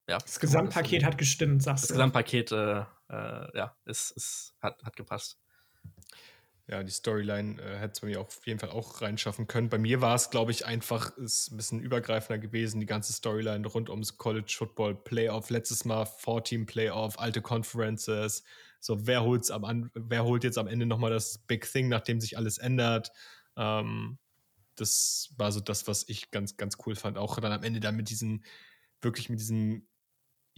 ja. 0.09 0.18
Das 0.18 0.40
Gesamtpaket 0.40 1.05
hat 1.05 1.18
gestimmt, 1.18 1.62
sagst 1.62 1.84
Das 1.84 1.88
du. 1.88 1.94
Gesamtpaket, 1.94 2.53
äh, 2.53 2.80
äh, 3.09 3.59
ja, 3.59 3.76
ist, 3.84 4.11
ist, 4.12 4.55
hat, 4.61 4.82
hat 4.82 4.97
gepasst. 4.97 5.38
Ja, 6.69 6.83
die 6.83 6.91
Storyline 6.91 7.62
äh, 7.62 7.79
hätte 7.79 7.93
es 7.93 8.01
bei 8.01 8.09
mir 8.09 8.21
auf 8.21 8.45
jeden 8.45 8.59
Fall 8.59 8.71
auch 8.71 9.01
reinschaffen 9.01 9.47
können. 9.47 9.69
Bei 9.69 9.79
mir 9.79 10.01
war 10.01 10.17
es, 10.17 10.31
glaube 10.31 10.51
ich, 10.51 10.67
einfach 10.67 11.17
ist 11.17 11.53
ein 11.53 11.57
bisschen 11.57 11.81
übergreifender 11.81 12.39
gewesen, 12.39 12.81
die 12.81 12.87
ganze 12.87 13.12
Storyline 13.12 13.69
rund 13.69 13.89
ums 13.89 14.19
College 14.19 14.53
Football 14.57 14.97
Playoff. 14.97 15.49
Letztes 15.51 15.85
Mal 15.85 16.07
Four-Team 16.07 16.67
Playoff, 16.67 17.21
alte 17.21 17.41
Conferences. 17.41 18.43
So, 18.81 19.07
wer, 19.07 19.23
holt's 19.23 19.53
am 19.53 19.91
wer 19.95 20.25
holt 20.25 20.43
jetzt 20.43 20.59
am 20.59 20.67
Ende 20.67 20.87
nochmal 20.87 21.12
das 21.12 21.39
Big 21.39 21.71
Thing, 21.71 21.89
nachdem 21.89 22.21
sich 22.21 22.37
alles 22.37 22.59
ändert? 22.59 23.12
Ähm, 23.57 24.19
das 24.75 25.35
war 25.37 25.53
so 25.53 25.61
das, 25.61 25.87
was 25.87 26.09
ich 26.09 26.33
ganz, 26.33 26.57
ganz 26.57 26.79
cool 26.85 26.97
fand. 26.97 27.17
Auch 27.17 27.39
dann 27.39 27.53
am 27.53 27.62
Ende 27.62 27.79
dann 27.79 27.97
mit 27.97 28.11
diesem, 28.11 28.43
wirklich 29.01 29.29
mit 29.29 29.39
diesem 29.39 29.87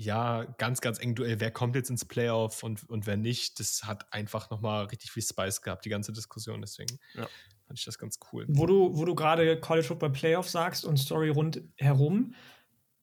ja, 0.00 0.44
ganz, 0.58 0.80
ganz 0.80 1.00
eng 1.00 1.16
Duell, 1.16 1.40
wer 1.40 1.50
kommt 1.50 1.74
jetzt 1.74 1.90
ins 1.90 2.04
Playoff 2.04 2.62
und, 2.62 2.88
und 2.88 3.06
wer 3.06 3.16
nicht, 3.16 3.58
das 3.58 3.82
hat 3.84 4.12
einfach 4.12 4.48
nochmal 4.50 4.84
richtig 4.84 5.10
viel 5.10 5.24
Spice 5.24 5.60
gehabt, 5.60 5.84
die 5.84 5.88
ganze 5.88 6.12
Diskussion. 6.12 6.60
Deswegen 6.60 7.00
Ja. 7.14 7.26
fand 7.66 7.78
ich 7.78 7.84
das 7.84 7.98
ganz 7.98 8.20
cool. 8.32 8.46
Wo 8.48 8.66
du, 8.66 8.96
wo 8.96 9.04
du 9.04 9.14
gerade 9.16 9.58
College 9.60 9.88
Football 9.88 10.12
Playoff 10.12 10.48
sagst 10.48 10.84
und 10.84 10.98
Story 10.98 11.30
rundherum, 11.30 12.34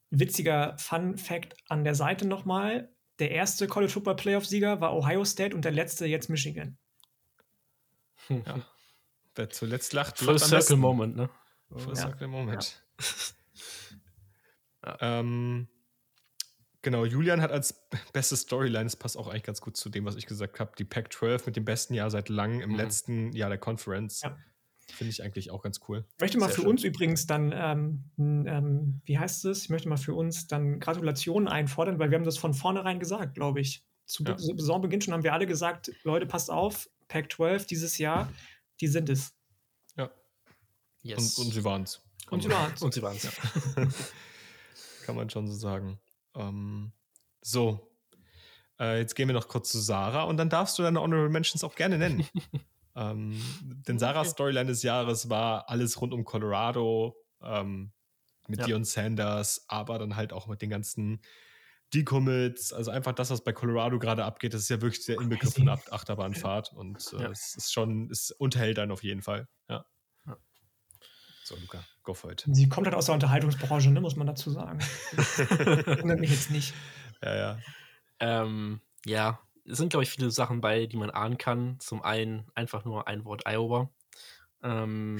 witziger 0.10 0.78
Fun 0.78 1.18
Fact 1.18 1.56
an 1.68 1.84
der 1.84 1.96
Seite 1.96 2.26
nochmal: 2.26 2.90
Der 3.20 3.32
erste 3.32 3.68
College 3.68 3.92
Football 3.92 4.16
Playoff-Sieger 4.16 4.80
war 4.80 4.96
Ohio 4.96 5.26
State 5.26 5.54
und 5.54 5.66
der 5.66 5.74
letzte 5.74 6.06
jetzt 6.06 6.30
Michigan. 6.30 6.78
Ja. 8.30 8.66
Wer 9.36 9.50
zuletzt 9.50 9.92
lacht, 9.92 10.18
Full 10.20 10.40
Circle 10.40 10.58
besten. 10.60 10.80
Moment, 10.80 11.16
ne? 11.18 11.30
Full 11.76 11.90
Ja. 11.90 11.96
Circle 11.96 12.28
Moment. 12.30 12.86
Ja. 14.86 14.98
Ähm, 15.02 15.68
genau, 16.86 17.04
Julian 17.04 17.42
hat 17.42 17.52
als 17.52 17.86
beste 18.14 18.38
Storyline, 18.38 18.86
das 18.86 18.96
passt 18.96 19.18
auch 19.18 19.28
eigentlich 19.28 19.44
ganz 19.44 19.60
gut 19.60 19.76
zu 19.76 19.90
dem, 19.90 20.06
was 20.06 20.16
ich 20.16 20.26
gesagt 20.26 20.60
habe, 20.62 20.72
die 20.78 20.86
Pac-12 20.86 21.46
mit 21.48 21.58
dem 21.58 21.66
besten 21.66 21.94
Jahr 21.94 22.10
seit 22.10 22.30
langem 22.30 22.62
im 22.62 22.70
Mhm. 22.70 22.76
letzten 22.78 23.34
Jahr 23.34 23.50
der 23.50 23.58
Conference. 23.58 24.22
Ja. 24.22 24.38
Finde 24.88 25.12
ich 25.12 25.24
eigentlich 25.24 25.50
auch 25.52 25.62
ganz 25.64 25.80
cool. 25.90 26.06
Ich 26.16 26.22
möchte 26.22 26.38
mal 26.38 26.46
Sehr 26.46 26.56
für 26.56 26.62
schön. 26.62 26.70
uns 26.70 26.84
übrigens 26.84 27.26
dann, 27.26 27.52
ähm, 27.54 28.04
ähm, 28.18 29.02
wie 29.06 29.18
heißt 29.18 29.44
es? 29.46 29.64
Ich 29.64 29.70
möchte 29.70 29.90
mal 29.90 29.98
für 29.98 30.14
uns 30.14 30.48
dann 30.48 30.80
Gratulationen 30.80 31.48
einfordern, 31.50 31.98
weil 32.00 32.12
wir 32.12 32.18
haben 32.18 32.24
das 32.24 32.38
von 32.38 32.54
vornherein 32.54 33.00
gesagt, 33.00 33.34
glaube 33.34 33.60
ich. 33.60 33.84
Zu 34.06 34.24
Ja. 34.24 34.34
Be- 34.34 34.40
Saisonbeginn 34.40 35.02
schon 35.02 35.14
haben 35.16 35.24
wir 35.24 35.34
alle 35.34 35.48
gesagt, 35.48 35.92
Leute, 36.04 36.28
passt 36.28 36.52
auf, 36.52 36.88
Pac-12 37.08 37.66
dieses 37.66 37.98
Jahr, 37.98 38.32
die 38.80 38.88
sind 38.88 39.10
es. 39.10 39.34
Ja. 39.98 40.12
Yes. 41.02 41.38
Und, 41.40 41.48
und 41.48 41.54
sie 41.54 41.64
waren 41.64 41.82
es. 41.84 42.02
Und 42.30 42.44
sie 42.44 42.50
waren's. 42.50 42.82
Und 42.84 42.94
sie 42.94 43.02
waren 43.02 43.18
es. 43.18 43.28
Kann 45.06 45.16
man 45.16 45.30
schon 45.32 45.48
so 45.48 45.54
sagen. 45.56 46.00
Ähm, 46.36 46.92
so. 47.42 47.92
Äh, 48.80 49.00
jetzt 49.00 49.16
gehen 49.16 49.30
wir 49.30 49.34
noch 49.34 49.48
kurz 49.48 49.72
zu 49.72 49.80
Sarah 49.80 50.24
und 50.24 50.38
dann 50.38 50.50
darfst 50.50 50.78
du 50.78 50.84
deine 50.84 51.02
Honorable 51.02 51.30
Mentions 51.30 51.64
auch 51.64 51.76
gerne 51.76 51.98
nennen. 51.98 52.28
ähm, 52.96 53.42
denn 53.88 54.00
Sarahs 54.00 54.32
Storyline 54.32 54.66
des 54.68 54.84
Jahres 54.84 55.30
war 55.30 55.70
alles 55.70 56.02
rund 56.02 56.14
um 56.14 56.26
Colorado, 56.26 57.16
ähm, 57.42 57.94
mit 58.48 58.60
Ja. 58.60 58.66
Dion 58.66 58.84
Sanders, 58.84 59.66
aber 59.70 59.98
dann 59.98 60.16
halt 60.16 60.34
auch 60.34 60.48
mit 60.48 60.62
den 60.62 60.70
ganzen 60.70 61.22
Decommits. 61.94 62.74
Also 62.74 62.92
einfach 62.92 63.14
das, 63.14 63.30
was 63.30 63.44
bei 63.44 63.54
Colorado 63.54 63.98
gerade 63.98 64.26
abgeht, 64.26 64.54
das 64.54 64.62
ist 64.62 64.70
ja 64.70 64.82
wirklich 64.82 65.06
der 65.06 65.22
Inbegriff 65.22 65.54
von 65.54 65.70
Ab- 65.70 65.88
Achterbahnfahrt 65.92 66.74
und 66.74 67.14
äh, 67.14 67.24
Ja. 67.24 67.30
es 67.32 67.56
ist 67.56 67.72
schon, 67.74 68.10
es 68.12 68.32
unterhält 68.32 68.78
dann 68.78 68.92
auf 68.92 69.04
jeden 69.04 69.22
Fall. 69.22 69.48
Ja. 69.70 69.86
So, 71.44 71.56
Luca, 71.56 71.84
go 72.06 72.14
for 72.14 72.32
it. 72.32 72.46
Sie 72.50 72.70
kommt 72.70 72.88
halt 72.88 72.96
aus 72.96 73.08
der 73.08 73.16
Unterhaltungsbranche, 73.16 73.90
ne, 73.92 74.02
muss 74.02 74.16
man 74.16 74.28
dazu 74.28 74.50
sagen. 74.50 74.80
Wundert 76.02 76.20
mich 76.20 76.32
jetzt 76.32 76.52
nicht. 76.52 76.74
Ja, 77.22 77.36
ja. 77.36 77.60
Ähm, 78.20 78.82
ja, 79.06 79.40
es 79.68 79.78
sind, 79.78 79.90
glaube 79.90 80.04
ich, 80.04 80.10
viele 80.10 80.32
Sachen 80.32 80.62
bei, 80.62 80.86
die 80.86 80.98
man 80.98 81.10
ahnen 81.10 81.38
kann. 81.38 81.80
Zum 81.80 82.02
einen 82.04 82.48
einfach 82.56 82.86
nur 82.86 83.08
ein 83.08 83.26
Wort 83.26 83.44
Iowa. 83.48 83.90
Ähm, 84.64 85.20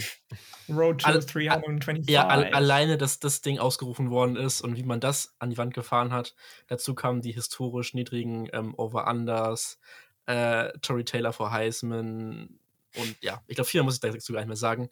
Road 0.70 1.02
to 1.02 1.08
Alle- 1.08 1.20
325. 1.20 2.10
ja, 2.10 2.28
al 2.28 2.46
alleine, 2.46 2.98
dass 2.98 3.20
das 3.20 3.42
Ding 3.42 3.60
ausgerufen 3.60 4.10
worden 4.10 4.38
ist 4.38 4.62
und 4.62 4.76
wie 4.76 4.84
man 4.84 5.00
das 5.00 5.36
an 5.40 5.50
die 5.50 5.58
Wand 5.58 5.74
gefahren 5.74 6.12
hat. 6.12 6.36
Dazu 6.68 6.96
kamen 6.96 7.22
die 7.22 7.32
historisch 7.32 7.94
niedrigen 7.94 8.48
ähm, 8.54 8.74
Over-Unders, 8.76 9.80
äh, 10.26 10.72
Tory 10.80 11.06
Taylor 11.06 11.34
vor 11.34 11.52
Heisman 11.52 12.60
und 12.96 13.18
ja, 13.22 13.44
ich 13.48 13.56
glaube, 13.56 13.70
viel 13.70 13.84
muss 13.84 13.96
ich 13.96 14.00
dazu 14.00 14.34
gar 14.34 14.40
nicht 14.40 14.48
mehr 14.48 14.56
sagen. 14.56 14.90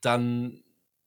Dann 0.00 0.62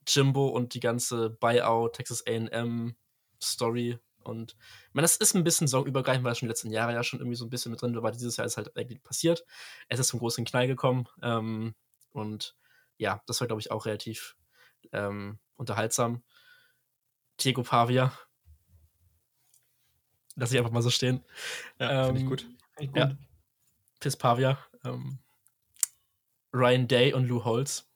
Jimbo 0.08 0.48
und 0.48 0.74
die 0.74 0.80
ganze 0.80 1.30
Buyout, 1.30 1.94
Texas 1.94 2.24
AM 2.28 2.96
Story 3.42 4.00
Und 4.24 4.56
ich 4.88 4.94
meine, 4.94 5.04
das 5.04 5.18
ist 5.18 5.36
ein 5.36 5.44
bisschen 5.44 5.68
saisonübergreifend, 5.68 6.24
weil 6.24 6.32
es 6.32 6.40
schon 6.40 6.48
die 6.48 6.52
letzten 6.52 6.72
Jahre 6.72 6.94
ja 6.94 7.04
schon 7.04 7.20
irgendwie 7.20 7.36
so 7.36 7.46
ein 7.46 7.50
bisschen 7.50 7.72
mit 7.72 7.82
drin 7.82 8.02
war. 8.02 8.12
Dieses 8.12 8.38
Jahr 8.38 8.48
ist 8.48 8.58
halt 8.58 8.72
irgendwie 8.76 9.00
passiert. 9.00 9.46
Es 9.90 10.00
ist 10.00 10.08
zum 10.08 10.20
großen 10.20 10.46
Knall 10.46 10.68
gekommen. 10.68 11.08
Ähm, 11.22 11.76
und 12.12 12.56
ja, 12.98 13.22
das 13.26 13.40
war, 13.42 13.48
glaube 13.48 13.62
ich, 13.62 13.72
auch 13.72 13.86
relativ 13.86 14.36
ähm, 14.92 15.40
unterhaltsam. 15.56 16.24
Diego 17.40 17.64
Pavia. 17.64 18.14
Lass 20.36 20.52
ich 20.52 20.58
einfach 20.58 20.72
mal 20.72 20.82
so 20.82 20.90
stehen. 20.90 21.24
Ja, 21.80 22.02
ähm, 22.02 22.06
finde 22.06 22.22
ich 22.22 22.28
gut. 22.28 22.48
gut. 22.78 22.98
Ja. 22.98 23.18
Piss 24.00 24.18
Pavia. 24.18 24.58
Ähm, 24.84 25.20
Ryan 26.54 26.88
Day 26.88 27.14
und 27.14 27.28
Lou 27.28 27.44
Holtz 27.44 27.90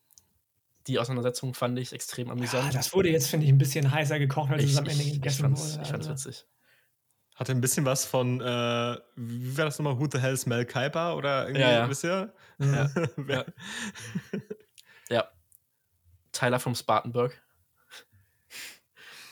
die 0.88 1.00
Auseinandersetzung 1.00 1.54
fand 1.54 1.78
ich 1.80 1.94
extrem 1.94 2.30
amüsant. 2.30 2.74
Ja, 2.74 2.80
das 2.80 2.94
wurde 2.94 3.10
jetzt, 3.10 3.28
finde 3.28 3.46
ich, 3.46 3.52
ein 3.52 3.58
bisschen 3.58 3.92
heißer 3.92 4.20
gekocht, 4.20 4.52
als 4.52 4.64
ich, 4.64 4.72
es 4.72 4.78
am 4.78 4.86
Ende 4.86 5.04
gegessen 5.04 5.54
ich 5.54 5.60
wurde. 5.60 5.82
Ich 5.82 5.90
fand's 5.90 6.08
also. 6.08 6.12
witzig. 6.12 6.46
Hatte 7.36 7.52
ein 7.52 7.62
bisschen 7.62 7.86
was 7.86 8.04
von, 8.06 8.42
äh, 8.42 8.98
wie 9.16 9.58
war 9.58 9.66
das 9.66 9.78
nochmal, 9.78 10.00
Who 10.00 10.08
the 10.12 10.20
Hell's 10.20 10.48
Mel 10.48 10.66
Kiper 10.66 11.16
oder 11.16 11.44
irgendwie, 11.44 11.62
ja, 11.62 11.72
ja. 11.72 11.90
wisst 11.90 12.04
ihr? 12.04 12.34
Ja. 12.58 12.90
ja. 13.28 13.46
ja. 15.10 15.28
Tyler 16.32 16.60
vom 16.60 16.74
Spartanburg. 16.74 17.40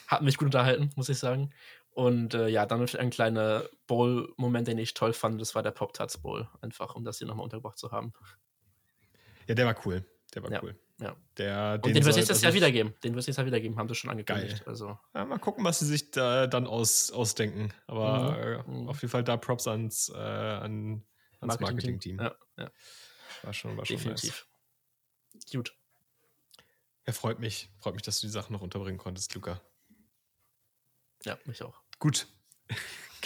Hat 0.06 0.22
mich 0.22 0.36
gut 0.36 0.46
unterhalten, 0.46 0.90
muss 0.94 1.08
ich 1.08 1.18
sagen. 1.18 1.52
Und 1.90 2.34
äh, 2.34 2.46
ja, 2.48 2.66
dann 2.66 2.86
ein 2.86 3.10
kleiner 3.10 3.64
Bowl-Moment, 3.86 4.68
den 4.68 4.78
ich 4.78 4.94
toll 4.94 5.12
fand, 5.12 5.40
das 5.40 5.54
war 5.56 5.62
der 5.62 5.72
Pop-Tarts 5.72 6.18
Bowl. 6.18 6.46
Einfach, 6.60 6.94
um 6.94 7.04
das 7.04 7.18
hier 7.18 7.26
nochmal 7.26 7.44
untergebracht 7.44 7.78
zu 7.78 7.90
haben. 7.90 8.12
Ja, 9.48 9.54
der 9.54 9.66
war 9.66 9.74
cool. 9.84 10.04
Der 10.34 10.42
war 10.42 10.52
ja. 10.52 10.62
cool. 10.62 10.78
Ja. 10.98 11.14
Der, 11.36 11.80
und 11.82 11.86
den, 11.86 11.94
wird 11.94 12.06
es 12.06 12.16
nächstes 12.16 12.42
Jahr 12.42 12.54
wieder 12.54 12.72
geben. 12.72 12.94
Den 13.04 13.12
wird 13.12 13.20
es 13.20 13.26
nächstes 13.26 13.36
Jahr 13.36 13.46
wieder 13.46 13.60
geben, 13.60 13.76
haben 13.76 13.88
sie 13.88 13.94
schon 13.94 14.10
angekündigt. 14.10 14.60
Geil. 14.60 14.68
Also. 14.68 14.98
Ja, 15.14 15.24
mal 15.24 15.38
gucken, 15.38 15.64
was 15.64 15.78
sie 15.78 15.86
sich 15.86 16.10
da 16.10 16.46
dann 16.46 16.66
aus, 16.66 17.10
ausdenken. 17.10 17.72
Aber 17.86 18.32
mhm. 18.32 18.70
äh, 18.70 18.80
mhm. 18.80 18.88
auf 18.88 19.02
jeden 19.02 19.10
Fall 19.10 19.24
da 19.24 19.36
Props 19.36 19.68
ans, 19.68 20.08
äh, 20.08 20.16
an, 20.16 21.04
ans 21.40 21.60
Marketing-Team. 21.60 22.16
Marketing 22.16 22.40
ja, 22.56 22.64
ja. 22.64 22.70
War 23.42 23.52
schon, 23.52 23.76
war 23.76 23.84
schon 23.84 23.96
Definitiv. 23.96 24.46
Nice. 25.34 25.52
Gut. 25.52 25.76
Ja, 27.06 27.12
freut 27.12 27.38
mich. 27.40 27.70
Freut 27.78 27.94
mich, 27.94 28.02
dass 28.02 28.20
du 28.20 28.26
die 28.26 28.32
Sachen 28.32 28.52
noch 28.54 28.62
unterbringen 28.62 28.98
konntest, 28.98 29.34
Luca. 29.34 29.60
Ja, 31.24 31.38
mich 31.44 31.62
auch. 31.62 31.82
Gut 31.98 32.26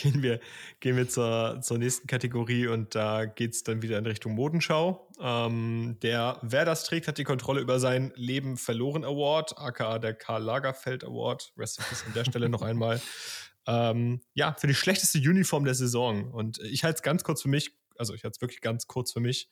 gehen 0.01 0.23
wir, 0.23 0.41
gehen 0.81 0.97
wir 0.97 1.09
zur, 1.09 1.61
zur 1.63 1.79
nächsten 1.79 2.07
Kategorie 2.07 2.67
und 2.67 2.95
da 2.95 3.27
geht 3.27 3.53
es 3.53 3.63
dann 3.63 3.83
wieder 3.83 3.99
in 3.99 4.07
Richtung 4.07 4.35
Modenschau. 4.35 5.09
Ähm, 5.21 5.99
der 6.03 6.39
Wer 6.43 6.65
das 6.65 6.85
trägt, 6.85 7.09
hat 7.09 7.19
die 7.19 7.25
Kontrolle 7.25 7.61
über 7.61 7.79
sein 7.79 8.13
Leben 8.17 8.57
verloren 8.57 9.05
Award, 9.05 9.59
aka 9.59 9.99
der 9.99 10.15
Karl 10.15 10.43
Lagerfeld 10.43 11.05
Award. 11.05 11.53
Rest 11.57 11.81
an 12.07 12.15
der 12.15 12.25
Stelle 12.25 12.49
noch 12.49 12.63
einmal. 12.63 13.01
Ähm, 13.67 14.23
ja, 14.33 14.57
für 14.59 14.67
die 14.67 14.75
schlechteste 14.75 15.19
Uniform 15.19 15.65
der 15.65 15.75
Saison. 15.75 16.33
Und 16.33 16.59
ich 16.61 16.83
halte 16.83 16.97
es 16.97 17.03
ganz 17.03 17.23
kurz 17.23 17.43
für 17.43 17.49
mich, 17.49 17.77
also 17.99 18.15
ich 18.15 18.25
halte 18.25 18.35
es 18.37 18.41
wirklich 18.41 18.63
ganz 18.63 18.87
kurz 18.87 19.13
für 19.13 19.21
mich. 19.21 19.49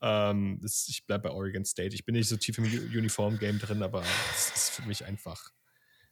Ähm, 0.00 0.60
ich 0.64 1.04
bleibe 1.06 1.28
bei 1.28 1.34
Oregon 1.34 1.64
State. 1.64 1.94
Ich 1.94 2.04
bin 2.04 2.14
nicht 2.14 2.28
so 2.28 2.36
tief 2.36 2.56
im 2.58 2.64
Uniform-Game 2.64 3.58
drin, 3.58 3.82
aber 3.82 4.04
es 4.32 4.52
ist 4.54 4.70
für 4.70 4.82
mich 4.82 5.04
einfach 5.04 5.50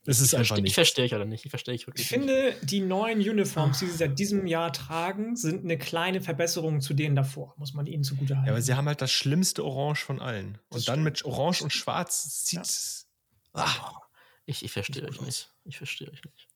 das 0.07 0.21
ist 0.21 0.33
ich 0.33 0.39
einfach 0.39 0.57
nicht. 0.57 0.69
Ich 0.69 0.75
verstehe 0.75 1.05
ich 1.05 1.15
oder 1.15 1.25
nicht. 1.25 1.45
Ich 1.45 1.51
verstehe 1.51 1.75
ich 1.75 1.87
wirklich. 1.87 2.05
Ich 2.05 2.09
finde, 2.09 2.55
die 2.63 2.81
neuen 2.81 3.19
Uniforms, 3.19 3.81
die 3.81 3.87
sie 3.87 3.97
seit 3.97 4.19
diesem 4.19 4.47
Jahr 4.47 4.73
tragen, 4.73 5.37
sind 5.37 5.65
eine 5.65 5.77
kleine 5.77 6.21
Verbesserung 6.21 6.81
zu 6.81 6.95
denen 6.95 7.17
davor, 7.17 7.55
muss 7.57 7.75
man 7.75 7.87
ihnen 7.87 8.05
zugute 8.05 8.37
halten. 8.37 8.47
Ja, 8.47 8.53
aber 8.53 8.63
sie 8.63 8.75
haben 8.75 8.87
halt 8.87 9.03
das 9.03 9.11
schlimmste 9.11 9.65
Orange 9.65 10.05
von 10.05 10.21
allen. 10.21 10.59
Und 10.69 10.79
das 10.79 10.85
dann 10.85 11.03
mit 11.03 11.25
Orange 11.25 11.63
und 11.63 11.73
Schwarz 11.73 12.47
sieht 12.47 12.63
es. 12.63 13.09
Ja. 13.55 13.65
Ah, 13.65 14.01
ich, 14.45 14.65
ich 14.65 14.73
verstehe 14.73 15.05
euch 15.05 15.21
nicht. 15.21 15.51
Ich 15.65 15.79
verstehe 15.79 16.09
euch 16.09 16.23
nicht. 16.25 16.49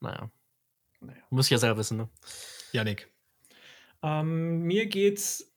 Naja. 0.00 0.30
naja. 1.00 1.22
Muss 1.30 1.46
ich 1.46 1.50
ja 1.50 1.58
selber 1.58 1.78
wissen, 1.78 1.98
ne? 1.98 2.08
Janik. 2.72 3.12
Ähm, 4.02 4.62
mir 4.62 4.86
geht's 4.86 5.52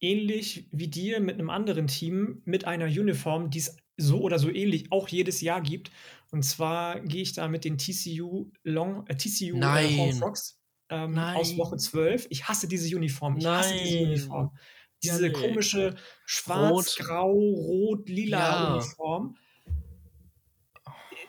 ähnlich 0.00 0.68
wie 0.72 0.88
dir 0.88 1.20
mit 1.20 1.34
einem 1.34 1.50
anderen 1.50 1.86
Team 1.86 2.42
mit 2.44 2.64
einer 2.64 2.86
Uniform, 2.86 3.50
die 3.50 3.58
es 3.58 3.76
so 3.98 4.20
oder 4.22 4.38
so 4.38 4.50
ähnlich 4.50 4.90
auch 4.90 5.08
jedes 5.08 5.40
Jahr 5.42 5.60
gibt. 5.60 5.90
Und 6.30 6.42
zwar 6.44 7.00
gehe 7.00 7.22
ich 7.22 7.32
da 7.32 7.48
mit 7.48 7.64
den 7.64 7.76
TCU 7.76 8.50
Long, 8.62 9.06
äh, 9.06 9.16
TCU 9.16 9.56
äh, 9.56 9.58
Nein. 9.58 10.14
Frogs 10.14 10.58
ähm, 10.88 11.18
aus 11.18 11.56
Woche 11.58 11.76
12. 11.76 12.28
Ich 12.30 12.48
hasse 12.48 12.68
diese 12.68 12.94
Uniform. 12.96 13.36
Ich 13.36 13.44
Nein. 13.44 13.58
hasse 13.58 13.74
diese 13.74 13.98
Uniform. 14.04 14.56
Diese 15.02 15.26
ja, 15.26 15.32
nee. 15.32 15.46
komische 15.46 15.94
schwarz, 16.24 16.96
Rot. 16.98 17.06
grau, 17.06 17.32
rot, 17.32 18.08
lila 18.08 18.38
ja. 18.38 18.74
Uniform. 18.74 19.36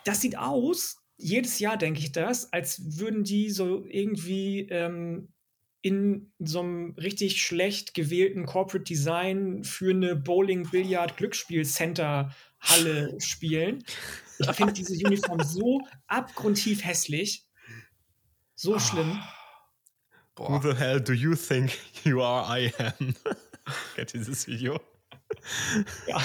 Das 0.05 0.21
sieht 0.21 0.37
aus, 0.37 0.97
jedes 1.17 1.59
Jahr 1.59 1.77
denke 1.77 1.99
ich 1.99 2.11
das, 2.11 2.51
als 2.51 2.99
würden 2.99 3.23
die 3.23 3.49
so 3.49 3.85
irgendwie 3.85 4.61
ähm, 4.69 5.27
in 5.81 6.31
so 6.39 6.61
einem 6.61 6.95
richtig 6.97 7.41
schlecht 7.41 7.93
gewählten 7.93 8.45
Corporate 8.45 8.83
Design 8.83 9.63
für 9.63 9.91
eine 9.91 10.15
Bowling, 10.15 10.69
Billard, 10.69 11.17
Glücksspiel 11.17 11.65
Center 11.65 12.33
Halle 12.59 13.19
spielen. 13.19 13.83
Ich 14.39 14.51
finde 14.51 14.73
diese 14.73 14.93
Uniform 14.93 15.43
so 15.43 15.81
abgrundtief 16.07 16.83
hässlich. 16.83 17.45
So 18.55 18.75
oh. 18.75 18.79
schlimm. 18.79 19.19
Boah. 20.35 20.49
Who 20.49 20.71
the 20.71 20.77
hell 20.77 21.01
do 21.01 21.13
you 21.13 21.35
think 21.35 21.77
you 22.05 22.21
are 22.21 22.45
I 22.47 22.71
am? 22.77 23.15
Kennt 23.95 24.13
dieses 24.13 24.47
Video? 24.47 24.79
Ja. 26.07 26.21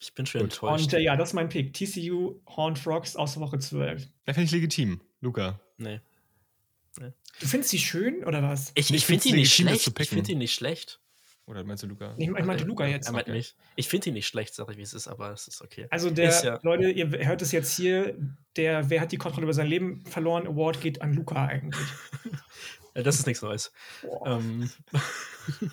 Ich 0.00 0.14
bin 0.14 0.26
schon 0.26 0.42
Gut. 0.42 0.52
enttäuscht. 0.52 0.84
Und 0.84 0.92
äh, 0.92 1.00
ja, 1.00 1.16
das 1.16 1.30
ist 1.30 1.32
mein 1.34 1.48
Pick. 1.48 1.72
TCU 1.72 2.40
Horned 2.46 2.78
Frogs 2.78 3.16
aus 3.16 3.38
Woche 3.40 3.58
12. 3.58 4.06
Ja, 4.26 4.32
finde 4.32 4.44
ich 4.44 4.52
legitim. 4.52 5.00
Luca. 5.20 5.58
Nee. 5.78 6.00
nee. 7.00 7.12
Du 7.40 7.46
findest 7.46 7.70
sie 7.70 7.78
schön 7.78 8.22
oder 8.24 8.42
was? 8.42 8.70
Ich, 8.74 8.90
ich, 8.90 8.96
ich 8.96 9.06
finde 9.06 9.22
die 9.22 9.32
nicht 9.32 9.54
schlecht. 9.54 9.98
Ich 9.98 10.08
finde 10.08 10.24
die 10.24 10.34
nicht 10.34 10.54
schlecht. 10.54 11.00
Oder 11.46 11.62
meinst 11.62 11.82
du 11.82 11.86
Luca? 11.86 12.14
Ich, 12.16 12.28
ich 12.28 12.44
meinte 12.44 12.64
Luca 12.64 12.86
jetzt. 12.86 13.06
Er 13.06 13.12
meint 13.12 13.28
mich. 13.28 13.54
Ich 13.76 13.88
finde 13.88 14.08
ihn 14.08 14.14
nicht 14.14 14.26
schlecht, 14.26 14.54
sag 14.54 14.70
ich, 14.70 14.78
wie 14.78 14.82
es 14.82 14.94
ist, 14.94 15.08
aber 15.08 15.30
es 15.32 15.46
ist 15.46 15.60
okay. 15.60 15.86
Also 15.90 16.10
der, 16.10 16.30
ja 16.42 16.58
Leute, 16.62 16.90
ihr 16.90 17.10
hört 17.26 17.42
es 17.42 17.52
jetzt 17.52 17.76
hier, 17.76 18.16
der 18.56 18.88
Wer 18.88 19.02
hat 19.02 19.12
die 19.12 19.18
Kontrolle 19.18 19.44
über 19.44 19.52
sein 19.52 19.66
Leben 19.66 20.04
verloren 20.06 20.46
Award 20.46 20.80
geht 20.80 21.02
an 21.02 21.12
Luca 21.12 21.44
eigentlich. 21.44 21.86
das 22.94 23.16
ist 23.18 23.26
nichts 23.26 23.42
Neues. 23.42 23.72
Ähm, 24.24 24.70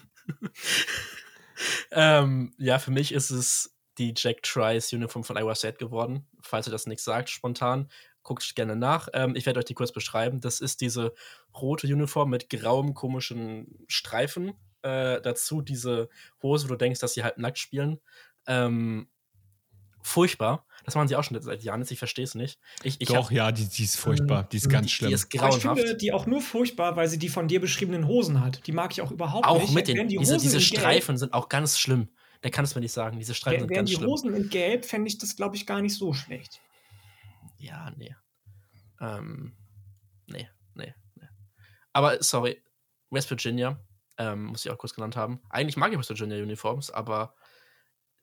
ähm, 1.92 2.54
ja, 2.58 2.78
für 2.78 2.92
mich 2.92 3.14
ist 3.14 3.30
es 3.30 3.78
die 3.98 4.14
Jack 4.16 4.44
Trice 4.44 4.92
Uniform 4.94 5.24
von 5.24 5.38
Iowa 5.38 5.56
State 5.56 5.78
geworden. 5.78 6.28
Falls 6.42 6.68
ihr 6.68 6.72
das 6.72 6.86
nicht 6.86 7.02
sagt, 7.02 7.30
spontan, 7.30 7.90
guckt 8.24 8.56
gerne 8.56 8.76
nach. 8.76 9.08
Ähm, 9.14 9.38
ich 9.38 9.46
werde 9.46 9.60
euch 9.60 9.66
die 9.66 9.74
kurz 9.74 9.94
beschreiben. 9.94 10.42
Das 10.42 10.60
ist 10.60 10.82
diese 10.82 11.14
rote 11.56 11.88
Uniform 11.88 12.30
mit 12.30 12.50
grauem, 12.50 12.94
komischen 12.94 13.86
Streifen 13.88 14.54
äh, 14.84 15.22
dazu 15.22 15.62
diese 15.62 16.10
Hose, 16.42 16.66
wo 16.66 16.74
du 16.74 16.78
denkst, 16.78 17.00
dass 17.00 17.14
sie 17.14 17.24
halt 17.24 17.38
nackt 17.38 17.58
spielen. 17.58 18.00
Ähm, 18.48 19.08
furchtbar. 20.02 20.66
Das 20.84 20.96
machen 20.96 21.08
sie 21.08 21.16
auch 21.16 21.24
schon 21.24 21.40
seit 21.42 21.64
Jahren 21.64 21.86
Ich 21.88 22.00
verstehe 22.00 22.24
es 22.24 22.34
nicht. 22.34 22.60
Ich, 22.84 23.00
ich 23.00 23.08
Doch, 23.08 23.26
hab, 23.26 23.32
ja, 23.32 23.52
die, 23.52 23.68
die, 23.68 23.84
ist 23.84 23.98
furchtbar. 23.98 24.44
Die 24.44 24.58
ist 24.58 24.70
ganz 24.70 24.88
die, 24.88 24.94
schlimm. 24.94 25.10
Die 25.10 25.16
ist 25.16 25.30
grauenhaft. 25.30 25.78
ich 25.78 25.86
finde 25.86 25.98
die 25.98 26.12
auch 26.12 26.26
nur 26.26 26.42
furchtbar, 26.42 26.96
weil 26.96 27.08
sie 27.08 27.20
die 27.20 27.30
von 27.30 27.48
dir 27.48 27.62
beschriebenen 27.62 28.08
Hosen 28.08 28.42
hat. 28.42 28.66
Die 28.66 28.72
mag 28.72 28.92
ich 28.92 29.02
auch 29.02 29.12
überhaupt 29.12 29.46
auch 29.46 29.60
nicht. 29.60 29.70
Auch 29.70 29.74
mit 29.74 29.88
den, 29.88 30.08
die 30.08 30.18
diese, 30.18 30.38
diese 30.38 30.60
Streifen 30.60 31.08
Gelb, 31.08 31.20
sind 31.20 31.34
auch 31.34 31.50
ganz 31.50 31.78
schlimm. 31.78 32.10
Der 32.44 32.50
kann 32.50 32.66
es 32.66 32.74
mir 32.74 32.82
nicht 32.82 32.94
sagen. 32.94 33.20
Diese 33.20 33.36
Streifen 33.36 33.62
sind 33.62 33.74
ganz 33.74 33.90
die 33.90 33.96
schlimm. 33.96 34.08
die 34.08 34.12
Hosen 34.12 34.34
in 34.34 34.50
Gelb 34.50 34.86
fände 34.86 35.08
ich 35.08 35.20
das, 35.20 35.36
glaube 35.36 35.56
ich, 35.56 35.68
gar 35.68 35.82
nicht 35.82 35.96
so 35.96 36.14
schlecht. 36.14 36.62
Ja, 37.60 37.92
nee. 37.96 38.16
Ähm, 39.00 39.54
nee, 40.26 40.50
nee, 40.74 40.96
nee. 41.16 41.28
Aber 41.94 42.24
sorry, 42.24 42.64
West 43.12 43.30
Virginia 43.30 43.80
ähm, 44.18 44.46
muss 44.46 44.66
ich 44.66 44.72
auch 44.72 44.78
kurz 44.78 44.94
genannt 44.94 45.16
haben. 45.16 45.42
Eigentlich 45.50 45.78
mag 45.78 45.92
ich 45.92 45.98
West 45.98 46.10
Virginia 46.10 46.42
Uniforms, 46.42 46.92
aber 46.92 47.36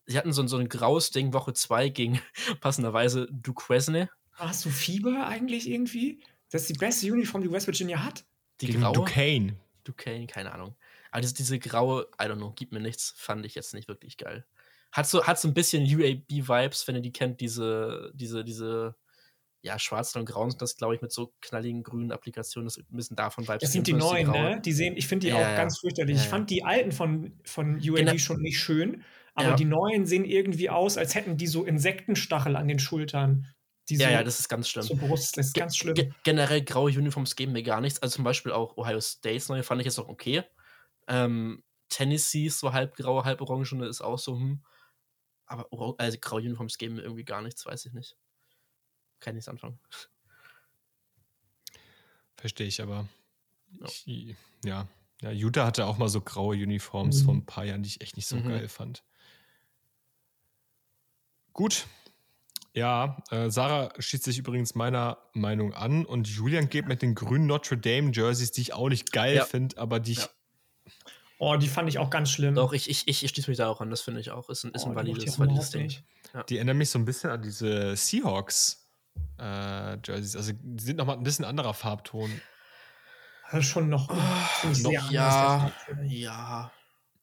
sie 0.05 0.17
hatten 0.17 0.33
so, 0.33 0.45
so 0.47 0.57
ein 0.57 0.69
graues 0.69 1.11
Ding 1.11 1.33
Woche 1.33 1.53
2 1.53 1.89
gegen 1.89 2.21
passenderweise 2.61 3.27
Duquesne. 3.31 4.09
Hast 4.33 4.65
du 4.65 4.69
Fieber 4.69 5.27
eigentlich 5.27 5.69
irgendwie? 5.69 6.23
Das 6.49 6.61
ist 6.61 6.69
die 6.69 6.79
beste 6.79 7.11
Uniform, 7.11 7.41
die 7.41 7.51
West 7.51 7.67
Virginia 7.67 8.03
hat. 8.03 8.25
Die 8.61 8.67
gegen 8.67 8.81
graue? 8.81 8.93
Duquesne. 8.93 9.57
Duquesne, 9.83 10.27
keine 10.27 10.53
Ahnung. 10.53 10.75
Aber 11.11 11.21
diese, 11.21 11.33
diese 11.33 11.59
graue, 11.59 12.07
I 12.21 12.25
don't 12.25 12.37
know, 12.37 12.51
gibt 12.51 12.71
mir 12.71 12.79
nichts, 12.79 13.13
fand 13.17 13.45
ich 13.45 13.55
jetzt 13.55 13.73
nicht 13.73 13.87
wirklich 13.87 14.17
geil. 14.17 14.45
Hat 14.91 15.07
so, 15.07 15.25
hat 15.25 15.39
so 15.39 15.47
ein 15.47 15.53
bisschen 15.53 15.83
UAB-Vibes, 15.83 16.87
wenn 16.87 16.95
ihr 16.95 17.01
die 17.01 17.11
kennt, 17.11 17.41
diese, 17.41 18.11
diese, 18.15 18.43
diese 18.43 18.95
ja, 19.61 19.77
schwarz 19.77 20.15
und 20.15 20.25
grau 20.25 20.49
sind 20.49 20.61
das, 20.61 20.77
glaube 20.77 20.95
ich, 20.95 21.01
mit 21.01 21.11
so 21.11 21.33
knalligen 21.41 21.83
grünen 21.83 22.11
Applikationen. 22.11 22.67
Das 22.67 22.79
bisschen 22.89 23.15
davon 23.15 23.47
Vibes. 23.47 23.61
Das 23.61 23.71
sind 23.73 23.87
die 23.87 23.93
neuen, 23.93 24.31
ne? 24.31 24.61
Die 24.63 24.71
sehen, 24.71 24.95
ich 24.95 25.07
finde 25.07 25.27
die 25.27 25.33
ja, 25.33 25.35
auch 25.35 25.41
ja. 25.41 25.55
ganz 25.55 25.79
fürchterlich. 25.79 26.17
Ja, 26.17 26.23
ich 26.23 26.29
fand 26.29 26.49
die 26.49 26.63
alten 26.63 26.91
von, 26.91 27.33
von 27.43 27.75
UAB 27.75 27.97
genau. 27.97 28.17
schon 28.17 28.41
nicht 28.41 28.59
schön, 28.59 29.03
aber 29.33 29.55
die 29.55 29.65
neuen 29.65 30.05
sehen 30.05 30.25
irgendwie 30.25 30.69
aus, 30.69 30.97
als 30.97 31.15
hätten 31.15 31.37
die 31.37 31.47
so 31.47 31.65
Insektenstachel 31.65 32.55
an 32.55 32.67
den 32.67 32.79
Schultern. 32.79 33.47
So, 33.87 33.95
ja, 33.95 34.11
ja, 34.11 34.23
das 34.23 34.39
ist 34.39 34.49
ganz 34.49 34.69
schlimm. 34.69 34.83
So 34.83 34.95
Brust, 34.95 35.37
das 35.37 35.47
ist 35.47 35.53
ganz 35.55 35.75
schlimm. 35.75 35.95
Ge 35.95 36.11
generell 36.23 36.61
graue 36.61 36.91
Uniforms 36.91 37.35
geben 37.35 37.53
mir 37.53 37.63
gar 37.63 37.81
nichts. 37.81 38.01
Also 38.01 38.17
zum 38.17 38.23
Beispiel 38.23 38.51
auch 38.51 38.77
Ohio 38.77 39.01
States 39.01 39.49
neue 39.49 39.63
fand 39.63 39.81
ich 39.81 39.85
jetzt 39.85 39.97
noch 39.97 40.07
okay. 40.07 40.43
Ähm, 41.07 41.63
Tennessee 41.89 42.49
so 42.49 42.71
halb 42.71 42.95
grau, 42.95 43.25
halb 43.25 43.41
orange 43.41 43.73
ist 43.87 44.01
auch 44.01 44.19
so, 44.19 44.35
hm. 44.35 44.63
Aber 45.47 45.67
also 45.97 46.17
graue 46.21 46.41
Uniforms 46.41 46.77
geben 46.77 46.95
mir 46.95 47.01
irgendwie 47.01 47.25
gar 47.25 47.41
nichts, 47.41 47.65
weiß 47.65 47.87
ich 47.87 47.93
nicht. 47.93 48.15
Kann 49.19 49.31
ich 49.31 49.35
nichts 49.35 49.49
anfangen. 49.49 49.79
Verstehe 52.37 52.67
ich, 52.67 52.81
aber 52.81 53.07
ja. 53.79 53.87
Ich, 53.87 54.35
ja. 54.63 54.87
ja. 55.21 55.31
Utah 55.31 55.65
hatte 55.65 55.85
auch 55.85 55.97
mal 55.97 56.09
so 56.09 56.21
graue 56.21 56.55
Uniforms 56.55 57.21
mhm. 57.21 57.25
vor 57.25 57.33
ein 57.33 57.45
paar 57.45 57.65
Jahren, 57.65 57.83
die 57.83 57.89
ich 57.89 58.01
echt 58.01 58.15
nicht 58.15 58.27
so 58.27 58.37
mhm. 58.37 58.47
geil 58.47 58.69
fand. 58.69 59.03
Gut. 61.53 61.87
Ja, 62.73 63.17
äh, 63.31 63.49
Sarah 63.49 63.91
schließt 63.99 64.23
sich 64.23 64.37
übrigens 64.37 64.75
meiner 64.75 65.17
Meinung 65.33 65.73
an 65.73 66.05
und 66.05 66.27
Julian 66.27 66.69
geht 66.69 66.87
mit 66.87 67.01
den 67.01 67.15
grünen 67.15 67.47
Notre 67.47 67.77
Dame 67.77 68.11
Jerseys, 68.13 68.51
die 68.51 68.61
ich 68.61 68.73
auch 68.73 68.89
nicht 68.89 69.11
geil 69.11 69.35
ja. 69.35 69.45
finde, 69.45 69.77
aber 69.77 69.99
die 69.99 70.13
ich. 70.13 70.19
Ja. 70.19 70.29
Oh, 71.39 71.55
die 71.55 71.67
fand 71.67 71.89
ich 71.89 71.97
auch 71.99 72.09
ganz 72.09 72.29
schlimm. 72.29 72.55
Doch, 72.55 72.73
ich, 72.73 72.89
ich, 72.89 73.07
ich, 73.07 73.23
ich 73.23 73.31
schließe 73.31 73.49
mich 73.49 73.57
da 73.57 73.67
auch 73.67 73.81
an, 73.81 73.89
das 73.89 74.01
finde 74.01 74.19
ich 74.19 74.31
auch. 74.31 74.49
Ist 74.49 74.65
ein, 74.65 74.71
ist 74.71 74.85
ein 74.85 74.91
oh, 74.91 74.95
valides, 74.95 75.39
valides 75.39 75.71
Ding. 75.71 75.91
Ja. 76.33 76.43
Die 76.43 76.57
erinnern 76.57 76.77
mich 76.77 76.89
so 76.89 76.99
ein 76.99 77.05
bisschen 77.05 77.29
an 77.29 77.41
diese 77.41 77.95
Seahawks 77.95 78.88
äh, 79.39 79.97
Jerseys. 80.03 80.35
Also 80.35 80.51
die 80.55 80.83
sind 80.83 80.97
nochmal 80.97 81.17
ein 81.17 81.23
bisschen 81.23 81.45
anderer 81.45 81.73
Farbton. 81.73 82.41
Ist 83.51 83.65
schon 83.65 83.89
noch, 83.89 84.09
oh, 84.09 84.67
noch 84.83 85.11
ja, 85.11 85.71
ja. 86.07 86.71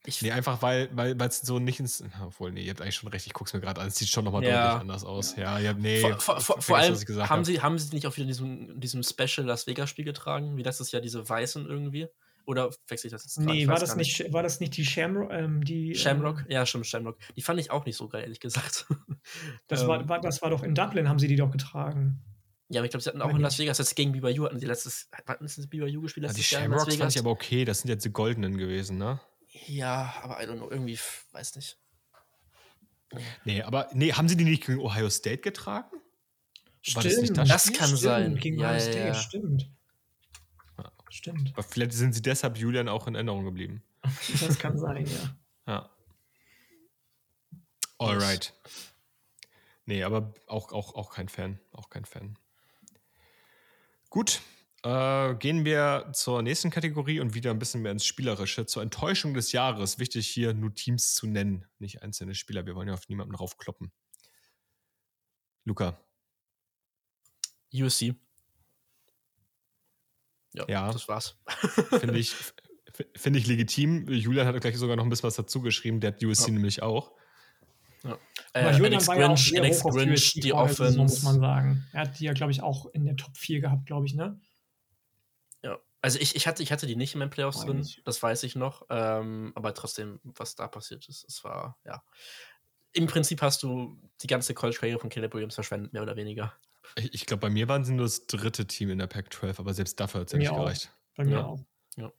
Ich 0.07 0.23
nee, 0.23 0.31
einfach 0.31 0.63
weil 0.63 0.89
weil 0.93 1.21
es 1.21 1.41
so 1.41 1.59
nicht 1.59 1.81
ins. 1.81 2.03
Obwohl, 2.25 2.53
nee, 2.53 2.63
ihr 2.63 2.71
habt 2.71 2.81
eigentlich 2.81 2.95
schon 2.95 3.09
recht, 3.09 3.27
ich 3.27 3.33
gucke 3.33 3.49
es 3.49 3.55
mir 3.55 3.61
gerade 3.61 3.81
an. 3.81 3.89
Es 3.89 3.97
sieht 3.97 4.09
schon 4.09 4.25
nochmal 4.25 4.45
ja. 4.45 4.69
deutlich 4.69 4.81
anders 4.83 5.05
aus. 5.05 5.37
Ja, 5.37 5.59
ja, 5.59 5.73
nee. 5.73 6.01
Vor, 6.01 6.41
vor, 6.41 6.61
vor, 6.61 6.79
allem 6.79 6.95
haben 7.29 7.45
sie, 7.45 7.61
haben 7.61 7.79
sie 7.79 7.95
nicht 7.95 8.07
auch 8.07 8.17
wieder 8.17 8.27
diesem, 8.27 8.81
diesem 8.81 9.03
Special 9.03 9.47
Las 9.47 9.67
Vegas-Spiel 9.67 10.05
getragen? 10.05 10.57
Wie 10.57 10.63
das 10.63 10.81
ist 10.81 10.93
ja 10.93 11.01
diese 11.01 11.29
weißen 11.29 11.67
irgendwie? 11.67 12.09
Oder 12.47 12.71
wechsle 12.87 13.09
ich 13.09 13.13
das 13.13 13.25
jetzt? 13.25 13.41
Nee, 13.41 13.67
war 13.67 13.79
das, 13.79 13.97
nicht, 13.97 14.33
war 14.33 14.43
das 14.43 14.61
nicht 14.61 14.77
die 14.77 14.85
Shamrock? 14.85 15.33
Ähm, 15.33 15.65
die, 15.65 15.89
ähm, 15.89 15.95
Shamrock? 15.95 16.41
Ähm, 16.43 16.51
ja, 16.51 16.65
stimmt, 16.65 16.87
Shamrock. 16.87 17.19
Die 17.35 17.43
fand 17.43 17.59
ich 17.59 17.73
auch 17.73 17.85
nicht 17.85 17.97
so 17.97 18.09
geil, 18.09 18.23
ehrlich 18.23 18.41
gesagt. 18.41 18.87
Das, 19.67 19.83
ähm, 19.83 19.89
war, 19.89 20.09
war, 20.09 20.21
das 20.21 20.41
war 20.41 20.51
doch 20.51 20.63
in 20.63 20.77
Dublin, 20.77 21.09
haben 21.09 21.19
sie 21.19 21.27
die 21.27 21.35
doch 21.35 21.51
getragen. 21.51 22.23
Ja, 22.69 22.81
aber 22.81 22.85
ich 22.85 22.93
glaube, 22.93 23.03
sie 23.03 23.09
hatten 23.11 23.21
auch 23.21 23.31
in 23.31 23.41
Las 23.41 23.59
Vegas, 23.59 23.79
jetzt 23.79 23.97
gegen 23.97 24.13
BYU 24.13 24.45
hatten 24.45 24.61
sie 24.61 24.67
letztes, 24.67 25.09
hatten 25.27 25.49
sie 25.49 25.67
BYU 25.67 26.01
gespielt 26.01 26.27
letztes 26.27 26.49
ja, 26.49 26.61
die 26.61 26.65
Shamrocks 26.67 26.95
fand 26.95 27.13
ich 27.13 27.19
aber 27.19 27.31
okay, 27.31 27.65
das 27.65 27.81
sind 27.81 27.89
jetzt 27.89 28.05
die 28.05 28.13
goldenen 28.13 28.57
gewesen, 28.57 28.99
ne? 28.99 29.21
Ja, 29.67 30.15
aber 30.23 30.41
I 30.41 30.47
don't 30.47 30.59
know, 30.59 30.71
irgendwie, 30.71 30.97
weiß 31.33 31.57
nicht. 31.57 31.77
Nee, 33.45 33.63
aber 33.63 33.89
nee, 33.93 34.13
haben 34.13 34.29
sie 34.29 34.37
die 34.37 34.45
nicht 34.45 34.65
gegen 34.65 34.79
Ohio 34.79 35.11
State 35.11 35.39
getragen? 35.39 35.91
Stimmt, 36.83 37.05
das, 37.05 37.33
das, 37.33 37.49
das 37.49 37.73
kann 37.73 37.87
stimmt, 37.87 38.01
sein. 38.01 38.37
Gegen 38.37 38.61
ja, 38.61 38.69
Ohio 38.69 38.81
State, 38.81 38.99
ja, 38.99 39.07
ja. 39.07 39.15
stimmt. 39.15 39.71
Stimmt. 41.17 41.53
Aber 41.55 41.63
vielleicht 41.63 41.95
sind 41.95 42.13
sie 42.13 42.21
deshalb 42.21 42.59
Julian 42.59 42.91
auch 42.91 43.07
in 43.07 43.15
Erinnerung 43.15 43.47
geblieben. 43.47 43.83
Das 44.41 44.59
kann 44.59 44.77
sein, 44.77 45.07
ja. 45.07 45.37
Ja. 45.67 45.91
Alright. 47.99 48.53
Nee, 49.87 50.05
aber 50.05 50.35
auch, 50.47 50.73
auch, 50.73 50.95
auch 50.95 51.11
kein 51.11 51.29
Fan. 51.29 51.59
Auch 51.73 51.89
kein 51.89 52.05
Fan. 52.05 52.39
Gut, 54.11 54.43
äh, 54.85 55.35
gehen 55.37 55.65
wir 55.65 56.11
zur 56.13 56.43
nächsten 56.43 56.71
Kategorie 56.71 57.19
und 57.19 57.35
wieder 57.35 57.51
ein 57.51 57.59
bisschen 57.59 57.81
mehr 57.81 57.93
ins 57.93 58.05
Spielerische. 58.05 58.67
Zur 58.67 58.83
Enttäuschung 58.83 59.33
des 59.33 59.53
Jahres. 59.53 59.99
Wichtig 59.99 60.29
hier 60.29 60.53
nur 60.53 60.75
Teams 60.75 61.15
zu 61.15 61.27
nennen, 61.27 61.65
nicht 61.79 62.03
einzelne 62.03 62.35
Spieler. 62.35 62.67
Wir 62.67 62.75
wollen 62.77 62.89
ja 62.89 62.95
auf 62.95 63.09
niemanden 63.09 63.35
raufkloppen. 63.35 63.91
Luca. 65.65 65.99
USC. 67.73 68.15
Ja, 70.57 70.65
ja, 70.69 70.93
das 70.93 71.09
war's. 71.09 71.39
Finde 72.01 72.19
ich, 72.19 72.35
find 73.15 73.37
ich 73.37 73.47
legitim. 73.47 74.09
Julian 74.09 74.47
hat 74.47 74.61
gleich 74.61 74.77
sogar 74.77 74.97
noch 74.97 75.05
ein 75.05 75.11
bisschen 75.11 75.29
was 75.29 75.37
dazu 75.37 75.61
geschrieben. 75.61 76.01
Der 76.01 76.13
hat 76.13 76.25
USC 76.25 76.49
ja. 76.49 76.55
nämlich 76.55 76.83
auch. 76.83 77.13
Ja. 78.03 78.19
Äh, 78.53 78.61
Alex 78.61 79.07
Grinch, 79.07 79.53
ja 79.53 79.61
Alex 79.61 79.83
Grinch, 79.83 80.33
die, 80.35 80.41
die 80.41 80.53
Offense. 80.53 80.99
muss 80.99 81.23
man 81.23 81.41
sagen. 81.41 81.85
Er 81.93 82.03
hat 82.03 82.19
die 82.19 82.25
ja, 82.25 82.33
glaube 82.33 82.53
ich, 82.53 82.63
auch 82.63 82.87
in 82.87 83.05
der 83.05 83.17
Top 83.17 83.37
4 83.37 83.61
gehabt, 83.61 83.87
glaube 83.87 84.07
ich, 84.07 84.15
ne? 84.15 84.41
Ja. 85.63 85.79
Also 86.01 86.19
ich, 86.21 86.37
ich, 86.37 86.47
hatte, 86.47 86.63
ich 86.63 86.73
hatte 86.73 86.87
die 86.87 86.97
nicht 86.97 87.15
in 87.15 87.19
meinen 87.19 87.31
Playoffs 87.31 87.65
drin, 87.65 87.79
nicht. 87.79 88.03
das 88.05 88.23
weiß 88.23 88.45
ich 88.45 88.55
noch. 88.55 88.87
Ähm, 88.91 89.53
aber 89.55 89.75
trotzdem, 89.75 90.21
was 90.23 90.55
da 90.55 90.69
passiert 90.69 91.09
ist, 91.09 91.25
es 91.29 91.43
war, 91.45 91.79
ja. 91.85 92.03
Im 92.93 93.07
Prinzip 93.07 93.43
hast 93.43 93.63
du 93.63 94.01
die 94.23 94.27
ganze 94.27 94.55
College-Karriere 94.55 94.99
von 94.99 95.11
Caleb 95.11 95.35
Williams 95.35 95.55
verschwendet, 95.55 95.93
mehr 95.93 96.03
oder 96.03 96.17
weniger. 96.17 96.55
Ich, 96.95 97.27
glaube, 97.27 97.41
bei 97.41 97.51
mir 97.51 97.69
waren 97.69 97.85
sie 97.85 97.93
nur 97.93 98.07
das 98.07 98.27
dritte 98.27 98.67
Team 98.67 98.91
in 98.91 98.99
der 98.99 99.07
Pac-12, 99.07 99.59
aber 99.59 99.75
selbst 99.75 99.99
dafür 100.01 100.21
hat 100.21 100.29
es 100.29 100.33
ja 100.33 100.39
nicht 100.39 100.55
gereicht. 100.55 100.93
Bei 101.17 101.25
mir 101.25 101.33
ja. 101.33 101.45
auch. 101.45 101.61
Ja. 101.97 102.13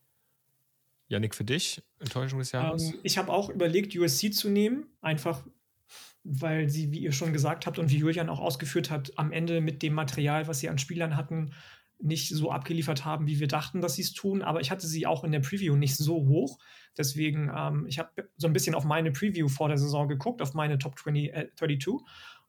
Janik, 1.07 1.35
für 1.35 1.45
dich 1.45 1.81
Enttäuschung 1.99 2.39
des 2.39 2.51
Jahres? 2.51 2.83
Ähm, 2.83 2.99
ich 3.03 3.17
habe 3.17 3.31
auch 3.31 3.49
überlegt, 3.49 3.95
USC 3.95 4.31
zu 4.31 4.49
nehmen, 4.49 4.87
einfach 5.01 5.43
weil 6.29 6.67
sie, 6.69 6.91
wie 6.91 6.99
ihr 6.99 7.13
schon 7.13 7.31
gesagt 7.31 7.65
habt 7.65 7.79
und 7.79 7.89
wie 7.89 7.97
Julian 7.97 8.29
auch 8.29 8.39
ausgeführt 8.39 8.91
hat, 8.91 9.17
am 9.17 9.31
Ende 9.31 9.61
mit 9.61 9.81
dem 9.81 9.93
Material, 9.93 10.47
was 10.47 10.59
sie 10.59 10.67
an 10.67 10.77
Spielern 10.77 11.15
hatten, 11.15 11.53
nicht 11.99 12.29
so 12.29 12.51
abgeliefert 12.51 13.05
haben, 13.05 13.27
wie 13.27 13.39
wir 13.39 13.47
dachten, 13.47 13.81
dass 13.81 13.95
sie 13.95 14.01
es 14.03 14.13
tun. 14.13 14.41
Aber 14.41 14.61
ich 14.61 14.69
hatte 14.69 14.85
sie 14.85 15.07
auch 15.07 15.23
in 15.23 15.31
der 15.31 15.39
Preview 15.39 15.75
nicht 15.75 15.95
so 15.95 16.27
hoch. 16.27 16.59
Deswegen, 16.97 17.49
ähm, 17.55 17.85
ich 17.87 17.97
habe 17.97 18.29
so 18.35 18.47
ein 18.47 18.53
bisschen 18.53 18.75
auf 18.75 18.83
meine 18.83 19.11
Preview 19.11 19.47
vor 19.47 19.69
der 19.69 19.77
Saison 19.77 20.07
geguckt, 20.07 20.41
auf 20.41 20.53
meine 20.53 20.77
Top 20.77 20.99
20, 20.99 21.33
äh, 21.33 21.49
32 21.55 21.79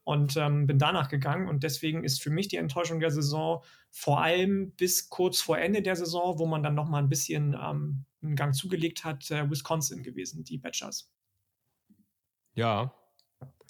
und 0.03 0.37
ähm, 0.37 0.67
bin 0.67 0.79
danach 0.79 1.09
gegangen. 1.09 1.47
Und 1.47 1.63
deswegen 1.63 2.03
ist 2.03 2.21
für 2.21 2.29
mich 2.29 2.47
die 2.47 2.57
Enttäuschung 2.57 2.99
der 2.99 3.11
Saison 3.11 3.63
vor 3.89 4.21
allem 4.21 4.71
bis 4.71 5.09
kurz 5.09 5.41
vor 5.41 5.57
Ende 5.57 5.81
der 5.81 5.95
Saison, 5.95 6.39
wo 6.39 6.45
man 6.45 6.63
dann 6.63 6.75
noch 6.75 6.89
mal 6.89 6.99
ein 6.99 7.09
bisschen 7.09 7.53
ähm, 7.53 8.05
einen 8.21 8.35
Gang 8.35 8.53
zugelegt 8.55 9.03
hat, 9.03 9.29
äh, 9.31 9.49
Wisconsin 9.49 10.03
gewesen, 10.03 10.43
die 10.43 10.57
Badgers. 10.57 11.11
Ja, 12.53 12.93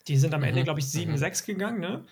die 0.08 0.18
sind 0.18 0.34
am 0.34 0.44
Ende, 0.44 0.62
mhm. 0.62 0.66
glaube 0.66 0.80
ich, 0.80 0.86
7-6 0.88 1.42
mhm. 1.42 1.46
gegangen, 1.46 1.80
ne? 1.80 2.06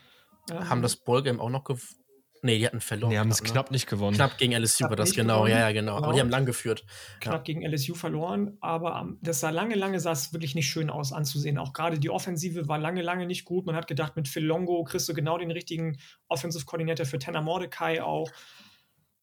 Haben 0.49 0.81
das 0.81 0.95
Ballgame 0.95 1.41
auch 1.41 1.49
noch 1.49 1.63
gewonnen? 1.63 2.06
Nee, 2.47 2.59
die 2.59 2.65
hatten 2.65 2.79
verloren. 2.79 3.11
Die 3.11 3.19
haben 3.19 3.29
es 3.29 3.43
knapp 3.43 3.71
nicht 3.71 3.87
gewonnen. 3.87 4.15
Knapp 4.15 4.37
gegen 4.37 4.53
LSU 4.53 4.77
knapp 4.77 4.91
war 4.91 4.95
das, 4.95 5.13
genau. 5.13 5.39
Gewonnen. 5.39 5.51
Ja, 5.51 5.59
ja, 5.59 5.71
genau. 5.73 5.95
genau. 5.95 6.05
Aber 6.05 6.13
die 6.13 6.21
haben 6.21 6.29
lang 6.29 6.45
geführt. 6.45 6.85
Knapp 7.19 7.45
ja. 7.45 7.53
gegen 7.53 7.65
LSU 7.65 7.93
verloren, 7.93 8.57
aber 8.61 9.17
das 9.21 9.41
sah 9.41 9.49
lange, 9.49 9.75
lange 9.75 9.99
sah 9.99 10.13
es 10.13 10.31
wirklich 10.31 10.55
nicht 10.55 10.69
schön 10.69 10.89
aus 10.89 11.11
anzusehen. 11.11 11.57
Auch 11.57 11.73
gerade 11.73 11.99
die 11.99 12.09
Offensive 12.09 12.69
war 12.69 12.77
lange, 12.77 13.01
lange 13.01 13.25
nicht 13.25 13.43
gut. 13.43 13.65
Man 13.65 13.75
hat 13.75 13.87
gedacht, 13.87 14.15
mit 14.15 14.29
Phil 14.29 14.45
Longo 14.45 14.85
kriegst 14.85 15.09
du 15.09 15.13
genau 15.13 15.37
den 15.37 15.51
richtigen 15.51 15.97
Offensive 16.29 16.63
Coordinator 16.63 17.05
für 17.05 17.19
Tanner 17.19 17.41
Mordecai 17.41 18.01
auch. 18.01 18.31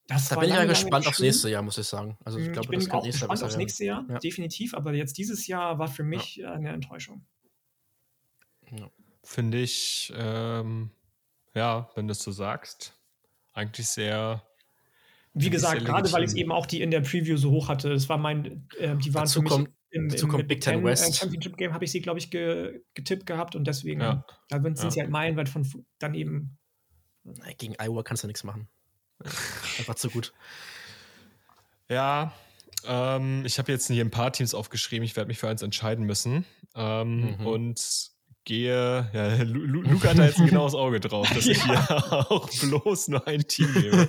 Das 0.07 0.29
da 0.29 0.39
bin 0.39 0.51
ich 0.51 0.55
ja 0.55 0.67
gespannt 0.67 1.07
aufs 1.07 1.21
nächste 1.21 1.49
Jahr, 1.49 1.63
muss 1.63 1.79
ich 1.79 1.87
sagen. 1.87 2.19
Also 2.27 2.39
ich, 2.39 2.45
hm, 2.45 2.53
glaube, 2.53 2.75
ich 2.75 2.85
bin 2.85 2.93
auch 2.93 3.05
gespannt 3.05 3.43
aufs 3.43 3.57
nächste 3.57 3.87
Jahr, 3.87 4.05
ja. 4.07 4.19
definitiv. 4.19 4.75
Aber 4.75 4.93
jetzt 4.93 5.17
dieses 5.17 5.47
Jahr 5.47 5.79
war 5.79 5.89
für 5.89 6.03
mich 6.05 6.37
ja. 6.37 6.53
eine 6.53 6.69
Enttäuschung. 6.75 7.25
Ja. 8.71 8.91
Finde 9.23 9.63
ich, 9.63 10.13
ähm, 10.15 10.91
ja, 11.55 11.89
wenn 11.95 12.07
du 12.07 12.13
es 12.13 12.23
so 12.23 12.33
sagst, 12.33 12.94
eigentlich 13.55 13.89
sehr. 13.89 14.43
Wie 15.33 15.51
gesagt, 15.51 15.85
gerade 15.85 16.13
weil 16.13 16.23
ich 16.23 16.31
es 16.31 16.37
eben 16.37 16.53
auch 16.53 16.67
die 16.67 16.81
in 16.81 16.91
der 16.91 17.01
Preview 17.01 17.37
so 17.37 17.51
hoch 17.51 17.69
hatte. 17.69 17.93
Es 17.93 18.09
war 18.09 18.19
mein, 18.19 18.69
äh, 18.79 18.97
die 18.97 19.15
waren 19.15 19.25
dazu 19.25 19.41
für 19.41 19.43
mich 19.43 19.53
kommt, 19.53 19.71
im, 19.91 20.09
im 20.09 20.29
kommt 20.29 20.47
Big 20.47 20.61
Ten 20.61 20.85
West. 20.85 21.09
Äh, 21.09 21.13
Championship 21.13 21.57
Game 21.57 21.73
habe 21.73 21.85
ich 21.85 21.91
sie, 21.91 22.01
glaube 22.01 22.19
ich, 22.19 22.31
ge, 22.31 22.83
getippt 22.95 23.27
gehabt 23.27 23.57
und 23.57 23.67
deswegen, 23.67 24.01
ja. 24.01 24.25
da 24.49 24.63
sind 24.63 24.79
ja. 24.79 24.91
sie 24.91 25.01
halt 25.01 25.11
meilenweit 25.11 25.49
von 25.49 25.67
dann 25.99 26.15
eben. 26.15 26.59
Gegen 27.59 27.75
Iowa 27.81 28.03
kannst 28.03 28.23
du 28.23 28.27
nichts 28.27 28.45
machen. 28.45 28.69
Einfach 29.79 29.95
zu 29.95 30.11
gut. 30.11 30.33
Ja, 31.89 32.33
ähm, 32.87 33.45
ich 33.45 33.59
habe 33.59 33.73
jetzt 33.73 33.89
hier 33.89 34.05
ein 34.05 34.11
paar 34.11 34.33
Teams 34.33 34.55
aufgeschrieben. 34.55 35.05
Ich 35.05 35.17
werde 35.17 35.29
mich 35.29 35.39
für 35.39 35.49
eins 35.49 35.63
entscheiden 35.63 36.05
müssen. 36.05 36.45
Ähm, 36.75 37.37
mhm. 37.39 37.47
Und 37.47 38.14
gehe, 38.45 39.11
ja, 39.13 39.43
Lu 39.43 39.61
Luca 39.83 40.11
hat 40.11 40.19
da 40.19 40.27
jetzt 40.27 40.39
ein 40.39 40.47
genaues 40.49 40.75
Auge 40.75 41.01
drauf, 41.01 41.29
dass 41.33 41.47
ja. 41.47 41.53
ich 41.53 41.65
hier 41.65 41.91
auch 42.31 42.49
bloß 42.49 43.09
nur 43.09 43.27
ein 43.27 43.47
Team 43.47 43.73
nehme. 43.73 44.09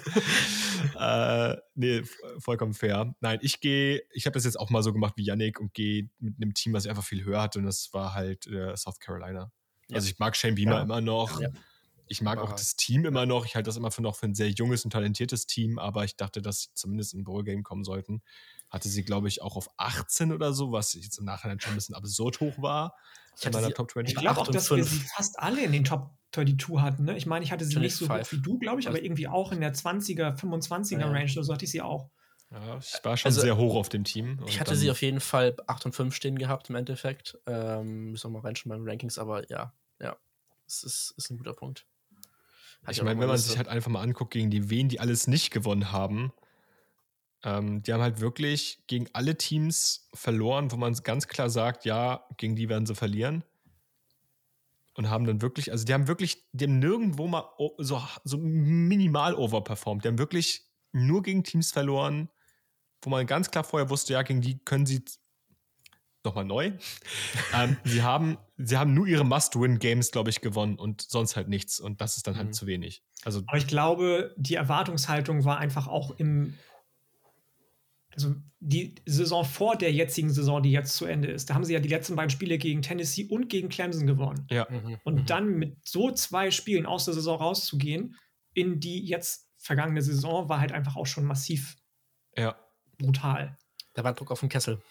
äh, 0.99 1.57
nee, 1.75 2.03
vollkommen 2.39 2.74
fair. 2.74 3.16
Nein, 3.20 3.39
ich 3.41 3.59
gehe, 3.59 4.03
ich 4.12 4.25
habe 4.25 4.33
das 4.33 4.45
jetzt 4.45 4.59
auch 4.59 4.70
mal 4.70 4.83
so 4.83 4.93
gemacht 4.93 5.13
wie 5.17 5.24
Yannick 5.24 5.59
und 5.59 5.74
gehe 5.74 6.09
mit 6.20 6.36
einem 6.41 6.53
Team, 6.53 6.74
was 6.74 6.86
ich 6.86 6.89
einfach 6.89 7.03
viel 7.03 7.24
höher 7.24 7.41
hatte 7.41 7.59
und 7.59 7.66
das 7.66 7.93
war 7.93 8.13
halt 8.13 8.47
äh, 8.47 8.75
South 8.75 8.99
Carolina. 8.99 9.51
Ja. 9.89 9.95
Also 9.95 10.09
ich 10.09 10.20
mag 10.20 10.36
Shane 10.36 10.55
Beamer 10.55 10.82
immer 10.82 11.01
noch. 11.01 11.41
Ich 12.07 12.21
mag 12.21 12.39
auch 12.39 12.51
das 12.51 12.75
Team 12.75 13.05
immer 13.05 13.25
noch. 13.25 13.45
Ich 13.45 13.55
halte 13.55 13.67
das 13.67 13.78
immer 13.78 13.89
für 13.89 14.01
noch 14.01 14.16
für 14.16 14.28
ein 14.28 14.36
sehr 14.36 14.49
junges 14.49 14.86
und 14.86 14.91
talentiertes 14.91 15.47
Team, 15.47 15.79
aber 15.79 16.03
ich 16.03 16.16
dachte, 16.16 16.41
dass 16.41 16.63
sie 16.63 16.70
zumindest 16.74 17.13
in 17.13 17.24
Bowl 17.24 17.43
Game 17.43 17.63
kommen 17.63 17.83
sollten. 17.83 18.21
Hatte 18.70 18.89
sie, 18.89 19.04
glaube 19.04 19.28
ich, 19.28 19.42
auch 19.42 19.55
auf 19.55 19.70
18 19.78 20.32
oder 20.32 20.54
so, 20.54 20.71
was 20.71 20.93
jetzt 20.93 21.17
im 21.17 21.25
Nachhinein 21.25 21.59
schon 21.59 21.74
ein 21.74 21.75
bisschen 21.75 21.96
absurd 21.96 22.39
hoch 22.39 22.62
war. 22.62 22.96
Ich, 23.37 23.51
meiner 23.51 23.71
Top 23.71 23.92
20. 23.92 24.16
ich 24.16 24.21
glaube 24.21 24.39
auch, 24.39 24.47
dass 24.47 24.71
wir 24.71 24.83
sie 24.83 25.00
fast 25.16 25.39
alle 25.39 25.62
in 25.62 25.71
den 25.71 25.83
Top 25.83 26.12
32 26.32 26.82
hatten. 26.82 27.04
Ne? 27.05 27.17
Ich 27.17 27.25
meine, 27.25 27.43
ich 27.43 27.51
hatte 27.51 27.66
sie 27.66 27.79
nicht 27.79 27.96
so 27.96 28.09
hoch 28.09 28.32
wie 28.32 28.42
du, 28.42 28.58
glaube 28.59 28.79
ich, 28.79 28.87
aber 28.87 29.01
irgendwie 29.01 29.28
auch 29.28 29.51
in 29.51 29.62
der 29.62 29.74
20er, 29.74 30.37
25er 30.37 31.00
ja. 31.00 31.08
Range. 31.08 31.29
So 31.29 31.54
hatte 31.54 31.66
ich 31.66 31.71
sie 31.71 31.82
auch. 31.82 32.09
Ja, 32.51 32.78
ich 32.78 33.00
war 33.04 33.17
schon 33.17 33.29
also, 33.29 33.42
sehr 33.42 33.58
hoch 33.58 33.75
auf 33.75 33.89
dem 33.89 34.04
Team. 34.04 34.39
Ich 34.47 34.59
hatte 34.59 34.75
sie 34.75 34.92
auf 34.92 35.01
jeden 35.01 35.20
Fall 35.20 35.55
8 35.67 35.87
und 35.87 35.96
5 35.96 36.16
stehen 36.16 36.37
gehabt 36.37 36.70
im 36.70 36.75
Endeffekt. 36.75 37.37
Ähm, 37.47 38.12
müssen 38.12 38.32
wir 38.32 38.39
mal 38.39 38.47
reinschauen 38.47 38.70
beim 38.70 38.87
Rankings, 38.87 39.17
aber 39.17 39.50
ja, 39.50 39.74
ja, 40.00 40.16
es 40.67 40.83
ist, 40.83 41.13
ist 41.17 41.32
ein 41.32 41.37
guter 41.37 41.54
Punkt. 41.54 41.86
Hat 42.83 42.96
ich 42.96 43.01
meine, 43.01 43.20
wenn 43.20 43.28
man 43.28 43.37
sich 43.37 43.58
halt 43.58 43.67
einfach 43.67 43.89
mal 43.89 44.01
anguckt, 44.01 44.32
gegen 44.32 44.51
die 44.51 44.70
wen 44.70 44.89
die 44.89 45.00
alles 45.00 45.28
nicht 45.28 45.51
gewonnen 45.51 45.92
haben, 45.92 46.32
ähm, 47.46 47.84
die 47.84 47.93
haben 47.93 48.01
halt 48.01 48.20
wirklich 48.20 48.84
gegen 48.88 49.08
alle 49.13 49.38
Teams 49.38 50.09
verloren, 50.13 50.72
wo 50.72 50.78
man 50.78 50.93
ganz 50.96 51.28
klar 51.28 51.50
sagt, 51.50 51.86
ja, 51.86 52.26
gegen 52.38 52.55
die 52.55 52.67
werden 52.67 52.86
sie 52.86 52.96
verlieren. 52.96 53.43
und 54.97 55.09
haben 55.09 55.26
dann 55.26 55.42
wirklich, 55.42 55.72
also 55.72 55.86
die 55.86 55.93
haben 55.93 56.08
wirklich, 56.08 56.46
haben 56.59 56.80
nirgendwo 56.80 57.28
mal 57.28 57.43
so, 57.78 58.01
so 58.24 58.38
minimal 58.38 59.36
overperformt. 59.36 60.04
Die 60.04 60.08
haben 60.08 60.17
wirklich 60.17 60.63
nur 60.93 61.22
gegen 61.22 61.43
Teams 61.43 61.72
verloren, 61.72 62.30
wo 63.01 63.09
man 63.09 63.28
ganz 63.28 63.51
klar 63.51 63.63
vorher 63.66 63.89
wusste, 63.89 64.13
ja, 64.13 64.24
gegen 64.24 64.42
die 64.42 64.58
können 64.63 64.86
sie 64.86 65.04
nochmal 66.24 66.46
neu. 66.46 66.72
ähm, 67.54 67.78
sie, 67.84 68.01
haben, 68.01 68.38
sie 68.58 68.78
haben 68.78 68.93
nur 68.93 69.05
ihre 69.05 69.26
Must-Win-Games, 69.26 70.12
glaube 70.12 70.30
ich, 70.30 70.42
gewonnen 70.42 70.78
und 70.80 71.01
sonst 71.04 71.36
halt 71.36 71.50
nichts. 71.50 71.80
Und 71.80 72.01
das 72.01 72.17
ist 72.17 72.26
dann 72.26 72.38
halt 72.38 72.47
mhm. 72.47 72.54
zu 72.54 72.66
wenig. 72.66 73.04
Also, 73.24 73.43
Aber 73.47 73.58
ich 73.58 73.67
glaube, 73.67 74.34
die 74.38 74.55
Erwartungshaltung 74.55 75.46
war 75.46 75.59
einfach 75.59 75.88
auch 75.88 76.12
im 76.17 76.58
also 78.16 78.36
die 78.59 78.96
Saison 79.05 79.46
vor 79.46 79.75
der 79.75 79.93
jetzigen 79.93 80.32
Saison, 80.32 80.63
die 80.63 80.71
jetzt 80.71 80.96
zu 80.96 81.05
Ende 81.05 81.29
ist, 81.29 81.50
da 81.50 81.54
haben 81.54 81.63
sie 81.63 81.74
ja 81.74 81.79
die 81.79 81.89
letzten 81.89 82.16
beiden 82.16 82.29
Spiele 82.29 82.58
gegen 82.58 82.82
Tennessee 82.82 83.25
und 83.25 83.50
gegen 83.50 83.70
Clemson 83.70 84.08
gewonnen. 84.08 84.47
Ja. 84.50 84.67
Mhm. 84.70 84.97
Und 85.04 85.16
mhm. 85.16 85.25
dann 85.25 85.50
mit 85.50 85.78
so 85.87 86.12
zwei 86.12 86.50
Spielen 86.51 86.86
aus 86.86 87.05
der 87.05 87.13
Saison 87.13 87.37
rauszugehen, 87.37 88.16
in 88.54 88.79
die 88.79 89.05
jetzt 89.05 89.50
vergangene 89.58 90.01
Saison, 90.01 90.50
war 90.50 90.59
halt 90.59 90.71
einfach 90.71 90.96
auch 90.96 91.05
schon 91.05 91.25
massiv 91.25 91.75
ja. 92.36 92.55
brutal. 92.97 93.58
Da 93.93 94.04
war 94.04 94.13
Druck 94.13 94.32
auf 94.32 94.39
den 94.39 94.50
Kessel. 94.50 94.82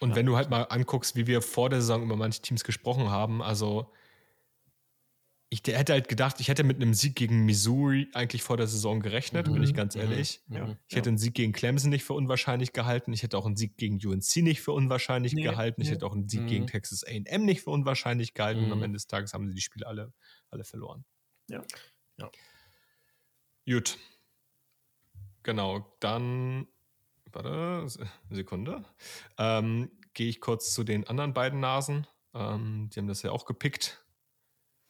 Und 0.00 0.10
ja. 0.10 0.16
wenn 0.16 0.26
du 0.26 0.36
halt 0.36 0.50
mal 0.50 0.62
anguckst, 0.64 1.16
wie 1.16 1.26
wir 1.26 1.42
vor 1.42 1.70
der 1.70 1.80
Saison 1.80 2.02
über 2.02 2.16
manche 2.16 2.42
Teams 2.42 2.64
gesprochen 2.64 3.10
haben, 3.10 3.42
also 3.42 3.92
ich 5.52 5.62
der 5.64 5.76
hätte 5.76 5.92
halt 5.92 6.08
gedacht, 6.08 6.40
ich 6.40 6.46
hätte 6.46 6.62
mit 6.62 6.76
einem 6.76 6.94
Sieg 6.94 7.16
gegen 7.16 7.44
Missouri 7.44 8.08
eigentlich 8.14 8.44
vor 8.44 8.56
der 8.56 8.68
Saison 8.68 9.00
gerechnet, 9.00 9.48
mhm. 9.48 9.54
bin 9.54 9.62
ich 9.64 9.72
mhm. 9.72 9.76
ganz 9.76 9.96
mhm. 9.96 10.02
ehrlich. 10.02 10.40
Ja. 10.48 10.76
Ich 10.86 10.94
hätte 10.94 11.08
einen 11.08 11.18
Sieg 11.18 11.34
gegen 11.34 11.52
Clemson 11.52 11.90
nicht 11.90 12.04
für 12.04 12.12
unwahrscheinlich 12.12 12.72
gehalten. 12.72 13.12
Ich 13.12 13.24
hätte 13.24 13.36
auch 13.36 13.46
einen 13.46 13.56
Sieg 13.56 13.76
gegen 13.76 13.96
UNC 13.96 14.36
nicht 14.36 14.60
für 14.60 14.70
unwahrscheinlich 14.70 15.32
nee, 15.32 15.42
gehalten. 15.42 15.82
Ich 15.82 15.88
nee. 15.88 15.94
hätte 15.94 16.06
auch 16.06 16.12
einen 16.12 16.28
Sieg 16.28 16.42
mhm. 16.42 16.46
gegen 16.46 16.66
Texas 16.68 17.04
AM 17.04 17.44
nicht 17.44 17.62
für 17.62 17.70
unwahrscheinlich 17.70 18.32
gehalten. 18.32 18.64
Und 18.64 18.70
am 18.70 18.78
mhm. 18.78 18.84
Ende 18.84 18.96
des 18.96 19.08
Tages 19.08 19.34
haben 19.34 19.48
sie 19.48 19.54
die 19.54 19.60
Spiele 19.60 19.88
alle, 19.88 20.12
alle 20.50 20.62
verloren. 20.62 21.04
Ja. 21.48 21.64
ja. 22.16 22.30
Gut. 23.66 23.98
Genau, 25.42 25.96
dann, 25.98 26.68
warte, 27.32 27.86
Sekunde. 28.30 28.84
Ähm, 29.36 29.90
Gehe 30.14 30.28
ich 30.28 30.40
kurz 30.40 30.72
zu 30.74 30.84
den 30.84 31.08
anderen 31.08 31.34
beiden 31.34 31.58
Nasen. 31.58 32.06
Ähm, 32.34 32.88
die 32.92 33.00
haben 33.00 33.08
das 33.08 33.22
ja 33.22 33.32
auch 33.32 33.46
gepickt 33.46 34.04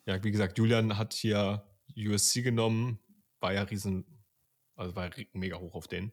ja, 0.06 0.22
wie 0.22 0.30
gesagt, 0.30 0.58
Julian 0.58 0.98
hat 0.98 1.12
hier 1.12 1.64
USC 1.96 2.42
genommen, 2.42 2.98
war 3.40 3.52
ja 3.52 3.62
riesen, 3.62 4.04
also 4.76 4.94
war 4.96 5.10
mega 5.32 5.58
hoch 5.58 5.74
auf 5.74 5.88
den. 5.88 6.12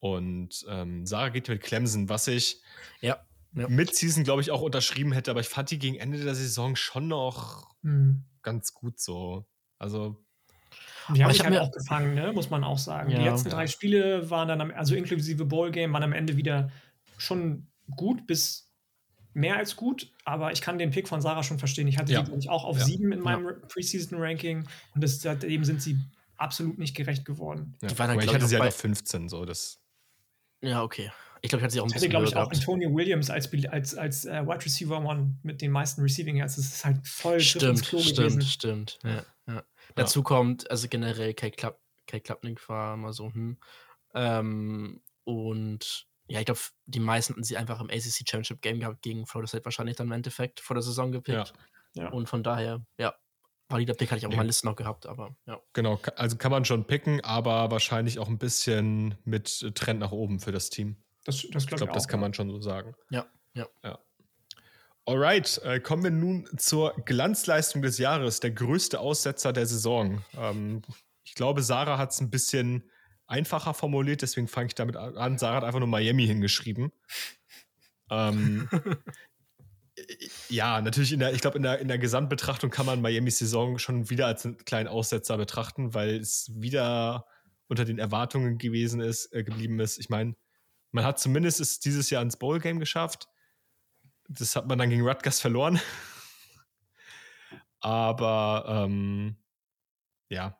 Und 0.00 0.64
ähm, 0.68 1.06
Sarah 1.06 1.30
geht 1.30 1.48
mit 1.48 1.62
Clemson, 1.62 2.08
was 2.08 2.28
ich 2.28 2.62
ja, 3.00 3.18
ja. 3.54 3.68
mit 3.68 3.94
Season, 3.94 4.24
glaube 4.24 4.42
ich, 4.42 4.50
auch 4.50 4.62
unterschrieben 4.62 5.12
hätte, 5.12 5.30
aber 5.30 5.40
ich 5.40 5.48
fand 5.48 5.70
die 5.70 5.78
gegen 5.78 5.96
Ende 5.96 6.22
der 6.22 6.34
Saison 6.34 6.76
schon 6.76 7.08
noch 7.08 7.74
mhm. 7.82 8.24
ganz 8.42 8.72
gut 8.74 9.00
so. 9.00 9.46
Also. 9.78 10.24
Die 11.14 11.24
haben 11.24 11.30
mich 11.30 11.42
halt 11.42 11.58
auch 11.58 11.72
gefangen, 11.72 12.14
ne? 12.14 12.32
muss 12.32 12.50
man 12.50 12.62
auch 12.64 12.78
sagen. 12.78 13.10
Ja, 13.10 13.18
die 13.18 13.24
letzten 13.24 13.48
drei 13.48 13.66
Spiele 13.66 14.28
waren 14.30 14.46
dann, 14.46 14.60
am, 14.60 14.70
also 14.70 14.94
inklusive 14.94 15.46
Bowl-Game, 15.46 15.92
waren 15.94 16.02
am 16.02 16.12
Ende 16.12 16.36
wieder 16.36 16.70
schon 17.16 17.66
gut 17.96 18.26
bis 18.26 18.67
mehr 19.34 19.56
als 19.56 19.76
gut, 19.76 20.12
aber 20.24 20.52
ich 20.52 20.60
kann 20.60 20.78
den 20.78 20.90
Pick 20.90 21.08
von 21.08 21.20
Sarah 21.20 21.42
schon 21.42 21.58
verstehen. 21.58 21.86
Ich 21.88 21.98
hatte 21.98 22.12
ja. 22.12 22.22
die, 22.22 22.34
ich, 22.34 22.48
auch 22.48 22.64
auf 22.64 22.78
ja. 22.78 22.84
sieben 22.84 23.12
in 23.12 23.20
meinem 23.20 23.46
ja. 23.46 23.52
Preseason-Ranking 23.68 24.66
und 24.94 25.04
das, 25.04 25.20
seitdem 25.20 25.64
sind 25.64 25.82
sie 25.82 25.98
absolut 26.36 26.78
nicht 26.78 26.96
gerecht 26.96 27.24
geworden. 27.24 27.76
Ja. 27.82 27.88
Die 27.88 27.98
waren 27.98 28.08
dann, 28.08 28.20
ich 28.20 28.32
hatte 28.32 28.46
sie 28.46 28.58
halt 28.58 28.72
auf 28.72 28.76
15, 28.76 29.28
so 29.28 29.44
das. 29.44 29.80
Ja, 30.60 30.82
okay. 30.82 31.10
Ich 31.40 31.50
glaube, 31.50 31.60
ich 31.60 31.64
hatte 31.64 31.72
sie 31.72 31.80
auch 31.80 31.84
ein 31.84 31.92
bisschen. 31.92 32.10
Ich 32.10 32.16
hatte, 32.16 32.24
glaube 32.24 32.26
ich, 32.26 32.36
auch 32.36 32.50
Antonio 32.50 32.92
Williams 32.94 33.30
als, 33.30 33.52
als, 33.70 33.94
als 33.94 34.24
uh, 34.24 34.46
Wide 34.46 34.64
Receiver 34.64 34.98
One 34.98 35.36
mit 35.42 35.60
den 35.62 35.70
meisten 35.70 36.02
Receiving 36.02 36.36
Yards. 36.36 36.56
Das 36.56 36.64
ist 36.66 36.84
halt 36.84 37.06
voll 37.06 37.40
stimmt, 37.40 37.84
stimmt, 37.84 38.16
gewesen. 38.16 38.42
Stimmt, 38.42 38.98
ja, 39.04 39.24
ja. 39.46 39.62
Dazu 39.94 40.22
kommt, 40.22 40.70
also 40.70 40.88
generell 40.88 41.34
Kate, 41.34 41.56
Klapp, 41.56 41.80
Klappnick 42.06 42.68
war 42.68 42.96
mal 42.96 43.12
so, 43.12 43.32
hm. 43.32 43.56
Ähm, 44.14 45.00
und 45.24 46.06
ja, 46.28 46.40
ich 46.40 46.46
glaube, 46.46 46.60
die 46.86 47.00
meisten 47.00 47.32
hatten 47.32 47.44
sie 47.44 47.56
einfach 47.56 47.80
im 47.80 47.88
ACC 47.88 48.28
Championship 48.28 48.60
Game 48.60 48.80
gehabt 48.80 49.02
gegen 49.02 49.26
Florida 49.26 49.48
State 49.48 49.64
wahrscheinlich 49.64 49.96
dann 49.96 50.08
im 50.08 50.12
Endeffekt 50.12 50.60
vor 50.60 50.74
der 50.74 50.82
Saison 50.82 51.10
gepickt. 51.10 51.54
Ja. 51.94 52.04
ja. 52.04 52.08
Und 52.10 52.28
von 52.28 52.42
daher, 52.42 52.84
ja, 52.98 53.14
valider 53.68 53.94
Pick 53.94 54.10
hatte 54.10 54.18
ich 54.18 54.26
auch 54.26 54.30
ja. 54.30 54.36
mal 54.36 54.46
Liste 54.46 54.66
noch 54.66 54.76
gehabt, 54.76 55.06
aber 55.06 55.34
ja. 55.46 55.60
Genau, 55.72 55.98
also 56.16 56.36
kann 56.36 56.50
man 56.50 56.64
schon 56.64 56.86
picken, 56.86 57.22
aber 57.22 57.70
wahrscheinlich 57.70 58.18
auch 58.18 58.28
ein 58.28 58.38
bisschen 58.38 59.16
mit 59.24 59.74
Trend 59.74 60.00
nach 60.00 60.12
oben 60.12 60.38
für 60.38 60.52
das 60.52 60.70
Team. 60.70 60.96
Das, 61.24 61.36
das 61.36 61.66
glaub 61.66 61.72
ich 61.72 61.76
glaube, 61.78 61.92
das 61.92 62.08
kann 62.08 62.20
man 62.20 62.34
schon 62.34 62.50
so 62.50 62.60
sagen. 62.60 62.94
Ja, 63.10 63.26
ja. 63.54 63.66
ja. 63.82 63.98
Alright, 65.06 65.58
äh, 65.64 65.80
kommen 65.80 66.04
wir 66.04 66.10
nun 66.10 66.46
zur 66.58 66.94
Glanzleistung 67.06 67.80
des 67.80 67.96
Jahres, 67.96 68.40
der 68.40 68.50
größte 68.50 69.00
Aussetzer 69.00 69.54
der 69.54 69.64
Saison. 69.64 70.22
Ähm, 70.36 70.82
ich 71.24 71.34
glaube, 71.34 71.62
Sarah 71.62 71.96
hat 71.96 72.10
es 72.10 72.20
ein 72.20 72.28
bisschen 72.28 72.90
einfacher 73.28 73.74
formuliert, 73.74 74.22
deswegen 74.22 74.48
fange 74.48 74.68
ich 74.68 74.74
damit 74.74 74.96
an. 74.96 75.38
Sarah 75.38 75.56
hat 75.56 75.64
einfach 75.64 75.78
nur 75.78 75.88
Miami 75.88 76.26
hingeschrieben. 76.26 76.90
ähm, 78.10 78.68
ja, 80.48 80.80
natürlich, 80.80 81.12
in 81.12 81.20
der, 81.20 81.32
ich 81.32 81.40
glaube, 81.40 81.56
in 81.56 81.62
der, 81.62 81.78
in 81.78 81.88
der 81.88 81.98
Gesamtbetrachtung 81.98 82.70
kann 82.70 82.86
man 82.86 83.00
Miamis 83.00 83.38
Saison 83.38 83.78
schon 83.78 84.10
wieder 84.10 84.26
als 84.26 84.44
einen 84.44 84.56
kleinen 84.58 84.88
Aussetzer 84.88 85.36
betrachten, 85.36 85.94
weil 85.94 86.16
es 86.16 86.50
wieder 86.54 87.26
unter 87.68 87.84
den 87.84 87.98
Erwartungen 87.98 88.58
gewesen 88.58 89.00
ist, 89.00 89.32
äh, 89.32 89.44
geblieben 89.44 89.78
ist. 89.80 89.98
Ich 89.98 90.08
meine, 90.08 90.34
man 90.90 91.04
hat 91.04 91.18
zumindest 91.18 91.60
es 91.60 91.80
dieses 91.80 92.10
Jahr 92.10 92.22
ins 92.22 92.38
Bowl-Game 92.38 92.78
geschafft. 92.78 93.28
Das 94.28 94.56
hat 94.56 94.66
man 94.66 94.78
dann 94.78 94.90
gegen 94.90 95.06
Rutgers 95.06 95.40
verloren. 95.40 95.80
Aber 97.80 98.64
ähm, 98.68 99.36
ja, 100.30 100.58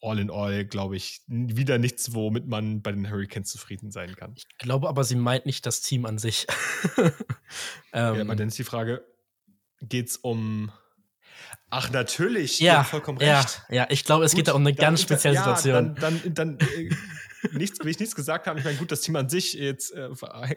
all 0.00 0.18
in 0.18 0.30
all, 0.30 0.64
glaube 0.64 0.96
ich, 0.96 1.22
wieder 1.26 1.78
nichts, 1.78 2.14
womit 2.14 2.46
man 2.46 2.82
bei 2.82 2.92
den 2.92 3.10
Hurricanes 3.10 3.50
zufrieden 3.50 3.90
sein 3.90 4.14
kann. 4.14 4.34
Ich 4.36 4.46
glaube 4.58 4.88
aber, 4.88 5.04
sie 5.04 5.16
meint 5.16 5.46
nicht 5.46 5.66
das 5.66 5.80
Team 5.80 6.06
an 6.06 6.18
sich. 6.18 6.46
ähm, 6.96 7.12
ja, 7.92 8.20
aber 8.20 8.36
dann 8.36 8.48
ist 8.48 8.58
die 8.58 8.64
Frage, 8.64 9.04
geht 9.80 10.08
es 10.08 10.16
um 10.16 10.70
Ach, 11.70 11.90
natürlich. 11.90 12.60
Ja, 12.60 12.84
vollkommen 12.84 13.18
recht. 13.18 13.62
Ja, 13.68 13.74
ja 13.74 13.86
ich 13.90 14.04
glaube, 14.04 14.24
es 14.24 14.32
gut, 14.32 14.38
geht 14.38 14.48
da 14.48 14.52
um 14.52 14.62
eine 14.62 14.74
ganz 14.74 15.02
spezielle 15.02 15.34
ja, 15.36 15.42
Situation. 15.42 15.94
Dann, 15.96 16.20
dann, 16.22 16.58
dann 16.58 16.58
äh, 16.60 16.90
nichts, 17.52 17.80
will 17.80 17.90
ich 17.90 17.98
nichts 17.98 18.14
gesagt 18.14 18.46
haben. 18.46 18.58
Ich 18.58 18.64
meine, 18.64 18.76
gut, 18.76 18.92
das 18.92 19.00
Team 19.00 19.16
an 19.16 19.28
sich, 19.28 19.54
jetzt 19.54 19.90
äh, 19.92 20.08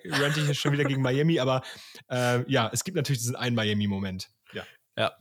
rente 0.06 0.42
ich 0.50 0.60
schon 0.60 0.72
wieder 0.72 0.86
gegen 0.86 1.02
Miami, 1.02 1.40
aber 1.40 1.64
äh, 2.10 2.50
ja, 2.50 2.70
es 2.72 2.84
gibt 2.84 2.96
natürlich 2.96 3.20
diesen 3.20 3.36
einen 3.36 3.56
Miami-Moment. 3.56 4.30
Ja. 4.54 4.64
Ja 4.98 5.14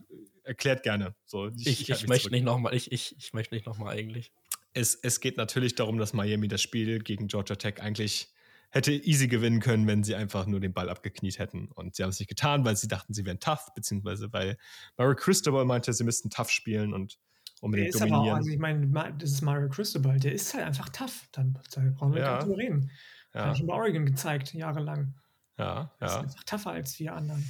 erklärt 0.49 0.83
gerne. 0.83 1.15
So, 1.25 1.47
ich, 1.47 1.67
ich, 1.67 1.89
ich 1.89 2.07
möchte 2.07 2.31
nicht 2.31 2.43
nochmal, 2.43 2.73
ich, 2.73 2.91
ich, 2.91 3.15
ich 3.17 3.33
möchte 3.33 3.55
nicht 3.55 3.65
nochmal 3.65 3.95
eigentlich. 3.95 4.33
Es, 4.73 4.95
es 4.95 5.21
geht 5.21 5.37
natürlich 5.37 5.75
darum, 5.75 5.97
dass 5.97 6.13
Miami 6.13 6.47
das 6.47 6.61
Spiel 6.61 6.99
gegen 6.99 7.27
Georgia 7.27 7.55
Tech 7.55 7.81
eigentlich 7.81 8.33
hätte 8.71 8.91
easy 8.91 9.27
gewinnen 9.27 9.61
können, 9.61 9.87
wenn 9.87 10.03
sie 10.03 10.15
einfach 10.15 10.45
nur 10.45 10.59
den 10.59 10.73
Ball 10.73 10.89
abgekniet 10.89 11.39
hätten. 11.39 11.69
Und 11.71 11.95
sie 11.95 12.03
haben 12.03 12.09
es 12.09 12.19
nicht 12.19 12.27
getan, 12.27 12.65
weil 12.65 12.75
sie 12.75 12.87
dachten, 12.87 13.13
sie 13.13 13.25
wären 13.25 13.39
tough, 13.39 13.73
beziehungsweise 13.73 14.31
weil 14.33 14.57
Mario 14.97 15.15
Cristobal 15.15 15.65
meinte, 15.65 15.93
sie 15.93 16.03
müssten 16.03 16.29
tough 16.29 16.49
spielen 16.49 16.93
und 16.93 17.19
unbedingt 17.61 17.93
der 17.93 17.95
ist 17.95 18.01
dominieren. 18.01 18.21
Aber 18.21 18.31
auch, 18.31 18.37
also 18.37 18.49
ich 18.49 18.59
meine, 18.59 19.15
das 19.17 19.31
ist 19.31 19.41
Mario 19.41 19.69
Cristobal, 19.69 20.19
der 20.19 20.33
ist 20.33 20.53
halt 20.53 20.65
einfach 20.65 20.89
tough. 20.89 21.29
Dann, 21.31 21.53
da 21.53 21.81
brauchen 21.95 22.13
wir 22.13 22.21
ja. 22.21 22.35
nicht 22.35 22.47
drüber 22.47 22.57
reden. 22.57 22.91
Ja. 23.33 23.45
Habe 23.45 23.55
ich 23.55 23.61
in 23.61 23.69
Oregon 23.69 24.05
gezeigt, 24.05 24.53
jahrelang. 24.53 25.15
Ja, 25.57 25.91
ja. 25.99 26.07
ist 26.07 26.15
einfach 26.15 26.43
tougher 26.43 26.71
als 26.71 26.99
wir 26.99 27.13
anderen. 27.13 27.43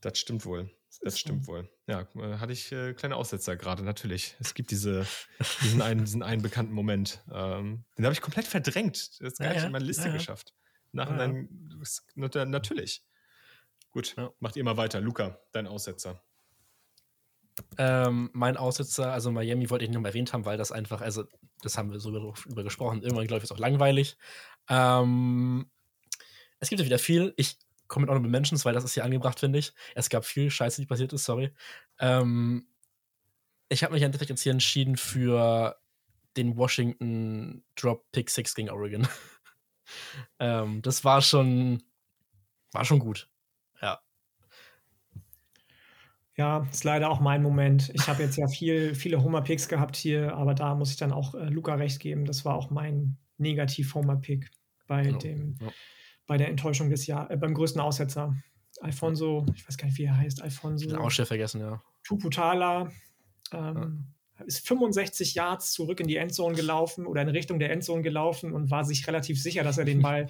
Das 0.00 0.18
stimmt 0.18 0.44
wohl. 0.44 0.70
Das 1.02 1.18
stimmt 1.18 1.46
wohl. 1.46 1.68
Ja, 1.92 2.06
äh, 2.16 2.38
hatte 2.38 2.54
ich 2.54 2.72
äh, 2.72 2.94
kleine 2.94 3.16
Aussetzer 3.16 3.54
gerade, 3.54 3.82
natürlich. 3.82 4.34
Es 4.40 4.54
gibt 4.54 4.70
diese, 4.70 5.06
diesen, 5.60 5.82
einen, 5.82 6.00
diesen 6.00 6.22
einen 6.22 6.40
bekannten 6.40 6.72
Moment. 6.72 7.22
Ähm, 7.30 7.84
den 7.98 8.06
habe 8.06 8.14
ich 8.14 8.22
komplett 8.22 8.46
verdrängt. 8.46 9.20
Das 9.20 9.32
ist 9.34 9.38
gar 9.38 9.48
ja, 9.48 9.54
nicht 9.54 9.64
in 9.64 9.72
meine 9.72 9.84
Liste 9.84 10.08
ja, 10.08 10.14
geschafft. 10.14 10.54
Nachhinein, 10.92 11.50
ja. 12.16 12.44
natürlich. 12.46 13.04
Gut, 13.90 14.16
macht 14.40 14.56
ihr 14.56 14.64
mal 14.64 14.78
weiter. 14.78 15.02
Luca, 15.02 15.38
dein 15.52 15.66
Aussetzer. 15.66 16.22
Ähm, 17.76 18.30
mein 18.32 18.56
Aussetzer, 18.56 19.12
also 19.12 19.30
Miami 19.30 19.68
wollte 19.68 19.84
ich 19.84 19.90
nicht 19.90 20.00
mal 20.00 20.08
erwähnt 20.08 20.32
haben, 20.32 20.46
weil 20.46 20.56
das 20.56 20.72
einfach, 20.72 21.02
also 21.02 21.24
das 21.60 21.76
haben 21.76 21.92
wir 21.92 22.00
so 22.00 22.08
über, 22.46 22.64
gesprochen, 22.64 23.02
irgendwann 23.02 23.26
glaube 23.26 23.38
ich 23.38 23.44
ist 23.44 23.52
auch 23.52 23.58
langweilig. 23.58 24.16
Ähm, 24.70 25.70
es 26.58 26.70
gibt 26.70 26.80
ja 26.80 26.86
wieder 26.86 26.98
viel. 26.98 27.34
Ich 27.36 27.58
Comment 27.92 28.08
Honorable 28.08 28.30
Mentions, 28.30 28.64
weil 28.64 28.72
das 28.72 28.84
ist 28.84 28.94
hier 28.94 29.04
angebracht, 29.04 29.38
finde 29.38 29.58
ich. 29.58 29.74
Es 29.94 30.08
gab 30.08 30.24
viel 30.24 30.50
Scheiße, 30.50 30.80
die 30.80 30.86
passiert 30.86 31.12
ist, 31.12 31.24
sorry. 31.24 31.52
Ähm, 32.00 32.66
ich 33.68 33.84
habe 33.84 33.92
mich 33.92 34.02
endlich 34.02 34.28
jetzt 34.30 34.40
hier 34.40 34.52
entschieden 34.52 34.96
für 34.96 35.78
den 36.38 36.56
Washington 36.56 37.62
Drop 37.74 38.10
Pick 38.10 38.30
6 38.30 38.54
gegen 38.54 38.70
Oregon. 38.70 39.06
ähm, 40.38 40.80
das 40.80 41.04
war 41.04 41.20
schon, 41.20 41.82
war 42.72 42.86
schon 42.86 42.98
gut. 42.98 43.28
Ja. 43.82 44.00
Ja, 46.34 46.66
ist 46.70 46.84
leider 46.84 47.10
auch 47.10 47.20
mein 47.20 47.42
Moment. 47.42 47.90
Ich 47.92 48.08
habe 48.08 48.22
jetzt 48.22 48.38
ja 48.38 48.48
viel, 48.48 48.94
viele 48.94 49.22
Homer-Picks 49.22 49.68
gehabt 49.68 49.96
hier, 49.96 50.34
aber 50.34 50.54
da 50.54 50.74
muss 50.74 50.92
ich 50.92 50.96
dann 50.96 51.12
auch 51.12 51.34
äh, 51.34 51.44
Luca 51.44 51.74
recht 51.74 52.00
geben. 52.00 52.24
Das 52.24 52.46
war 52.46 52.54
auch 52.54 52.70
mein 52.70 53.18
Negativ-Homer-Pick 53.36 54.50
bei 54.86 55.02
genau. 55.02 55.18
dem 55.18 55.56
ja 55.60 55.68
bei 56.32 56.38
der 56.38 56.48
Enttäuschung 56.48 56.88
des 56.88 57.06
Jahres, 57.06 57.28
äh, 57.28 57.36
beim 57.36 57.52
größten 57.52 57.78
Aussetzer. 57.78 58.34
Alfonso, 58.80 59.44
ich 59.54 59.68
weiß 59.68 59.76
gar 59.76 59.84
nicht, 59.84 59.98
wie 59.98 60.04
er 60.04 60.16
heißt, 60.16 60.40
Alfonso. 60.40 60.88
Den 60.88 60.96
Ausstell 60.96 61.26
vergessen, 61.26 61.60
ja. 61.60 61.82
Tuputala. 62.04 62.90
Ähm, 63.52 64.06
ja. 64.38 64.46
Ist 64.46 64.66
65 64.66 65.34
Yards 65.34 65.72
zurück 65.72 66.00
in 66.00 66.06
die 66.06 66.16
Endzone 66.16 66.56
gelaufen 66.56 67.06
oder 67.06 67.20
in 67.20 67.28
Richtung 67.28 67.58
der 67.58 67.70
Endzone 67.70 68.00
gelaufen 68.00 68.54
und 68.54 68.70
war 68.70 68.82
sich 68.86 69.06
relativ 69.06 69.42
sicher, 69.42 69.62
dass 69.62 69.76
er 69.76 69.84
den 69.84 70.00
Ball 70.00 70.26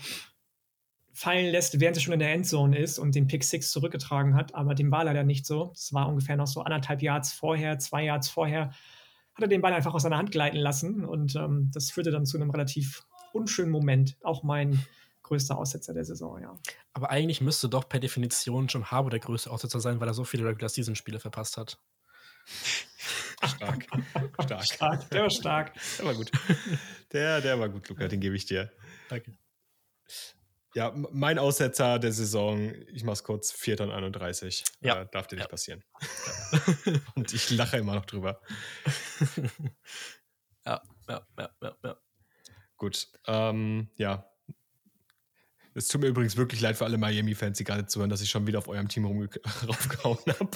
fallen 1.12 1.52
lässt, 1.52 1.78
während 1.78 1.96
er 1.96 2.00
schon 2.00 2.14
in 2.14 2.18
der 2.18 2.32
Endzone 2.32 2.76
ist 2.76 2.98
und 2.98 3.14
den 3.14 3.28
Pick 3.28 3.44
Six 3.44 3.70
zurückgetragen 3.70 4.34
hat. 4.34 4.56
Aber 4.56 4.74
dem 4.74 4.90
war 4.90 5.04
leider 5.04 5.22
nicht 5.22 5.46
so. 5.46 5.70
Es 5.72 5.92
war 5.92 6.08
ungefähr 6.08 6.34
noch 6.34 6.48
so 6.48 6.62
anderthalb 6.62 7.00
Yards 7.00 7.32
vorher, 7.32 7.78
zwei 7.78 8.06
Yards 8.06 8.28
vorher, 8.28 8.70
hat 9.34 9.42
er 9.42 9.46
den 9.46 9.60
Ball 9.60 9.72
einfach 9.72 9.94
aus 9.94 10.02
seiner 10.02 10.18
Hand 10.18 10.32
gleiten 10.32 10.58
lassen 10.58 11.04
und 11.04 11.36
ähm, 11.36 11.70
das 11.72 11.92
führte 11.92 12.10
dann 12.10 12.26
zu 12.26 12.38
einem 12.38 12.50
relativ 12.50 13.06
unschönen 13.32 13.70
Moment. 13.70 14.16
Auch 14.24 14.42
mein 14.42 14.84
größter 15.32 15.56
Aussetzer 15.56 15.94
der 15.94 16.04
Saison, 16.04 16.42
ja. 16.42 16.58
Aber 16.92 17.08
eigentlich 17.08 17.40
müsste 17.40 17.66
doch 17.70 17.88
per 17.88 18.00
Definition 18.00 18.66
Jim 18.66 18.90
Harbour 18.90 19.10
der 19.10 19.20
größte 19.20 19.50
Aussetzer 19.50 19.80
sein, 19.80 19.98
weil 19.98 20.08
er 20.08 20.12
so 20.14 20.24
viele 20.24 20.44
Regular 20.44 20.68
Season 20.68 20.94
Spiele 20.94 21.18
verpasst 21.20 21.56
hat. 21.56 21.78
Stark. 23.42 23.86
stark. 24.44 24.64
stark. 24.64 25.10
Der 25.10 25.22
war 25.22 25.30
stark. 25.30 25.72
Der 25.98 26.04
war 26.04 26.14
gut. 26.14 26.30
Der, 27.12 27.40
der 27.40 27.58
war 27.58 27.70
gut, 27.70 27.88
Luca, 27.88 28.08
den 28.08 28.20
gebe 28.20 28.36
ich 28.36 28.44
dir. 28.44 28.70
Danke. 29.08 29.38
Ja, 30.74 30.92
mein 30.94 31.38
Aussetzer 31.38 31.98
der 31.98 32.12
Saison, 32.12 32.74
ich 32.88 33.04
mach's 33.04 33.24
kurz, 33.24 33.52
4. 33.52 33.80
und 33.80 33.90
31. 33.90 34.64
Ja. 34.80 35.00
Äh, 35.02 35.06
darf 35.12 35.28
dir 35.28 35.36
nicht 35.36 35.44
Ja. 35.46 35.50
passieren. 35.50 35.82
und 37.14 37.32
ich 37.32 37.50
lache 37.50 37.78
immer 37.78 37.94
noch 37.94 38.04
drüber. 38.04 38.40
ja, 40.66 40.82
ja, 41.08 41.26
ja, 41.38 41.50
ja, 41.62 41.76
ja. 41.84 41.96
Gut. 42.76 43.08
Ähm, 43.26 43.90
ja. 43.96 44.31
Es 45.74 45.88
tut 45.88 46.02
mir 46.02 46.08
übrigens 46.08 46.36
wirklich 46.36 46.60
leid 46.60 46.76
für 46.76 46.84
alle 46.84 46.98
Miami-Fans, 46.98 47.56
die 47.56 47.64
gerade 47.64 47.86
zuhören, 47.86 48.10
dass 48.10 48.20
ich 48.20 48.28
schon 48.28 48.46
wieder 48.46 48.58
auf 48.58 48.68
eurem 48.68 48.88
Team 48.88 49.06
raufgehauen 49.68 50.18
habe. 50.26 50.50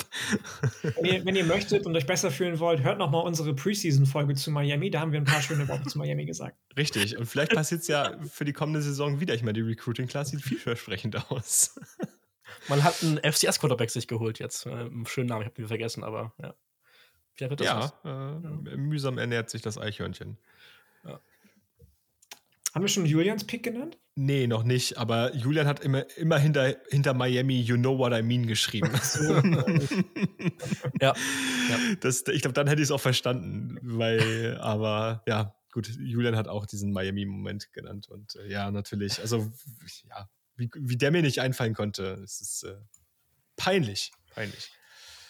Wenn 0.82 1.04
ihr, 1.04 1.24
wenn 1.24 1.36
ihr 1.36 1.44
möchtet 1.44 1.86
und 1.86 1.96
euch 1.96 2.06
besser 2.06 2.30
fühlen 2.30 2.58
wollt, 2.58 2.82
hört 2.82 2.98
noch 2.98 3.10
mal 3.10 3.20
unsere 3.20 3.54
Preseason-Folge 3.54 4.34
zu 4.34 4.50
Miami. 4.50 4.90
Da 4.90 5.00
haben 5.00 5.12
wir 5.12 5.20
ein 5.20 5.24
paar 5.24 5.40
schöne 5.40 5.66
Worte 5.68 5.88
zu 5.88 5.98
Miami 5.98 6.26
gesagt. 6.26 6.56
Richtig. 6.76 7.16
Und 7.16 7.26
vielleicht 7.26 7.54
passiert 7.54 7.80
es 7.80 7.88
ja 7.88 8.18
für 8.30 8.44
die 8.44 8.52
kommende 8.52 8.82
Saison 8.82 9.20
wieder. 9.20 9.34
Ich 9.34 9.42
meine, 9.42 9.54
die 9.54 9.62
Recruiting-Class 9.62 10.30
sieht 10.30 10.42
vielversprechend 10.42 11.30
aus. 11.30 11.80
Man 12.68 12.84
hat 12.84 13.02
einen 13.02 13.18
FCS-Quarterback 13.18 13.90
sich 13.90 14.08
geholt 14.08 14.38
jetzt. 14.38 14.66
Äh, 14.66 14.70
einen 14.70 15.06
schönen 15.06 15.28
Namen, 15.28 15.42
ich 15.42 15.48
habe 15.48 15.62
ihn 15.62 15.68
vergessen, 15.68 16.04
aber 16.04 16.34
ja. 16.42 16.54
Vielleicht 17.34 17.50
wird 17.50 17.60
das 17.60 17.92
ja, 18.02 18.32
äh, 18.32 18.76
mühsam 18.76 19.18
ernährt 19.18 19.50
sich 19.50 19.60
das 19.60 19.76
Eichhörnchen. 19.76 20.38
Haben 22.76 22.82
wir 22.82 22.88
schon 22.88 23.06
Julians 23.06 23.44
Pick 23.44 23.62
genannt? 23.62 23.96
Nee, 24.16 24.46
noch 24.46 24.62
nicht, 24.62 24.98
aber 24.98 25.34
Julian 25.34 25.66
hat 25.66 25.80
immer, 25.80 26.04
immer 26.18 26.38
hinter, 26.38 26.76
hinter 26.90 27.14
Miami 27.14 27.58
You 27.62 27.78
Know 27.78 27.96
What 27.96 28.12
I 28.12 28.20
Mean 28.22 28.46
geschrieben. 28.46 28.90
Ja, 31.00 31.14
ja. 31.70 31.78
Das, 32.00 32.22
ich 32.28 32.42
glaube, 32.42 32.52
dann 32.52 32.66
hätte 32.66 32.82
ich 32.82 32.88
es 32.88 32.90
auch 32.90 33.00
verstanden, 33.00 33.78
weil, 33.82 34.58
aber 34.60 35.22
ja, 35.26 35.56
gut, 35.72 35.88
Julian 35.88 36.36
hat 36.36 36.48
auch 36.48 36.66
diesen 36.66 36.92
Miami-Moment 36.92 37.72
genannt 37.72 38.08
und 38.10 38.36
äh, 38.36 38.50
ja, 38.50 38.70
natürlich, 38.70 39.20
also 39.20 39.50
ja, 40.10 40.28
wie, 40.56 40.68
wie 40.74 40.98
der 40.98 41.12
mir 41.12 41.22
nicht 41.22 41.40
einfallen 41.40 41.72
konnte, 41.72 42.20
es 42.22 42.42
ist 42.42 42.64
äh, 42.64 42.76
peinlich, 43.56 44.12
peinlich. 44.34 44.70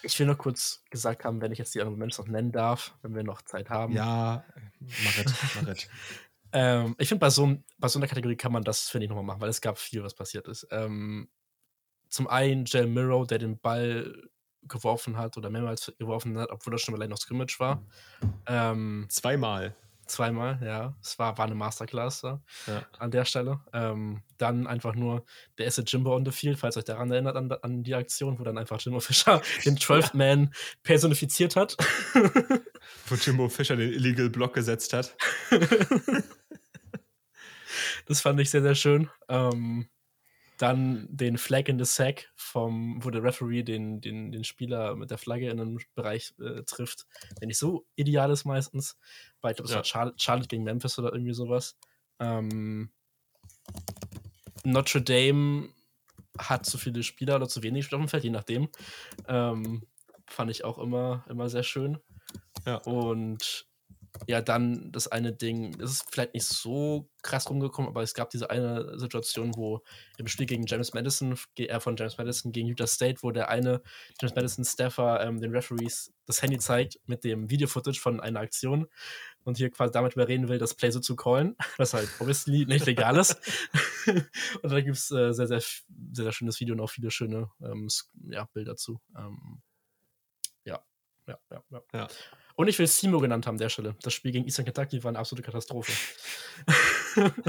Ich 0.03 0.19
will 0.19 0.27
noch 0.27 0.37
kurz 0.37 0.83
gesagt 0.89 1.23
haben, 1.23 1.39
wenn 1.41 1.53
ich 1.53 1.59
jetzt 1.59 1.73
die 1.75 1.79
anderen 1.79 1.97
Menschen 1.97 2.25
noch 2.25 2.29
nennen 2.29 2.51
darf, 2.51 2.93
wenn 3.01 3.15
wir 3.15 3.23
noch 3.23 3.41
Zeit 3.41 3.69
haben. 3.69 3.93
Ja, 3.93 4.43
mach 4.79 5.17
it, 5.17 5.33
mach 5.61 5.67
it. 5.69 5.89
Ähm, 6.51 6.95
ich 6.97 7.07
finde, 7.09 7.19
bei, 7.19 7.29
so, 7.29 7.57
bei 7.77 7.87
so 7.87 7.99
einer 7.99 8.07
Kategorie 8.07 8.35
kann 8.35 8.51
man 8.51 8.63
das, 8.63 8.89
finde 8.89 9.05
ich, 9.05 9.09
nochmal 9.09 9.25
machen, 9.25 9.41
weil 9.41 9.49
es 9.49 9.61
gab 9.61 9.77
viel, 9.77 10.03
was 10.03 10.13
passiert 10.13 10.47
ist. 10.47 10.67
Ähm, 10.71 11.29
zum 12.09 12.27
einen 12.27 12.65
Jalen 12.65 12.93
Miro, 12.93 13.25
der 13.25 13.39
den 13.39 13.59
Ball 13.59 14.29
geworfen 14.63 15.17
hat 15.17 15.37
oder 15.37 15.49
mehrmals 15.49 15.93
geworfen 15.97 16.37
hat, 16.37 16.49
obwohl 16.51 16.71
das 16.71 16.81
schon 16.81 16.95
allein 16.95 17.09
noch 17.09 17.17
Scrimmage 17.17 17.59
war. 17.59 17.83
Ähm, 18.45 19.05
Zweimal. 19.09 19.75
Zweimal, 20.07 20.59
ja. 20.63 20.95
Es 21.01 21.17
war, 21.19 21.37
war 21.37 21.45
eine 21.45 21.55
Masterclass 21.55 22.21
da, 22.21 22.41
Ja. 22.67 22.85
an 22.99 23.11
der 23.11 23.25
Stelle. 23.25 23.59
Ähm, 23.73 24.21
dann 24.37 24.67
einfach 24.67 24.95
nur 24.95 25.25
der 25.57 25.65
erste 25.65 25.81
Jimbo 25.81 26.15
on 26.15 26.25
the 26.25 26.31
Field, 26.31 26.59
falls 26.59 26.77
euch 26.77 26.83
daran 26.85 27.11
erinnert, 27.11 27.35
an, 27.35 27.51
an 27.51 27.83
die 27.83 27.95
Aktion, 27.95 28.39
wo 28.39 28.43
dann 28.43 28.57
einfach 28.57 28.79
Jimbo 28.81 28.99
Fischer 28.99 29.41
den 29.65 29.77
12th 29.77 30.15
Man 30.15 30.53
personifiziert 30.83 31.55
hat. 31.55 31.75
Wo 33.07 33.15
Jimbo 33.15 33.49
Fischer 33.49 33.75
den 33.75 33.91
Illegal 33.93 34.29
Block 34.29 34.53
gesetzt 34.53 34.93
hat. 34.93 35.15
Das 38.05 38.21
fand 38.21 38.39
ich 38.39 38.49
sehr, 38.49 38.61
sehr 38.61 38.75
schön. 38.75 39.09
Ähm, 39.27 39.87
dann 40.57 41.07
den 41.09 41.37
Flag 41.37 41.67
in 41.67 41.77
the 41.79 41.85
Sack, 41.85 42.31
vom, 42.35 43.03
wo 43.03 43.09
der 43.09 43.23
Referee 43.23 43.63
den, 43.63 44.01
den, 44.01 44.31
den 44.31 44.43
Spieler 44.43 44.95
mit 44.95 45.11
der 45.11 45.17
Flagge 45.17 45.49
in 45.49 45.59
einem 45.59 45.79
Bereich 45.95 46.33
äh, 46.39 46.63
trifft, 46.63 47.05
der 47.39 47.47
nicht 47.47 47.59
so 47.59 47.85
ideal 47.95 48.31
ist 48.31 48.45
meistens. 48.45 48.97
Weil 49.41 49.51
ich 49.51 49.57
glaube, 49.57 49.67
das 49.67 49.71
Ja. 49.71 49.77
war 49.77 49.85
Charlotte, 49.85 50.17
Charlotte 50.19 50.47
gegen 50.47 50.63
Memphis 50.63 50.97
oder 50.99 51.13
irgendwie 51.13 51.33
sowas. 51.33 51.77
Ähm, 52.19 52.91
Notre 54.63 55.01
Dame 55.01 55.69
hat 56.37 56.65
zu 56.65 56.77
viele 56.77 57.03
Spieler 57.03 57.35
oder 57.37 57.47
zu 57.47 57.63
wenig 57.63 57.85
Spieler 57.85 57.99
auf 57.99 58.05
dem 58.05 58.09
Feld, 58.09 58.23
je 58.23 58.29
nachdem. 58.29 58.69
Ähm, 59.27 59.83
fand 60.27 60.51
ich 60.51 60.63
auch 60.63 60.77
immer, 60.77 61.25
immer 61.29 61.49
sehr 61.49 61.63
schön. 61.63 61.99
Ja. 62.65 62.77
Und 62.77 63.67
ja, 64.27 64.41
dann 64.41 64.91
das 64.91 65.07
eine 65.07 65.33
Ding, 65.33 65.77
das 65.77 65.91
ist 65.91 66.11
vielleicht 66.11 66.33
nicht 66.33 66.45
so 66.45 67.09
krass 67.21 67.49
rumgekommen, 67.49 67.89
aber 67.89 68.01
es 68.03 68.13
gab 68.13 68.29
diese 68.29 68.49
eine 68.49 68.97
Situation, 68.97 69.55
wo 69.55 69.83
im 70.17 70.27
Spiel 70.27 70.45
gegen 70.45 70.65
James 70.65 70.93
Madison, 70.93 71.37
äh, 71.57 71.79
von 71.79 71.95
James 71.95 72.17
Madison 72.17 72.51
gegen 72.51 72.67
Utah 72.67 72.87
State, 72.87 73.21
wo 73.21 73.31
der 73.31 73.49
eine 73.49 73.81
James 74.21 74.35
Madison 74.35 74.65
Staffer 74.65 75.21
ähm, 75.21 75.41
den 75.41 75.51
Referees 75.51 76.13
das 76.25 76.41
Handy 76.41 76.57
zeigt 76.57 76.99
mit 77.05 77.23
dem 77.23 77.49
Video-Footage 77.49 77.99
von 77.99 78.19
einer 78.19 78.41
Aktion 78.41 78.87
und 79.43 79.57
hier 79.57 79.71
quasi 79.71 79.93
damit 79.93 80.13
überreden 80.13 80.49
will, 80.49 80.57
das 80.57 80.75
Play 80.75 80.91
so 80.91 80.99
zu 80.99 81.15
callen, 81.15 81.55
was 81.77 81.93
halt 81.93 82.09
obviously 82.19 82.65
nicht 82.65 82.85
legal 82.85 83.17
ist. 83.17 83.39
und 84.07 84.71
da 84.71 84.81
gibt 84.81 84.97
es 84.97 85.09
äh, 85.11 85.33
sehr, 85.33 85.47
sehr, 85.47 85.61
sehr, 85.61 85.81
sehr 86.11 86.31
schönes 86.31 86.59
Video 86.59 86.75
und 86.75 86.81
auch 86.81 86.89
viele 86.89 87.11
schöne 87.11 87.49
ähm, 87.61 87.87
ja, 88.29 88.45
Bilder 88.53 88.75
zu. 88.75 88.99
Ähm, 89.17 89.61
ja, 90.65 90.83
ja, 91.27 91.39
ja, 91.49 91.63
ja. 91.71 91.81
Ja. 91.93 92.07
Und 92.57 92.67
ich 92.67 92.77
will 92.79 92.87
Simo 92.87 93.19
genannt 93.19 93.47
haben, 93.47 93.53
an 93.55 93.59
der 93.59 93.69
Stelle. 93.69 93.95
Das 94.01 94.13
Spiel 94.13 94.31
gegen 94.31 94.45
Eastern 94.45 94.65
Kentucky 94.65 95.03
war 95.03 95.09
eine 95.09 95.19
absolute 95.19 95.45
Katastrophe. 95.45 95.91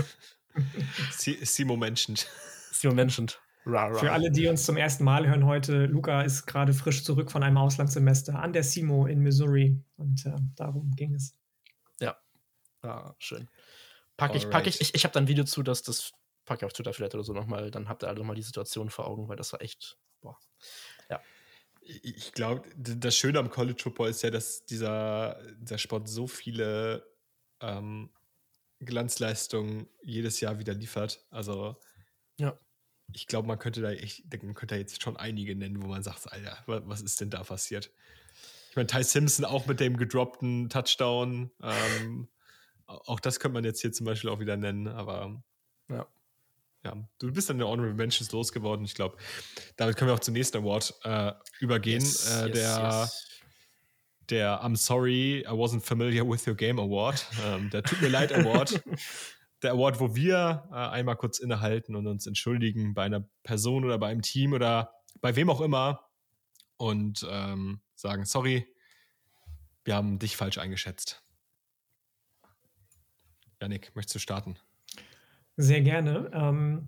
Si- 1.11 1.45
Simo 1.45 1.77
mentioned. 1.77 2.29
Simo 2.73 2.95
mentioned. 2.95 3.41
Ra, 3.67 3.87
ra. 3.87 3.99
Für 3.99 4.13
alle, 4.13 4.31
die 4.31 4.47
uns 4.47 4.65
zum 4.65 4.77
ersten 4.77 5.05
Mal 5.05 5.27
hören 5.27 5.45
heute, 5.47 5.87
Luca 5.87 6.23
ist 6.23 6.47
gerade 6.47 6.73
frisch 6.73 7.05
zurück 7.05 7.33
von 7.33 7.43
einem 7.43 7.57
Auslandssemester 7.57 8.39
an 8.39 8.53
der 8.53 8.63
SIMO 8.63 9.07
in 9.07 9.21
Missouri. 9.21 9.83
Und 9.97 10.25
äh, 10.27 10.37
darum 10.55 10.95
ging 10.95 11.15
es. 11.15 11.35
Ah, 12.83 13.15
schön. 13.19 13.49
Pack 14.17 14.37
ich, 14.37 14.49
pack 14.51 14.69
ich, 14.69 14.75
Alright. 14.75 14.81
ich, 14.81 14.95
ich 14.95 15.03
habe 15.05 15.13
da 15.13 15.19
ein 15.19 15.27
Video 15.27 15.43
zu, 15.43 15.65
dass 15.65 15.83
das 15.83 16.13
packe 16.45 16.61
ich 16.61 16.67
auf 16.67 16.73
Twitter 16.73 16.93
vielleicht 16.93 17.15
oder 17.15 17.25
so 17.25 17.33
nochmal, 17.33 17.73
dann 17.73 17.89
habt 17.89 18.05
ihr 18.05 18.09
alle 18.09 18.19
nochmal 18.19 18.37
die 18.37 18.43
Situation 18.43 18.89
vor 18.89 19.09
Augen, 19.09 19.29
weil 19.29 19.35
das 19.37 19.53
war 19.53 19.61
echt, 19.63 19.99
boah. 20.21 20.39
Ich 21.09 21.17
ich 21.89 22.32
glaube, 22.32 22.69
das 22.77 23.16
Schöne 23.16 23.39
am 23.39 23.51
College 23.51 23.82
Football 23.82 24.10
ist 24.10 24.23
ja, 24.23 24.31
dass 24.31 24.65
dieser, 24.66 25.40
dieser 25.59 25.78
Sport 25.78 26.09
so 26.09 26.27
viele 26.27 27.06
ähm, 27.60 28.10
Glanzleistungen 28.81 29.89
jedes 30.02 30.40
Jahr 30.40 30.59
wieder 30.59 30.74
liefert. 30.74 31.27
Also, 31.31 31.77
Ja. 32.39 32.59
ich 33.12 33.27
glaube, 33.27 33.48
man 33.48 33.59
könnte 33.59 33.81
da 33.81 33.90
echt, 33.90 34.24
man 34.43 34.55
könnte 34.55 34.74
da 34.74 34.78
jetzt 34.78 35.02
schon 35.02 35.16
einige 35.16 35.55
nennen, 35.56 35.82
wo 35.82 35.86
man 35.89 36.02
sagt, 36.02 36.31
Alter, 36.32 36.59
wa- 36.66 36.82
was 36.85 37.01
ist 37.02 37.20
denn 37.20 37.31
da 37.31 37.43
passiert? 37.43 37.90
Ich 38.70 38.77
meine, 38.77 38.86
Ty 38.86 39.02
Simpson 39.02 39.44
auch 39.44 39.66
mit 39.66 39.81
dem 39.81 39.97
gedroppten 39.97 40.69
Touchdown. 40.69 41.51
Ähm, 41.62 42.28
au- 42.86 43.02
auch 43.06 43.20
das 43.20 43.40
könnte 43.40 43.55
man 43.55 43.65
jetzt 43.65 43.81
hier 43.81 43.93
zum 43.93 44.06
Beispiel 44.06 44.31
auch 44.31 44.40
wieder 44.40 44.56
nennen, 44.56 44.86
aber 44.89 45.43
Ja. 45.90 46.06
Ja, 46.85 46.97
du 47.19 47.33
bist 47.33 47.51
dann 47.51 47.59
der 47.59 47.67
Honorable 47.67 47.95
Mentions 47.95 48.31
losgeworden. 48.33 48.85
Ich 48.85 48.95
glaube, 48.95 49.17
damit 49.77 49.97
können 49.97 50.11
wir 50.11 50.15
auch 50.15 50.21
zum 50.21 50.35
nächsten 50.35 50.59
Award 50.59 50.95
äh, 51.05 51.33
übergehen. 51.61 52.01
Yes, 52.01 52.31
äh, 52.31 52.47
yes, 52.47 52.53
der, 52.53 52.91
yes. 52.91 53.41
der 54.31 54.65
I'm 54.65 54.77
sorry, 54.77 55.41
I 55.41 55.51
wasn't 55.51 55.83
familiar 55.83 56.29
with 56.29 56.47
your 56.47 56.55
game 56.55 56.79
Award. 56.79 57.27
Ähm, 57.45 57.71
der 57.71 57.83
Tut 57.83 58.01
mir 58.01 58.09
leid 58.09 58.33
Award. 58.33 58.83
der 59.63 59.73
Award, 59.73 59.99
wo 59.99 60.15
wir 60.15 60.69
äh, 60.71 60.75
einmal 60.75 61.17
kurz 61.17 61.41
innehalten 61.41 61.97
und 61.97 62.07
uns 62.07 62.27
entschuldigen 62.27 62.95
bei 62.95 63.05
einer 63.05 63.29
Person 63.43 63.85
oder 63.85 63.99
bei 63.99 64.09
einem 64.09 64.23
Team 64.23 64.53
oder 64.53 64.95
bei 65.21 65.35
wem 65.35 65.51
auch 65.51 65.61
immer 65.61 66.09
und 66.77 67.27
ähm, 67.29 67.81
sagen, 67.97 68.25
sorry, 68.25 68.73
wir 69.85 69.97
haben 69.97 70.19
dich 70.19 70.37
falsch 70.37 70.59
eingeschätzt. 70.59 71.25
Janik, 73.61 73.95
möchtest 73.97 74.15
du 74.15 74.19
starten? 74.21 74.59
Sehr 75.61 75.81
gerne. 75.81 76.31
Ähm, 76.33 76.87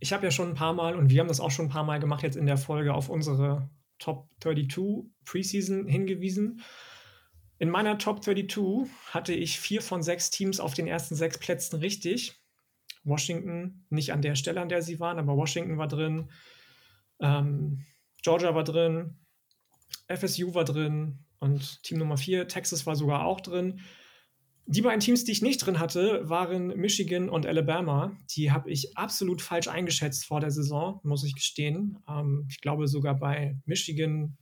ich 0.00 0.14
habe 0.14 0.24
ja 0.24 0.30
schon 0.30 0.48
ein 0.48 0.54
paar 0.54 0.72
Mal 0.72 0.96
und 0.96 1.10
wir 1.10 1.20
haben 1.20 1.28
das 1.28 1.38
auch 1.38 1.50
schon 1.50 1.66
ein 1.66 1.70
paar 1.70 1.84
Mal 1.84 2.00
gemacht 2.00 2.22
jetzt 2.22 2.34
in 2.34 2.46
der 2.46 2.56
Folge 2.56 2.94
auf 2.94 3.10
unsere 3.10 3.68
Top 3.98 4.30
32 4.40 5.04
Preseason 5.26 5.86
hingewiesen. 5.86 6.62
In 7.58 7.68
meiner 7.68 7.98
Top 7.98 8.24
32 8.24 8.90
hatte 9.10 9.34
ich 9.34 9.60
vier 9.60 9.82
von 9.82 10.02
sechs 10.02 10.30
Teams 10.30 10.60
auf 10.60 10.72
den 10.72 10.86
ersten 10.86 11.14
sechs 11.14 11.38
Plätzen 11.38 11.76
richtig. 11.76 12.40
Washington 13.04 13.84
nicht 13.90 14.14
an 14.14 14.22
der 14.22 14.34
Stelle, 14.34 14.62
an 14.62 14.70
der 14.70 14.80
sie 14.80 14.98
waren, 14.98 15.18
aber 15.18 15.36
Washington 15.36 15.76
war 15.76 15.86
drin. 15.86 16.30
Ähm, 17.20 17.84
Georgia 18.22 18.54
war 18.54 18.64
drin, 18.64 19.18
FSU 20.08 20.54
war 20.54 20.64
drin 20.64 21.18
und 21.38 21.82
Team 21.82 21.98
Nummer 21.98 22.16
4, 22.16 22.48
Texas 22.48 22.86
war 22.86 22.96
sogar 22.96 23.26
auch 23.26 23.42
drin. 23.42 23.80
Die 24.66 24.80
beiden 24.82 25.00
Teams, 25.00 25.24
die 25.24 25.32
ich 25.32 25.42
nicht 25.42 25.58
drin 25.58 25.78
hatte, 25.78 26.28
waren 26.28 26.68
Michigan 26.68 27.28
und 27.28 27.46
Alabama. 27.46 28.16
Die 28.34 28.50
habe 28.50 28.70
ich 28.70 28.96
absolut 28.96 29.42
falsch 29.42 29.68
eingeschätzt 29.68 30.24
vor 30.24 30.40
der 30.40 30.50
Saison, 30.50 31.00
muss 31.02 31.24
ich 31.24 31.34
gestehen. 31.34 31.98
Ähm, 32.08 32.46
ich 32.48 32.60
glaube 32.60 32.88
sogar 32.88 33.14
bei 33.14 33.58
Michigan 33.66 34.38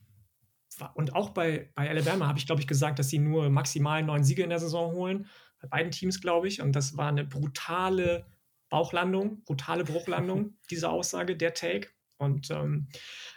und 0.94 1.14
auch 1.14 1.30
bei, 1.30 1.70
bei 1.74 1.88
Alabama 1.88 2.26
habe 2.26 2.38
ich, 2.38 2.46
glaube 2.46 2.60
ich, 2.60 2.66
gesagt, 2.66 2.98
dass 2.98 3.08
sie 3.08 3.18
nur 3.18 3.50
maximal 3.50 4.02
neun 4.02 4.24
Siege 4.24 4.42
in 4.42 4.50
der 4.50 4.58
Saison 4.58 4.92
holen. 4.92 5.26
Bei 5.60 5.68
beiden 5.68 5.92
Teams, 5.92 6.20
glaube 6.20 6.48
ich. 6.48 6.62
Und 6.62 6.74
das 6.74 6.96
war 6.96 7.08
eine 7.08 7.24
brutale 7.24 8.26
Bauchlandung, 8.68 9.42
brutale 9.44 9.84
Bruchlandung, 9.84 10.56
diese 10.70 10.88
Aussage, 10.88 11.36
der 11.36 11.54
Take. 11.54 11.88
Und 12.16 12.50
ähm, 12.50 12.88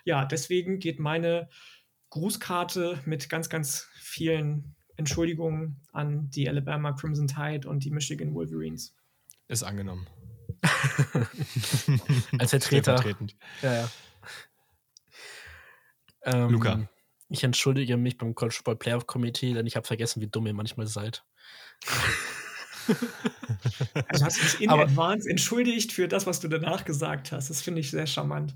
ja, 0.06 0.26
deswegen 0.26 0.80
geht 0.80 1.00
meine 1.00 1.50
Grußkarte 2.10 3.02
mit 3.06 3.30
ganz, 3.30 3.50
ganz 3.50 3.90
vielen 4.00 4.75
Entschuldigungen 4.98 5.82
an 5.92 6.30
die 6.30 6.48
Alabama 6.48 6.94
Crimson 6.94 7.28
Tide 7.28 7.68
und 7.68 7.84
die 7.84 7.92
Michigan 7.92 8.34
Wolverines. 8.34 8.96
Ist 9.48 9.64
angenommen. 9.64 10.08
Als 12.40 12.52
Vertreter. 12.52 13.04
Ja, 13.62 13.74
ja. 13.74 13.90
Ähm, 16.24 16.50
Luca. 16.50 16.90
Ich 17.30 17.44
entschuldige 17.44 17.98
mich 17.98 18.18
beim 18.18 18.36
College 18.36 18.56
Football 18.56 18.78
Playoff 18.78 19.08
Committee, 19.08 19.54
denn 19.54 19.66
ich 19.66 19.76
habe 19.76 19.86
vergessen, 19.86 20.22
wie 20.22 20.28
dumm 20.28 20.48
ihr 20.48 20.54
manchmal 20.54 20.88
seid. 20.88 21.24
Also 24.08 24.26
hast 24.26 24.38
du 24.38 24.44
dich 24.44 24.62
in 24.62 24.70
aber, 24.70 24.84
Advance 24.84 25.30
entschuldigt 25.30 25.92
für 25.92 26.08
das, 26.08 26.28
was 26.28 26.40
du 26.40 26.48
danach 26.48 26.86
gesagt 26.86 27.32
hast. 27.32 27.50
Das 27.50 27.62
finde 27.62 27.82
ich 27.82 27.92
sehr 27.92 28.08
charmant. 28.08 28.56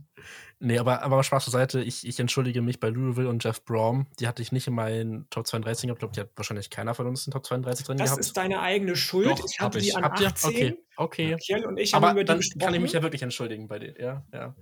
Nee, 0.60 0.78
aber, 0.78 1.02
aber 1.04 1.24
Spaß 1.24 1.46
zur 1.46 1.52
Seite, 1.52 1.82
ich, 1.82 2.06
ich 2.06 2.20
entschuldige 2.20 2.62
mich 2.62 2.80
bei 2.80 2.90
Louisville 2.90 3.30
und 3.30 3.44
Jeff 3.44 3.64
Brom. 3.64 4.08
Die 4.20 4.28
hatte 4.28 4.42
ich 4.42 4.52
nicht 4.52 4.68
in 4.68 4.74
meinen 4.74 5.30
Top 5.30 5.48
32 5.48 5.88
gehabt. 5.88 5.98
Ich 5.98 6.00
glaube, 6.00 6.14
die 6.14 6.20
hat 6.20 6.30
wahrscheinlich 6.36 6.70
keiner 6.70 6.94
von 6.94 7.08
uns 7.08 7.26
in 7.26 7.32
Top 7.32 7.46
32 7.46 7.86
drin 7.86 7.98
das 7.98 8.06
gehabt. 8.06 8.20
Das 8.20 8.28
ist 8.28 8.38
deine 8.38 8.60
eigene 8.60 8.96
Schuld. 8.96 9.28
Doch, 9.28 9.46
ich 9.50 9.60
hatte 9.60 9.80
die 9.80 9.96
an 9.96 10.04
Habt 10.04 10.22
18. 10.22 10.52
Ihr? 10.52 10.78
Okay, 10.98 11.34
okay. 11.34 11.66
und 11.66 11.78
ich 11.78 11.96
aber 11.96 12.24
dann 12.26 12.42
kann 12.60 12.74
ich 12.74 12.82
mich 12.82 12.92
ja 12.92 13.02
wirklich 13.02 13.22
entschuldigen 13.22 13.70
bei 13.70 13.80
dir. 13.80 13.96
Ja, 13.98 14.26
ja. 14.34 14.54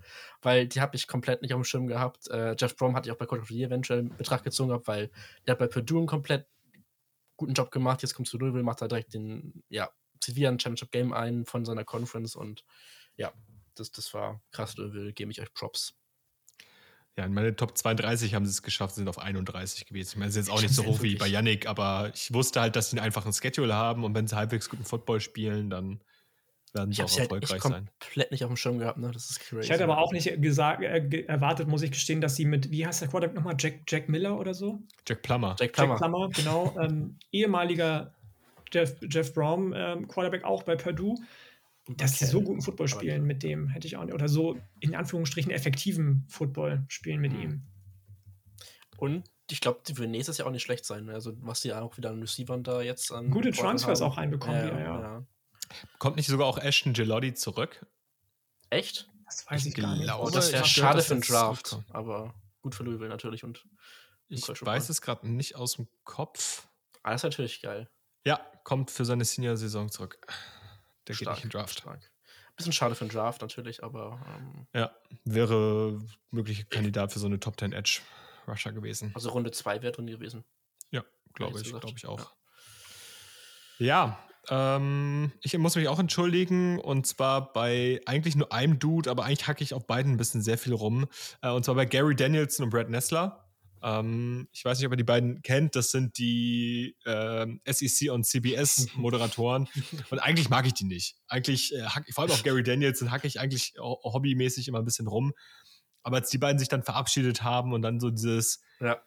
Weil 0.43 0.67
die 0.67 0.81
habe 0.81 0.95
ich 0.95 1.07
komplett 1.07 1.41
nicht 1.41 1.53
auf 1.53 1.59
dem 1.59 1.63
Schirm 1.63 1.87
gehabt. 1.87 2.29
Äh, 2.29 2.55
Jeff 2.59 2.75
Brom 2.75 2.95
hatte 2.95 3.09
ich 3.09 3.13
auch 3.13 3.17
bei 3.17 3.25
Coach 3.25 3.41
of 3.41 3.47
the 3.47 3.55
Year 3.55 3.69
eventuell 3.69 3.99
in 4.01 4.15
Betracht 4.15 4.43
gezogen 4.43 4.69
gehabt, 4.69 4.87
weil 4.87 5.09
der 5.47 5.53
hat 5.53 5.59
bei 5.59 5.67
Purdue 5.67 5.97
einen 5.97 6.07
komplett 6.07 6.45
guten 7.37 7.53
Job 7.53 7.71
gemacht. 7.71 8.01
Jetzt 8.01 8.13
kommt 8.13 8.27
zu 8.27 8.37
Louisville, 8.37 8.63
macht 8.63 8.81
er 8.81 8.87
direkt 8.87 9.13
den, 9.13 9.63
ja, 9.69 9.89
zieht 10.19 10.35
wieder 10.35 10.49
ein 10.49 10.59
Championship 10.59 10.91
Game 10.91 11.13
ein 11.13 11.45
von 11.45 11.63
seiner 11.63 11.85
Conference 11.85 12.35
und 12.35 12.63
ja, 13.15 13.33
das, 13.75 13.91
das 13.91 14.13
war 14.13 14.41
krass, 14.51 14.75
Louisville, 14.77 15.13
gebe 15.13 15.31
ich 15.31 15.41
euch 15.41 15.53
Props. 15.53 15.95
Ja, 17.15 17.25
in 17.25 17.33
meine 17.33 17.55
Top 17.55 17.75
32 17.75 18.35
haben 18.35 18.45
sie 18.45 18.51
es 18.51 18.61
geschafft, 18.61 18.93
sind 18.93 19.07
auf 19.07 19.17
31 19.17 19.87
gewesen. 19.87 20.09
Ich 20.09 20.15
meine, 20.17 20.29
es 20.29 20.35
ist 20.35 20.47
jetzt 20.47 20.55
auch 20.55 20.61
nicht 20.61 20.73
so 20.73 20.85
hoch 20.85 21.01
wie 21.01 21.15
bei 21.15 21.27
Yannick, 21.27 21.65
aber 21.65 22.11
ich 22.13 22.31
wusste 22.31 22.61
halt, 22.61 22.75
dass 22.75 22.91
sie 22.91 22.97
einen 22.97 23.05
einfachen 23.05 23.33
Schedule 23.33 23.73
haben 23.73 24.03
und 24.03 24.13
wenn 24.13 24.27
sie 24.27 24.35
halbwegs 24.35 24.69
guten 24.69 24.85
Football 24.85 25.19
spielen, 25.19 25.71
dann 25.71 26.03
werden 26.73 26.91
sie 26.91 27.03
auch 27.03 27.09
halt 27.09 27.19
erfolgreich 27.19 27.51
halt 27.51 27.61
sein. 27.61 27.89
komplett 27.99 28.31
nicht 28.31 28.43
auf 28.43 28.49
dem 28.49 28.57
Schirm 28.57 28.79
gehabt, 28.79 28.97
ne? 28.97 29.11
Das 29.11 29.29
ist 29.29 29.39
crazy. 29.39 29.63
Ich 29.63 29.69
hätte 29.69 29.83
aber 29.83 29.97
auch 29.97 30.11
nicht 30.11 30.41
gesagt, 30.41 30.83
äh, 30.83 31.25
erwartet, 31.27 31.67
muss 31.67 31.81
ich 31.81 31.91
gestehen, 31.91 32.21
dass 32.21 32.35
sie 32.35 32.45
mit, 32.45 32.71
wie 32.71 32.85
heißt 32.85 33.01
der 33.01 33.07
Quarterback 33.07 33.35
nochmal? 33.35 33.55
Jack, 33.57 33.81
Jack 33.87 34.09
Miller 34.09 34.37
oder 34.39 34.53
so? 34.53 34.81
Jack 35.07 35.21
Plummer. 35.21 35.55
Jack 35.59 35.73
Plummer, 35.73 35.93
Jack 35.93 35.99
Plummer 35.99 36.29
genau. 36.29 36.75
ähm, 36.81 37.17
ehemaliger 37.31 38.13
Jeff, 38.71 38.95
Jeff 39.09 39.33
Brom, 39.33 39.73
ähm, 39.75 40.07
Quarterback 40.07 40.43
auch 40.43 40.63
bei 40.63 40.75
Purdue. 40.75 41.15
Dass 41.89 42.19
sie 42.19 42.25
so 42.25 42.41
guten 42.41 42.61
Football 42.61 42.89
spielen 42.89 43.23
mit 43.23 43.43
dem, 43.43 43.69
hätte 43.69 43.87
ich 43.87 43.95
auch 43.95 44.03
nicht. 44.03 44.13
Oder 44.13 44.27
so 44.27 44.57
in 44.81 44.93
Anführungsstrichen 44.93 45.51
effektiven 45.51 46.25
Football 46.27 46.83
spielen 46.89 47.21
mit 47.21 47.31
mhm. 47.31 47.41
ihm. 47.41 47.61
Und 48.97 49.23
ich 49.49 49.61
glaube, 49.61 49.79
die 49.87 49.97
würden 49.97 50.11
nächstes 50.11 50.37
Jahr 50.37 50.49
auch 50.49 50.51
nicht 50.51 50.63
schlecht 50.63 50.83
sein. 50.83 51.09
Also, 51.09 51.31
was 51.39 51.61
die 51.61 51.71
auch 51.71 51.97
wieder 51.97 52.09
an 52.09 52.19
Receivern 52.19 52.63
da 52.63 52.81
jetzt 52.81 53.13
an. 53.13 53.29
Gute 53.29 53.51
Transfers 53.51 54.01
haben. 54.01 54.11
auch 54.11 54.17
reinbekommen, 54.17 54.67
ja, 54.67 54.79
ja. 54.79 55.01
ja. 55.01 55.25
Kommt 55.99 56.15
nicht 56.15 56.27
sogar 56.27 56.47
auch 56.47 56.57
Ashton 56.57 56.93
Gelotti 56.93 57.33
zurück? 57.33 57.85
Echt? 58.69 59.09
Das 59.25 59.49
weiß 59.49 59.65
ich, 59.65 59.77
ich 59.77 59.81
gar 59.81 59.93
nicht. 59.95 60.03
Glaube, 60.03 60.31
das 60.31 60.51
wäre 60.51 60.65
schade 60.65 61.01
für 61.01 61.15
den 61.15 61.21
Draft, 61.21 61.77
aber 61.89 62.33
gut 62.61 62.75
für 62.75 62.83
Louisville 62.83 63.09
natürlich. 63.09 63.43
Und 63.43 63.65
ich 64.29 64.47
weiß 64.47 64.89
es 64.89 65.01
gerade 65.01 65.27
nicht 65.27 65.55
aus 65.55 65.73
dem 65.73 65.87
Kopf. 66.03 66.67
Ah, 67.03 67.11
das 67.11 67.21
ist 67.21 67.23
natürlich 67.23 67.61
geil. 67.61 67.89
Ja, 68.25 68.39
kommt 68.63 68.91
für 68.91 69.05
seine 69.05 69.25
Senior-Saison 69.25 69.89
zurück. 69.89 70.27
Der 71.07 71.13
stark, 71.13 71.37
geht 71.37 71.45
nicht 71.45 71.53
in 71.53 71.59
Draft. 71.59 71.79
Stark. 71.79 72.11
Bisschen 72.55 72.73
schade 72.73 72.95
für 72.95 73.05
den 73.05 73.11
Draft 73.11 73.41
natürlich, 73.41 73.83
aber. 73.83 74.19
Ähm, 74.35 74.67
ja, 74.73 74.95
wäre 75.23 76.01
möglicher 76.31 76.63
Kandidat 76.63 77.13
für 77.13 77.19
so 77.19 77.27
eine 77.27 77.39
Top 77.39 77.59
10 77.59 77.71
Edge 77.71 78.01
Rusher 78.47 78.71
gewesen. 78.71 79.11
Also 79.13 79.29
Runde 79.29 79.51
2 79.51 79.81
wäre 79.81 79.93
drin 79.93 80.07
gewesen. 80.07 80.43
Ja, 80.89 81.03
glaube 81.33 81.61
ich, 81.61 81.69
glaube 81.69 81.93
ich 81.95 82.05
auch. 82.07 82.33
Ja, 83.77 83.85
ja 83.85 84.26
ähm, 84.49 85.31
ich 85.41 85.57
muss 85.57 85.75
mich 85.75 85.87
auch 85.87 85.99
entschuldigen 85.99 86.79
und 86.79 87.05
zwar 87.05 87.51
bei 87.51 88.01
eigentlich 88.05 88.35
nur 88.35 88.51
einem 88.53 88.79
Dude, 88.79 89.09
aber 89.09 89.25
eigentlich 89.25 89.47
hacke 89.47 89.63
ich 89.63 89.73
auf 89.73 89.85
beiden 89.87 90.13
ein 90.13 90.17
bisschen 90.17 90.41
sehr 90.41 90.57
viel 90.57 90.73
rum. 90.73 91.07
Äh, 91.41 91.49
und 91.49 91.65
zwar 91.65 91.75
bei 91.75 91.85
Gary 91.85 92.15
Danielson 92.15 92.65
und 92.65 92.69
Brad 92.69 92.89
Nessler. 92.89 93.43
Ähm, 93.83 94.47
ich 94.51 94.63
weiß 94.63 94.77
nicht, 94.77 94.87
ob 94.87 94.93
ihr 94.93 94.97
die 94.97 95.03
beiden 95.03 95.41
kennt. 95.41 95.75
Das 95.75 95.91
sind 95.91 96.17
die 96.17 96.95
äh, 97.05 97.45
SEC 97.65 98.11
und 98.11 98.25
CBS-Moderatoren. 98.25 99.67
und 100.09 100.19
eigentlich 100.19 100.49
mag 100.49 100.65
ich 100.65 100.73
die 100.73 100.85
nicht. 100.85 101.17
Eigentlich, 101.27 101.75
äh, 101.75 101.83
hack, 101.83 102.05
vor 102.13 102.23
allem 102.23 102.31
auf 102.31 102.43
Gary 102.43 102.63
Danielson, 102.63 103.11
hacke 103.11 103.27
ich 103.27 103.39
eigentlich 103.39 103.73
hobbymäßig 103.77 104.67
immer 104.67 104.79
ein 104.79 104.85
bisschen 104.85 105.07
rum. 105.07 105.33
Aber 106.03 106.17
als 106.17 106.29
die 106.29 106.37
beiden 106.37 106.57
sich 106.57 106.69
dann 106.69 106.83
verabschiedet 106.83 107.43
haben 107.43 107.73
und 107.73 107.81
dann 107.81 107.99
so 107.99 108.09
dieses, 108.09 108.61
ja. 108.79 109.01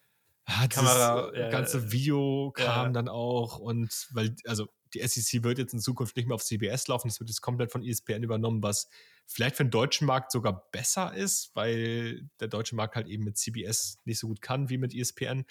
Ah, 0.45 0.67
Kamera, 0.67 1.35
ja, 1.37 1.49
ganze 1.49 1.93
Video 1.93 2.51
kam 2.55 2.87
ja. 2.87 2.93
dann 2.93 3.09
auch 3.09 3.59
und 3.59 4.09
weil, 4.13 4.35
also 4.47 4.67
die 4.95 5.07
SEC 5.07 5.43
wird 5.43 5.59
jetzt 5.59 5.73
in 5.73 5.81
Zukunft 5.81 6.17
nicht 6.17 6.27
mehr 6.27 6.35
auf 6.35 6.45
CBS 6.45 6.89
laufen, 6.89 7.09
das 7.09 7.21
wird 7.21 7.31
jetzt 7.31 7.41
komplett 7.41 7.73
von 7.73 7.83
ESPN 7.83 8.23
übernommen, 8.23 8.63
was 8.63 8.89
vielleicht 9.27 9.57
für 9.57 9.65
den 9.65 9.71
deutschen 9.71 10.07
Markt 10.07 10.33
sogar 10.33 10.71
besser 10.73 11.15
ist, 11.15 11.51
weil 11.55 12.29
der 12.41 12.49
deutsche 12.49 12.75
Markt 12.75 12.97
halt 12.97 13.09
eben 13.09 13.25
mit 13.25 13.39
CBS 13.39 13.99
nicht 14.05 14.19
so 14.19 14.29
gut 14.29 14.43
kann 14.43 14.69
wie 14.69 14.79
mit 14.79 14.95
ESPN. 14.95 15.45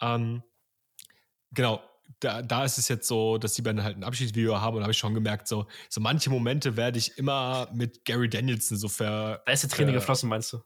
Ähm, 0.00 0.42
genau, 1.50 1.82
da, 2.20 2.42
da 2.42 2.64
ist 2.64 2.78
es 2.78 2.88
jetzt 2.88 3.08
so, 3.08 3.38
dass 3.38 3.54
die 3.54 3.62
beiden 3.62 3.82
halt 3.82 3.96
ein 3.96 4.04
Abschiedsvideo 4.04 4.60
haben 4.60 4.76
und 4.76 4.82
habe 4.82 4.92
ich 4.92 4.98
schon 4.98 5.14
gemerkt, 5.14 5.48
so, 5.48 5.66
so 5.88 6.00
manche 6.00 6.30
Momente 6.30 6.76
werde 6.76 6.98
ich 6.98 7.18
immer 7.18 7.68
mit 7.72 8.04
Gary 8.04 8.28
Danielson 8.28 8.76
so 8.76 8.88
ver. 8.88 9.42
Da 9.46 9.52
ist 9.52 9.64
die 9.64 9.68
Träne 9.68 9.92
geflossen, 9.92 10.28
meinst 10.28 10.52
du? 10.52 10.62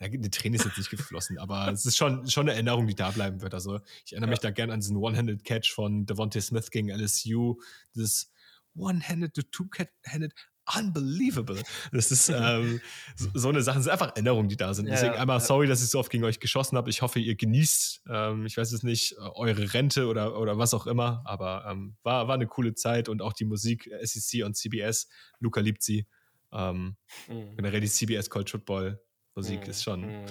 Ja, 0.00 0.08
die 0.08 0.30
Träne 0.30 0.56
ist 0.56 0.64
jetzt 0.64 0.78
nicht 0.78 0.90
geflossen, 0.90 1.38
aber 1.38 1.70
es 1.72 1.86
ist 1.86 1.96
schon, 1.96 2.28
schon 2.28 2.42
eine 2.42 2.52
Erinnerung, 2.52 2.86
die 2.86 2.94
da 2.94 3.10
bleiben 3.10 3.40
wird. 3.40 3.54
Also 3.54 3.80
ich 4.04 4.12
erinnere 4.12 4.28
ja. 4.28 4.32
mich 4.32 4.40
da 4.40 4.50
gerne 4.50 4.72
an 4.72 4.80
diesen 4.80 4.96
One-Handed 4.96 5.44
Catch 5.44 5.72
von 5.72 6.06
Devontae 6.06 6.40
Smith 6.40 6.70
gegen 6.70 6.90
LSU. 6.90 7.60
Das 7.94 8.30
One-Handed 8.74 9.34
to 9.34 9.42
Two-Handed 9.42 10.34
unbelievable. 10.76 11.62
Das 11.92 12.10
ist 12.10 12.28
ähm, 12.28 12.80
so, 13.16 13.48
eine 13.48 13.62
Sache, 13.62 13.76
das 13.76 13.84
sind 13.84 13.92
einfach 13.92 14.10
Erinnerungen, 14.10 14.48
die 14.48 14.56
da 14.56 14.74
sind. 14.74 14.86
Deswegen 14.86 15.14
ja, 15.14 15.20
einmal 15.20 15.40
sorry, 15.40 15.66
dass 15.66 15.82
ich 15.82 15.88
so 15.88 15.98
oft 15.98 16.10
gegen 16.10 16.24
euch 16.24 16.40
geschossen 16.40 16.76
habe. 16.76 16.90
Ich 16.90 17.02
hoffe, 17.02 17.18
ihr 17.20 17.36
genießt, 17.36 18.02
ähm, 18.08 18.46
ich 18.46 18.56
weiß 18.56 18.72
es 18.72 18.82
nicht, 18.82 19.16
eure 19.18 19.72
Rente 19.72 20.06
oder, 20.06 20.38
oder 20.38 20.58
was 20.58 20.74
auch 20.74 20.86
immer, 20.86 21.22
aber 21.24 21.66
ähm, 21.70 21.96
war, 22.02 22.28
war 22.28 22.34
eine 22.34 22.46
coole 22.46 22.74
Zeit 22.74 23.08
und 23.08 23.22
auch 23.22 23.32
die 23.32 23.44
Musik, 23.44 23.90
SEC 24.02 24.44
und 24.44 24.56
CBS, 24.56 25.08
Luca 25.40 25.60
liebt 25.60 25.82
sie. 25.82 26.06
Ähm, 26.52 26.96
mhm. 27.28 27.56
Generell 27.56 27.80
die 27.80 27.88
CBS 27.88 28.30
College 28.30 28.50
Football 28.50 29.00
Musik 29.38 29.62
mhm. 29.62 29.70
ist 29.70 29.84
schon. 29.84 30.00
Mhm. 30.00 30.26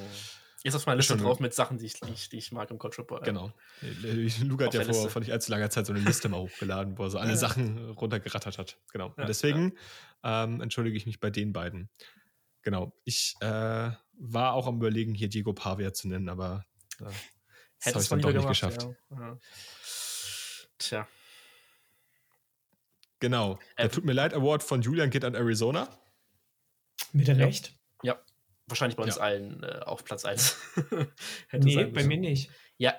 Ist 0.63 0.75
auf 0.75 0.85
meiner 0.85 0.97
Liste 0.97 1.15
drauf 1.15 1.39
mit 1.39 1.53
Sachen, 1.53 1.77
die 1.77 1.85
ich, 1.85 1.93
die 2.01 2.11
ich, 2.11 2.29
die 2.29 2.37
ich 2.37 2.51
mag 2.51 2.69
im 2.71 2.77
College 2.77 2.95
Football. 2.97 3.21
Genau. 3.21 3.53
Luca 4.43 4.65
hat 4.65 4.73
ja 4.73 4.83
vor, 4.83 5.09
vor 5.09 5.21
nicht 5.21 5.31
allzu 5.31 5.49
langer 5.51 5.69
Zeit 5.69 5.85
so 5.85 5.93
eine 5.93 6.01
Liste 6.01 6.27
mal 6.27 6.39
hochgeladen, 6.39 6.97
wo 6.97 7.03
er 7.03 7.09
so 7.09 7.19
alle 7.19 7.31
ja. 7.31 7.37
Sachen 7.37 7.91
runtergerattert 7.91 8.57
hat. 8.57 8.77
Genau. 8.91 9.13
Ja, 9.15 9.21
und 9.21 9.29
deswegen 9.29 9.73
ja. 10.23 10.43
ähm, 10.43 10.59
entschuldige 10.59 10.97
ich 10.97 11.05
mich 11.05 11.21
bei 11.21 11.29
den 11.29 11.53
beiden. 11.53 11.89
Genau. 12.63 12.91
Ich 13.05 13.35
äh, 13.39 13.45
war 13.45 14.53
auch 14.53 14.67
am 14.67 14.77
Überlegen, 14.77 15.13
hier 15.13 15.29
Diego 15.29 15.53
Pavia 15.53 15.93
zu 15.93 16.09
nennen, 16.09 16.27
aber 16.27 16.65
äh, 16.99 17.05
das 17.85 17.93
habe 17.93 18.03
ich 18.03 18.09
dann 18.09 18.21
doch 18.21 18.29
nicht 18.29 18.41
gemacht, 18.41 18.49
geschafft. 18.49 18.87
Tja. 20.79 21.07
Genau. 23.19 23.57
Der 23.77 23.85
ähm, 23.85 23.91
Tut 23.91 24.03
mir 24.03 24.13
leid 24.13 24.33
Award 24.33 24.63
von 24.63 24.81
Julian 24.81 25.11
geht 25.11 25.23
an 25.23 25.33
Arizona. 25.33 25.87
Mit 27.13 27.29
Recht. 27.29 27.76
Wahrscheinlich 28.67 28.97
bei 28.97 29.03
uns 29.03 29.15
ja. 29.15 29.21
allen 29.21 29.63
äh, 29.63 29.79
auf 29.85 30.03
Platz 30.03 30.25
1. 30.25 30.57
nee, 31.53 31.85
bei 31.85 32.03
mir 32.03 32.17
nicht. 32.17 32.51
Ja, 32.77 32.95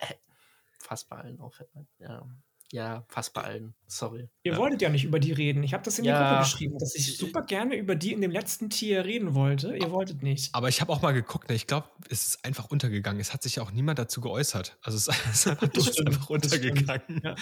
fast 0.79 1.09
bei 1.11 1.17
allen 1.17 1.41
auch. 1.41 1.55
Ja. 1.99 2.27
ja, 2.73 3.05
fast 3.09 3.35
bei 3.35 3.43
allen. 3.43 3.75
Sorry. 3.87 4.31
Ihr 4.45 4.53
ja. 4.53 4.59
wolltet 4.59 4.81
ja 4.81 4.89
nicht 4.89 5.05
über 5.05 5.21
die 5.21 5.33
reden. 5.33 5.63
Ich 5.63 5.75
habe 5.75 5.85
das 5.85 5.99
in 5.99 6.05
die. 6.05 6.11
Gruppe 6.11 6.39
geschrieben, 6.39 6.79
dass 6.79 6.95
ich 6.95 7.19
super 7.19 7.43
gerne 7.43 7.77
über 7.77 7.97
die 7.97 8.15
in 8.15 8.23
dem 8.23 8.31
letzten 8.31 8.71
Tier 8.71 9.05
reden 9.05 9.35
wollte. 9.35 9.77
Ihr 9.77 9.91
wolltet 9.91 10.23
nicht. 10.23 10.55
Aber 10.55 10.71
ich 10.71 10.81
habe 10.81 10.91
auch 10.91 11.03
mal 11.03 11.13
geguckt. 11.13 11.51
Ne? 11.51 11.55
Ich 11.55 11.67
glaube, 11.67 11.89
es 12.09 12.27
ist 12.27 12.45
einfach 12.47 12.71
untergegangen. 12.71 13.21
Es 13.21 13.35
hat 13.35 13.43
sich 13.43 13.61
auch 13.61 13.71
niemand 13.71 13.99
dazu 13.99 14.23
geäußert. 14.23 14.79
Also 14.81 14.97
es 14.97 15.09
ist 15.31 15.47
einfach, 15.49 15.71
ist 15.75 16.07
einfach 16.07 16.31
untergegangen. 16.31 17.21
Ja, 17.23 17.35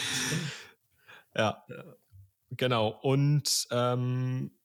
ja. 1.36 1.64
Genau. 2.50 2.88
Und 2.88 3.68
ähm, 3.70 4.55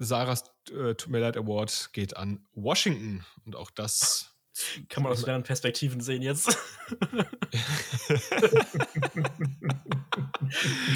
Sarahs 0.00 0.44
äh, 0.70 0.94
Tut 0.94 1.08
mir 1.08 1.20
leid 1.20 1.36
Award 1.36 1.90
geht 1.92 2.16
an 2.16 2.46
Washington. 2.54 3.24
Und 3.44 3.54
auch 3.54 3.70
das. 3.70 4.34
Kann 4.88 5.02
man 5.02 5.12
aus 5.12 5.24
mehreren 5.24 5.42
Perspektiven 5.42 6.00
sehen 6.00 6.22
jetzt. 6.22 6.58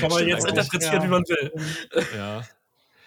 Kann 0.00 0.10
man 0.10 0.26
jetzt 0.26 0.46
interpretieren, 0.46 0.94
ja. 0.94 1.02
wie 1.02 1.08
man 1.08 1.22
will. 1.22 1.52
Ja. 2.16 2.44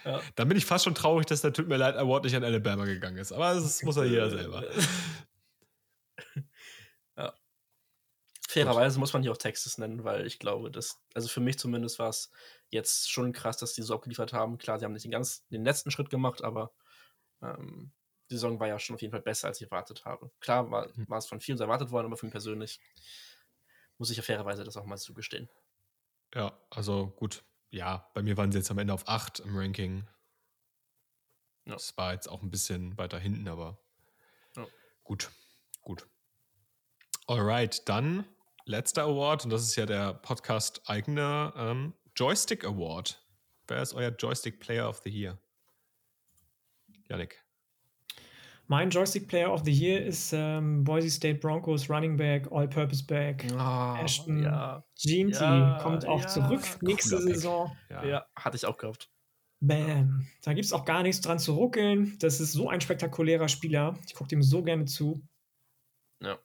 ja. 0.04 0.20
Dann 0.36 0.48
bin 0.48 0.56
ich 0.56 0.64
fast 0.64 0.84
schon 0.84 0.94
traurig, 0.94 1.26
dass 1.26 1.42
der 1.42 1.52
Tut 1.52 1.68
mir 1.68 1.76
leid 1.76 1.96
Award 1.96 2.24
nicht 2.24 2.34
an 2.34 2.44
Alabama 2.44 2.86
gegangen 2.86 3.18
ist. 3.18 3.32
Aber 3.32 3.54
das 3.54 3.82
muss 3.82 3.96
ja 3.96 4.04
jeder 4.04 4.30
selber. 4.30 4.64
Fairerweise 8.64 8.98
muss 8.98 9.12
man 9.12 9.22
hier 9.22 9.32
auch 9.32 9.36
Texas 9.36 9.78
nennen, 9.78 10.04
weil 10.04 10.26
ich 10.26 10.38
glaube, 10.38 10.70
dass, 10.70 11.00
also 11.14 11.28
für 11.28 11.40
mich 11.40 11.58
zumindest 11.58 11.98
war 11.98 12.08
es 12.08 12.30
jetzt 12.68 13.10
schon 13.10 13.32
krass, 13.32 13.56
dass 13.56 13.72
die 13.72 13.82
so 13.82 13.94
abgeliefert 13.94 14.32
haben. 14.32 14.58
Klar, 14.58 14.78
sie 14.78 14.84
haben 14.84 14.92
nicht 14.92 15.04
den, 15.04 15.10
ganz, 15.10 15.46
den 15.48 15.64
letzten 15.64 15.90
Schritt 15.90 16.10
gemacht, 16.10 16.42
aber 16.42 16.72
ähm, 17.42 17.92
die 18.30 18.34
Saison 18.34 18.60
war 18.60 18.68
ja 18.68 18.78
schon 18.78 18.94
auf 18.94 19.02
jeden 19.02 19.12
Fall 19.12 19.22
besser, 19.22 19.48
als 19.48 19.60
ich 19.60 19.66
erwartet 19.66 20.04
habe. 20.04 20.30
Klar 20.40 20.70
war, 20.70 20.94
hm. 20.94 21.08
war 21.08 21.18
es 21.18 21.26
von 21.26 21.40
vielen 21.40 21.58
erwartet 21.58 21.90
worden, 21.90 22.06
aber 22.06 22.16
für 22.16 22.26
mich 22.26 22.32
persönlich 22.32 22.80
muss 23.96 24.10
ich 24.10 24.16
ja 24.16 24.22
fairerweise 24.22 24.64
das 24.64 24.76
auch 24.76 24.84
mal 24.84 24.98
zugestehen. 24.98 25.48
Ja, 26.34 26.58
also 26.70 27.08
gut. 27.08 27.44
Ja, 27.70 28.10
bei 28.14 28.22
mir 28.22 28.36
waren 28.36 28.52
sie 28.52 28.58
jetzt 28.58 28.70
am 28.70 28.78
Ende 28.78 28.94
auf 28.94 29.08
8 29.08 29.40
im 29.40 29.56
Ranking. 29.56 30.06
Ja. 31.64 31.74
Das 31.74 31.96
war 31.96 32.12
jetzt 32.12 32.28
auch 32.28 32.42
ein 32.42 32.50
bisschen 32.50 32.96
weiter 32.96 33.18
hinten, 33.18 33.48
aber 33.48 33.78
ja. 34.56 34.66
gut, 35.04 35.30
gut. 35.82 36.06
Alright, 37.26 37.86
dann 37.88 38.26
letzter 38.68 39.04
Award 39.04 39.44
und 39.44 39.50
das 39.50 39.62
ist 39.62 39.76
ja 39.76 39.86
der 39.86 40.14
Podcast 40.14 40.82
eigene 40.86 41.52
ähm, 41.56 41.94
Joystick 42.14 42.64
Award. 42.64 43.24
Wer 43.66 43.82
ist 43.82 43.94
euer 43.94 44.10
Joystick 44.10 44.60
Player 44.60 44.88
of 44.88 45.00
the 45.04 45.10
Year? 45.10 45.38
Janik. 47.08 47.42
Mein 48.66 48.90
Joystick 48.90 49.28
Player 49.28 49.50
of 49.50 49.62
the 49.64 49.72
Year 49.72 50.04
ist 50.04 50.32
ähm, 50.34 50.84
Boise 50.84 51.10
State 51.10 51.38
Broncos 51.38 51.88
Running 51.88 52.18
Back, 52.18 52.52
All-Purpose 52.52 53.04
Back. 53.04 53.46
Oh, 53.54 53.96
Ashton 53.98 54.42
ja. 54.42 54.84
Jeanty 54.94 55.42
ja, 55.42 55.78
kommt 55.80 56.06
auch 56.06 56.20
ja. 56.20 56.28
zurück 56.28 56.60
nächste 56.82 57.16
Cooler 57.16 57.34
Saison. 57.34 57.76
Ja. 57.88 58.04
ja. 58.04 58.26
hatte 58.36 58.56
ich 58.58 58.66
auch 58.66 58.76
gekauft. 58.76 59.10
Bam. 59.60 60.26
Da 60.42 60.52
gibt 60.52 60.66
es 60.66 60.72
auch 60.74 60.84
gar 60.84 61.02
nichts 61.02 61.22
dran 61.22 61.38
zu 61.38 61.54
ruckeln. 61.54 62.18
Das 62.18 62.40
ist 62.40 62.52
so 62.52 62.68
ein 62.68 62.82
spektakulärer 62.82 63.48
Spieler. 63.48 63.98
Ich 64.06 64.14
gucke 64.14 64.28
dem 64.28 64.42
so 64.42 64.62
gerne 64.62 64.84
zu. 64.84 65.22
Ja, 66.22 66.38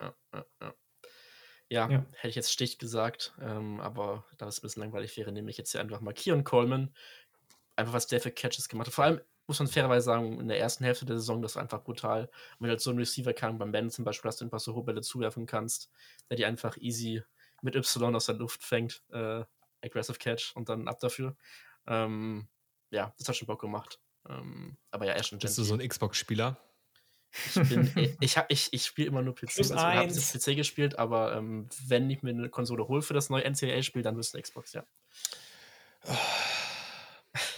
ja, 0.00 0.14
ja, 0.34 0.44
ja. 0.60 0.74
Ja, 1.70 1.88
ja. 1.88 2.04
hätte 2.12 2.28
ich 2.28 2.34
jetzt 2.34 2.52
Stich 2.52 2.78
gesagt, 2.78 3.32
ähm, 3.40 3.80
aber 3.80 4.24
da 4.38 4.48
es 4.48 4.58
ein 4.58 4.62
bisschen 4.62 4.82
langweilig 4.82 5.16
wäre, 5.16 5.30
nehme 5.30 5.50
ich 5.50 5.56
jetzt 5.56 5.70
hier 5.70 5.80
einfach 5.80 6.00
mal 6.00 6.12
Kion 6.12 6.42
Coleman. 6.42 6.92
Einfach 7.76 7.92
was 7.92 8.08
der 8.08 8.20
für 8.20 8.32
Catches 8.32 8.68
gemacht 8.68 8.88
hat. 8.88 8.94
Vor 8.94 9.04
allem 9.04 9.20
muss 9.46 9.58
man 9.60 9.68
fairerweise 9.68 10.04
sagen, 10.04 10.40
in 10.40 10.48
der 10.48 10.58
ersten 10.58 10.84
Hälfte 10.84 11.06
der 11.06 11.16
Saison, 11.16 11.42
das 11.42 11.54
war 11.54 11.62
einfach 11.62 11.82
brutal. 11.82 12.24
Und 12.24 12.30
wenn 12.60 12.66
du 12.66 12.70
halt 12.70 12.80
so 12.80 12.90
einen 12.90 12.98
Receiver 12.98 13.32
kann, 13.32 13.58
beim 13.58 13.72
Ben 13.72 13.88
zum 13.90 14.04
Beispiel, 14.04 14.28
dass 14.28 14.36
du 14.38 14.44
einfach 14.44 14.60
so 14.60 14.74
hohe 14.74 14.84
Bälle 14.84 15.00
zuwerfen 15.00 15.46
kannst, 15.46 15.90
der 16.28 16.36
die 16.36 16.44
einfach 16.44 16.76
easy 16.76 17.22
mit 17.62 17.76
Y 17.76 18.14
aus 18.14 18.26
der 18.26 18.34
Luft 18.34 18.62
fängt, 18.64 19.02
äh, 19.10 19.44
Aggressive 19.82 20.18
Catch 20.18 20.54
und 20.56 20.68
dann 20.68 20.88
ab 20.88 20.98
dafür. 21.00 21.36
Ähm, 21.86 22.48
ja, 22.90 23.14
das 23.18 23.28
hat 23.28 23.36
schon 23.36 23.46
Bock 23.46 23.60
gemacht. 23.60 24.00
Ähm, 24.28 24.76
aber 24.90 25.06
ja, 25.06 25.12
er 25.12 25.22
schon 25.22 25.38
Bist 25.38 25.58
du 25.58 25.62
so 25.62 25.74
ein 25.74 25.86
Xbox-Spieler? 25.86 26.56
Ich, 27.32 27.68
bin, 27.68 27.90
ich, 28.20 28.36
ich, 28.48 28.72
ich 28.72 28.84
spiele 28.84 29.08
immer 29.08 29.22
nur 29.22 29.34
PC. 29.34 29.58
also, 29.58 29.74
ich 29.74 29.80
habe 29.80 30.08
jetzt 30.08 30.32
PC 30.32 30.56
gespielt, 30.56 30.98
aber 30.98 31.36
ähm, 31.36 31.68
wenn 31.86 32.10
ich 32.10 32.22
mir 32.22 32.30
eine 32.30 32.48
Konsole 32.48 32.88
hole 32.88 33.02
für 33.02 33.14
das 33.14 33.30
neue 33.30 33.44
NCAA-Spiel, 33.48 34.02
dann 34.02 34.16
wirst 34.16 34.34
du 34.34 34.40
Xbox, 34.40 34.72
ja. 34.72 34.84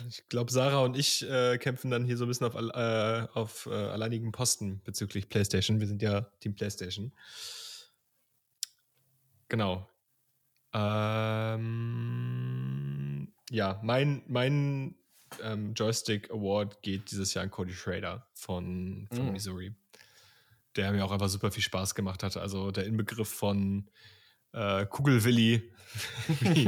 Ich 0.08 0.28
glaube, 0.28 0.52
Sarah 0.52 0.80
und 0.80 0.98
ich 0.98 1.26
äh, 1.28 1.56
kämpfen 1.58 1.90
dann 1.90 2.04
hier 2.04 2.18
so 2.18 2.24
ein 2.26 2.28
bisschen 2.28 2.46
auf, 2.46 2.54
äh, 2.54 3.26
auf 3.32 3.66
äh, 3.66 3.72
alleinigen 3.72 4.30
Posten 4.32 4.82
bezüglich 4.84 5.28
PlayStation. 5.30 5.80
Wir 5.80 5.86
sind 5.86 6.02
ja 6.02 6.22
Team 6.40 6.54
PlayStation. 6.54 7.12
Genau. 9.48 9.88
Ähm, 10.74 11.72
ja, 13.50 13.80
mein, 13.82 14.22
mein 14.26 14.94
ähm, 15.42 15.74
Joystick 15.74 16.30
Award 16.30 16.82
geht 16.82 17.10
dieses 17.10 17.34
Jahr 17.34 17.44
an 17.44 17.50
Cody 17.50 17.72
Schrader 17.72 18.26
von, 18.34 19.08
von 19.12 19.28
mm. 19.28 19.32
Missouri. 19.32 19.74
Der 20.76 20.92
mir 20.92 21.04
auch 21.04 21.12
einfach 21.12 21.28
super 21.28 21.50
viel 21.50 21.62
Spaß 21.62 21.94
gemacht 21.94 22.22
hat. 22.22 22.36
Also 22.36 22.70
der 22.70 22.86
Inbegriff 22.86 23.28
von 23.28 23.90
äh, 24.52 24.86
Kugelwilli, 24.86 25.70
wie, 26.40 26.66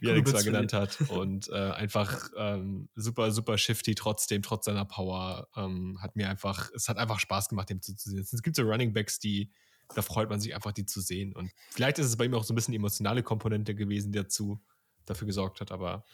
wie 0.00 0.08
er 0.08 0.24
zwar 0.24 0.42
genannt 0.42 0.72
hat. 0.72 1.00
Und 1.08 1.48
äh, 1.48 1.70
einfach 1.72 2.30
ähm, 2.36 2.88
super, 2.94 3.30
super 3.30 3.58
shifty 3.58 3.94
trotzdem, 3.94 4.42
trotz 4.42 4.64
seiner 4.64 4.84
Power. 4.84 5.48
Ähm, 5.56 5.98
hat 6.00 6.16
mir 6.16 6.28
einfach, 6.28 6.70
es 6.74 6.88
hat 6.88 6.98
einfach 6.98 7.20
Spaß 7.20 7.48
gemacht, 7.48 7.70
dem 7.70 7.82
zu 7.82 7.94
sehen. 7.96 8.18
Es 8.18 8.42
gibt 8.42 8.56
so 8.56 8.62
Running 8.62 8.92
Backs, 8.92 9.18
die, 9.18 9.50
da 9.94 10.02
freut 10.02 10.30
man 10.30 10.40
sich 10.40 10.54
einfach, 10.54 10.72
die 10.72 10.86
zu 10.86 11.00
sehen. 11.00 11.34
Und 11.34 11.52
vielleicht 11.70 11.98
ist 11.98 12.06
es 12.06 12.16
bei 12.16 12.24
ihm 12.24 12.34
auch 12.34 12.44
so 12.44 12.52
ein 12.52 12.56
bisschen 12.56 12.74
emotionale 12.74 13.22
Komponente 13.22 13.74
gewesen, 13.74 14.12
die 14.12 14.18
dazu 14.18 14.62
dafür 15.04 15.26
gesorgt 15.26 15.60
hat, 15.60 15.72
aber 15.72 16.04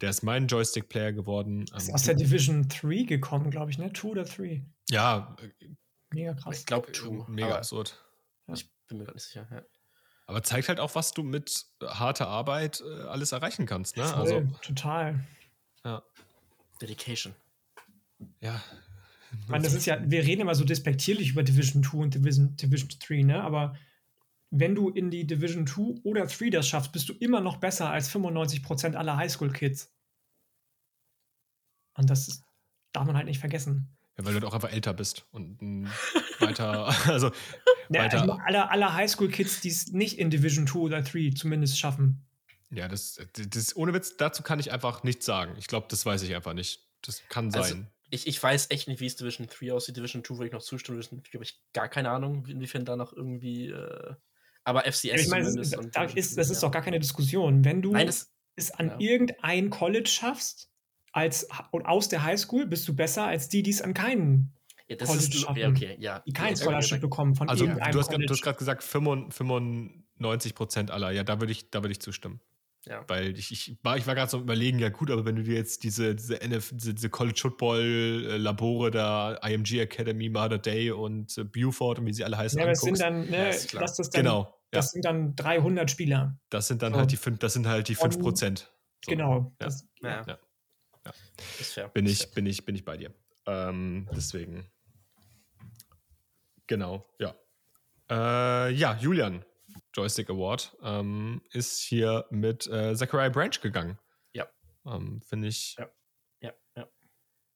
der 0.00 0.10
ist 0.10 0.22
mein 0.22 0.46
Joystick-Player 0.46 1.12
geworden. 1.12 1.64
Ist 1.74 1.88
ähm, 1.88 1.94
aus 1.94 2.02
der 2.02 2.14
Division 2.14 2.68
3 2.68 3.04
gekommen, 3.04 3.50
glaube 3.50 3.70
ich, 3.70 3.78
ne? 3.78 3.92
2 3.92 4.08
oder 4.08 4.24
3? 4.24 4.64
Ja. 4.90 5.36
Mega 6.12 6.34
krass. 6.34 6.60
Ich 6.60 6.66
glaube 6.66 6.92
2. 6.92 7.26
Mega 7.28 7.56
absurd. 7.56 8.02
Ja. 8.46 8.54
Ich 8.54 8.70
bin 8.86 8.98
mir 8.98 9.04
gar 9.04 9.14
nicht 9.14 9.24
sicher. 9.24 9.48
Ja. 9.50 9.62
Aber 10.26 10.42
zeigt 10.42 10.68
halt 10.68 10.80
auch, 10.80 10.94
was 10.94 11.12
du 11.12 11.22
mit 11.22 11.66
harter 11.82 12.28
Arbeit 12.28 12.80
äh, 12.80 13.02
alles 13.02 13.32
erreichen 13.32 13.66
kannst. 13.66 13.96
Ne? 13.96 14.04
Voll, 14.04 14.14
also, 14.14 14.40
total. 14.62 15.24
Ja. 15.84 16.02
Dedication. 16.80 17.34
Ja. 18.40 18.62
Ich 19.42 19.48
meine, 19.48 19.64
das 19.64 19.74
ist 19.74 19.86
ja, 19.86 19.98
wir 20.02 20.24
reden 20.24 20.42
immer 20.42 20.54
so 20.54 20.64
despektierlich 20.64 21.30
über 21.30 21.42
Division 21.42 21.82
2 21.82 21.98
und 21.98 22.14
Division, 22.14 22.56
Division 22.56 22.88
3, 23.06 23.22
ne? 23.22 23.42
Aber 23.42 23.76
wenn 24.56 24.76
du 24.76 24.88
in 24.88 25.10
die 25.10 25.26
Division 25.26 25.66
2 25.66 26.02
oder 26.04 26.26
3 26.26 26.50
das 26.50 26.68
schaffst, 26.68 26.92
bist 26.92 27.08
du 27.08 27.12
immer 27.14 27.40
noch 27.40 27.56
besser 27.56 27.90
als 27.90 28.08
95% 28.10 28.94
aller 28.94 29.16
Highschool-Kids. 29.16 29.92
Und 31.96 32.08
das 32.08 32.42
darf 32.92 33.04
man 33.04 33.16
halt 33.16 33.26
nicht 33.26 33.40
vergessen. 33.40 33.88
Ja, 34.16 34.24
weil 34.24 34.38
du 34.38 34.46
auch 34.46 34.54
einfach 34.54 34.70
älter 34.70 34.94
bist 34.94 35.26
und 35.32 35.60
weiter, 36.38 36.86
also 37.08 37.32
weiter. 37.88 38.20
Also 38.20 38.32
alle, 38.34 38.70
alle 38.70 38.94
Highschool-Kids, 38.94 39.60
die 39.60 39.70
es 39.70 39.88
nicht 39.88 40.20
in 40.20 40.30
Division 40.30 40.68
2 40.68 40.78
oder 40.78 41.02
3 41.02 41.30
zumindest 41.36 41.76
schaffen. 41.76 42.24
Ja, 42.70 42.86
das, 42.86 43.18
das, 43.32 43.74
ohne 43.74 43.92
Witz, 43.92 44.16
dazu 44.16 44.44
kann 44.44 44.60
ich 44.60 44.70
einfach 44.70 45.02
nichts 45.02 45.26
sagen. 45.26 45.56
Ich 45.58 45.66
glaube, 45.66 45.88
das 45.90 46.06
weiß 46.06 46.22
ich 46.22 46.34
einfach 46.34 46.54
nicht. 46.54 46.88
Das 47.02 47.22
kann 47.28 47.46
also, 47.46 47.60
sein. 47.60 47.72
Also, 47.72 47.86
ich, 48.10 48.28
ich 48.28 48.40
weiß 48.40 48.70
echt 48.70 48.86
nicht, 48.86 49.00
wie 49.00 49.06
es 49.06 49.16
Division 49.16 49.48
3 49.48 49.72
aussieht. 49.72 49.96
Division 49.96 50.22
2 50.22 50.34
würde 50.36 50.46
ich 50.46 50.52
noch 50.52 50.62
zustimmen. 50.62 51.00
Ich 51.00 51.34
habe 51.34 51.42
ich 51.42 51.60
gar 51.72 51.88
keine 51.88 52.10
Ahnung, 52.10 52.46
inwiefern 52.46 52.84
da 52.84 52.94
noch 52.94 53.12
irgendwie. 53.12 53.70
Äh, 53.70 54.14
aber 54.64 54.82
FCS 54.82 55.22
ich 55.22 55.28
meine, 55.28 55.44
zumindest. 55.44 55.76
Da 55.92 56.04
ist, 56.04 56.38
das 56.38 56.50
ist 56.50 56.62
doch 56.62 56.70
gar 56.70 56.82
keine 56.82 56.98
Diskussion. 56.98 57.64
Wenn 57.64 57.82
du 57.82 57.92
Nein, 57.92 58.06
das, 58.06 58.32
es 58.56 58.70
an 58.70 58.88
ja. 58.88 58.96
irgendein 58.98 59.70
College 59.70 60.08
schaffst, 60.08 60.70
als, 61.12 61.46
und 61.70 61.86
aus 61.86 62.08
der 62.08 62.24
Highschool 62.24 62.66
bist 62.66 62.88
du 62.88 62.94
besser 62.94 63.24
als 63.24 63.48
die, 63.48 63.62
die 63.62 63.70
es 63.70 63.82
an 63.82 63.94
keinen 63.94 64.52
ja, 64.88 64.96
das 64.96 65.08
College 65.08 65.26
ist, 65.26 65.40
schaffen, 65.40 65.58
ja, 65.58 65.68
okay, 65.68 65.96
ja. 65.98 66.18
die 66.26 66.32
kein 66.32 66.56
Scholarship 66.56 67.00
bekommen 67.00 67.34
von 67.34 67.48
also, 67.48 67.64
irgendeinem 67.64 67.92
du 67.92 67.98
hast, 68.00 68.08
College. 68.08 68.26
Du 68.26 68.34
hast 68.34 68.42
gerade 68.42 68.58
gesagt 68.58 68.82
95 68.82 70.54
Prozent 70.54 70.90
aller. 70.90 71.10
Ja, 71.10 71.22
da 71.22 71.40
würde 71.40 71.52
ich, 71.52 71.68
würd 71.72 71.90
ich 71.90 72.00
zustimmen. 72.00 72.40
Ja. 72.86 73.02
Weil 73.08 73.38
ich, 73.38 73.50
ich 73.50 73.78
war, 73.82 73.96
ich 73.96 74.06
war 74.06 74.14
gerade 74.14 74.30
so 74.30 74.38
überlegen, 74.38 74.78
ja 74.78 74.90
gut, 74.90 75.10
aber 75.10 75.24
wenn 75.24 75.36
du 75.36 75.42
dir 75.42 75.54
jetzt 75.54 75.84
diese, 75.84 76.14
diese, 76.14 76.42
NF, 76.42 76.70
diese 76.74 77.08
College 77.08 77.38
Football 77.40 78.26
äh, 78.28 78.36
Labore 78.36 78.90
da, 78.90 79.38
IMG 79.42 79.80
Academy, 79.80 80.28
Mother 80.28 80.58
Day 80.58 80.90
und 80.90 81.38
äh, 81.38 81.44
Buford 81.44 82.00
und 82.00 82.06
wie 82.06 82.12
sie 82.12 82.24
alle 82.24 82.36
heißen, 82.36 82.58
ja, 82.58 82.66
das 82.66 82.80
sind 82.80 83.00
dann, 83.00 83.30
ne, 83.30 83.52
ja, 83.52 83.80
das, 83.80 83.96
das 83.96 84.10
dann, 84.10 84.24
genau, 84.24 84.53
das 84.74 84.90
sind 84.92 85.04
dann 85.04 85.34
300 85.36 85.90
Spieler. 85.90 86.38
Das 86.50 86.68
sind 86.68 86.82
dann 86.82 86.92
so. 86.92 86.98
halt 87.00 87.10
die 87.10 87.16
fünf, 87.16 87.38
das 87.38 87.52
sind 87.52 87.66
halt 87.66 87.88
die 87.88 87.94
5 87.94 88.18
Prozent. 88.18 88.72
So. 89.04 89.10
Genau. 89.10 89.54
Das, 89.58 89.86
ja. 90.02 90.24
Ja. 90.26 90.38
ja. 91.76 91.88
Bin 91.88 92.06
ich, 92.06 92.30
bin 92.32 92.46
ich, 92.46 92.64
bin 92.64 92.74
ich 92.74 92.84
bei 92.84 92.96
dir. 92.96 93.12
Ähm, 93.46 94.08
deswegen. 94.14 94.66
Genau, 96.66 97.06
ja. 97.18 97.34
Äh, 98.10 98.72
ja, 98.72 98.96
Julian, 98.98 99.44
Joystick 99.94 100.30
Award, 100.30 100.76
ähm, 100.82 101.42
ist 101.50 101.80
hier 101.80 102.26
mit 102.30 102.66
äh, 102.66 102.94
Zachariah 102.94 103.28
Branch 103.28 103.60
gegangen. 103.60 103.98
Ja. 104.32 104.46
Ähm, 104.86 105.20
Finde 105.22 105.48
ich. 105.48 105.76
Ja. 105.78 105.84
Ja, 105.84 105.90
ja. 105.90 105.92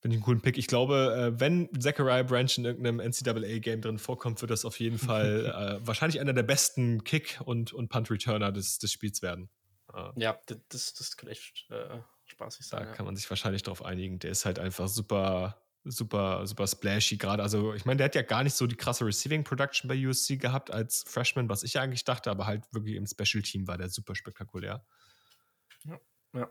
Finde 0.01 0.15
ich 0.15 0.19
einen 0.19 0.25
coolen 0.25 0.41
Pick. 0.41 0.59
Ich 0.59 0.69
glaube, 0.69 1.33
äh, 1.37 1.41
wenn 1.41 1.69
Zachariah 1.79 2.23
Branch 2.23 2.51
in 2.57 2.65
irgendeinem 2.65 3.01
NCAA-Game 3.01 3.81
drin 3.81 3.99
vorkommt, 3.99 4.41
wird 4.41 4.51
das 4.51 4.65
auf 4.65 4.79
jeden 4.79 4.99
Fall 4.99 5.81
äh, 5.83 5.87
wahrscheinlich 5.87 6.21
einer 6.21 6.33
der 6.33 6.45
besten 6.45 7.03
Kick- 7.03 7.41
und, 7.45 7.73
und 7.73 7.89
Punt-Returner 7.89 8.53
des, 8.53 8.79
des 8.79 8.93
Spiels 8.93 9.23
werden. 9.23 9.51
Äh, 9.93 10.11
ja, 10.17 10.39
das, 10.69 10.95
das 10.95 11.17
könnte 11.17 11.33
echt 11.33 11.67
äh, 11.71 11.99
spaßig 12.27 12.67
sein. 12.67 12.83
Da 12.83 12.87
ja. 12.87 12.93
kann 12.93 13.07
man 13.07 13.17
sich 13.17 13.29
wahrscheinlich 13.29 13.63
darauf 13.65 13.85
einigen. 13.85 14.21
Der 14.21 14.31
ist 14.31 14.45
halt 14.45 14.59
einfach 14.59 14.87
super 14.87 15.61
super, 15.91 16.47
super 16.47 16.67
splashy 16.67 17.17
gerade. 17.17 17.43
Also, 17.43 17.75
ich 17.75 17.85
meine, 17.85 17.99
der 17.99 18.07
hat 18.07 18.15
ja 18.15 18.23
gar 18.23 18.45
nicht 18.45 18.55
so 18.55 18.67
die 18.67 18.77
krasse 18.77 19.05
Receiving 19.05 19.45
Production 19.45 19.89
bei 19.89 20.07
USC 20.07 20.37
gehabt 20.37 20.71
als 20.71 21.05
Freshman, 21.07 21.49
was 21.49 21.63
ich 21.63 21.79
eigentlich 21.79 22.05
dachte, 22.05 22.31
aber 22.31 22.47
halt 22.47 22.65
wirklich 22.73 22.97
im 22.97 23.07
Special 23.07 23.43
Team 23.43 23.67
war 23.67 23.79
der 23.79 23.89
super 23.89 24.15
spektakulär. 24.15 24.85
Ja. 25.85 26.01
ja. 26.35 26.51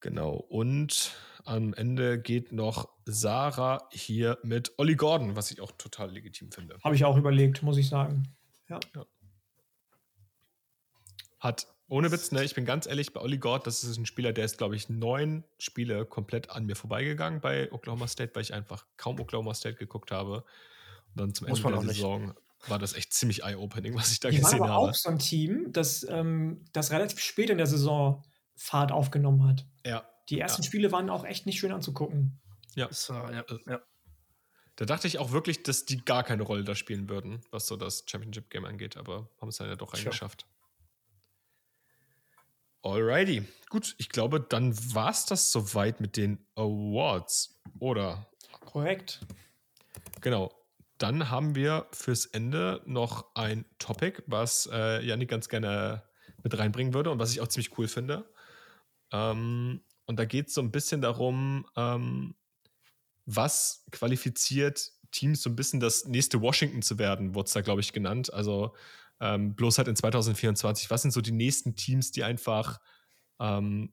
Genau. 0.00 0.34
Und 0.34 1.14
am 1.44 1.74
Ende 1.74 2.20
geht 2.20 2.52
noch 2.52 2.88
Sarah 3.04 3.88
hier 3.90 4.38
mit 4.42 4.72
Olli 4.78 4.96
Gordon, 4.96 5.34
was 5.36 5.50
ich 5.50 5.60
auch 5.60 5.72
total 5.72 6.10
legitim 6.10 6.52
finde. 6.52 6.78
Habe 6.84 6.94
ich 6.94 7.04
auch 7.04 7.16
überlegt, 7.16 7.62
muss 7.62 7.78
ich 7.78 7.88
sagen. 7.88 8.34
Ja. 8.68 8.78
ja. 8.94 9.06
Hat, 11.40 11.66
ohne 11.88 12.12
Witz, 12.12 12.32
ne, 12.32 12.44
ich 12.44 12.54
bin 12.54 12.64
ganz 12.64 12.86
ehrlich, 12.86 13.12
bei 13.12 13.20
Olli 13.20 13.38
Gordon, 13.38 13.64
das 13.64 13.82
ist 13.82 13.96
ein 13.96 14.06
Spieler, 14.06 14.32
der 14.32 14.44
ist, 14.44 14.58
glaube 14.58 14.76
ich, 14.76 14.88
neun 14.88 15.44
Spiele 15.58 16.04
komplett 16.04 16.50
an 16.50 16.66
mir 16.66 16.76
vorbeigegangen 16.76 17.40
bei 17.40 17.72
Oklahoma 17.72 18.06
State, 18.08 18.34
weil 18.34 18.42
ich 18.42 18.52
einfach 18.52 18.86
kaum 18.96 19.18
Oklahoma 19.18 19.54
State 19.54 19.76
geguckt 19.76 20.10
habe. 20.10 20.44
Und 21.14 21.20
dann 21.20 21.34
zum 21.34 21.48
Muss 21.48 21.64
Ende 21.64 21.78
der 21.78 21.88
Saison 21.88 22.26
nicht 22.26 22.36
war 22.66 22.78
das 22.78 22.94
echt 22.94 23.12
ziemlich 23.12 23.44
eye-opening, 23.44 23.94
was 23.94 24.10
ich 24.12 24.20
da 24.20 24.30
die 24.30 24.38
gesehen 24.38 24.60
waren 24.60 24.70
aber 24.70 24.80
habe. 24.80 24.90
auch 24.90 24.94
so 24.94 25.08
ein 25.10 25.18
Team, 25.18 25.72
das, 25.72 26.06
ähm, 26.08 26.64
das 26.72 26.90
relativ 26.90 27.20
spät 27.20 27.50
in 27.50 27.58
der 27.58 27.66
Saison 27.66 28.22
Fahrt 28.58 28.92
aufgenommen 28.92 29.46
hat. 29.46 29.66
Ja. 29.86 30.08
Die 30.28 30.38
ersten 30.38 30.62
ja. 30.62 30.66
Spiele 30.66 30.92
waren 30.92 31.08
auch 31.08 31.24
echt 31.24 31.46
nicht 31.46 31.58
schön 31.58 31.72
anzugucken. 31.72 32.38
Ja. 32.74 32.88
War, 33.08 33.32
ja, 33.32 33.44
ja. 33.66 33.80
Da 34.76 34.84
dachte 34.84 35.08
ich 35.08 35.18
auch 35.18 35.32
wirklich, 35.32 35.62
dass 35.62 35.86
die 35.86 36.04
gar 36.04 36.22
keine 36.22 36.42
Rolle 36.42 36.64
da 36.64 36.74
spielen 36.74 37.08
würden, 37.08 37.40
was 37.50 37.66
so 37.66 37.76
das 37.76 38.04
Championship-Game 38.06 38.64
angeht, 38.64 38.96
aber 38.96 39.28
haben 39.40 39.48
es 39.48 39.56
dann 39.56 39.68
ja 39.68 39.76
doch 39.76 39.94
reingeschafft. 39.94 40.46
Alrighty. 42.82 43.44
Gut, 43.70 43.96
ich 43.98 44.08
glaube, 44.08 44.40
dann 44.40 44.76
war 44.94 45.10
es 45.10 45.24
das 45.24 45.50
soweit 45.50 46.00
mit 46.00 46.16
den 46.16 46.46
Awards, 46.54 47.60
oder? 47.80 48.30
Korrekt. 48.60 49.20
Genau 50.20 50.52
dann 50.98 51.30
haben 51.30 51.54
wir 51.54 51.86
fürs 51.92 52.26
Ende 52.26 52.82
noch 52.84 53.34
ein 53.34 53.64
Topic, 53.78 54.22
was 54.26 54.68
äh, 54.70 55.04
Janik 55.04 55.30
ganz 55.30 55.48
gerne 55.48 56.02
mit 56.42 56.58
reinbringen 56.58 56.92
würde 56.92 57.10
und 57.10 57.18
was 57.18 57.30
ich 57.30 57.40
auch 57.40 57.48
ziemlich 57.48 57.78
cool 57.78 57.88
finde. 57.88 58.28
Ähm, 59.12 59.80
und 60.06 60.18
da 60.18 60.24
geht 60.24 60.48
es 60.48 60.54
so 60.54 60.60
ein 60.60 60.70
bisschen 60.70 61.00
darum, 61.00 61.66
ähm, 61.76 62.34
was 63.26 63.84
qualifiziert 63.90 64.92
Teams 65.10 65.42
so 65.42 65.50
ein 65.50 65.56
bisschen 65.56 65.80
das 65.80 66.06
nächste 66.06 66.40
Washington 66.40 66.82
zu 66.82 66.98
werden, 66.98 67.34
wurde 67.34 67.46
es 67.46 67.52
da, 67.52 67.60
glaube 67.60 67.80
ich, 67.80 67.92
genannt. 67.92 68.32
Also 68.32 68.74
ähm, 69.20 69.54
bloß 69.54 69.78
halt 69.78 69.88
in 69.88 69.96
2024. 69.96 70.90
Was 70.90 71.02
sind 71.02 71.10
so 71.10 71.20
die 71.20 71.32
nächsten 71.32 71.76
Teams, 71.76 72.10
die 72.10 72.24
einfach 72.24 72.80
ähm, 73.40 73.92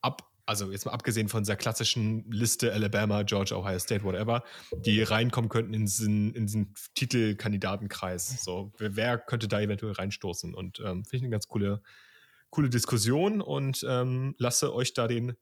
ab 0.00 0.30
also 0.46 0.70
jetzt 0.70 0.84
mal 0.84 0.92
abgesehen 0.92 1.28
von 1.28 1.42
dieser 1.42 1.56
klassischen 1.56 2.30
Liste 2.30 2.72
Alabama, 2.72 3.22
Georgia, 3.22 3.56
Ohio 3.56 3.78
State, 3.78 4.04
whatever, 4.04 4.44
die 4.76 5.02
reinkommen 5.02 5.48
könnten 5.48 5.72
in 5.72 5.86
diesen, 5.86 6.34
in 6.34 6.46
diesen 6.46 6.74
Titelkandidatenkreis. 6.94 8.42
So, 8.44 8.72
wer, 8.78 8.96
wer, 8.96 9.18
könnte 9.18 9.48
da 9.48 9.60
eventuell 9.60 9.92
reinstoßen? 9.92 10.54
Und 10.54 10.80
ähm, 10.80 11.04
finde 11.04 11.16
ich 11.16 11.22
eine 11.22 11.30
ganz 11.30 11.48
coole, 11.48 11.82
coole 12.54 12.70
Diskussion 12.70 13.40
und 13.40 13.84
ähm, 13.88 14.36
lasse 14.38 14.72
euch 14.72 14.94
da 14.94 15.08
den 15.08 15.36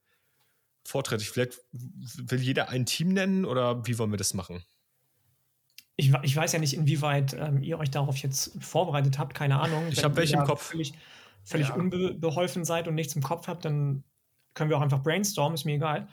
Vortritt. 0.82 1.20
Ich, 1.20 1.28
vielleicht 1.28 1.60
will 1.72 2.40
jeder 2.40 2.70
ein 2.70 2.86
Team 2.86 3.08
nennen 3.08 3.44
oder 3.44 3.86
wie 3.86 3.98
wollen 3.98 4.10
wir 4.10 4.16
das 4.16 4.32
machen? 4.32 4.64
Ich, 5.96 6.10
ich 6.22 6.34
weiß 6.34 6.52
ja 6.52 6.58
nicht, 6.58 6.74
inwieweit 6.74 7.34
ähm, 7.34 7.62
ihr 7.62 7.78
euch 7.78 7.90
darauf 7.90 8.16
jetzt 8.16 8.56
vorbereitet 8.64 9.18
habt, 9.18 9.34
keine 9.34 9.60
Ahnung. 9.60 9.86
Ich 9.90 10.02
habe 10.02 10.16
welche 10.16 10.36
im 10.36 10.44
Kopf. 10.44 10.62
Völlig, 10.62 10.94
völlig 11.44 11.68
ja. 11.68 11.74
unbeholfen 11.74 12.64
seid 12.64 12.88
und 12.88 12.94
nichts 12.94 13.14
im 13.14 13.22
Kopf 13.22 13.46
habt, 13.46 13.66
dann 13.66 14.04
können 14.54 14.70
wir 14.70 14.78
auch 14.78 14.82
einfach 14.82 15.02
brainstormen, 15.02 15.54
ist 15.54 15.66
mir 15.66 15.74
egal. 15.74 16.08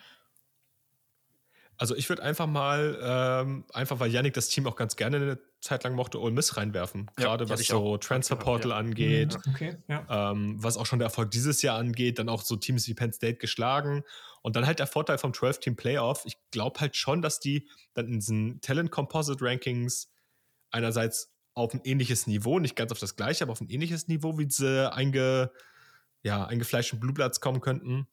Also 1.78 1.96
ich 1.96 2.10
würde 2.10 2.24
einfach 2.24 2.46
mal, 2.46 3.00
ähm, 3.02 3.64
einfach 3.74 4.02
weil 4.02 4.12
Yannick 4.12 4.34
das 4.34 4.50
Team 4.50 4.68
auch 4.68 4.76
ganz 4.76 4.98
gerne 4.98 5.40
eine 5.60 5.68
Zeit 5.68 5.84
lang 5.84 5.94
mochte, 5.94 6.20
Ole 6.20 6.34
Miss 6.34 6.58
reinwerfen. 6.58 7.12
Ja, 7.18 7.26
Gerade 7.26 7.50
was 7.50 7.62
so 7.62 7.98
Transfer 7.98 8.36
Portal 8.36 8.72
ja. 8.72 8.78
angeht, 8.78 9.38
mhm, 9.46 9.54
okay, 9.54 9.78
ja. 9.88 10.32
ähm, 10.32 10.56
was 10.62 10.78
auch 10.78 10.86
schon 10.86 11.00
der 11.00 11.08
Erfolg 11.08 11.32
dieses 11.32 11.62
Jahr 11.62 11.78
angeht, 11.78 12.20
dann 12.20 12.30
auch 12.30 12.42
so 12.42 12.56
Teams 12.56 12.88
wie 12.88 12.94
Penn 12.94 13.12
State 13.12 13.38
geschlagen. 13.38 14.04
Und 14.42 14.56
dann 14.56 14.66
halt 14.66 14.80
der 14.80 14.88
Vorteil 14.88 15.18
vom 15.18 15.34
12-Team 15.34 15.76
Playoff. 15.76 16.24
Ich 16.26 16.38
glaube 16.52 16.80
halt 16.80 16.96
schon, 16.96 17.22
dass 17.22 17.40
die 17.42 17.68
dann 17.94 18.08
in 18.08 18.20
diesen 18.20 18.62
Talent 18.62 18.90
Composite 18.90 19.44
Rankings 19.44 20.10
einerseits 20.72 21.34
auf 21.54 21.74
ein 21.74 21.82
ähnliches 21.84 22.26
Niveau, 22.26 22.60
nicht 22.60 22.78
ganz 22.78 22.92
auf 22.94 23.00
das 23.00 23.18
gleiche, 23.18 23.44
aber 23.44 23.52
auf 23.52 23.60
ein 23.60 23.70
ähnliches 23.70 24.08
Niveau 24.08 24.38
wie 24.38 24.46
diese 24.46 24.94
einge, 24.94 25.52
ja, 26.24 26.46
eingefleischten 26.46 27.00
Blue 27.00 27.14
Bloods 27.14 27.42
kommen 27.42 27.60
könnten 27.60 28.08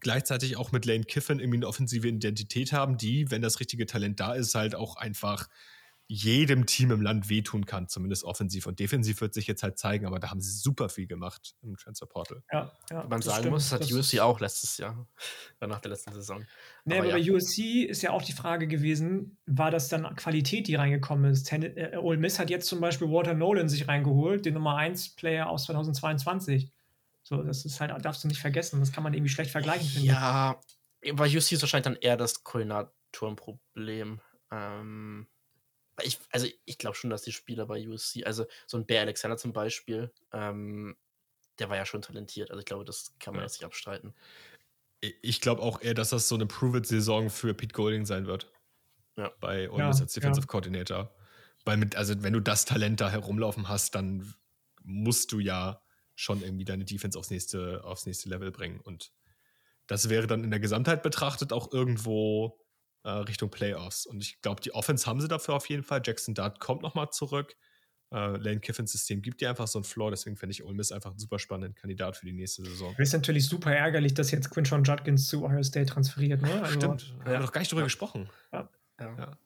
gleichzeitig 0.00 0.56
auch 0.56 0.72
mit 0.72 0.84
Lane 0.84 1.04
Kiffin 1.04 1.40
irgendwie 1.40 1.58
eine 1.58 1.66
offensive 1.66 2.06
Identität 2.08 2.72
haben, 2.72 2.98
die, 2.98 3.30
wenn 3.30 3.42
das 3.42 3.60
richtige 3.60 3.86
Talent 3.86 4.20
da 4.20 4.34
ist, 4.34 4.54
halt 4.54 4.74
auch 4.74 4.96
einfach 4.96 5.48
jedem 6.08 6.66
Team 6.66 6.92
im 6.92 7.02
Land 7.02 7.28
wehtun 7.28 7.66
kann, 7.66 7.88
zumindest 7.88 8.22
offensiv. 8.22 8.66
Und 8.66 8.78
defensiv 8.78 9.20
wird 9.20 9.34
sich 9.34 9.46
jetzt 9.48 9.62
halt 9.64 9.76
zeigen, 9.76 10.06
aber 10.06 10.20
da 10.20 10.30
haben 10.30 10.40
sie 10.40 10.52
super 10.52 10.88
viel 10.88 11.06
gemacht 11.08 11.56
im 11.62 11.76
Transfer 11.76 12.06
Portal. 12.06 12.42
Ja, 12.52 12.72
ja 12.90 13.04
man 13.08 13.22
sagen 13.22 13.38
stimmt. 13.38 13.52
muss, 13.52 13.70
das 13.70 13.80
hat 13.80 13.92
USC 13.92 14.20
auch 14.20 14.38
letztes 14.38 14.78
Jahr, 14.78 15.08
nach 15.60 15.80
der 15.80 15.90
letzten 15.90 16.12
Saison. 16.12 16.44
Nee, 16.84 16.98
aber, 16.98 17.08
aber 17.08 17.18
ja. 17.18 17.32
bei 17.32 17.36
USC 17.36 17.82
ist 17.82 18.02
ja 18.02 18.12
auch 18.12 18.22
die 18.22 18.32
Frage 18.32 18.68
gewesen, 18.68 19.36
war 19.46 19.72
das 19.72 19.88
dann 19.88 20.14
Qualität, 20.14 20.68
die 20.68 20.76
reingekommen 20.76 21.32
ist? 21.32 21.44
Ten 21.44 21.62
äh, 21.62 21.96
Ole 22.00 22.18
Miss 22.18 22.38
hat 22.38 22.50
jetzt 22.50 22.68
zum 22.68 22.80
Beispiel 22.80 23.10
Walter 23.10 23.34
Nolan 23.34 23.68
sich 23.68 23.88
reingeholt, 23.88 24.46
den 24.46 24.54
Nummer 24.54 24.76
1 24.76 25.16
Player 25.16 25.48
aus 25.48 25.64
2022. 25.64 26.70
So, 27.24 27.42
das 27.42 27.64
ist 27.64 27.80
halt, 27.80 27.92
darfst 28.04 28.22
du 28.22 28.28
nicht 28.28 28.40
vergessen. 28.40 28.78
Das 28.78 28.92
kann 28.92 29.02
man 29.02 29.12
irgendwie 29.12 29.32
schlecht 29.32 29.50
vergleichen, 29.50 29.88
finde 29.88 30.06
Ja, 30.06 30.60
bei 31.14 31.26
UC 31.26 31.52
ist 31.52 31.62
wahrscheinlich 31.62 31.84
dann 31.84 31.96
eher 31.96 32.16
das 32.16 32.44
Koordinatorenproblem. 32.44 34.20
Ähm, 34.52 35.26
ich, 36.02 36.18
also 36.30 36.46
ich 36.64 36.78
glaube 36.78 36.96
schon, 36.96 37.10
dass 37.10 37.22
die 37.22 37.32
Spieler 37.32 37.66
bei 37.66 37.86
USC, 37.86 38.24
also 38.24 38.46
so 38.66 38.76
ein 38.76 38.86
Bear 38.86 39.02
Alexander 39.02 39.36
zum 39.36 39.52
Beispiel, 39.52 40.12
ähm, 40.32 40.96
der 41.58 41.70
war 41.70 41.76
ja 41.76 41.86
schon 41.86 42.02
talentiert. 42.02 42.50
Also 42.50 42.60
ich 42.60 42.66
glaube, 42.66 42.84
das 42.84 43.14
kann 43.18 43.34
man 43.34 43.40
ja. 43.40 43.46
jetzt 43.46 43.54
nicht 43.54 43.64
abstreiten. 43.64 44.14
Ich 45.00 45.40
glaube 45.40 45.62
auch 45.62 45.80
eher, 45.80 45.94
dass 45.94 46.10
das 46.10 46.28
so 46.28 46.34
eine 46.34 46.46
Prove-It-Saison 46.46 47.30
für 47.30 47.54
Pete 47.54 47.74
Golding 47.74 48.06
sein 48.06 48.26
wird. 48.26 48.52
Ja. 49.16 49.32
Bei 49.40 49.70
Ole 49.70 49.80
ja, 49.80 49.88
als 49.88 49.98
Defensive 50.12 50.44
ja. 50.44 50.46
Coordinator. 50.46 51.14
Weil 51.64 51.78
mit, 51.78 51.96
also 51.96 52.22
wenn 52.22 52.32
du 52.32 52.40
das 52.40 52.64
Talent 52.64 53.00
da 53.00 53.10
herumlaufen 53.10 53.68
hast, 53.68 53.94
dann 53.94 54.34
musst 54.82 55.32
du 55.32 55.38
ja 55.38 55.82
schon 56.14 56.42
irgendwie 56.42 56.64
deine 56.64 56.84
Defense 56.84 57.18
aufs 57.18 57.30
nächste, 57.30 57.82
aufs 57.84 58.06
nächste 58.06 58.28
Level 58.28 58.50
bringen. 58.50 58.80
Und 58.80 59.12
das 59.86 60.08
wäre 60.08 60.26
dann 60.26 60.44
in 60.44 60.50
der 60.50 60.60
Gesamtheit 60.60 61.02
betrachtet 61.02 61.52
auch 61.52 61.72
irgendwo 61.72 62.58
äh, 63.06 63.10
Richtung 63.10 63.50
Playoffs. 63.50 64.04
Und 64.04 64.20
ich 64.22 64.40
glaube, 64.42 64.60
die 64.60 64.74
Offense 64.74 65.06
haben 65.06 65.20
sie 65.20 65.28
dafür 65.28 65.54
auf 65.54 65.68
jeden 65.68 65.84
Fall. 65.84 66.02
Jackson 66.04 66.34
Dart 66.34 66.58
kommt 66.58 66.82
nochmal 66.82 67.10
zurück. 67.10 67.56
Äh, 68.12 68.36
Lane 68.36 68.60
Kiffins 68.60 68.92
System 68.92 69.22
gibt 69.22 69.40
dir 69.40 69.48
einfach 69.48 69.66
so 69.66 69.78
einen 69.78 69.84
Floor, 69.84 70.10
deswegen 70.10 70.36
finde 70.36 70.52
ich 70.52 70.64
Ole 70.64 70.74
Miss 70.74 70.92
einfach 70.92 71.12
ein 71.12 71.18
super 71.18 71.38
spannenden 71.38 71.74
Kandidat 71.74 72.16
für 72.16 72.26
die 72.26 72.32
nächste 72.32 72.64
Saison. 72.64 72.94
Ist 72.98 73.12
natürlich 73.12 73.46
super 73.46 73.72
ärgerlich, 73.72 74.14
dass 74.14 74.30
jetzt 74.30 74.50
Quinshon 74.50 74.84
Judkins 74.84 75.26
zu 75.28 75.44
Ohio 75.44 75.62
State 75.62 75.86
transferiert. 75.86 76.42
Ne? 76.42 76.62
Also, 76.62 76.74
Stimmt, 76.74 77.02
ja. 77.02 77.24
haben 77.24 77.30
wir 77.32 77.40
noch 77.40 77.52
gar 77.52 77.60
nicht 77.60 77.70
drüber 77.70 77.82
ja. 77.82 77.86
gesprochen. 77.86 78.28
Ja. 78.52 78.68
ja. 79.00 79.38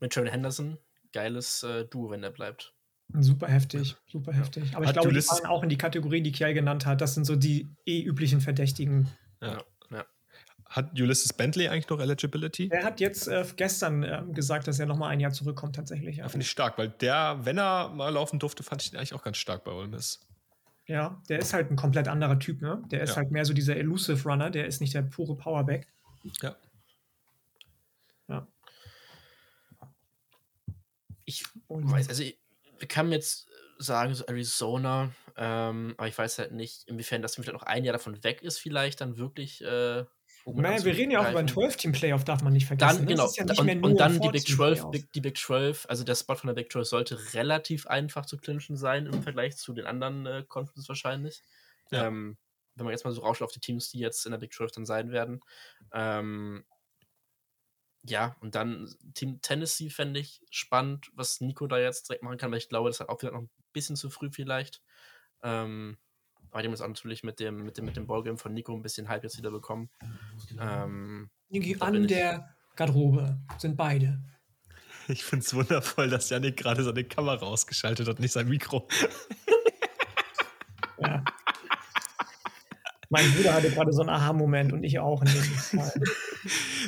Mit 0.00 0.12
Trevor 0.12 0.30
Henderson, 0.30 0.78
geiles 1.12 1.62
äh, 1.62 1.84
Duo, 1.84 2.10
wenn 2.10 2.22
der 2.22 2.30
bleibt. 2.30 2.74
Super 3.18 3.48
heftig, 3.48 3.96
super 4.06 4.32
heftig. 4.32 4.76
Aber 4.76 4.84
ich 4.84 4.92
glaube, 4.92 5.12
die 5.12 5.20
fallen 5.20 5.46
auch 5.46 5.64
in 5.64 5.68
die 5.68 5.78
Kategorie, 5.78 6.22
die 6.22 6.30
Kiel 6.30 6.54
genannt 6.54 6.86
hat. 6.86 7.00
Das 7.00 7.14
sind 7.14 7.24
so 7.24 7.34
die 7.34 7.68
eh 7.84 8.02
üblichen 8.02 8.40
Verdächtigen. 8.40 9.08
Ja. 9.42 9.64
Hat 10.70 10.92
Ulysses 10.92 11.32
Bentley 11.32 11.66
eigentlich 11.66 11.88
noch 11.88 11.98
Eligibility? 11.98 12.68
Er 12.70 12.84
hat 12.84 13.00
jetzt 13.00 13.26
äh, 13.26 13.44
gestern 13.56 14.04
äh, 14.04 14.22
gesagt, 14.32 14.68
dass 14.68 14.78
er 14.78 14.86
noch 14.86 14.96
mal 14.96 15.08
ein 15.08 15.18
Jahr 15.18 15.32
zurückkommt, 15.32 15.74
tatsächlich. 15.74 16.18
Ja. 16.18 16.28
Finde 16.28 16.44
ich 16.44 16.50
stark, 16.50 16.78
weil 16.78 16.88
der, 16.88 17.40
wenn 17.42 17.58
er 17.58 17.88
mal 17.88 18.08
laufen 18.10 18.38
durfte, 18.38 18.62
fand 18.62 18.80
ich 18.80 18.92
ihn 18.92 18.96
eigentlich 18.96 19.12
auch 19.12 19.24
ganz 19.24 19.36
stark 19.36 19.64
bei 19.64 19.72
Ole 19.72 19.88
Miss. 19.88 20.20
Ja, 20.86 21.20
der 21.28 21.40
ist 21.40 21.52
halt 21.52 21.72
ein 21.72 21.76
komplett 21.76 22.06
anderer 22.06 22.38
Typ, 22.38 22.62
ne? 22.62 22.82
Der 22.92 23.02
ist 23.02 23.10
ja. 23.10 23.16
halt 23.16 23.32
mehr 23.32 23.44
so 23.44 23.52
dieser 23.52 23.76
Elusive 23.76 24.22
Runner, 24.28 24.48
der 24.48 24.66
ist 24.66 24.80
nicht 24.80 24.94
der 24.94 25.02
pure 25.02 25.36
Powerback. 25.36 25.88
Ja. 26.40 26.54
Ja. 28.28 28.46
Ich 31.24 31.44
weiß, 31.68 32.08
also 32.08 32.22
ich, 32.22 32.38
wir 32.78 32.86
können 32.86 33.10
jetzt 33.10 33.48
sagen, 33.78 34.14
so 34.14 34.24
Arizona, 34.26 35.10
ähm, 35.36 35.94
aber 35.96 36.06
ich 36.06 36.16
weiß 36.16 36.38
halt 36.38 36.52
nicht, 36.52 36.84
inwiefern 36.86 37.22
das 37.22 37.34
vielleicht 37.34 37.52
noch 37.52 37.64
ein 37.64 37.84
Jahr 37.84 37.92
davon 37.94 38.22
weg 38.22 38.42
ist, 38.42 38.58
vielleicht 38.58 39.00
dann 39.00 39.16
wirklich. 39.16 39.64
Äh, 39.64 40.04
naja, 40.54 40.84
wir 40.84 40.96
reden 40.96 41.10
ja 41.10 41.20
auch 41.20 41.30
über 41.30 41.38
ein 41.38 41.48
12-Team-Playoff, 41.48 42.24
darf 42.24 42.42
man 42.42 42.52
nicht 42.52 42.66
vergessen. 42.66 42.98
Dann, 42.98 43.04
ne? 43.04 43.10
genau, 43.10 43.30
ja 43.34 43.44
und, 43.44 43.84
und, 43.84 44.00
dann 44.00 44.20
die 44.20 44.28
Big 44.28 44.46
12, 44.46 44.90
Big, 44.90 45.12
die 45.12 45.20
Big 45.20 45.36
12, 45.36 45.86
also 45.88 46.04
der 46.04 46.14
Spot 46.14 46.36
von 46.36 46.48
der 46.48 46.54
Big 46.54 46.70
12 46.70 46.86
sollte 46.86 47.34
relativ 47.34 47.86
einfach 47.86 48.26
zu 48.26 48.36
clinchen 48.36 48.76
sein 48.76 49.06
im 49.06 49.22
Vergleich 49.22 49.56
zu 49.56 49.72
den 49.72 49.86
anderen 49.86 50.26
äh, 50.26 50.44
Conferences 50.46 50.88
wahrscheinlich. 50.88 51.42
Ja. 51.90 52.06
Ähm, 52.06 52.36
wenn 52.74 52.84
man 52.84 52.92
jetzt 52.92 53.04
mal 53.04 53.12
so 53.12 53.22
rausschaut 53.22 53.48
auf 53.48 53.52
die 53.52 53.60
Teams, 53.60 53.90
die 53.90 53.98
jetzt 53.98 54.24
in 54.24 54.32
der 54.32 54.38
Big 54.38 54.52
12 54.52 54.72
dann 54.72 54.86
sein 54.86 55.10
werden. 55.10 55.40
Ähm, 55.92 56.64
ja, 58.02 58.36
und 58.40 58.54
dann 58.54 58.88
Team 59.14 59.40
Tennessee 59.42 59.90
fände 59.90 60.20
ich 60.20 60.40
spannend, 60.50 61.10
was 61.14 61.40
Nico 61.40 61.66
da 61.66 61.78
jetzt 61.78 62.08
direkt 62.08 62.22
machen 62.22 62.38
kann, 62.38 62.50
weil 62.50 62.58
ich 62.58 62.68
glaube, 62.68 62.88
das 62.88 63.00
ist 63.00 63.08
auch 63.08 63.20
wieder 63.20 63.32
noch 63.32 63.42
ein 63.42 63.50
bisschen 63.72 63.96
zu 63.96 64.08
früh 64.08 64.30
vielleicht. 64.30 64.80
Ähm, 65.42 65.98
aber 66.50 66.62
die 66.62 66.68
haben 66.68 66.72
jetzt 66.72 66.80
natürlich 66.80 67.22
mit 67.22 67.40
dem, 67.40 67.64
mit 67.64 67.78
dem, 67.78 67.84
mit 67.84 67.96
dem 67.96 68.06
Ballgame 68.06 68.38
von 68.38 68.52
Nico 68.52 68.74
ein 68.74 68.82
bisschen 68.82 69.08
Hype 69.08 69.22
jetzt 69.22 69.38
wieder 69.38 69.50
bekommen. 69.50 69.90
Ähm, 70.58 71.30
an 71.80 72.06
der 72.06 72.54
Garderobe 72.76 73.38
sind 73.58 73.76
beide. 73.76 74.22
Ich 75.08 75.24
finde 75.24 75.44
es 75.44 75.54
wundervoll, 75.54 76.08
dass 76.08 76.30
Janik 76.30 76.56
gerade 76.56 76.84
seine 76.84 77.02
Kamera 77.02 77.44
ausgeschaltet 77.44 78.06
hat, 78.06 78.20
nicht 78.20 78.32
sein 78.32 78.48
Mikro. 78.48 78.86
ja. 80.98 81.24
Mein 83.10 83.28
Bruder 83.32 83.54
hatte 83.54 83.70
gerade 83.70 83.92
so 83.92 84.02
einen 84.02 84.08
Aha-Moment 84.08 84.72
und 84.72 84.84
ich 84.84 85.00
auch 85.00 85.20
in 85.22 85.28
dem 85.28 85.42
Fall. 85.42 85.92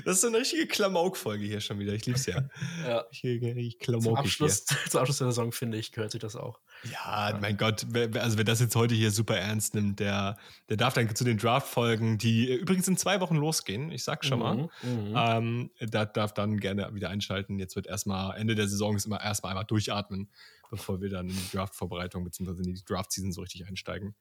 Das 0.07 0.15
ist 0.15 0.21
so 0.23 0.29
eine 0.29 0.39
richtige 0.39 0.67
Klamauk-Folge 0.67 1.45
hier 1.45 1.61
schon 1.61 1.79
wieder. 1.79 1.93
Ich 1.93 2.07
lieb's 2.07 2.25
ja. 2.25 2.43
ja. 2.87 3.05
Ich, 3.11 3.79
zum, 3.79 4.17
Abschluss, 4.17 4.65
zum 4.89 5.01
Abschluss 5.01 5.19
der 5.19 5.27
Saison, 5.27 5.53
finde 5.53 5.77
ich, 5.77 5.93
gehört 5.93 6.13
sich 6.13 6.21
das 6.21 6.35
auch. 6.35 6.59
Ja, 6.85 7.31
ja, 7.31 7.39
mein 7.39 7.59
Gott, 7.59 7.87
also 8.15 8.39
wer 8.39 8.45
das 8.45 8.61
jetzt 8.61 8.75
heute 8.75 8.95
hier 8.95 9.11
super 9.11 9.37
ernst 9.37 9.75
nimmt, 9.75 10.01
der, 10.01 10.39
der 10.71 10.79
darf 10.79 10.95
dann 10.95 11.15
zu 11.15 11.25
den 11.25 11.37
Draft-Folgen, 11.37 12.17
die 12.17 12.55
übrigens 12.55 12.89
in 12.89 12.97
zwei 12.97 13.21
Wochen 13.21 13.37
losgehen, 13.37 13.91
ich 13.93 14.03
sag 14.03 14.25
schon 14.25 14.39
mal, 14.39 14.57
mhm, 14.57 14.71
mhm. 14.83 15.15
ähm, 15.15 15.71
da 15.81 16.07
darf 16.07 16.33
dann 16.33 16.59
gerne 16.59 16.95
wieder 16.95 17.11
einschalten. 17.11 17.59
Jetzt 17.59 17.77
wird 17.77 17.87
erstmal, 17.87 18.37
Ende 18.39 18.55
der 18.55 18.69
Saison 18.69 18.97
ist 18.97 19.05
immer 19.05 19.23
erstmal 19.23 19.51
einmal 19.51 19.67
durchatmen, 19.67 20.31
bevor 20.71 21.03
wir 21.03 21.11
dann 21.11 21.29
in 21.29 21.37
die 21.37 21.51
Draft-Vorbereitung 21.57 22.25
bzw. 22.25 22.63
in 22.63 22.75
die 22.75 22.85
Draft-Season 22.85 23.33
so 23.33 23.43
richtig 23.43 23.67
einsteigen. 23.67 24.15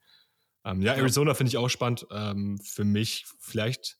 Ähm, 0.65 0.81
ja, 0.81 0.93
Arizona 0.93 1.33
finde 1.33 1.49
ich 1.49 1.57
auch 1.57 1.69
spannend. 1.69 2.05
Ähm, 2.11 2.57
für 2.59 2.83
mich 2.83 3.25
vielleicht, 3.39 3.97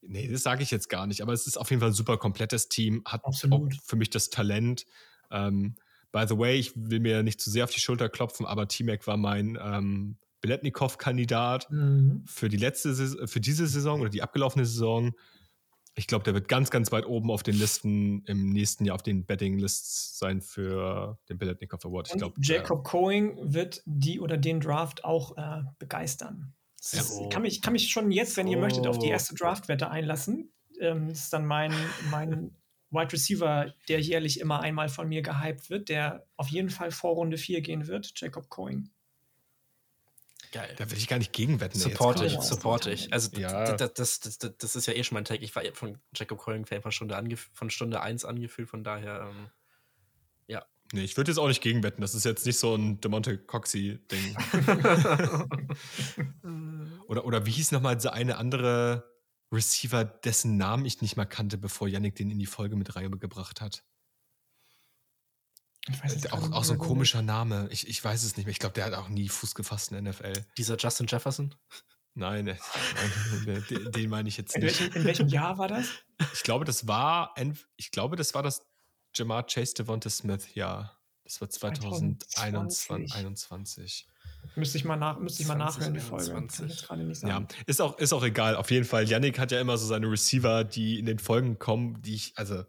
nee, 0.00 0.28
das 0.28 0.42
sage 0.42 0.62
ich 0.62 0.70
jetzt 0.70 0.88
gar 0.88 1.06
nicht, 1.06 1.22
aber 1.22 1.32
es 1.32 1.46
ist 1.46 1.56
auf 1.56 1.70
jeden 1.70 1.80
Fall 1.80 1.90
ein 1.90 1.94
super 1.94 2.18
komplettes 2.18 2.68
Team, 2.68 3.02
hat 3.04 3.24
Absolut. 3.24 3.74
auch 3.74 3.82
für 3.84 3.96
mich 3.96 4.10
das 4.10 4.30
Talent. 4.30 4.86
Ähm, 5.30 5.76
by 6.10 6.24
the 6.28 6.38
way, 6.38 6.58
ich 6.58 6.72
will 6.74 7.00
mir 7.00 7.22
nicht 7.22 7.40
zu 7.40 7.50
sehr 7.50 7.64
auf 7.64 7.70
die 7.70 7.80
Schulter 7.80 8.08
klopfen, 8.08 8.46
aber 8.46 8.68
T-Mac 8.68 9.06
war 9.06 9.16
mein 9.16 9.58
ähm, 9.60 10.16
Beletnikow-Kandidat 10.40 11.70
mhm. 11.70 12.24
für 12.26 12.48
die 12.48 12.56
letzte 12.56 12.94
für 13.26 13.40
diese 13.40 13.66
Saison 13.66 14.00
oder 14.00 14.10
die 14.10 14.22
abgelaufene 14.22 14.66
Saison 14.66 15.12
ich 15.94 16.06
glaube, 16.06 16.24
der 16.24 16.34
wird 16.34 16.48
ganz, 16.48 16.70
ganz 16.70 16.90
weit 16.90 17.06
oben 17.06 17.30
auf 17.30 17.42
den 17.42 17.56
Listen 17.56 18.24
im 18.24 18.50
nächsten 18.50 18.84
Jahr 18.84 18.94
auf 18.94 19.02
den 19.02 19.26
Betting-Lists 19.26 20.18
sein 20.18 20.40
für 20.40 21.18
den 21.28 21.38
Beletnikov 21.38 21.84
Award. 21.84 22.08
Ich 22.08 22.16
glaub, 22.16 22.34
Jacob 22.38 22.80
äh, 22.80 22.90
Coing 22.90 23.38
wird 23.42 23.82
die 23.84 24.20
oder 24.20 24.38
den 24.38 24.60
Draft 24.60 25.04
auch 25.04 25.36
äh, 25.36 25.62
begeistern. 25.78 26.54
Ja, 26.92 27.02
oh. 27.12 27.28
kann, 27.28 27.42
mich, 27.42 27.62
kann 27.62 27.74
mich 27.74 27.90
schon 27.90 28.10
jetzt, 28.10 28.36
wenn 28.36 28.46
ihr 28.46 28.58
oh. 28.58 28.60
möchtet, 28.60 28.86
auf 28.86 28.98
die 28.98 29.08
erste 29.08 29.34
Draft-Wette 29.34 29.90
einlassen. 29.90 30.52
Ähm, 30.80 31.08
das 31.08 31.24
ist 31.24 31.32
dann 31.32 31.46
mein, 31.46 31.72
mein 32.10 32.56
Wide 32.90 33.12
Receiver, 33.12 33.72
der 33.88 34.00
jährlich 34.00 34.40
immer 34.40 34.60
einmal 34.60 34.88
von 34.88 35.08
mir 35.08 35.22
gehypt 35.22 35.68
wird, 35.68 35.88
der 35.90 36.26
auf 36.36 36.48
jeden 36.48 36.70
Fall 36.70 36.90
vor 36.90 37.14
Runde 37.14 37.36
4 37.36 37.60
gehen 37.60 37.86
wird, 37.86 38.12
Jacob 38.16 38.48
Coing. 38.48 38.90
Geil. 40.52 40.74
Da 40.76 40.90
will 40.90 40.98
ich 40.98 41.08
gar 41.08 41.18
nicht 41.18 41.32
gegenwetten. 41.32 41.80
Supporte 41.80 42.26
ich, 42.26 42.38
supporte 42.40 42.90
ich. 42.90 43.10
Also 43.10 43.34
ja. 43.38 43.72
das, 43.72 43.94
das, 43.94 44.38
das, 44.38 44.56
das, 44.58 44.76
ist 44.76 44.86
ja 44.86 44.92
eh 44.92 45.02
schon 45.02 45.14
mein 45.14 45.24
Tag. 45.24 45.40
Ich 45.40 45.56
war 45.56 45.62
von 45.72 45.98
Jacob 46.14 46.38
Colling-Fan 46.38 46.82
von 46.82 46.92
Stunde, 46.92 47.36
von 47.54 47.70
Stunde 47.70 48.02
1 48.02 48.26
angefühlt, 48.26 48.68
von 48.68 48.84
daher, 48.84 49.30
ähm, 49.30 49.48
ja. 50.46 50.62
Nee, 50.92 51.04
ich 51.04 51.16
würde 51.16 51.30
jetzt 51.30 51.38
auch 51.38 51.48
nicht 51.48 51.62
gegenwetten. 51.62 52.02
Das 52.02 52.14
ist 52.14 52.24
jetzt 52.24 52.44
nicht 52.44 52.58
so 52.58 52.74
ein 52.74 53.00
Demonte 53.00 53.38
Coxey-Ding. 53.38 54.36
oder, 57.08 57.24
oder 57.24 57.46
wie 57.46 57.50
hieß 57.50 57.72
nochmal 57.72 57.96
diese 57.96 58.12
eine 58.12 58.36
andere 58.36 59.10
Receiver, 59.50 60.04
dessen 60.04 60.58
Namen 60.58 60.84
ich 60.84 61.00
nicht 61.00 61.16
mal 61.16 61.24
kannte, 61.24 61.56
bevor 61.56 61.88
Yannick 61.88 62.14
den 62.14 62.30
in 62.30 62.38
die 62.38 62.46
Folge 62.46 62.76
mit 62.76 62.94
reingebracht 62.94 63.62
hat? 63.62 63.84
Auch, 66.30 66.52
auch 66.52 66.64
so 66.64 66.74
ein 66.74 66.78
komischer 66.78 67.22
Name. 67.22 67.68
Ich, 67.70 67.88
ich 67.88 68.02
weiß 68.02 68.22
es 68.22 68.36
nicht 68.36 68.46
mehr. 68.46 68.52
Ich 68.52 68.58
glaube, 68.58 68.74
der 68.74 68.84
hat 68.84 68.94
auch 68.94 69.08
nie 69.08 69.28
Fuß 69.28 69.54
gefasst 69.54 69.92
in 69.92 70.04
der 70.04 70.12
NFL. 70.12 70.32
Dieser 70.56 70.76
Justin 70.76 71.06
Jefferson? 71.06 71.54
Nein, 72.14 72.46
äh, 72.46 72.56
nein 73.46 73.64
den, 73.70 73.90
den 73.90 74.10
meine 74.10 74.28
ich 74.28 74.36
jetzt 74.36 74.56
nicht. 74.56 74.80
In 74.80 74.80
welchem, 74.80 74.96
in 74.96 75.04
welchem, 75.04 75.28
Jahr 75.28 75.58
war 75.58 75.68
das? 75.68 75.86
Ich 76.34 76.42
glaube, 76.42 76.64
das 76.64 76.86
war, 76.86 77.34
ich 77.76 77.90
glaube, 77.90 78.16
das 78.16 78.34
war 78.34 78.42
das 78.42 78.66
Jamar 79.14 79.46
Chase 79.46 79.74
Devonta 79.74 80.10
Smith 80.10 80.54
Jahr. 80.54 80.98
Das 81.24 81.40
war 81.40 81.48
2021. 81.48 84.06
Müsste 84.56 84.76
ich 84.76 84.84
mal, 84.84 84.96
nach, 84.96 85.18
müsste 85.18 85.42
ich 85.42 85.48
mal 85.48 85.54
nachhören, 85.54 85.94
die 85.94 86.00
Folge. 86.00 86.32
Kann 86.32 86.46
ich 86.46 86.58
jetzt 86.58 86.86
gerade 86.86 87.04
nicht 87.04 87.20
sagen. 87.20 87.48
Ja, 87.50 87.56
ist 87.66 87.80
auch, 87.80 87.96
ist 87.98 88.12
auch 88.12 88.24
egal. 88.24 88.56
Auf 88.56 88.70
jeden 88.70 88.84
Fall. 88.84 89.08
Yannick 89.08 89.38
hat 89.38 89.50
ja 89.50 89.58
immer 89.60 89.78
so 89.78 89.86
seine 89.86 90.10
Receiver, 90.10 90.64
die 90.64 90.98
in 90.98 91.06
den 91.06 91.18
Folgen 91.18 91.58
kommen, 91.58 92.02
die 92.02 92.14
ich, 92.14 92.32
also 92.36 92.64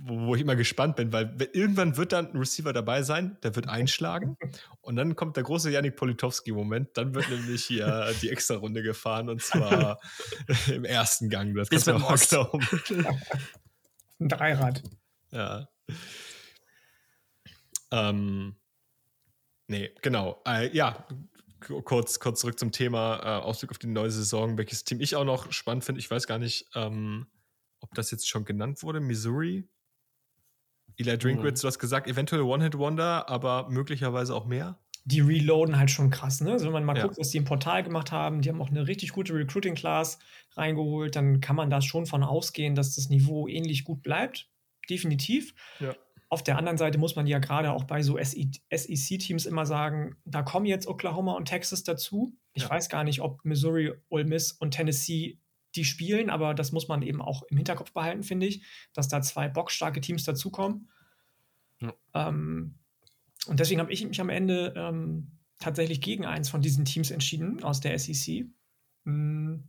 wo, 0.00 0.26
wo, 0.26 0.34
ich 0.34 0.40
immer 0.40 0.56
gespannt 0.56 0.96
bin, 0.96 1.12
weil 1.12 1.36
irgendwann 1.52 1.96
wird 1.96 2.12
dann 2.12 2.32
ein 2.32 2.36
Receiver 2.36 2.72
dabei 2.72 3.02
sein, 3.02 3.36
der 3.42 3.54
wird 3.56 3.68
einschlagen 3.68 4.36
und 4.80 4.96
dann 4.96 5.16
kommt 5.16 5.36
der 5.36 5.44
große 5.44 5.70
Janik 5.70 5.96
Politowski-Moment. 5.96 6.90
Dann 6.96 7.14
wird 7.14 7.28
nämlich 7.30 7.64
hier 7.64 8.12
die 8.22 8.30
Extra-Runde 8.30 8.82
gefahren 8.82 9.28
und 9.28 9.42
zwar 9.42 10.00
im 10.72 10.84
ersten 10.84 11.28
Gang. 11.28 11.54
Das 11.54 11.70
kannst 11.70 11.86
du 11.86 11.94
auch 11.94 12.16
glauben. 12.16 12.66
Ein 14.20 14.28
Dreirad. 14.28 14.82
Ja. 15.30 15.68
Ähm, 17.90 18.56
nee, 19.66 19.90
genau. 20.02 20.42
Äh, 20.46 20.74
ja, 20.74 21.06
kurz, 21.84 22.20
kurz 22.20 22.40
zurück 22.40 22.58
zum 22.58 22.72
Thema 22.72 23.18
äh, 23.18 23.42
Ausblick 23.42 23.70
auf 23.70 23.78
die 23.78 23.86
neue 23.86 24.10
Saison. 24.10 24.58
Welches 24.58 24.84
Team 24.84 25.00
ich 25.00 25.16
auch 25.16 25.24
noch 25.24 25.52
spannend 25.52 25.84
finde, 25.84 26.00
ich 26.00 26.10
weiß 26.10 26.26
gar 26.26 26.38
nicht, 26.38 26.68
ähm, 26.74 27.26
ob 27.80 27.94
das 27.94 28.10
jetzt 28.10 28.28
schon 28.28 28.44
genannt 28.44 28.82
wurde. 28.82 29.00
Missouri 29.00 29.68
Eli 31.02 31.18
Drinkwitz, 31.18 31.60
mhm. 31.60 31.62
du 31.62 31.68
hast 31.68 31.78
gesagt, 31.78 32.06
eventuell 32.06 32.42
One-Hit-Wonder, 32.42 33.28
aber 33.28 33.68
möglicherweise 33.68 34.34
auch 34.34 34.46
mehr. 34.46 34.78
Die 35.04 35.20
reloaden 35.20 35.78
halt 35.78 35.90
schon 35.90 36.10
krass, 36.10 36.40
ne? 36.40 36.52
Also 36.52 36.66
wenn 36.66 36.72
man 36.72 36.84
mal 36.84 36.96
ja. 36.96 37.02
guckt, 37.02 37.18
was 37.18 37.30
die 37.30 37.38
im 37.38 37.44
Portal 37.44 37.82
gemacht 37.82 38.12
haben, 38.12 38.40
die 38.40 38.48
haben 38.48 38.62
auch 38.62 38.70
eine 38.70 38.86
richtig 38.86 39.12
gute 39.12 39.34
Recruiting-Class 39.34 40.18
reingeholt, 40.56 41.16
dann 41.16 41.40
kann 41.40 41.56
man 41.56 41.70
da 41.70 41.82
schon 41.82 42.06
von 42.06 42.22
ausgehen, 42.22 42.74
dass 42.74 42.94
das 42.94 43.08
Niveau 43.08 43.48
ähnlich 43.48 43.84
gut 43.84 44.02
bleibt. 44.02 44.48
Definitiv. 44.88 45.54
Ja. 45.80 45.94
Auf 46.28 46.42
der 46.42 46.56
anderen 46.56 46.78
Seite 46.78 46.98
muss 46.98 47.16
man 47.16 47.26
ja 47.26 47.40
gerade 47.40 47.72
auch 47.72 47.84
bei 47.84 48.00
so 48.00 48.16
SEC-Teams 48.16 49.44
immer 49.44 49.66
sagen, 49.66 50.16
da 50.24 50.42
kommen 50.42 50.66
jetzt 50.66 50.86
Oklahoma 50.86 51.34
und 51.34 51.46
Texas 51.46 51.82
dazu. 51.82 52.34
Ich 52.54 52.62
ja. 52.62 52.70
weiß 52.70 52.88
gar 52.88 53.04
nicht, 53.04 53.20
ob 53.20 53.44
Missouri, 53.44 53.92
Ole 54.08 54.24
Miss 54.24 54.52
und 54.52 54.70
Tennessee 54.70 55.41
die 55.74 55.84
spielen, 55.84 56.30
aber 56.30 56.54
das 56.54 56.72
muss 56.72 56.88
man 56.88 57.02
eben 57.02 57.22
auch 57.22 57.42
im 57.44 57.56
Hinterkopf 57.56 57.92
behalten, 57.92 58.22
finde 58.22 58.46
ich, 58.46 58.64
dass 58.92 59.08
da 59.08 59.22
zwei 59.22 59.48
boxstarke 59.48 60.00
Teams 60.00 60.24
dazukommen. 60.24 60.88
Ja. 61.80 61.92
Ähm, 62.14 62.78
und 63.46 63.58
deswegen 63.60 63.80
habe 63.80 63.92
ich 63.92 64.06
mich 64.06 64.20
am 64.20 64.28
Ende 64.28 64.72
ähm, 64.76 65.32
tatsächlich 65.58 66.00
gegen 66.00 66.26
eins 66.26 66.48
von 66.48 66.60
diesen 66.60 66.84
Teams 66.84 67.10
entschieden 67.10 67.62
aus 67.62 67.80
der 67.80 67.98
SEC, 67.98 68.46
mhm. 69.04 69.64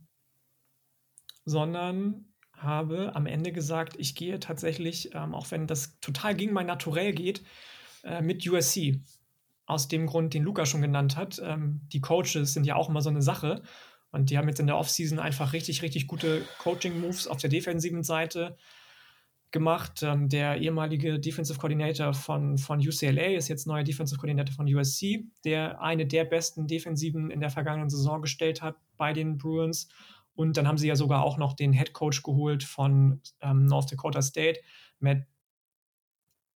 sondern 1.44 2.26
habe 2.56 3.14
am 3.14 3.26
Ende 3.26 3.52
gesagt, 3.52 3.96
ich 3.98 4.14
gehe 4.14 4.38
tatsächlich, 4.38 5.14
ähm, 5.14 5.34
auch 5.34 5.50
wenn 5.50 5.66
das 5.66 5.98
total 6.00 6.34
gegen 6.34 6.52
mein 6.52 6.66
Naturell 6.66 7.12
geht, 7.12 7.42
äh, 8.04 8.22
mit 8.22 8.46
USC. 8.48 9.00
Aus 9.66 9.88
dem 9.88 10.06
Grund, 10.06 10.34
den 10.34 10.42
Luca 10.42 10.66
schon 10.66 10.82
genannt 10.82 11.16
hat. 11.16 11.40
Ähm, 11.42 11.80
die 11.92 12.02
Coaches 12.02 12.52
sind 12.52 12.66
ja 12.66 12.76
auch 12.76 12.90
immer 12.90 13.00
so 13.00 13.08
eine 13.08 13.22
Sache. 13.22 13.62
Und 14.14 14.30
die 14.30 14.38
haben 14.38 14.46
jetzt 14.46 14.60
in 14.60 14.68
der 14.68 14.78
Offseason 14.78 15.18
einfach 15.18 15.52
richtig, 15.52 15.82
richtig 15.82 16.06
gute 16.06 16.42
Coaching-Moves 16.58 17.26
auf 17.26 17.38
der 17.38 17.50
defensiven 17.50 18.04
Seite 18.04 18.56
gemacht. 19.50 20.04
Ähm, 20.04 20.28
der 20.28 20.58
ehemalige 20.58 21.18
Defensive 21.18 21.58
Coordinator 21.58 22.14
von, 22.14 22.56
von 22.56 22.78
UCLA 22.78 23.36
ist 23.36 23.48
jetzt 23.48 23.66
neuer 23.66 23.82
Defensive 23.82 24.20
Coordinator 24.20 24.54
von 24.54 24.72
USC, 24.72 25.24
der 25.44 25.80
eine 25.80 26.06
der 26.06 26.24
besten 26.26 26.68
Defensiven 26.68 27.32
in 27.32 27.40
der 27.40 27.50
vergangenen 27.50 27.90
Saison 27.90 28.22
gestellt 28.22 28.62
hat 28.62 28.76
bei 28.96 29.12
den 29.12 29.36
Bruins. 29.36 29.88
Und 30.36 30.56
dann 30.56 30.68
haben 30.68 30.78
sie 30.78 30.86
ja 30.88 30.94
sogar 30.94 31.24
auch 31.24 31.36
noch 31.36 31.54
den 31.54 31.72
Head 31.72 31.92
Coach 31.92 32.22
geholt 32.22 32.62
von 32.62 33.20
ähm, 33.40 33.66
North 33.66 33.90
Dakota 33.90 34.22
State, 34.22 34.60
Matt 35.00 35.26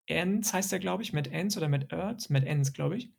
Enns 0.06 0.54
heißt 0.54 0.72
er, 0.72 0.78
glaube 0.78 1.02
ich, 1.02 1.12
Matt 1.12 1.26
Enns 1.26 1.56
oder 1.56 1.68
Matt 1.68 1.92
Ertz, 1.92 2.30
Matt 2.30 2.44
Enns, 2.44 2.72
glaube 2.72 2.96
ich 2.98 3.10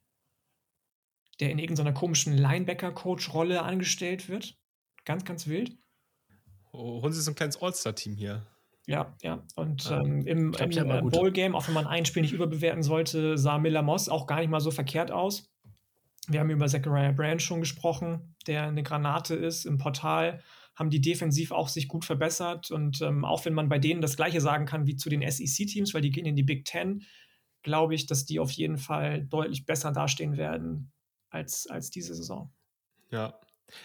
der 1.39 1.51
in 1.51 1.59
irgendeiner 1.59 1.93
komischen 1.93 2.37
Linebacker-Coach-Rolle 2.37 3.61
angestellt 3.61 4.29
wird. 4.29 4.57
Ganz, 5.05 5.25
ganz 5.25 5.47
wild. 5.47 5.77
Holen 6.73 7.13
Sie 7.13 7.21
so 7.21 7.31
ein 7.31 7.35
kleines 7.35 7.61
All-Star-Team 7.61 8.15
hier. 8.15 8.45
Ja, 8.85 9.15
ja. 9.21 9.43
Und 9.55 9.89
ja. 9.89 10.01
Ähm, 10.01 10.25
im, 10.25 10.53
im 10.53 10.71
ja 10.71 11.01
Bowl-Game, 11.01 11.55
auch 11.55 11.67
wenn 11.67 11.73
man 11.73 11.87
ein 11.87 12.05
Spiel 12.05 12.21
nicht 12.21 12.33
überbewerten 12.33 12.83
sollte, 12.83 13.37
sah 13.37 13.57
Miller 13.57 13.81
Moss 13.81 14.09
auch 14.09 14.27
gar 14.27 14.39
nicht 14.39 14.49
mal 14.49 14.59
so 14.59 14.71
verkehrt 14.71 15.11
aus. 15.11 15.51
Wir 16.27 16.39
haben 16.39 16.49
über 16.49 16.67
Zachariah 16.67 17.11
Brand 17.11 17.41
schon 17.41 17.61
gesprochen, 17.61 18.35
der 18.45 18.63
eine 18.63 18.83
Granate 18.83 19.35
ist 19.35 19.65
im 19.65 19.77
Portal, 19.77 20.43
haben 20.75 20.89
die 20.89 21.01
defensiv 21.01 21.51
auch 21.51 21.67
sich 21.67 21.87
gut 21.87 22.05
verbessert. 22.05 22.71
Und 22.71 23.01
ähm, 23.01 23.25
auch 23.25 23.45
wenn 23.45 23.53
man 23.53 23.69
bei 23.69 23.79
denen 23.79 24.01
das 24.01 24.15
Gleiche 24.15 24.41
sagen 24.41 24.65
kann 24.65 24.85
wie 24.85 24.95
zu 24.95 25.09
den 25.09 25.21
SEC-Teams, 25.21 25.93
weil 25.93 26.01
die 26.01 26.11
gehen 26.11 26.25
in 26.25 26.35
die 26.35 26.43
Big 26.43 26.65
Ten, 26.65 27.03
glaube 27.63 27.95
ich, 27.95 28.05
dass 28.05 28.25
die 28.25 28.39
auf 28.39 28.51
jeden 28.51 28.77
Fall 28.77 29.23
deutlich 29.23 29.65
besser 29.65 29.91
dastehen 29.91 30.37
werden 30.37 30.91
als, 31.29 31.67
als 31.67 31.89
diese 31.89 32.15
Saison. 32.15 32.51
Ja. 33.11 33.39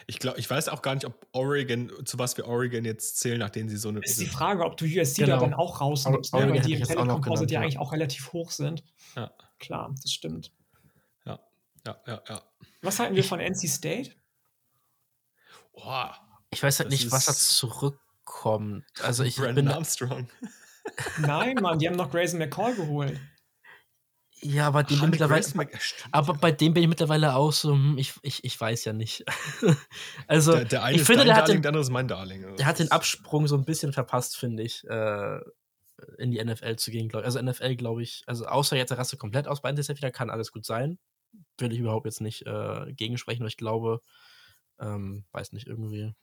Ich 0.07 0.19
glaube, 0.19 0.39
ich 0.39 0.49
weiß 0.49 0.69
auch 0.69 0.81
gar 0.81 0.95
nicht, 0.95 1.05
ob 1.05 1.27
Oregon, 1.33 1.93
zu 2.07 2.19
was 2.19 2.37
wir 2.37 2.47
Oregon 2.47 2.85
jetzt 2.85 3.19
zählen, 3.19 3.39
nachdem 3.39 3.69
sie 3.69 3.77
so 3.77 3.91
eine. 3.91 4.01
Ist 4.01 4.19
die 4.19 4.27
Frage, 4.27 4.65
ob 4.65 4.77
du 4.79 4.87
USC 4.87 5.25
genau. 5.25 5.37
da 5.37 5.41
dann 5.41 5.55
auch 5.55 5.81
rausnimmst, 5.81 6.33
ne? 6.33 6.51
weil 6.51 6.61
die 6.61 6.75
im 6.75 7.07
Composite 7.07 7.53
ja 7.53 7.61
eigentlich 7.61 7.79
auch 7.79 7.93
relativ 7.93 8.33
hoch 8.33 8.51
sind. 8.51 8.83
Ja. 9.15 9.31
Klar, 9.59 9.95
das 10.01 10.11
stimmt. 10.11 10.53
Ja, 11.27 11.39
ja, 11.87 11.97
ja, 12.07 12.23
ja. 12.29 12.43
Was 12.83 12.99
halten 12.99 13.15
wir 13.15 13.25
von 13.25 13.41
NC 13.41 13.69
State? 13.69 14.13
Boah. 15.73 16.17
Ich 16.51 16.63
weiß 16.63 16.81
halt 16.81 16.91
nicht, 16.91 17.11
was 17.11 17.27
da 17.27 17.35
zurückkommt. 17.35 18.85
Also 19.03 19.25
ich 19.25 19.37
Brandon 19.37 19.57
bin 19.57 19.69
Armstrong. 19.69 20.29
Nein, 21.19 21.57
Mann, 21.57 21.79
die 21.79 21.89
haben 21.89 21.97
noch 21.97 22.11
Grayson 22.11 22.39
McCall 22.39 22.75
geholt. 22.75 23.21
Ja, 24.45 24.67
aber 24.67 24.83
dem 24.83 25.01
bin 25.01 25.11
mittlerweile, 25.11 25.47
aber 26.13 26.35
bei 26.35 26.53
dem 26.53 26.75
bin 26.75 26.83
ich 26.83 26.89
mittlerweile 26.89 27.35
auch 27.35 27.51
so, 27.51 27.73
hm, 27.73 27.97
ich, 27.97 28.13
ich, 28.21 28.45
ich 28.45 28.61
weiß 28.61 28.85
ja 28.85 28.93
nicht. 28.93 29.25
also, 30.27 30.53
der, 30.53 30.65
der 30.67 30.83
eine 30.83 30.97
ich 30.97 31.01
ist 31.01 31.07
finde, 31.07 31.25
der 31.25 31.37
hat, 31.37 31.43
Darling, 31.43 31.57
den, 31.57 31.63
der 31.63 31.69
andere 31.71 31.83
ist 31.83 31.91
mein 31.91 32.09
Darling. 32.09 32.45
Also 32.45 32.57
der 32.57 32.67
hat 32.67 32.79
den 32.79 32.91
Absprung 32.91 33.47
so 33.47 33.57
ein 33.57 33.65
bisschen 33.65 33.95
verpasst, 33.95 34.37
finde 34.37 34.63
ich, 34.63 34.85
äh, 34.85 35.41
in 36.19 36.31
die 36.31 36.45
NFL 36.45 36.77
zu 36.77 36.91
gehen. 36.91 37.09
Glaub. 37.09 37.25
Also 37.25 37.41
NFL, 37.41 37.77
glaube 37.77 38.03
ich, 38.03 38.23
also 38.27 38.45
außer 38.45 38.77
jetzt 38.77 38.91
der 38.91 38.99
Rasse 38.99 39.17
komplett 39.17 39.49
aus 39.49 39.63
bei 39.63 39.75
wieder, 39.75 40.11
kann 40.11 40.29
alles 40.29 40.53
gut 40.53 40.67
sein. 40.67 40.99
Will 41.57 41.73
ich 41.73 41.79
überhaupt 41.79 42.05
jetzt 42.05 42.21
nicht 42.21 42.47
äh, 42.47 42.93
gegensprechen, 42.93 43.43
aber 43.43 43.49
ich 43.49 43.57
glaube, 43.57 44.03
ähm, 44.79 45.25
weiß 45.33 45.53
nicht, 45.53 45.67
irgendwie, 45.67 46.15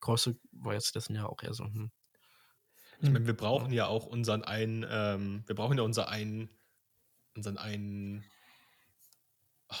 Grosse 0.00 0.36
war 0.50 0.74
jetzt 0.74 0.96
dessen 0.96 1.14
ja 1.14 1.26
auch 1.26 1.40
eher 1.40 1.54
so, 1.54 1.64
hm. 1.64 1.92
Ich 3.00 3.10
meine, 3.10 3.26
wir 3.26 3.36
brauchen 3.36 3.72
ja 3.72 3.86
auch 3.86 4.06
unseren 4.06 4.44
einen, 4.44 4.86
ähm, 4.88 5.42
wir 5.46 5.54
brauchen 5.54 5.76
ja 5.76 5.84
unser 5.84 6.08
einen, 6.08 6.48
unseren 7.34 7.56
einen. 7.58 8.24
Ach, 9.68 9.80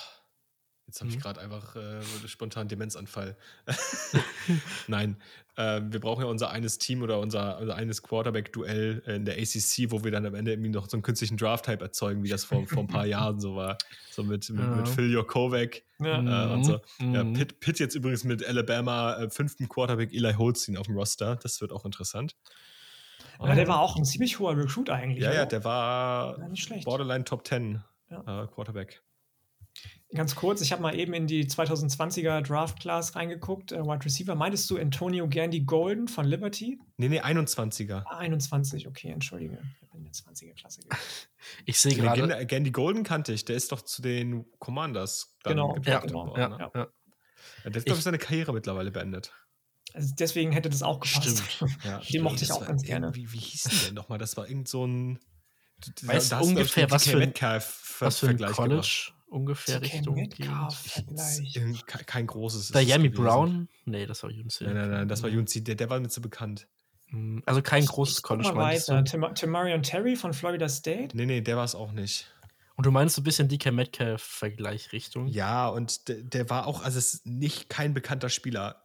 Jetzt 0.86 1.00
habe 1.00 1.08
ich 1.10 1.16
Mhm. 1.16 1.20
gerade 1.20 1.40
einfach 1.40 1.76
äh, 1.76 2.02
spontan 2.26 2.68
Demenzanfall. 2.68 3.36
Nein, 4.86 5.16
ähm, 5.56 5.92
wir 5.92 6.00
brauchen 6.00 6.22
ja 6.22 6.26
unser 6.28 6.50
eines 6.50 6.78
Team 6.78 7.02
oder 7.02 7.20
unser, 7.20 7.58
unser 7.58 7.74
eines 7.76 8.02
Quarterback-Duell 8.02 9.02
in 9.06 9.24
der 9.24 9.36
ACC, 9.38 9.90
wo 9.90 10.04
wir 10.04 10.10
dann 10.10 10.26
am 10.26 10.34
Ende 10.34 10.52
irgendwie 10.52 10.68
noch 10.70 10.88
so 10.88 10.96
einen 10.96 11.02
künstlichen 11.02 11.36
Draft-Type 11.36 11.82
erzeugen, 11.82 12.22
wie 12.22 12.28
das 12.28 12.44
vor, 12.44 12.66
vor 12.66 12.82
ein 12.82 12.86
paar 12.88 13.06
Jahren 13.06 13.40
so 13.40 13.56
war. 13.56 13.78
So 14.10 14.22
mit, 14.24 14.48
mit, 14.50 14.68
mit 14.76 14.86
Ja. 14.88 14.94
Phil 14.94 15.10
Jokovic 15.10 15.84
Ja. 16.00 16.50
äh, 16.50 16.52
und 16.52 16.64
so. 16.64 16.80
Ja, 17.00 17.24
Mhm. 17.24 17.32
Pitt, 17.34 17.60
Pitt 17.60 17.78
jetzt 17.78 17.94
übrigens 17.94 18.24
mit 18.24 18.44
Alabama 18.46 19.16
äh, 19.16 19.30
fünften 19.30 19.68
Quarterback 19.68 20.12
Eli 20.12 20.34
Holstein 20.34 20.76
auf 20.76 20.86
dem 20.86 20.96
Roster. 20.96 21.36
Das 21.36 21.60
wird 21.60 21.72
auch 21.72 21.84
interessant. 21.86 22.36
Ja, 23.42 23.54
der 23.54 23.68
war 23.68 23.80
auch 23.80 23.96
ein 23.96 24.04
ziemlich 24.04 24.38
hoher 24.38 24.56
Recruit 24.56 24.90
eigentlich. 24.90 25.22
Ja, 25.24 25.32
ja, 25.32 25.40
oder? 25.42 25.46
der 25.46 25.64
war 25.64 26.38
Ja, 26.38 26.48
nicht 26.48 26.62
schlecht. 26.62 26.84
Borderline 26.84 27.24
Top 27.24 27.46
10 27.46 27.82
Ja. 28.10 28.44
äh, 28.44 28.46
Quarterback. 28.46 29.02
Ganz 30.14 30.36
kurz, 30.36 30.60
ich 30.60 30.70
habe 30.70 30.80
mal 30.80 30.96
eben 30.96 31.12
in 31.12 31.26
die 31.26 31.44
2020er 31.48 32.40
Draft 32.42 32.78
Class 32.78 33.16
reingeguckt. 33.16 33.72
Äh, 33.72 33.82
Wide 33.82 34.04
Receiver. 34.04 34.36
Meintest 34.36 34.70
du 34.70 34.78
Antonio 34.78 35.26
Gandy 35.26 35.62
Golden 35.62 36.06
von 36.06 36.24
Liberty? 36.24 36.78
Nee, 36.98 37.08
nee, 37.08 37.20
21er. 37.20 38.04
Ah, 38.06 38.18
21, 38.18 38.86
okay, 38.86 39.08
entschuldige. 39.10 39.58
Ich 39.82 39.88
habe 39.88 39.98
in 39.98 40.04
der 40.04 40.12
20er 40.12 40.54
Klasse 40.54 40.82
geguckt. 40.82 41.00
Ich 41.66 41.78
sehe 41.78 41.94
gerade. 41.94 42.26
Gand- 42.26 42.48
Gandy 42.48 42.70
Golden 42.70 43.02
kannte 43.02 43.32
ich, 43.34 43.44
der 43.44 43.56
ist 43.56 43.70
doch 43.70 43.82
zu 43.82 44.00
den 44.00 44.46
Commanders 44.60 45.36
dann 45.42 45.54
Genau, 45.56 45.76
ja, 45.84 45.98
genau, 45.98 46.26
worden. 46.28 46.40
Ja, 46.40 46.48
ne? 46.48 46.58
ja. 46.58 46.70
Ja, 47.64 47.70
der 47.70 47.74
hat, 47.80 47.84
glaube 47.84 47.98
ich, 47.98 48.04
seine 48.04 48.16
Karriere 48.18 48.54
mittlerweile 48.54 48.90
beendet. 48.90 49.32
Also 49.94 50.12
deswegen 50.18 50.52
hätte 50.52 50.68
das 50.68 50.82
auch 50.82 51.00
gepasst. 51.00 51.42
Ja, 51.84 52.00
Den 52.00 52.22
mochte 52.22 52.42
ich 52.42 52.48
das 52.48 52.50
auch 52.50 52.66
ganz 52.66 52.82
gerne. 52.82 53.06
irgendwie- 53.06 53.32
Wie 53.32 53.38
hieß 53.38 53.62
denn 53.62 53.78
der 53.84 53.92
nochmal? 53.92 54.18
Das 54.18 54.36
war 54.36 54.46
irgend 54.48 54.68
so 54.68 54.86
ein. 54.86 55.18
Weißt 56.02 56.32
da 56.32 56.38
du 56.38 56.44
ich, 56.44 56.50
ungefähr, 56.50 56.90
was 56.90 57.04
für 57.04 57.12
ein- 57.12 57.18
Metcalf 57.20 57.96
Was 58.00 58.18
für 58.18 58.26
ein 58.26 58.38
Vergleich 58.38 58.52
College 58.56 59.10
ungefähr 59.28 59.80
DK 59.80 59.94
Richtung 59.96 60.14
Metcalf. 60.16 60.82
geht. 60.82 60.92
Vergleich. 60.92 61.56
Irgend- 61.56 61.86
ke- 61.86 62.04
Kein 62.04 62.26
großes. 62.26 62.68
Diami. 62.68 63.08
Brown? 63.08 63.68
Nee, 63.84 64.06
das 64.06 64.22
war 64.22 64.30
UNC. 64.30 64.60
Nein, 64.62 64.74
nein, 64.74 64.90
nein, 64.90 65.08
das 65.08 65.22
war 65.22 65.30
Junzi, 65.30 65.62
der, 65.64 65.74
der 65.74 65.90
war 65.90 65.98
mir 66.00 66.08
zu 66.08 66.20
bekannt. 66.20 66.66
Hm, 67.10 67.42
Also 67.46 67.60
kein 67.62 67.84
großes 67.86 68.16
Ich 68.18 68.22
guck 68.22 68.38
College, 68.38 68.48
mal 68.54 68.64
meinst 68.64 68.88
weiter. 68.88 69.02
du? 69.02 69.10
Tim, 69.10 69.34
Timarion 69.34 69.82
Terry 69.82 70.16
von 70.16 70.32
Florida 70.32 70.68
State. 70.68 71.16
Nee, 71.16 71.26
nee, 71.26 71.40
der 71.40 71.56
war 71.56 71.64
es 71.64 71.74
auch 71.74 71.92
nicht. 71.92 72.30
Und 72.76 72.86
du 72.86 72.90
meinst 72.90 73.14
so 73.14 73.20
ein 73.20 73.24
bisschen 73.24 73.48
DK 73.48 73.70
Metcalf-Vergleich 73.72 74.92
Richtung? 74.92 75.26
Ja, 75.28 75.68
und 75.68 76.08
der, 76.08 76.22
der 76.22 76.50
war 76.50 76.66
auch, 76.66 76.82
also 76.82 76.98
es 76.98 77.14
ist 77.14 77.26
nicht 77.26 77.68
kein 77.68 77.94
bekannter 77.94 78.28
Spieler. 78.28 78.83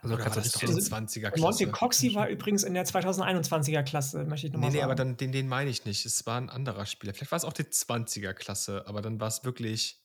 Also 0.00 0.14
Oder 0.14 0.24
war 0.24 0.30
kannst 0.32 0.62
du 0.62 0.66
das 0.66 0.88
in 0.88 0.94
20er 0.94 1.22
Monte 1.22 1.30
Klasse? 1.40 1.66
Coxey 1.68 2.14
war 2.14 2.28
übrigens 2.28 2.62
in 2.62 2.74
der 2.74 2.86
2021er 2.86 3.82
Klasse, 3.82 4.24
möchte 4.24 4.46
ich 4.46 4.52
Nee, 4.52 4.56
nochmal 4.56 4.70
nee, 4.70 4.76
sagen. 4.78 4.84
aber 4.84 4.94
dann, 4.94 5.16
den, 5.16 5.32
den 5.32 5.48
meine 5.48 5.70
ich 5.70 5.84
nicht. 5.84 6.06
Es 6.06 6.24
war 6.26 6.40
ein 6.40 6.50
anderer 6.50 6.86
Spieler. 6.86 7.14
Vielleicht 7.14 7.32
war 7.32 7.36
es 7.36 7.44
auch 7.44 7.52
die 7.52 7.64
20er 7.64 8.32
Klasse, 8.32 8.84
aber 8.86 9.02
dann 9.02 9.20
war 9.20 9.28
es 9.28 9.44
wirklich. 9.44 10.00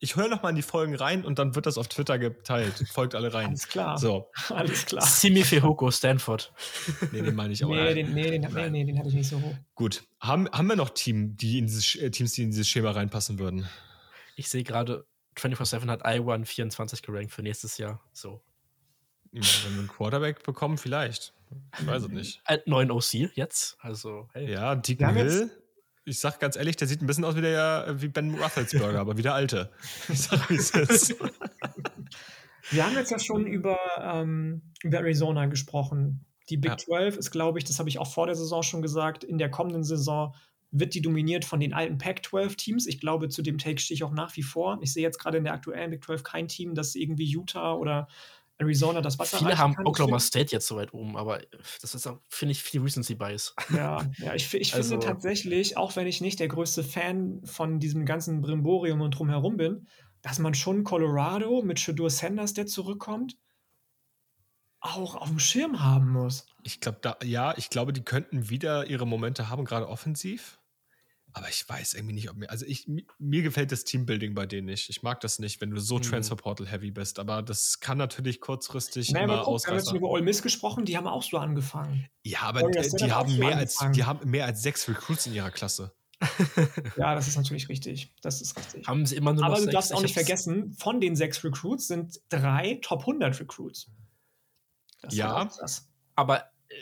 Ich 0.00 0.16
höre 0.16 0.28
noch 0.28 0.42
mal 0.42 0.50
in 0.50 0.56
die 0.56 0.62
Folgen 0.62 0.94
rein 0.94 1.24
und 1.24 1.38
dann 1.38 1.54
wird 1.54 1.64
das 1.66 1.78
auf 1.78 1.88
Twitter 1.88 2.18
geteilt. 2.18 2.84
Folgt 2.92 3.14
alle 3.14 3.32
rein. 3.32 3.48
Alles 3.48 3.68
klar. 3.68 3.96
So, 3.96 4.30
Alles 4.50 4.84
klar. 4.86 5.04
Simi 5.06 5.44
Fehoko, 5.44 5.90
Stanford. 5.90 6.52
nee, 7.12 7.22
den 7.22 7.34
meine 7.34 7.52
ich 7.54 7.64
auch. 7.64 7.68
Nee, 7.68 7.94
den, 7.94 8.12
nee, 8.12 8.30
den, 8.30 8.42
nee, 8.52 8.70
nee, 8.70 8.84
den 8.84 8.98
hatte 8.98 9.08
ich 9.08 9.14
nicht 9.14 9.28
so 9.28 9.40
hoch. 9.40 9.54
Gut. 9.74 10.02
Haben, 10.20 10.48
haben 10.50 10.66
wir 10.66 10.76
noch 10.76 10.90
Team, 10.90 11.36
die 11.36 11.58
in 11.58 11.66
dieses, 11.66 11.94
äh, 11.96 12.10
Teams, 12.10 12.32
die 12.32 12.42
in 12.42 12.50
dieses 12.50 12.68
Schema 12.68 12.90
reinpassen 12.90 13.38
würden? 13.38 13.66
Ich 14.36 14.48
sehe 14.48 14.64
gerade, 14.64 15.06
24-7 15.36 15.88
hat 15.88 16.04
Iowa 16.04 16.34
an 16.34 16.44
24 16.44 17.02
gerankt 17.02 17.32
für 17.32 17.42
nächstes 17.42 17.78
Jahr. 17.78 18.00
So. 18.12 18.40
Wenn 19.32 19.42
wir 19.42 19.78
einen 19.80 19.88
Quarterback 19.88 20.42
bekommen, 20.44 20.78
vielleicht. 20.78 21.34
Ich 21.78 21.86
weiß 21.86 22.04
es 22.04 22.08
nicht. 22.08 22.40
Ein 22.44 22.60
neuen 22.66 22.90
OC 22.90 23.14
jetzt. 23.34 23.76
Also, 23.80 24.28
hey. 24.32 24.52
Ja, 24.52 24.74
Deacon 24.76 25.14
Hill. 25.14 25.50
Ich 26.04 26.20
sag 26.20 26.38
ganz 26.38 26.56
ehrlich, 26.56 26.76
der 26.76 26.86
sieht 26.86 27.00
ein 27.02 27.06
bisschen 27.06 27.24
aus 27.24 27.34
wie 27.34 27.40
der 27.40 27.86
äh, 27.88 28.02
wie 28.02 28.08
Ben 28.08 28.34
Roethlisberger, 28.34 29.00
aber 29.00 29.16
wie 29.16 29.22
der 29.22 29.34
alte. 29.34 29.70
Ich 30.08 30.22
sag, 30.22 30.50
wie 30.50 30.56
es 30.56 30.70
ist. 30.70 31.14
Wir 32.70 32.84
haben 32.84 32.94
jetzt 32.94 33.10
ja 33.10 33.18
schon 33.18 33.46
über, 33.46 33.78
ähm, 34.00 34.62
über 34.82 34.98
Arizona 34.98 35.46
gesprochen. 35.46 36.26
Die 36.50 36.56
Big 36.56 36.72
Ja. 36.72 36.76
12 36.76 37.16
ist, 37.16 37.30
glaube 37.30 37.58
ich, 37.58 37.64
das 37.64 37.78
habe 37.78 37.88
ich 37.88 37.98
auch 37.98 38.12
vor 38.12 38.26
der 38.26 38.34
Saison 38.34 38.62
schon 38.62 38.82
gesagt, 38.82 39.24
in 39.24 39.38
der 39.38 39.50
kommenden 39.50 39.82
Saison 39.82 40.34
wird 40.74 40.94
die 40.94 41.02
dominiert 41.02 41.44
von 41.44 41.60
den 41.60 41.72
alten 41.72 41.98
Pac-12-Teams. 41.98 42.86
Ich 42.86 42.98
glaube, 42.98 43.28
zu 43.28 43.42
dem 43.42 43.58
Take 43.58 43.80
stehe 43.80 43.94
ich 43.94 44.02
auch 44.02 44.10
nach 44.10 44.36
wie 44.36 44.42
vor. 44.42 44.78
Ich 44.82 44.92
sehe 44.92 45.02
jetzt 45.04 45.18
gerade 45.18 45.38
in 45.38 45.44
der 45.44 45.52
aktuellen 45.52 45.90
Big 45.90 46.04
12 46.04 46.24
kein 46.24 46.48
Team, 46.48 46.74
das 46.74 46.96
irgendwie 46.96 47.24
Utah 47.24 47.74
oder 47.74 48.08
Arizona 48.58 49.00
das 49.00 49.18
Wasser 49.18 49.38
Viele 49.38 49.56
haben 49.56 49.74
kann. 49.74 49.86
Oklahoma 49.86 50.18
State 50.18 50.52
jetzt 50.52 50.66
so 50.66 50.76
weit 50.76 50.92
oben, 50.92 51.16
aber 51.16 51.40
das 51.80 51.94
ist 51.94 52.06
auch, 52.06 52.18
finde 52.28 52.52
ich, 52.52 52.62
viel 52.62 52.80
Recency 52.80 53.14
Bias. 53.14 53.54
Ja, 53.72 54.04
ja 54.18 54.34
ich, 54.34 54.52
ich 54.52 54.74
Also- 54.74 54.94
finde 54.94 55.06
tatsächlich, 55.06 55.76
auch 55.76 55.94
wenn 55.96 56.08
ich 56.08 56.20
nicht 56.20 56.40
der 56.40 56.48
größte 56.48 56.82
Fan 56.82 57.40
von 57.44 57.78
diesem 57.78 58.04
ganzen 58.04 58.40
Brimborium 58.40 59.00
und 59.00 59.12
drumherum 59.12 59.56
bin, 59.56 59.86
dass 60.22 60.40
man 60.40 60.54
schon 60.54 60.82
Colorado 60.82 61.62
mit 61.62 61.78
Shadur 61.78 62.10
Sanders, 62.10 62.52
der 62.54 62.66
zurückkommt, 62.66 63.36
auch 64.80 65.14
auf 65.14 65.28
dem 65.28 65.38
Schirm 65.38 65.82
haben 65.82 66.10
muss. 66.10 66.46
Ich 66.62 66.80
glaube, 66.80 66.98
da, 67.00 67.16
ja, 67.22 67.56
ich 67.56 67.70
glaube, 67.70 67.92
die 67.92 68.02
könnten 68.02 68.50
wieder 68.50 68.86
ihre 68.86 69.06
Momente 69.06 69.48
haben, 69.48 69.64
gerade 69.64 69.88
offensiv. 69.88 70.58
Aber 71.36 71.48
ich 71.48 71.68
weiß 71.68 71.94
irgendwie 71.94 72.14
nicht, 72.14 72.30
ob 72.30 72.36
mir. 72.36 72.48
Also 72.48 72.64
ich, 72.64 72.86
mi- 72.86 73.04
mir 73.18 73.42
gefällt 73.42 73.72
das 73.72 73.82
Teambuilding 73.82 74.34
bei 74.36 74.46
denen 74.46 74.66
nicht. 74.66 74.88
Ich 74.88 75.02
mag 75.02 75.18
das 75.20 75.40
nicht, 75.40 75.60
wenn 75.60 75.70
du 75.70 75.80
so 75.80 75.96
Mhm. 75.98 76.02
Transfer 76.02 76.36
Portal 76.36 76.68
heavy 76.70 76.92
bist. 76.92 77.18
Aber 77.18 77.42
das 77.42 77.80
kann 77.80 77.98
natürlich 77.98 78.40
kurzfristig 78.40 79.10
Naja, 79.10 79.24
immer 79.24 79.42
guck, 79.42 79.60
wir 79.64 79.70
haben 79.70 79.76
jetzt 79.78 79.92
über 79.92 80.08
Ole 80.10 80.22
Miss 80.22 80.42
gesprochen, 80.42 80.84
die 80.84 80.96
haben 80.96 81.08
auch 81.08 81.24
so 81.24 81.36
angefangen. 81.38 82.08
Ja, 82.22 82.42
aber 82.42 82.60
State 82.84 83.04
die 83.04 83.12
auch 83.12 83.16
haben 83.16 83.36
mehr 83.36 83.56
als 83.56 83.78
die 83.92 84.04
haben 84.04 84.30
mehr 84.30 84.46
als 84.46 84.62
sechs 84.62 84.88
Recruits 84.88 85.26
in 85.26 85.34
ihrer 85.34 85.50
Klasse. 85.50 85.92
Ja, 86.96 87.16
das 87.16 87.26
ist 87.26 87.36
natürlich 87.36 87.68
richtig. 87.68 88.14
Das 88.22 88.40
ist 88.40 88.56
richtig. 88.56 88.86
Haben 88.86 89.04
sie 89.04 89.16
immer 89.16 89.32
nur 89.32 89.40
noch 89.42 89.48
Aber 89.48 89.56
du 89.56 89.62
sechs? 89.64 89.72
darfst 89.74 89.92
auch 89.92 89.98
Ich 89.98 90.02
nicht 90.04 90.14
vergessen, 90.14 90.72
von 90.74 91.00
den 91.00 91.16
sechs 91.16 91.42
Recruits 91.42 91.88
sind 91.88 92.20
drei 92.28 92.78
Top 92.80 93.00
100 93.00 93.40
Recruits. 93.40 93.90
Das 95.02 95.12
ist 95.12 95.18
Ja. 95.18 95.50
Aber 96.14 96.44
äh, 96.68 96.74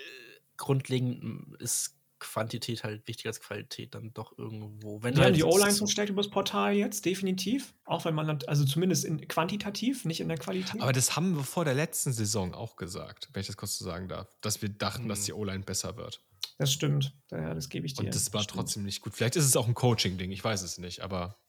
grundlegend 0.58 1.24
mm, 1.24 1.54
ist 1.58 1.96
Quantität 2.22 2.84
halt 2.84 3.06
wichtiger 3.06 3.30
als 3.30 3.40
Qualität 3.40 3.94
dann 3.94 4.12
doch 4.14 4.36
irgendwo. 4.38 5.02
Wenn 5.02 5.14
haben 5.16 5.24
halt 5.24 5.36
die 5.36 5.44
O-Line 5.44 5.72
so- 5.72 5.78
verstärkt 5.78 6.10
übers 6.10 6.30
Portal 6.30 6.74
jetzt, 6.74 7.04
definitiv. 7.04 7.74
Auch 7.84 8.04
wenn 8.04 8.14
man, 8.14 8.26
dann- 8.26 8.38
also 8.46 8.64
zumindest 8.64 9.04
in 9.04 9.26
quantitativ, 9.28 10.04
nicht 10.04 10.20
in 10.20 10.28
der 10.28 10.38
Qualität. 10.38 10.80
Aber 10.80 10.92
das 10.92 11.16
haben 11.16 11.36
wir 11.36 11.44
vor 11.44 11.64
der 11.64 11.74
letzten 11.74 12.12
Saison 12.12 12.54
auch 12.54 12.76
gesagt, 12.76 13.28
wenn 13.32 13.40
ich 13.40 13.46
das 13.48 13.56
kurz 13.56 13.76
so 13.78 13.84
sagen 13.84 14.08
darf, 14.08 14.28
dass 14.40 14.62
wir 14.62 14.68
dachten, 14.68 15.08
dass 15.08 15.20
Mhm. 15.20 15.24
die 15.26 15.32
O-Line 15.34 15.64
besser 15.64 15.96
wird. 15.96 16.22
das 16.58 16.72
stimmt. 16.72 17.12
Ja, 17.32 17.54
das 17.54 17.68
gebe 17.68 17.86
ich 17.86 17.94
dir. 17.94 18.04
Und 18.04 18.14
das 18.14 18.32
war 18.32 18.42
stimmt. 18.42 18.56
trotzdem 18.58 18.84
nicht 18.84 19.00
gut. 19.00 19.14
Vielleicht 19.16 19.34
ist 19.36 19.44
es 19.46 19.56
auch 19.56 19.66
ein 19.66 19.74
Coaching-Ding, 19.74 20.30
ich 20.30 20.44
weiß 20.44 20.62
es 20.62 20.78
nicht, 20.78 21.00
aber 21.00 21.40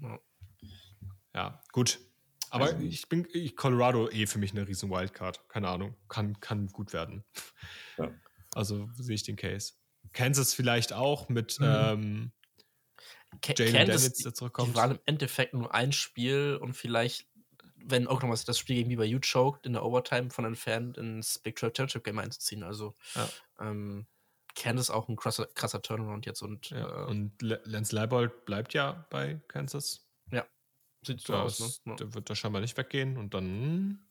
Ja. 0.00 0.18
ja, 1.34 1.62
gut. 1.72 1.98
Aber 2.48 2.64
Also- 2.66 2.78
ich 2.78 3.08
bin 3.08 3.26
ich, 3.32 3.54
Colorado 3.54 4.08
eh 4.10 4.26
für 4.26 4.38
mich 4.38 4.52
eine 4.52 4.66
riesen 4.66 4.90
Wildcard. 4.90 5.48
Keine 5.48 5.68
Ahnung. 5.68 5.94
Kann, 6.08 6.40
kann 6.40 6.66
gut 6.68 6.92
werden. 6.92 7.22
Ja. 7.98 8.10
Also 8.54 8.88
sehe 8.96 9.14
ich 9.14 9.22
den 9.22 9.36
Case. 9.36 9.74
Kansas 10.12 10.54
vielleicht 10.54 10.92
auch 10.92 11.28
mit 11.28 11.58
Mhm. 11.60 11.66
ähm, 11.66 12.32
Jalen 13.44 13.72
Kansas, 13.72 13.72
Daniels, 13.72 14.12
die- 14.14 14.22
der 14.24 14.32
Die 14.32 14.36
zurückkommt. 14.36 14.74
waren 14.74 14.90
im 14.92 14.98
Endeffekt 15.06 15.54
nur 15.54 15.72
ein 15.72 15.92
Spiel 15.92 16.58
und 16.60 16.74
vielleicht, 16.74 17.28
wenn 17.76 18.06
Oklahoma 18.08 18.36
State 18.36 18.48
das 18.48 18.58
Spiel 18.58 18.76
gegen 18.76 18.88
BYU 18.96 19.20
choked, 19.20 19.64
in 19.66 19.72
der 19.74 19.84
Overtime 19.84 20.30
von 20.30 20.44
entfernt 20.44 20.98
ins 20.98 21.38
Big 21.38 21.58
12 21.58 21.72
Championship 21.76 22.04
Game 22.04 22.18
einzuziehen. 22.18 22.62
Also 22.64 22.96
Ja. 23.14 23.28
ähm, 23.60 24.06
Kansas 24.56 24.90
auch 24.90 25.08
ein 25.08 25.14
krasser, 25.16 25.46
krasser 25.54 25.80
Turnaround 25.80 26.26
jetzt 26.26 26.42
und, 26.42 26.70
Ja, 26.70 27.04
äh, 27.04 27.06
und 27.06 27.40
Lance 27.40 27.94
Leibold 27.94 28.44
bleibt 28.46 28.74
ja 28.74 29.06
bei 29.10 29.40
Kansas. 29.48 30.06
sieht 31.02 31.22
so 31.22 31.32
Das, 31.32 31.62
aus. 31.62 31.80
Ne? 31.86 31.92
Ja. 31.92 31.96
Der 31.96 32.12
wird 32.12 32.28
da 32.28 32.34
scheinbar 32.34 32.60
nicht 32.60 32.76
weggehen 32.76 33.16
und 33.16 33.32
dann 33.32 34.06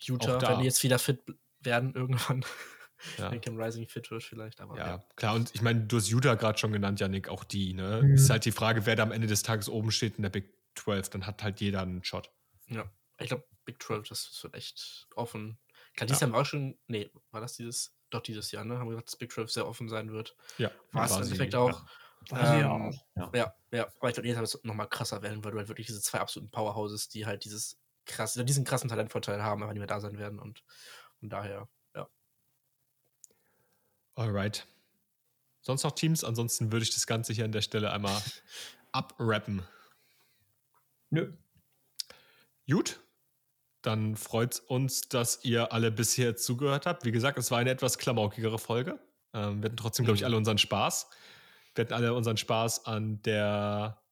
Utah, 0.00 0.36
auch 0.36 0.38
da. 0.38 0.50
wenn 0.50 0.58
die 0.60 0.64
jetzt 0.66 0.80
wieder 0.84 1.00
fit 1.00 1.20
werden 1.58 1.92
irgendwann. 1.96 2.44
ja. 3.18 3.36
Cam 3.38 3.60
Rising 3.60 3.86
fit 3.88 4.10
wird 4.10 4.22
vielleicht, 4.22 4.60
aber 4.60 4.76
Ja, 4.76 4.86
ja. 4.86 5.04
klar. 5.16 5.34
Und 5.34 5.54
ich 5.54 5.62
meine, 5.62 5.80
du 5.80 5.96
hast 5.96 6.08
Utah 6.08 6.34
gerade 6.34 6.58
schon 6.58 6.72
genannt, 6.72 7.00
Janik, 7.00 7.28
auch 7.28 7.44
die. 7.44 7.72
Ne? 7.74 8.02
Mhm. 8.02 8.14
Ist 8.14 8.30
halt 8.30 8.44
die 8.44 8.52
Frage, 8.52 8.86
wer 8.86 8.96
da 8.96 9.02
am 9.02 9.12
Ende 9.12 9.26
des 9.26 9.42
Tages 9.42 9.68
oben 9.68 9.90
steht 9.90 10.16
in 10.16 10.22
der 10.22 10.30
Big 10.30 10.52
12. 10.76 11.10
Dann 11.10 11.26
hat 11.26 11.42
halt 11.42 11.60
jeder 11.60 11.82
einen 11.82 12.04
Shot. 12.04 12.30
ja. 12.68 12.90
Ich 13.18 13.28
glaube, 13.28 13.44
Big 13.66 13.82
12, 13.82 14.08
das, 14.08 14.42
wird 14.42 14.54
echt 14.54 15.06
offen. 15.14 15.58
Klar, 15.94 16.06
dieses 16.06 16.20
Ja. 16.20 16.26
Jahr 16.26 16.34
war 16.34 16.40
auch 16.40 16.46
schon, 16.46 16.78
nee, 16.86 17.10
war 17.32 17.42
das 17.42 17.54
dieses, 17.54 17.94
doch 18.08 18.22
dieses 18.22 18.50
Jahr, 18.50 18.64
ne? 18.64 18.78
Haben 18.78 18.86
wir 18.86 18.92
gesagt, 18.92 19.08
dass 19.08 19.16
Big 19.16 19.30
12 19.30 19.50
sehr 19.50 19.66
offen 19.66 19.90
sein 19.90 20.10
wird. 20.10 20.34
Ja, 20.56 20.70
War 20.92 21.04
es 21.04 21.16
im 21.16 21.22
Endeffekt 21.24 21.52
ja. 21.52 21.58
auch. 21.58 21.84
Ähm, 22.30 22.94
ja. 23.16 23.30
ja, 23.34 23.54
ja, 23.72 23.86
aber 23.98 24.08
ich 24.08 24.14
glaube, 24.14 24.28
jetzt 24.28 24.36
wird 24.36 24.46
es 24.46 24.64
nochmal 24.64 24.88
krasser 24.88 25.22
werden, 25.22 25.42
weil 25.44 25.52
du 25.52 25.58
halt 25.58 25.68
wirklich 25.68 25.86
diese 25.86 26.00
zwei 26.00 26.20
absoluten 26.20 26.50
Powerhouses, 26.50 27.08
die 27.08 27.26
halt 27.26 27.44
dieses 27.44 27.78
krass, 28.06 28.34
diesen 28.34 28.64
krassen 28.64 28.88
Talentvorteil 28.88 29.42
haben, 29.42 29.62
aber 29.62 29.72
nicht 29.72 29.80
mehr 29.80 29.86
da 29.86 30.00
sein 30.00 30.18
werden 30.18 30.38
und, 30.38 30.62
und 31.20 31.30
daher. 31.30 31.68
Alright. 34.14 34.66
Sonst 35.62 35.84
noch 35.84 35.92
Teams? 35.92 36.24
Ansonsten 36.24 36.72
würde 36.72 36.82
ich 36.82 36.90
das 36.90 37.06
Ganze 37.06 37.32
hier 37.32 37.44
an 37.44 37.52
der 37.52 37.62
Stelle 37.62 37.92
einmal 37.92 38.20
abrappen. 38.92 39.62
Nö. 41.10 41.32
Gut. 42.68 43.00
Dann 43.82 44.16
freut 44.16 44.54
es 44.54 44.60
uns, 44.60 45.08
dass 45.08 45.42
ihr 45.44 45.72
alle 45.72 45.90
bisher 45.90 46.36
zugehört 46.36 46.86
habt. 46.86 47.04
Wie 47.04 47.12
gesagt, 47.12 47.38
es 47.38 47.50
war 47.50 47.58
eine 47.58 47.70
etwas 47.70 47.98
klamaukigere 47.98 48.58
Folge. 48.58 48.98
Ähm, 49.32 49.62
wir 49.62 49.66
hatten 49.66 49.76
trotzdem, 49.76 50.04
glaube 50.04 50.16
ich, 50.16 50.22
mhm. 50.22 50.26
alle 50.26 50.36
unseren 50.36 50.58
Spaß. 50.58 51.08
Wir 51.74 51.84
hatten 51.84 51.94
alle 51.94 52.14
unseren 52.14 52.36
Spaß 52.36 52.86
an 52.86 53.22
der 53.22 54.02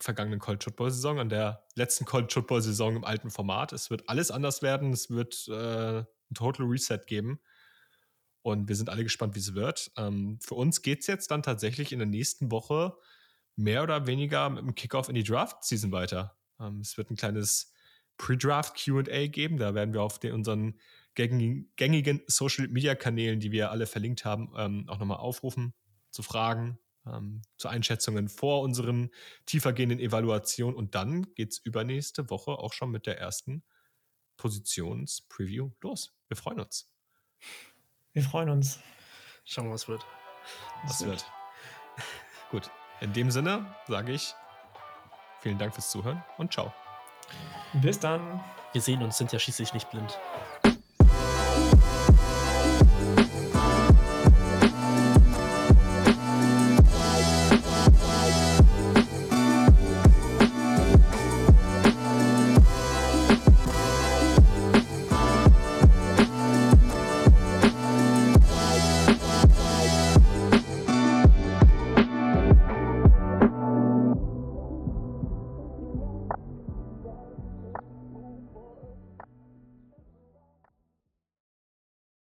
vergangenen 0.00 0.38
College 0.38 0.64
Football 0.64 0.90
Saison, 0.90 1.18
an 1.18 1.28
der 1.28 1.66
letzten 1.74 2.04
College 2.04 2.32
Football 2.32 2.62
Saison 2.62 2.96
im 2.96 3.04
alten 3.04 3.30
Format. 3.30 3.72
Es 3.72 3.90
wird 3.90 4.08
alles 4.08 4.30
anders 4.30 4.62
werden. 4.62 4.92
Es 4.92 5.10
wird 5.10 5.48
äh, 5.48 5.98
ein 5.98 6.34
Total 6.34 6.66
Reset 6.66 7.00
geben. 7.06 7.40
Und 8.42 8.68
wir 8.68 8.76
sind 8.76 8.88
alle 8.88 9.02
gespannt, 9.02 9.34
wie 9.34 9.40
es 9.40 9.54
wird. 9.54 9.90
Ähm, 9.96 10.38
für 10.40 10.54
uns 10.54 10.82
geht 10.82 11.00
es 11.00 11.06
jetzt 11.06 11.30
dann 11.30 11.42
tatsächlich 11.42 11.92
in 11.92 11.98
der 11.98 12.08
nächsten 12.08 12.50
Woche 12.50 12.96
mehr 13.56 13.82
oder 13.82 14.06
weniger 14.06 14.48
mit 14.50 14.62
dem 14.62 14.74
Kickoff 14.74 15.08
in 15.08 15.14
die 15.14 15.24
Draft-Season 15.24 15.92
weiter. 15.92 16.36
Ähm, 16.60 16.80
es 16.80 16.96
wird 16.96 17.10
ein 17.10 17.16
kleines 17.16 17.72
Pre-Draft 18.16 18.76
QA 18.76 19.26
geben. 19.26 19.58
Da 19.58 19.74
werden 19.74 19.92
wir 19.92 20.02
auf 20.02 20.18
den, 20.18 20.32
unseren 20.32 20.78
gängigen 21.14 22.22
Social-Media-Kanälen, 22.26 23.40
die 23.40 23.50
wir 23.50 23.70
alle 23.70 23.86
verlinkt 23.86 24.24
haben, 24.24 24.52
ähm, 24.56 24.88
auch 24.88 24.98
nochmal 24.98 25.18
aufrufen 25.18 25.74
zu 26.10 26.22
Fragen, 26.22 26.78
ähm, 27.06 27.42
zu 27.56 27.68
Einschätzungen 27.68 28.28
vor 28.28 28.62
unseren 28.62 29.10
tiefergehenden 29.46 29.98
Evaluationen. 29.98 30.76
Und 30.76 30.94
dann 30.94 31.34
geht 31.34 31.52
es 31.52 31.58
übernächste 31.58 32.30
Woche 32.30 32.52
auch 32.52 32.72
schon 32.72 32.90
mit 32.90 33.06
der 33.06 33.18
ersten 33.18 33.64
Positions-Preview 34.36 35.72
los. 35.80 36.14
Wir 36.28 36.36
freuen 36.36 36.60
uns. 36.60 36.97
Wir 38.12 38.22
freuen 38.22 38.50
uns. 38.50 38.80
Schauen 39.44 39.66
wir, 39.66 39.74
was 39.74 39.88
wird. 39.88 40.04
Was 40.84 41.04
wird. 41.04 41.24
Gut. 42.50 42.70
In 43.00 43.12
dem 43.12 43.30
Sinne 43.30 43.74
sage 43.86 44.12
ich 44.12 44.34
vielen 45.40 45.58
Dank 45.58 45.74
fürs 45.74 45.90
Zuhören 45.90 46.22
und 46.36 46.52
ciao. 46.52 46.72
Bis 47.74 47.98
dann. 47.98 48.42
Wir 48.72 48.82
sehen 48.82 49.02
uns, 49.02 49.16
sind 49.16 49.32
ja 49.32 49.38
schließlich 49.38 49.72
nicht 49.72 49.90
blind. 49.90 50.18